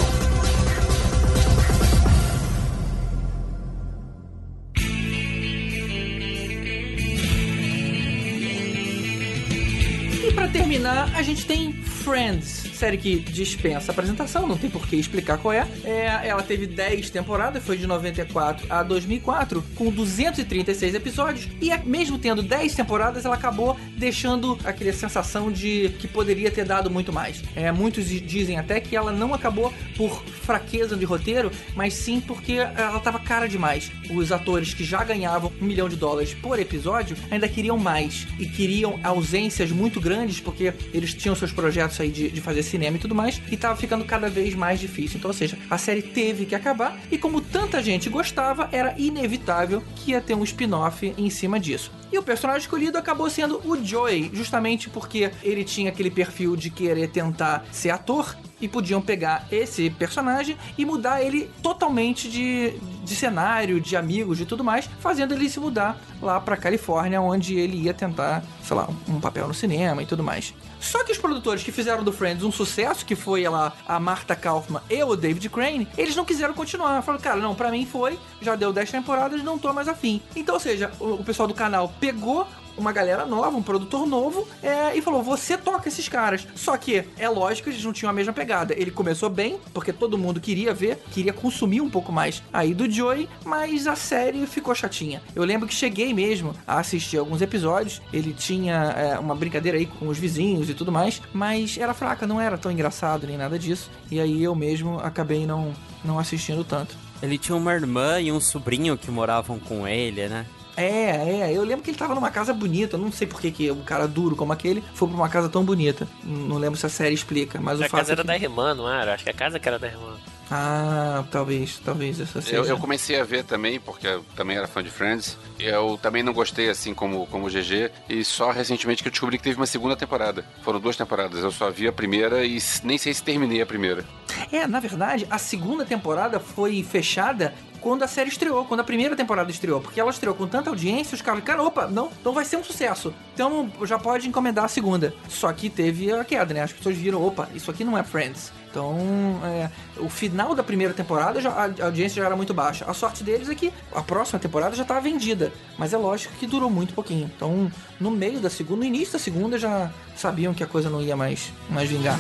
E 10.29 10.33
para 10.35 10.49
terminar, 10.49 11.11
a 11.17 11.23
gente 11.23 11.47
tem 11.47 11.73
Friends 11.73 12.62
série 12.83 12.99
que 12.99 13.21
dispensa 13.21 13.93
apresentação, 13.93 14.45
não 14.45 14.59
tem 14.59 14.69
por 14.69 14.89
que 14.89 14.97
explicar 14.97 15.39
qual 15.39 15.55
é. 15.55 15.69
é 15.85 16.27
ela 16.27 16.43
teve 16.43 16.67
10 16.67 17.11
temporadas, 17.11 17.63
foi 17.63 17.77
de 17.77 17.87
94 17.87 18.67
a 18.69 18.83
2004, 18.83 19.63
com 19.77 19.89
236 19.89 20.97
episódios, 20.97 21.49
e 21.61 21.71
é, 21.71 21.79
mesmo 21.79 22.19
tendo 22.19 22.43
10 22.43 22.75
temporadas, 22.75 23.25
ela 23.25 23.37
acabou 23.37 23.79
deixando 23.97 24.59
aquela 24.65 24.93
sensação 24.93 25.53
de 25.53 25.91
que 26.01 26.09
poderia 26.09 26.51
ter 26.51 26.65
dado 26.65 26.91
muito 26.91 27.13
mais. 27.13 27.41
É, 27.55 27.71
muitos 27.71 28.07
dizem 28.07 28.59
até 28.59 28.81
que 28.81 28.97
ela 28.97 29.13
não 29.13 29.33
acabou 29.33 29.73
por 29.97 30.25
fraqueza 30.25 30.97
de 30.97 31.05
roteiro, 31.05 31.53
mas 31.77 31.95
sim 31.95 32.21
porque 32.21 32.55
ela 32.55 32.99
estava 32.99 33.21
cara 33.21 33.47
demais. 33.47 33.93
Os 34.11 34.33
atores 34.33 34.75
que 34.75 34.83
já 34.83 35.05
ganhavam 35.05 35.53
um 35.61 35.65
milhão 35.65 35.89
de 35.89 35.95
dólares 35.95 36.35
por 36.35 36.59
episódio 36.59 37.17
ainda 37.31 37.49
queriam 37.49 37.79
mais 37.79 38.27
e 38.41 38.47
queriam 38.47 38.99
ausências 39.05 39.71
muito 39.71 40.01
grandes 40.01 40.41
porque 40.41 40.75
eles 40.93 41.15
tinham 41.15 41.37
seus 41.37 41.53
projetos 41.53 42.01
aí 42.01 42.11
de, 42.11 42.29
de 42.29 42.41
fazer 42.41 42.72
cinema 42.73 42.97
e 42.97 43.01
tudo 43.01 43.15
mais, 43.15 43.41
e 43.51 43.57
tava 43.57 43.77
ficando 43.77 44.05
cada 44.05 44.29
vez 44.29 44.55
mais 44.55 44.81
difícil. 44.81 45.19
Então, 45.19 45.31
ou 45.31 45.35
seja, 45.35 45.59
a 45.71 45.79
série 45.79 46.03
teve 46.03 46.47
que 46.47 46.55
acabar, 46.55 46.99
e 47.11 47.19
como 47.19 47.41
tanta 47.41 47.83
gente 47.83 48.09
gostava, 48.09 48.69
era 48.73 48.95
inevitável 48.99 49.83
que 49.97 50.11
ia 50.13 50.21
ter 50.21 50.35
um 50.35 50.45
spin-off 50.45 51.15
em 51.17 51.31
cima 51.31 51.61
disso. 51.61 51.93
E 52.13 52.19
o 52.19 52.23
personagem 52.23 52.63
escolhido 52.63 52.99
acabou 52.99 53.31
sendo 53.31 53.61
o 53.65 53.83
Joey, 53.83 54.31
justamente 54.33 54.91
porque 54.91 55.31
ele 55.43 55.65
tinha 55.65 55.91
aquele 55.91 56.11
perfil 56.11 56.57
de 56.57 56.69
querer 56.69 57.09
tentar 57.09 57.65
ser 57.71 57.91
ator 57.91 58.37
e 58.63 58.69
podiam 58.69 59.03
pegar 59.03 59.47
esse 59.51 59.91
personagem 59.91 60.57
e 60.79 60.87
mudar 60.87 61.21
ele 61.21 61.51
totalmente 61.63 62.31
de, 62.31 62.79
de 63.05 63.17
cenário, 63.17 63.81
de 63.81 63.97
amigos, 63.97 64.39
de 64.39 64.47
tudo 64.47 64.63
mais, 64.63 64.89
fazendo 65.01 65.35
ele 65.35 65.51
se 65.51 65.59
mudar 65.59 66.01
lá 66.23 66.41
pra 66.41 66.57
Califórnia, 66.57 67.21
onde 67.21 67.57
ele 67.57 67.77
ia 67.77 67.93
tentar, 67.93 68.43
sei 68.63 68.77
lá, 68.77 68.89
um 69.09 69.21
papel 69.21 69.49
no 69.49 69.55
cinema 69.55 70.03
e 70.03 70.07
tudo 70.07 70.23
mais. 70.23 70.55
Só 70.81 71.05
que 71.05 71.13
os 71.13 71.19
produtores 71.19 71.63
que 71.63 71.71
fizeram 71.71 72.03
do 72.03 72.13
Friends 72.13 72.45
um 72.45 72.53
sucesso, 72.53 73.05
que 73.05 73.15
foi 73.15 73.49
lá 73.49 73.73
a 73.87 74.01
Marta 74.01 74.35
Kaufman 74.35 74.81
e 74.89 75.03
o 75.03 75.15
David 75.15 75.49
Crane, 75.49 75.89
eles 75.99 76.15
não 76.17 76.25
quiseram 76.25 76.55
continuar. 76.55 77.03
Falaram, 77.03 77.23
cara, 77.23 77.41
não, 77.41 77.55
pra 77.55 77.71
mim 77.71 77.87
foi, 77.87 78.19
já 78.41 78.57
deu 78.57 78.73
10 78.73 78.91
temporadas, 78.91 79.43
não 79.43 79.59
tô 79.59 79.73
mais 79.73 79.89
afim. 79.89 80.21
Então, 80.35 80.55
ou 80.55 80.61
seja, 80.61 80.91
o, 80.99 81.15
o 81.15 81.25
pessoal 81.25 81.49
do 81.49 81.55
canal 81.55 81.93
pegou 82.01 82.47
uma 82.77 82.93
galera 82.93 83.25
nova, 83.27 83.57
um 83.57 83.63
produtor 83.63 84.07
novo, 84.07 84.47
é, 84.63 84.97
e 84.97 85.03
falou: 85.03 85.23
você 85.23 85.57
toca 85.57 85.89
esses 85.89 86.09
caras. 86.09 86.47
Só 86.55 86.77
que 86.77 87.05
é 87.19 87.29
lógico 87.29 87.69
eles 87.69 87.85
não 87.85 87.93
tinham 87.93 88.11
a 88.11 88.13
mesma 88.13 88.33
pegada. 88.33 88.75
Ele 88.77 88.91
começou 88.91 89.29
bem, 89.29 89.59
porque 89.73 89.93
todo 89.93 90.19
mundo 90.19 90.41
queria 90.41 90.73
ver, 90.73 90.99
queria 91.11 91.33
consumir 91.33 91.81
um 91.81 91.91
pouco 91.91 92.13
mais 92.13 92.43
aí 92.53 92.75
do 92.75 92.91
Joey, 92.91 93.29
mas 93.45 93.87
a 93.87 93.97
série 93.97 94.47
ficou 94.47 94.75
chatinha. 94.75 95.23
Eu 95.35 95.45
lembro 95.45 95.69
que 95.69 95.75
cheguei 95.75 96.13
mesmo 96.13 96.55
a 96.67 96.79
assistir 96.79 97.19
alguns 97.19 97.41
episódios. 97.43 98.01
Ele 98.13 98.33
tinha 98.33 98.75
é, 98.97 99.19
uma 99.19 99.35
brincadeira 99.35 99.79
aí 99.79 99.87
com 99.87 100.09
os 100.09 100.19
vizinhos 100.19 100.69
e 100.69 100.75
tudo 100.75 100.93
mais, 100.93 101.21
mas 101.33 101.77
era 101.79 101.95
fraca, 101.95 102.27
não 102.27 102.41
era 102.41 102.59
tão 102.59 102.71
engraçado 102.71 103.27
nem 103.27 103.37
nada 103.37 103.59
disso. 103.59 103.91
E 104.11 104.21
aí 104.21 104.43
eu 104.43 104.55
mesmo 104.55 104.99
acabei 104.99 105.47
não, 105.47 105.73
não 106.05 106.19
assistindo 106.19 106.65
tanto. 106.65 106.97
Ele 107.23 107.39
tinha 107.39 107.57
uma 107.57 107.73
irmã 107.73 108.21
e 108.21 108.33
um 108.33 108.41
sobrinho 108.41 108.99
que 108.99 109.11
moravam 109.11 109.59
com 109.59 109.87
ele, 109.87 110.29
né? 110.29 110.45
É, 110.83 111.51
é, 111.51 111.57
eu 111.57 111.63
lembro 111.65 111.85
que 111.85 111.91
ele 111.91 111.99
tava 111.99 112.15
numa 112.15 112.31
casa 112.31 112.53
bonita, 112.53 112.99
não 112.99 113.13
sei 113.13 113.27
por 113.27 113.41
que, 113.41 113.51
que 113.51 113.71
um 113.71 113.83
cara 113.83 114.09
duro 114.09 114.35
como 114.35 114.53
aquele 114.53 114.83
foi 114.95 115.09
pra 115.09 115.17
uma 115.17 115.29
casa 115.29 115.49
tão 115.49 115.65
bonita. 115.65 116.09
Não 116.25 116.59
lembro 116.59 116.79
se 116.79 116.87
a 116.87 116.89
série 116.89 117.15
explica, 117.15 117.61
mas 117.61 117.81
a 117.81 117.87
o 117.87 117.89
fato 117.89 118.01
casa 118.01 118.13
era 118.13 118.21
é 118.21 118.25
que... 118.25 118.27
da 118.29 118.37
irmã, 118.37 118.75
não 118.75 118.91
era? 118.91 119.15
Acho 119.15 119.25
que 119.25 119.31
a 119.31 119.35
casa 119.35 119.59
que 119.59 119.69
era 119.69 119.79
da 119.79 119.87
irmã. 119.87 120.17
Ah, 120.55 121.25
talvez, 121.31 121.81
talvez 121.83 122.21
essa 122.21 122.43
seja. 122.43 122.57
Eu, 122.57 122.65
eu 122.67 122.79
comecei 122.79 123.19
a 123.19 123.25
ver 123.25 123.43
também, 123.43 123.81
porque 123.81 124.07
eu 124.07 124.23
também 124.37 124.57
era 124.57 124.67
fã 124.67 124.83
de 124.83 124.91
Friends. 124.91 125.39
Eu 125.59 125.99
também 126.03 126.23
não 126.23 126.35
gostei, 126.35 126.69
assim 126.69 126.93
como, 126.93 127.27
como 127.29 127.47
o 127.47 127.49
GG. 127.49 127.91
E 128.07 128.23
só 128.23 128.51
recentemente 128.51 129.03
que 129.03 129.09
eu 129.09 129.11
descobri 129.11 129.39
que 129.39 129.45
teve 129.45 129.57
uma 129.57 129.67
segunda 129.67 129.97
temporada. 129.97 130.45
Foram 130.63 130.79
duas 130.79 130.95
temporadas. 130.95 131.43
Eu 131.43 131.51
só 131.51 131.71
vi 131.71 131.89
a 131.89 131.93
primeira 131.93 132.45
e 132.45 132.59
nem 132.85 132.99
sei 132.99 133.15
se 133.15 133.23
terminei 133.23 133.63
a 133.63 133.67
primeira. 133.67 134.05
É, 134.51 134.67
na 134.67 134.79
verdade, 134.79 135.27
a 135.31 135.39
segunda 135.39 135.87
temporada 135.87 136.39
foi 136.39 136.83
fechada 136.83 137.55
quando 137.83 138.03
a 138.05 138.09
série 138.09 138.31
estreou, 138.31 138.65
quando 138.65 138.81
a 138.81 138.85
primeira 138.85 139.17
temporada 139.17 139.51
estreou, 139.51 139.81
porque 139.81 140.01
ela 140.01 140.11
estreou 140.11 140.35
com 140.35 140.47
tanta 140.47 140.71
audiência, 140.71 141.15
os 141.15 141.21
caras, 141.21 141.43
cara, 141.43 141.63
opa, 141.63 141.87
não, 141.87 142.11
então 142.21 142.33
vai 142.33 142.45
ser 142.45 142.57
um 142.57 142.65
sucesso. 142.65 143.13
Então 143.35 143.71
já 143.85 143.99
pode 143.99 144.29
encomendar 144.29 144.65
a 144.65 144.69
segunda. 144.69 145.13
Só 145.29 145.53
que 145.53 145.69
teve 145.69 146.13
a 146.13 146.25
queda, 146.25 146.55
né? 146.55 146.63
As 146.63 146.73
pessoas 146.73 146.97
viram, 146.97 147.23
opa, 147.23 147.49
isso 147.55 147.71
aqui 147.71 147.85
não 147.85 147.99
é 147.99 148.03
Friends. 148.03 148.53
Então, 148.71 148.97
é, 149.45 149.69
o 149.99 150.09
final 150.09 150.55
da 150.55 150.63
primeira 150.63 150.95
temporada 150.95 151.43
já, 151.43 151.51
a 151.51 151.85
audiência 151.85 152.23
já 152.23 152.27
era 152.27 152.35
muito 152.35 152.55
baixa. 152.55 152.87
A 152.89 152.95
sorte 152.95 153.23
deles 153.23 153.51
é 153.51 153.55
que 153.55 153.71
a 153.95 154.01
próxima 154.01 154.39
temporada 154.39 154.75
já 154.75 154.81
estava 154.81 154.99
vendida, 154.99 155.53
mas 155.77 155.93
é 155.93 155.99
lógico 155.99 156.35
que 156.37 156.47
durou 156.47 156.71
muito 156.71 156.95
pouquinho. 156.95 157.31
Então, 157.37 157.71
no 158.01 158.11
meio 158.11 158.41
da 158.41 158.49
segunda, 158.49 158.81
no 158.81 158.87
início 158.87 159.13
da 159.13 159.19
segunda 159.19 159.59
já 159.59 159.91
sabiam 160.17 160.55
que 160.55 160.65
a 160.65 160.67
coisa 160.67 160.89
não 160.89 161.03
ia 161.03 161.15
mais, 161.15 161.53
mais 161.69 161.91
vingar. 161.91 162.19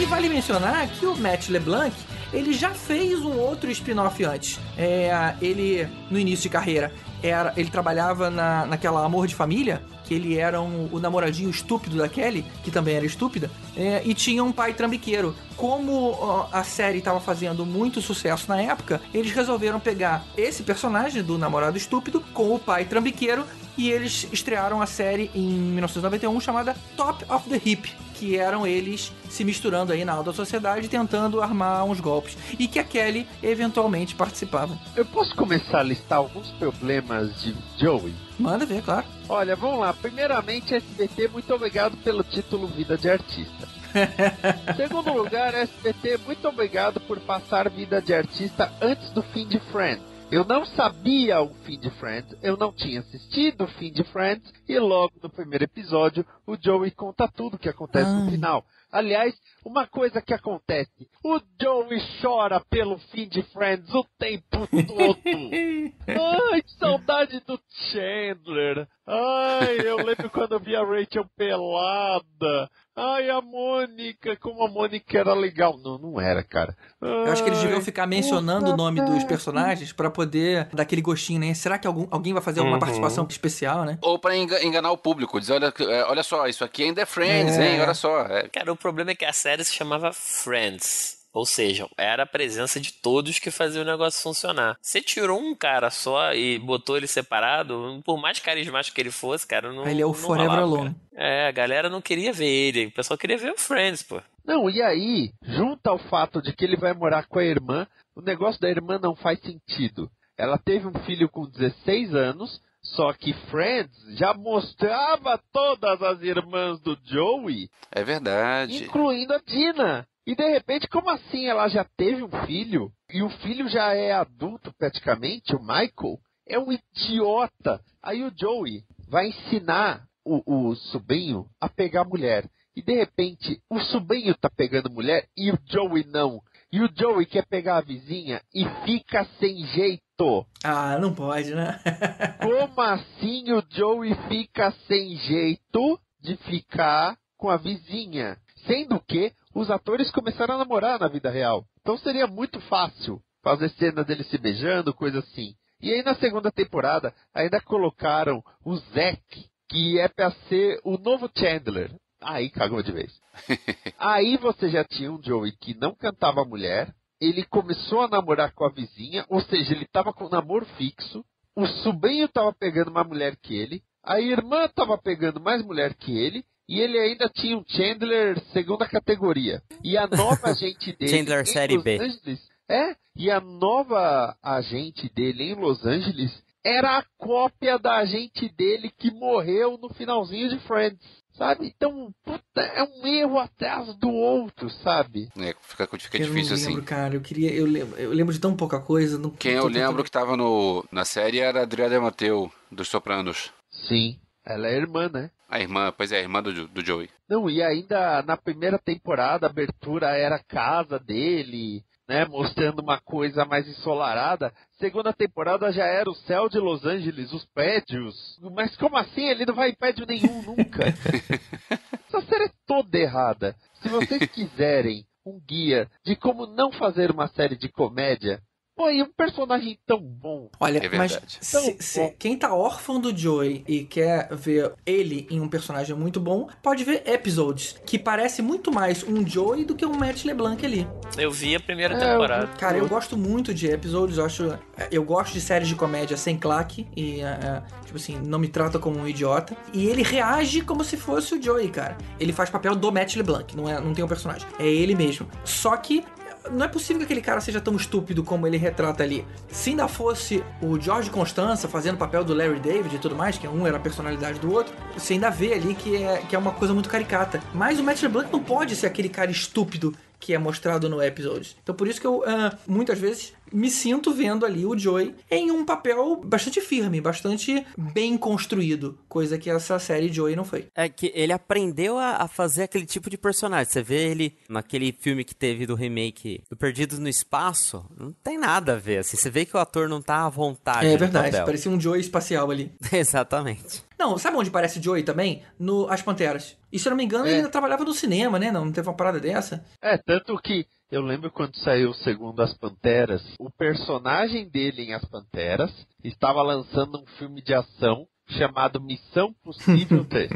E 0.00 0.04
vale 0.04 0.28
mencionar 0.28 0.88
que 0.88 1.06
o 1.06 1.16
Matt 1.16 1.48
LeBlanc 1.48 1.94
ele 2.32 2.52
já 2.52 2.70
fez 2.70 3.20
um 3.20 3.38
outro 3.38 3.70
spin-off 3.70 4.24
antes. 4.24 4.58
É, 4.76 5.34
ele, 5.40 5.86
no 6.10 6.18
início 6.18 6.44
de 6.44 6.48
carreira, 6.48 6.92
era, 7.22 7.52
ele 7.56 7.70
trabalhava 7.70 8.30
na, 8.30 8.66
naquela 8.66 9.04
Amor 9.04 9.26
de 9.26 9.34
Família, 9.34 9.82
que 10.04 10.14
ele 10.14 10.36
era 10.36 10.60
um, 10.60 10.88
o 10.92 10.98
namoradinho 10.98 11.48
estúpido 11.48 11.96
da 11.96 12.08
Kelly, 12.08 12.44
que 12.62 12.70
também 12.70 12.96
era 12.96 13.06
estúpida, 13.06 13.50
é, 13.76 14.02
e 14.04 14.14
tinha 14.14 14.42
um 14.42 14.52
pai 14.52 14.74
trambiqueiro. 14.74 15.34
Como 15.56 16.48
a 16.50 16.64
série 16.64 16.98
estava 16.98 17.20
fazendo 17.20 17.64
muito 17.64 18.00
sucesso 18.00 18.46
na 18.48 18.60
época, 18.60 19.00
eles 19.14 19.32
resolveram 19.32 19.78
pegar 19.78 20.24
esse 20.36 20.62
personagem 20.62 21.22
do 21.22 21.38
namorado 21.38 21.76
estúpido 21.76 22.20
com 22.32 22.54
o 22.54 22.58
pai 22.58 22.84
trambiqueiro 22.84 23.44
e 23.76 23.90
eles 23.90 24.28
estrearam 24.32 24.82
a 24.82 24.86
série 24.86 25.30
em 25.34 25.48
1991 25.48 26.40
chamada 26.40 26.76
Top 26.96 27.24
of 27.32 27.48
the 27.48 27.60
Hip, 27.64 27.90
que 28.14 28.36
eram 28.36 28.66
eles 28.66 29.12
se 29.28 29.44
misturando 29.44 29.92
aí 29.92 30.04
na 30.04 30.12
alta 30.12 30.32
sociedade 30.32 30.88
tentando 30.88 31.40
armar 31.40 31.84
uns 31.84 31.98
golpes 31.98 32.36
e 32.58 32.68
que 32.68 32.78
a 32.78 32.84
Kelly 32.84 33.26
eventualmente 33.42 34.14
participava. 34.14 34.78
Eu 34.94 35.04
posso 35.04 35.34
começar 35.34 35.80
a 35.80 35.82
listar 35.82 36.18
alguns 36.18 36.50
problemas 36.52 37.11
de 37.20 37.54
Joey? 37.76 38.14
Manda 38.38 38.64
ver, 38.64 38.82
claro. 38.82 39.06
Olha, 39.28 39.54
vamos 39.54 39.80
lá. 39.80 39.92
Primeiramente, 39.92 40.74
SBT, 40.74 41.28
muito 41.28 41.52
obrigado 41.54 41.96
pelo 41.98 42.22
título 42.24 42.66
Vida 42.66 42.96
de 42.96 43.10
Artista. 43.10 43.68
Segundo 44.76 45.12
lugar, 45.12 45.54
SBT, 45.54 46.18
muito 46.24 46.48
obrigado 46.48 47.00
por 47.00 47.20
passar 47.20 47.68
Vida 47.68 48.00
de 48.00 48.14
Artista 48.14 48.72
antes 48.80 49.10
do 49.10 49.22
fim 49.22 49.46
de 49.46 49.60
Friends. 49.70 50.12
Eu 50.30 50.46
não 50.46 50.64
sabia 50.64 51.42
o 51.42 51.52
fim 51.66 51.78
de 51.78 51.90
Friends, 51.90 52.34
eu 52.42 52.56
não 52.56 52.72
tinha 52.72 53.00
assistido 53.00 53.64
o 53.64 53.66
fim 53.66 53.92
de 53.92 54.02
Friends, 54.02 54.50
e 54.66 54.78
logo 54.78 55.12
no 55.22 55.28
primeiro 55.28 55.64
episódio 55.64 56.24
o 56.46 56.56
Joey 56.58 56.90
conta 56.90 57.28
tudo 57.28 57.56
o 57.56 57.58
que 57.58 57.68
acontece 57.68 58.10
no 58.10 58.24
Ai. 58.24 58.30
final. 58.30 58.64
Aliás, 58.92 59.34
uma 59.64 59.86
coisa 59.86 60.20
que 60.20 60.34
acontece, 60.34 61.08
o 61.24 61.40
Joey 61.58 61.98
chora 62.20 62.60
pelo 62.68 62.98
fim 62.98 63.26
de 63.26 63.42
Friends 63.44 63.88
o 63.94 64.04
tempo 64.18 64.68
todo. 64.68 65.18
Ai, 66.52 66.62
que 66.62 66.72
saudade 66.72 67.40
do 67.46 67.58
Chandler. 67.90 68.86
Ai, 69.06 69.80
eu 69.80 69.96
lembro 69.96 70.28
quando 70.28 70.52
eu 70.52 70.60
vi 70.60 70.76
a 70.76 70.84
Rachel 70.84 71.24
pelada. 71.34 72.70
Ai, 72.94 73.30
a 73.30 73.40
Mônica, 73.40 74.36
como 74.36 74.62
a 74.62 74.68
Mônica 74.70 75.18
era 75.18 75.32
legal. 75.32 75.78
Não, 75.78 75.96
não 75.96 76.20
era, 76.20 76.42
cara. 76.42 76.76
Eu 77.00 77.32
acho 77.32 77.42
que 77.42 77.48
eles 77.48 77.58
deviam 77.60 77.78
Ai, 77.78 77.84
ficar 77.84 78.06
mencionando 78.06 78.70
o 78.70 78.76
nome 78.76 79.00
dos 79.00 79.24
personagens 79.24 79.92
pra 79.92 80.10
poder 80.10 80.68
dar 80.74 80.82
aquele 80.82 81.00
gostinho, 81.00 81.40
né? 81.40 81.54
Será 81.54 81.78
que 81.78 81.86
algum, 81.86 82.06
alguém 82.10 82.34
vai 82.34 82.42
fazer 82.42 82.60
alguma 82.60 82.76
Uhum. 82.76 82.80
participação 82.80 83.26
especial, 83.30 83.84
né? 83.86 83.98
Ou 84.02 84.18
pra 84.18 84.36
enga- 84.36 84.62
enganar 84.62 84.90
o 84.92 84.98
público, 84.98 85.40
dizer, 85.40 85.54
olha, 85.54 85.72
é, 85.80 86.04
olha 86.04 86.22
só, 86.22 86.46
isso 86.46 86.62
aqui 86.64 86.82
ainda 86.84 87.00
é 87.00 87.06
Friends, 87.06 87.56
É. 87.56 87.74
hein? 87.76 87.80
Olha 87.80 87.94
só. 87.94 88.20
É, 88.26 88.48
Cara, 88.48 88.70
o 88.70 88.76
problema 88.76 89.12
é 89.12 89.14
que 89.14 89.24
a 89.24 89.32
série 89.32 89.64
se 89.64 89.72
chamava 89.72 90.12
Friends. 90.12 91.21
Ou 91.32 91.46
seja, 91.46 91.88
era 91.96 92.24
a 92.24 92.26
presença 92.26 92.78
de 92.78 92.92
todos 92.92 93.38
que 93.38 93.50
fazia 93.50 93.80
o 93.80 93.86
negócio 93.86 94.22
funcionar. 94.22 94.76
Você 94.80 95.00
tirou 95.00 95.40
um 95.40 95.54
cara 95.54 95.90
só 95.90 96.34
e 96.34 96.58
botou 96.58 96.96
ele 96.96 97.06
separado, 97.06 98.02
por 98.04 98.20
mais 98.20 98.38
carismático 98.38 98.94
que 98.94 99.00
ele 99.00 99.10
fosse, 99.10 99.46
cara, 99.46 99.72
não. 99.72 99.86
Ele 99.86 100.02
é 100.02 100.06
o 100.06 100.12
Forever 100.12 100.50
rolava, 100.50 100.62
Alone. 100.62 100.94
cara. 100.94 101.02
É, 101.14 101.48
a 101.48 101.52
galera 101.52 101.88
não 101.88 102.02
queria 102.02 102.32
ver 102.32 102.48
ele. 102.48 102.86
O 102.86 102.92
pessoal 102.92 103.16
queria 103.16 103.38
ver 103.38 103.52
o 103.52 103.58
Friends, 103.58 104.02
pô. 104.02 104.20
Não, 104.44 104.68
e 104.68 104.82
aí, 104.82 105.32
junta 105.42 105.90
ao 105.90 105.98
fato 105.98 106.42
de 106.42 106.52
que 106.52 106.64
ele 106.64 106.76
vai 106.76 106.92
morar 106.92 107.26
com 107.26 107.38
a 107.38 107.44
irmã, 107.44 107.86
o 108.14 108.20
negócio 108.20 108.60
da 108.60 108.68
irmã 108.68 108.98
não 109.00 109.14
faz 109.16 109.40
sentido. 109.40 110.10
Ela 110.36 110.58
teve 110.58 110.86
um 110.86 111.04
filho 111.04 111.28
com 111.28 111.48
16 111.48 112.14
anos, 112.14 112.60
só 112.82 113.12
que 113.12 113.32
Friends 113.50 113.96
já 114.18 114.34
mostrava 114.34 115.40
todas 115.52 116.02
as 116.02 116.20
irmãs 116.22 116.80
do 116.80 116.98
Joey, 117.04 117.70
é 117.90 118.02
verdade. 118.02 118.84
incluindo 118.84 119.32
a 119.32 119.38
Dina. 119.38 120.06
E 120.26 120.36
de 120.36 120.48
repente, 120.48 120.88
como 120.88 121.10
assim 121.10 121.46
ela 121.46 121.68
já 121.68 121.84
teve 121.96 122.22
um 122.22 122.46
filho? 122.46 122.92
E 123.12 123.22
o 123.22 123.28
filho 123.28 123.68
já 123.68 123.92
é 123.92 124.12
adulto 124.12 124.72
praticamente, 124.78 125.54
o 125.54 125.60
Michael? 125.60 126.18
É 126.46 126.58
um 126.58 126.72
idiota. 126.72 127.80
Aí 128.02 128.22
o 128.22 128.32
Joey 128.36 128.84
vai 129.08 129.28
ensinar 129.28 130.06
o, 130.24 130.70
o 130.70 130.74
sobrinho 130.76 131.46
a 131.60 131.68
pegar 131.68 132.04
mulher. 132.04 132.48
E 132.74 132.82
de 132.82 132.94
repente, 132.94 133.60
o 133.68 133.78
sobrinho 133.80 134.34
tá 134.34 134.48
pegando 134.48 134.90
mulher 134.90 135.26
e 135.36 135.50
o 135.50 135.58
Joey 135.66 136.06
não. 136.06 136.40
E 136.72 136.80
o 136.80 136.88
Joey 136.96 137.26
quer 137.26 137.44
pegar 137.46 137.76
a 137.76 137.82
vizinha 137.82 138.40
e 138.54 138.64
fica 138.84 139.26
sem 139.38 139.66
jeito. 139.66 140.46
Ah, 140.64 140.98
não 140.98 141.14
pode, 141.14 141.54
né? 141.54 141.78
Como 142.40 142.80
assim 142.80 143.52
o 143.52 143.62
Joey 143.68 144.14
fica 144.28 144.70
sem 144.86 145.16
jeito 145.16 146.00
de 146.20 146.36
ficar 146.36 147.18
com 147.36 147.50
a 147.50 147.56
vizinha? 147.58 148.38
Sendo 148.66 149.00
que 149.00 149.32
os 149.54 149.70
atores 149.70 150.10
começaram 150.10 150.54
a 150.54 150.58
namorar 150.58 150.98
na 150.98 151.08
vida 151.08 151.30
real. 151.30 151.64
Então 151.80 151.96
seria 151.98 152.26
muito 152.26 152.60
fácil 152.62 153.20
fazer 153.42 153.68
cena 153.70 154.04
deles 154.04 154.26
se 154.28 154.38
beijando, 154.38 154.94
coisa 154.94 155.18
assim. 155.18 155.54
E 155.80 155.92
aí 155.92 156.02
na 156.02 156.14
segunda 156.14 156.50
temporada 156.50 157.14
ainda 157.34 157.60
colocaram 157.60 158.42
o 158.64 158.76
Zack, 158.76 159.46
que 159.68 159.98
é 159.98 160.08
pra 160.08 160.30
ser 160.48 160.80
o 160.84 160.96
novo 160.96 161.28
Chandler. 161.36 161.90
Aí 162.20 162.50
cagou 162.50 162.82
de 162.82 162.92
vez. 162.92 163.12
Aí 163.98 164.36
você 164.36 164.70
já 164.70 164.84
tinha 164.84 165.10
um 165.10 165.20
Joey 165.20 165.52
que 165.60 165.74
não 165.74 165.94
cantava 165.94 166.44
mulher, 166.44 166.94
ele 167.20 167.44
começou 167.44 168.02
a 168.02 168.08
namorar 168.08 168.52
com 168.52 168.64
a 168.64 168.70
vizinha, 168.70 169.24
ou 169.28 169.40
seja, 169.40 169.72
ele 169.72 169.86
tava 169.86 170.12
com 170.12 170.26
um 170.26 170.28
namoro 170.28 170.66
fixo, 170.76 171.24
o 171.56 171.66
sobrinho 171.66 172.28
tava 172.28 172.52
pegando 172.52 172.90
uma 172.90 173.04
mulher 173.04 173.36
que 173.36 173.56
ele, 173.56 173.82
a 174.04 174.20
irmã 174.20 174.68
tava 174.68 174.98
pegando 174.98 175.40
mais 175.40 175.64
mulher 175.64 175.94
que 175.94 176.16
ele, 176.16 176.44
e 176.68 176.80
ele 176.80 176.98
ainda 176.98 177.28
tinha 177.28 177.56
um 177.56 177.64
Chandler 177.66 178.40
segunda 178.52 178.86
categoria. 178.88 179.62
E 179.82 179.96
a 179.96 180.06
nova 180.06 180.48
agente 180.50 180.96
dele 180.96 181.10
Chandler 181.10 181.40
em 181.40 181.46
série 181.46 181.74
Los 181.74 181.84
B. 181.84 181.98
Angeles, 181.98 182.40
é, 182.68 182.96
e 183.16 183.30
a 183.30 183.40
nova 183.40 184.36
agente 184.42 185.10
dele 185.14 185.50
em 185.50 185.54
Los 185.54 185.84
Angeles 185.84 186.32
era 186.64 186.98
a 186.98 187.04
cópia 187.18 187.78
da 187.78 187.96
agente 187.96 188.48
dele 188.56 188.90
que 188.96 189.10
morreu 189.10 189.76
no 189.76 189.92
finalzinho 189.92 190.48
de 190.48 190.60
Friends. 190.60 191.00
sabe? 191.36 191.66
Então, 191.66 192.14
puta, 192.24 192.60
é 192.60 192.84
um 192.84 193.06
erro 193.06 193.38
atrás 193.38 193.94
do 193.96 194.08
outro, 194.08 194.70
sabe? 194.70 195.28
É, 195.36 195.54
fica, 195.60 195.86
fica 195.98 196.18
eu 196.18 196.26
difícil 196.26 196.56
não 196.56 196.62
lembro, 196.64 196.78
assim. 196.78 196.86
cara. 196.86 197.14
Eu 197.16 197.20
queria. 197.20 197.52
Eu 197.52 197.66
lembro, 197.66 197.98
eu 197.98 198.12
lembro 198.12 198.32
de 198.32 198.38
tão 198.38 198.54
pouca 198.54 198.78
coisa. 198.80 199.18
Não, 199.18 199.30
Quem 199.30 199.52
eu 199.54 199.66
lembro 199.66 200.04
que 200.04 200.10
tava 200.10 200.36
no, 200.36 200.84
na 200.92 201.04
série 201.04 201.40
era 201.40 201.60
a 201.60 201.62
Adriana 201.64 202.00
Mateu, 202.00 202.50
dos 202.70 202.88
Sopranos. 202.88 203.50
Sim. 203.88 204.18
Ela 204.44 204.68
é 204.68 204.76
irmã, 204.76 205.08
né? 205.08 205.30
A 205.52 205.60
irmã, 205.60 205.92
pois 205.94 206.10
é, 206.10 206.16
a 206.16 206.20
irmã 206.20 206.42
do, 206.42 206.66
do 206.66 206.82
Joey. 206.82 207.10
Não, 207.28 207.50
e 207.50 207.62
ainda 207.62 208.22
na 208.22 208.38
primeira 208.38 208.78
temporada, 208.78 209.46
a 209.46 209.50
abertura 209.50 210.16
era 210.16 210.36
a 210.36 210.42
casa 210.42 210.98
dele, 210.98 211.84
né? 212.08 212.24
Mostrando 212.24 212.80
uma 212.80 212.98
coisa 212.98 213.44
mais 213.44 213.68
ensolarada. 213.68 214.50
Segunda 214.78 215.12
temporada 215.12 215.70
já 215.70 215.84
era 215.84 216.08
o 216.08 216.14
céu 216.14 216.48
de 216.48 216.58
Los 216.58 216.86
Angeles, 216.86 217.34
os 217.34 217.44
prédios. 217.52 218.16
Mas 218.54 218.74
como 218.78 218.96
assim? 218.96 219.28
Ele 219.28 219.44
não 219.44 219.54
vai 219.54 219.68
em 219.68 219.74
prédio 219.74 220.06
nenhum 220.06 220.40
nunca. 220.40 220.86
Essa 222.08 222.22
série 222.22 222.44
é 222.44 222.52
toda 222.66 222.98
errada. 222.98 223.54
Se 223.82 223.90
vocês 223.90 224.24
quiserem 224.30 225.04
um 225.26 225.38
guia 225.38 225.86
de 226.02 226.16
como 226.16 226.46
não 226.46 226.72
fazer 226.72 227.10
uma 227.10 227.28
série 227.28 227.56
de 227.56 227.68
comédia, 227.68 228.40
pô, 228.76 228.90
e 228.90 229.02
um 229.02 229.10
personagem 229.12 229.78
tão 229.86 230.00
bom. 230.00 230.48
Olha, 230.58 230.78
É 230.78 230.88
mas 230.96 231.12
verdade. 231.12 231.38
se- 231.40 231.56
Então, 231.56 231.76
se- 231.80 232.14
quem 232.18 232.36
tá 232.36 232.54
órfão 232.54 233.00
do 233.00 233.16
Joey 233.16 233.64
e 233.68 233.84
quer 233.84 234.28
ver 234.34 234.72
ele 234.86 235.26
em 235.30 235.40
um 235.40 235.48
personagem 235.48 235.94
muito 235.96 236.18
bom, 236.20 236.48
pode 236.62 236.84
ver 236.84 237.02
Episodes, 237.06 237.76
que 237.86 237.98
parece 237.98 238.42
muito 238.42 238.72
mais 238.72 239.02
um 239.04 239.26
Joey 239.26 239.64
do 239.64 239.74
que 239.74 239.84
um 239.86 239.94
Matt 239.94 240.24
LeBlanc 240.24 240.64
ali. 240.64 240.86
Eu 241.18 241.30
vi 241.30 241.54
a 241.54 241.60
primeira 241.60 241.94
É, 241.94 241.98
temporada. 241.98 242.46
Cara, 242.58 242.78
eu 242.78 242.88
gosto 242.88 243.16
muito 243.16 243.52
de 243.54 243.66
Episodes, 243.68 244.18
eu 244.18 244.24
acho. 244.24 244.58
Eu 244.90 245.04
gosto 245.04 245.32
de 245.32 245.40
séries 245.40 245.68
de 245.68 245.74
comédia 245.74 246.16
sem 246.16 246.36
claque 246.38 246.86
e, 246.96 247.20
eh, 247.20 247.38
eh, 247.42 247.62
tipo 247.84 247.96
assim, 247.96 248.18
não 248.24 248.38
me 248.38 248.48
trata 248.48 248.78
como 248.78 248.98
um 248.98 249.06
idiota. 249.06 249.56
E 249.72 249.86
ele 249.86 250.02
reage 250.02 250.62
como 250.62 250.82
se 250.82 250.96
fosse 250.96 251.34
o 251.34 251.42
Joey, 251.42 251.68
cara. 251.68 251.96
Ele 252.18 252.32
faz 252.32 252.48
papel 252.50 252.74
do 252.74 252.90
Matt 252.90 253.14
LeBlanc, 253.16 253.56
não, 253.56 253.68
é, 253.68 253.80
não 253.80 253.92
tem 253.92 254.04
um 254.04 254.08
personagem. 254.08 254.46
É 254.58 254.66
ele 254.66 254.94
mesmo. 254.94 255.28
Só 255.44 255.76
que. 255.76 256.04
Não 256.50 256.64
é 256.64 256.68
possível 256.68 256.98
que 256.98 257.04
aquele 257.04 257.20
cara 257.20 257.40
seja 257.40 257.60
tão 257.60 257.76
estúpido 257.76 258.24
como 258.24 258.46
ele 258.46 258.56
retrata 258.56 259.02
ali. 259.02 259.24
Se 259.48 259.70
ainda 259.70 259.86
fosse 259.88 260.42
o 260.60 260.78
George 260.80 261.10
Constanza 261.10 261.68
fazendo 261.68 261.94
o 261.94 261.98
papel 261.98 262.24
do 262.24 262.34
Larry 262.34 262.60
David 262.60 262.96
e 262.96 262.98
tudo 262.98 263.14
mais, 263.14 263.38
que 263.38 263.46
um 263.46 263.66
era 263.66 263.76
a 263.76 263.80
personalidade 263.80 264.38
do 264.38 264.52
outro, 264.52 264.74
você 264.96 265.14
ainda 265.14 265.30
vê 265.30 265.54
ali 265.54 265.74
que 265.74 266.02
é, 266.02 266.18
que 266.28 266.34
é 266.34 266.38
uma 266.38 266.52
coisa 266.52 266.74
muito 266.74 266.88
caricata. 266.88 267.40
Mas 267.54 267.78
o 267.78 267.84
Matt 267.84 268.02
LeBlanc 268.02 268.32
não 268.32 268.42
pode 268.42 268.74
ser 268.76 268.86
aquele 268.86 269.08
cara 269.08 269.30
estúpido 269.30 269.94
que 270.18 270.32
é 270.32 270.38
mostrado 270.38 270.88
no 270.88 271.02
episódio. 271.02 271.52
Então 271.62 271.74
por 271.74 271.88
isso 271.88 272.00
que 272.00 272.06
eu 272.06 272.22
ah, 272.26 272.56
muitas 272.66 272.98
vezes 272.98 273.32
me 273.52 273.70
sinto 273.70 274.12
vendo 274.12 274.44
ali 274.46 274.64
o 274.64 274.76
Joey 274.76 275.14
em 275.30 275.50
um 275.50 275.64
papel 275.64 276.16
bastante 276.24 276.60
firme, 276.60 277.00
bastante 277.00 277.64
bem 277.76 278.16
construído, 278.16 278.98
coisa 279.08 279.38
que 279.38 279.50
essa 279.50 279.78
série 279.78 280.12
Joey 280.12 280.34
não 280.36 280.44
foi. 280.44 280.66
É 280.74 280.88
que 280.88 281.12
ele 281.14 281.32
aprendeu 281.32 281.98
a, 281.98 282.16
a 282.22 282.28
fazer 282.28 282.64
aquele 282.64 282.86
tipo 282.86 283.08
de 283.10 283.18
personagem. 283.18 283.70
Você 283.72 283.82
vê 283.82 284.08
ele 284.10 284.36
naquele 284.48 284.92
filme 284.92 285.24
que 285.24 285.34
teve 285.34 285.66
do 285.66 285.74
remake 285.74 286.42
do 286.50 286.56
Perdidos 286.56 286.98
no 286.98 287.08
Espaço, 287.08 287.84
não 287.98 288.12
tem 288.22 288.38
nada 288.38 288.74
a 288.74 288.78
ver. 288.78 288.98
Assim, 288.98 289.16
você 289.16 289.30
vê 289.30 289.44
que 289.44 289.56
o 289.56 289.60
ator 289.60 289.88
não 289.88 290.00
tá 290.02 290.24
à 290.24 290.28
vontade. 290.28 290.86
É 290.86 290.92
no 290.92 290.98
verdade, 290.98 291.30
papel. 291.30 291.44
parecia 291.46 291.70
um 291.70 291.80
Joey 291.80 292.00
espacial 292.00 292.50
ali. 292.50 292.72
Exatamente. 292.92 293.82
Não, 293.98 294.18
sabe 294.18 294.36
onde 294.36 294.50
parece 294.50 294.78
o 294.78 294.82
Joey 294.82 295.02
também? 295.02 295.42
No 295.58 295.88
As 295.88 296.02
Panteras. 296.02 296.56
E 296.72 296.78
se 296.78 296.88
eu 296.88 296.90
não 296.90 296.96
me 296.96 297.04
engano, 297.04 297.24
É. 297.26 297.28
ele 297.28 297.36
ainda 297.36 297.48
trabalhava 297.50 297.84
no 297.84 297.92
cinema, 297.94 298.38
né? 298.38 298.50
Não, 298.50 298.64
não 298.64 298.72
teve 298.72 298.88
uma 298.88 298.96
parada 298.96 299.20
dessa. 299.20 299.64
É, 299.80 299.96
tanto 299.98 300.36
que 300.38 300.66
eu 300.92 301.00
lembro 301.00 301.30
quando 301.30 301.56
saiu 301.56 301.88
o 301.88 301.94
segundo 301.94 302.42
As 302.42 302.52
Panteras, 302.52 303.22
o 303.40 303.50
personagem 303.50 304.46
dele 304.50 304.82
em 304.82 304.92
As 304.92 305.02
Panteras 305.06 305.72
estava 306.04 306.42
lançando 306.42 307.00
um 307.00 307.06
filme 307.16 307.40
de 307.40 307.54
ação 307.54 308.06
chamado 308.32 308.80
Missão 308.80 309.32
Possível 309.44 310.04
3. 310.08 310.30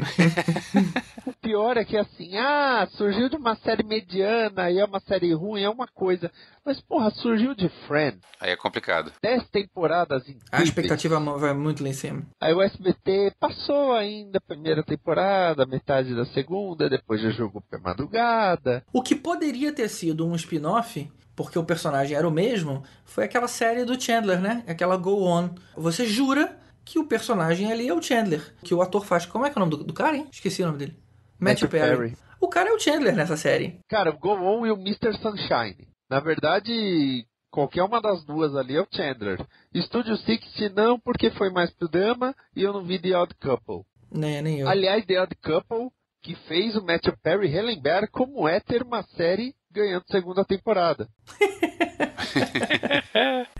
o 1.25 1.33
pior 1.41 1.77
é 1.77 1.83
que 1.85 1.97
assim, 1.97 2.37
ah, 2.37 2.87
surgiu 2.91 3.29
de 3.29 3.35
uma 3.35 3.55
série 3.57 3.83
mediana 3.83 4.69
e 4.71 4.79
é 4.79 4.85
uma 4.85 4.99
série 4.99 5.33
ruim, 5.33 5.61
é 5.63 5.69
uma 5.69 5.87
coisa. 5.87 6.31
Mas, 6.65 6.81
porra, 6.81 7.09
surgiu 7.11 7.55
de 7.55 7.69
Friends. 7.87 8.19
Aí 8.39 8.51
é 8.51 8.55
complicado. 8.57 9.11
Dez 9.21 9.47
temporadas 9.49 10.23
A 10.27 10.29
incríveis. 10.31 10.69
expectativa 10.69 11.19
vai 11.37 11.53
muito 11.53 11.81
lá 11.83 11.89
em 11.89 11.93
cima. 11.93 12.23
Aí 12.41 12.53
o 12.53 12.61
SBT 12.61 13.33
passou 13.39 13.93
ainda 13.93 14.37
a 14.37 14.41
primeira 14.41 14.83
temporada, 14.83 15.65
metade 15.65 16.13
da 16.15 16.25
segunda, 16.25 16.89
depois 16.89 17.21
já 17.21 17.29
jogou 17.29 17.61
pra 17.61 17.79
madrugada. 17.79 18.83
O 18.91 19.01
que 19.01 19.15
poderia 19.15 19.71
ter 19.71 19.87
sido 19.89 20.27
um 20.27 20.35
spin-off, 20.35 21.09
porque 21.35 21.57
o 21.57 21.63
personagem 21.63 22.17
era 22.17 22.27
o 22.27 22.31
mesmo, 22.31 22.83
foi 23.05 23.23
aquela 23.23 23.47
série 23.47 23.85
do 23.85 23.99
Chandler, 23.99 24.41
né? 24.41 24.63
Aquela 24.67 24.97
Go 24.97 25.23
On. 25.23 25.49
Você 25.75 26.05
jura 26.05 26.57
que 26.87 26.97
o 26.97 27.05
personagem 27.05 27.69
ali 27.69 27.89
é 27.89 27.93
o 27.93 28.01
Chandler, 28.01 28.41
que 28.63 28.73
o 28.73 28.81
ator 28.81 29.05
faz. 29.05 29.25
Como 29.25 29.45
é 29.45 29.49
que 29.49 29.59
é 29.59 29.61
o 29.61 29.65
nome 29.65 29.77
do, 29.77 29.83
do 29.83 29.93
cara, 29.93 30.15
hein? 30.15 30.27
Esqueci 30.31 30.63
o 30.63 30.67
nome 30.67 30.79
dele. 30.79 30.97
Matthew 31.37 31.67
Perry. 31.67 31.97
Perry. 31.97 32.17
O 32.39 32.47
cara 32.47 32.69
é 32.69 32.73
o 32.73 32.79
Chandler 32.79 33.15
nessa 33.15 33.35
série. 33.35 33.79
Cara, 33.89 34.11
o 34.11 34.17
Go 34.17 34.31
On 34.31 34.65
e 34.65 34.71
o 34.71 34.77
Mr. 34.77 35.13
Sunshine. 35.21 35.87
Na 36.09 36.21
verdade, 36.21 37.25
qualquer 37.51 37.83
uma 37.83 38.01
das 38.01 38.23
duas 38.23 38.55
ali 38.55 38.77
é 38.77 38.81
o 38.81 38.87
Chandler. 38.89 39.45
Studio 39.75 40.15
60 40.15 40.69
não, 40.73 40.97
porque 40.97 41.29
foi 41.31 41.49
mais 41.49 41.69
pro 41.71 41.89
drama 41.89 42.33
e 42.55 42.63
eu 42.63 42.71
não 42.71 42.83
vi 42.83 42.99
The 42.99 43.17
Odd 43.17 43.35
Couple. 43.35 43.83
Né, 44.09 44.41
nem 44.41 44.61
eu. 44.61 44.69
Aliás, 44.69 45.05
The 45.05 45.21
Odd 45.21 45.35
Couple, 45.43 45.89
que 46.23 46.35
fez 46.47 46.75
o 46.77 46.85
Matthew 46.85 47.17
Perry 47.21 47.47
relembrar 47.47 48.09
como 48.09 48.47
é 48.47 48.61
ter 48.61 48.81
uma 48.81 49.03
série 49.03 49.53
ganhando 49.77 50.03
segunda 50.09 50.43
temporada. 50.43 51.07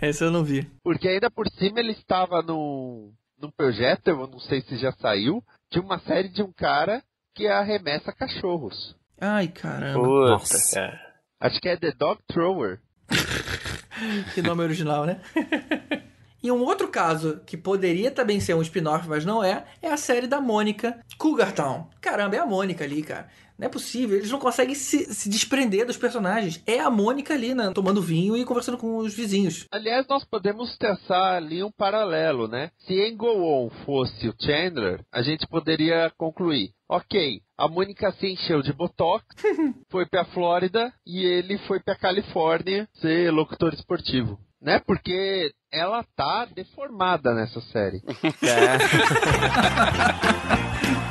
Essa 0.00 0.24
eu 0.24 0.30
não 0.30 0.44
vi. 0.44 0.68
Porque 0.82 1.08
ainda 1.08 1.30
por 1.30 1.48
cima 1.48 1.80
ele 1.80 1.92
estava 1.92 2.42
num, 2.42 3.12
num 3.40 3.50
projeto, 3.50 4.08
eu 4.08 4.26
não 4.26 4.40
sei 4.40 4.60
se 4.62 4.76
já 4.76 4.92
saiu, 4.92 5.42
de 5.70 5.80
uma 5.80 5.98
série 6.00 6.28
de 6.28 6.42
um 6.42 6.52
cara 6.52 7.02
que 7.34 7.46
arremessa 7.46 8.12
cachorros. 8.12 8.96
Ai, 9.20 9.48
caramba. 9.48 10.00
Puta, 10.00 10.30
Nossa. 10.30 10.80
cara. 10.80 11.00
Acho 11.40 11.60
que 11.60 11.68
é 11.68 11.76
The 11.76 11.92
Dog 11.92 12.20
Thrower. 12.26 12.80
Que 14.32 14.40
nome 14.40 14.62
original, 14.62 15.04
né? 15.04 15.20
E 16.40 16.52
um 16.52 16.62
outro 16.62 16.86
caso 16.86 17.40
que 17.44 17.56
poderia 17.56 18.12
também 18.12 18.38
ser 18.38 18.54
um 18.54 18.62
spin-off, 18.62 19.08
mas 19.08 19.24
não 19.24 19.42
é, 19.42 19.64
é 19.82 19.90
a 19.90 19.96
série 19.96 20.28
da 20.28 20.40
Mônica 20.40 20.96
Cougar 21.18 21.52
Town. 21.52 21.90
Caramba, 22.00 22.36
é 22.36 22.38
a 22.38 22.46
Mônica 22.46 22.84
ali, 22.84 23.02
cara. 23.02 23.28
Não 23.58 23.66
é 23.66 23.68
possível, 23.68 24.16
eles 24.16 24.30
não 24.30 24.38
conseguem 24.38 24.74
se, 24.74 25.12
se 25.12 25.28
desprender 25.28 25.84
dos 25.84 25.96
personagens. 25.96 26.62
É 26.64 26.78
a 26.78 26.88
Mônica 26.88 27.34
ali, 27.34 27.54
né, 27.54 27.72
tomando 27.74 28.00
vinho 28.00 28.36
e 28.36 28.44
conversando 28.44 28.78
com 28.78 28.98
os 28.98 29.14
vizinhos. 29.14 29.66
Aliás, 29.72 30.06
nós 30.06 30.24
podemos 30.24 30.76
traçar 30.78 31.34
ali 31.34 31.62
um 31.64 31.70
paralelo, 31.70 32.46
né? 32.46 32.70
Se 32.86 32.94
em 32.94 33.16
Go 33.16 33.42
On 33.42 33.68
fosse 33.84 34.28
o 34.28 34.34
Chandler, 34.40 35.04
a 35.12 35.22
gente 35.22 35.46
poderia 35.48 36.10
concluir. 36.16 36.70
Ok, 36.88 37.42
a 37.58 37.68
Mônica 37.68 38.12
se 38.12 38.28
encheu 38.28 38.62
de 38.62 38.72
botox, 38.72 39.26
foi 39.90 40.06
pra 40.06 40.24
Flórida 40.26 40.92
e 41.04 41.22
ele 41.24 41.58
foi 41.66 41.80
pra 41.80 41.96
Califórnia 41.96 42.88
ser 43.00 43.30
locutor 43.32 43.74
esportivo. 43.74 44.38
Né? 44.60 44.80
Porque 44.80 45.52
ela 45.70 46.04
tá 46.16 46.46
deformada 46.46 47.34
nessa 47.34 47.60
série. 47.60 48.02
É. 48.42 48.78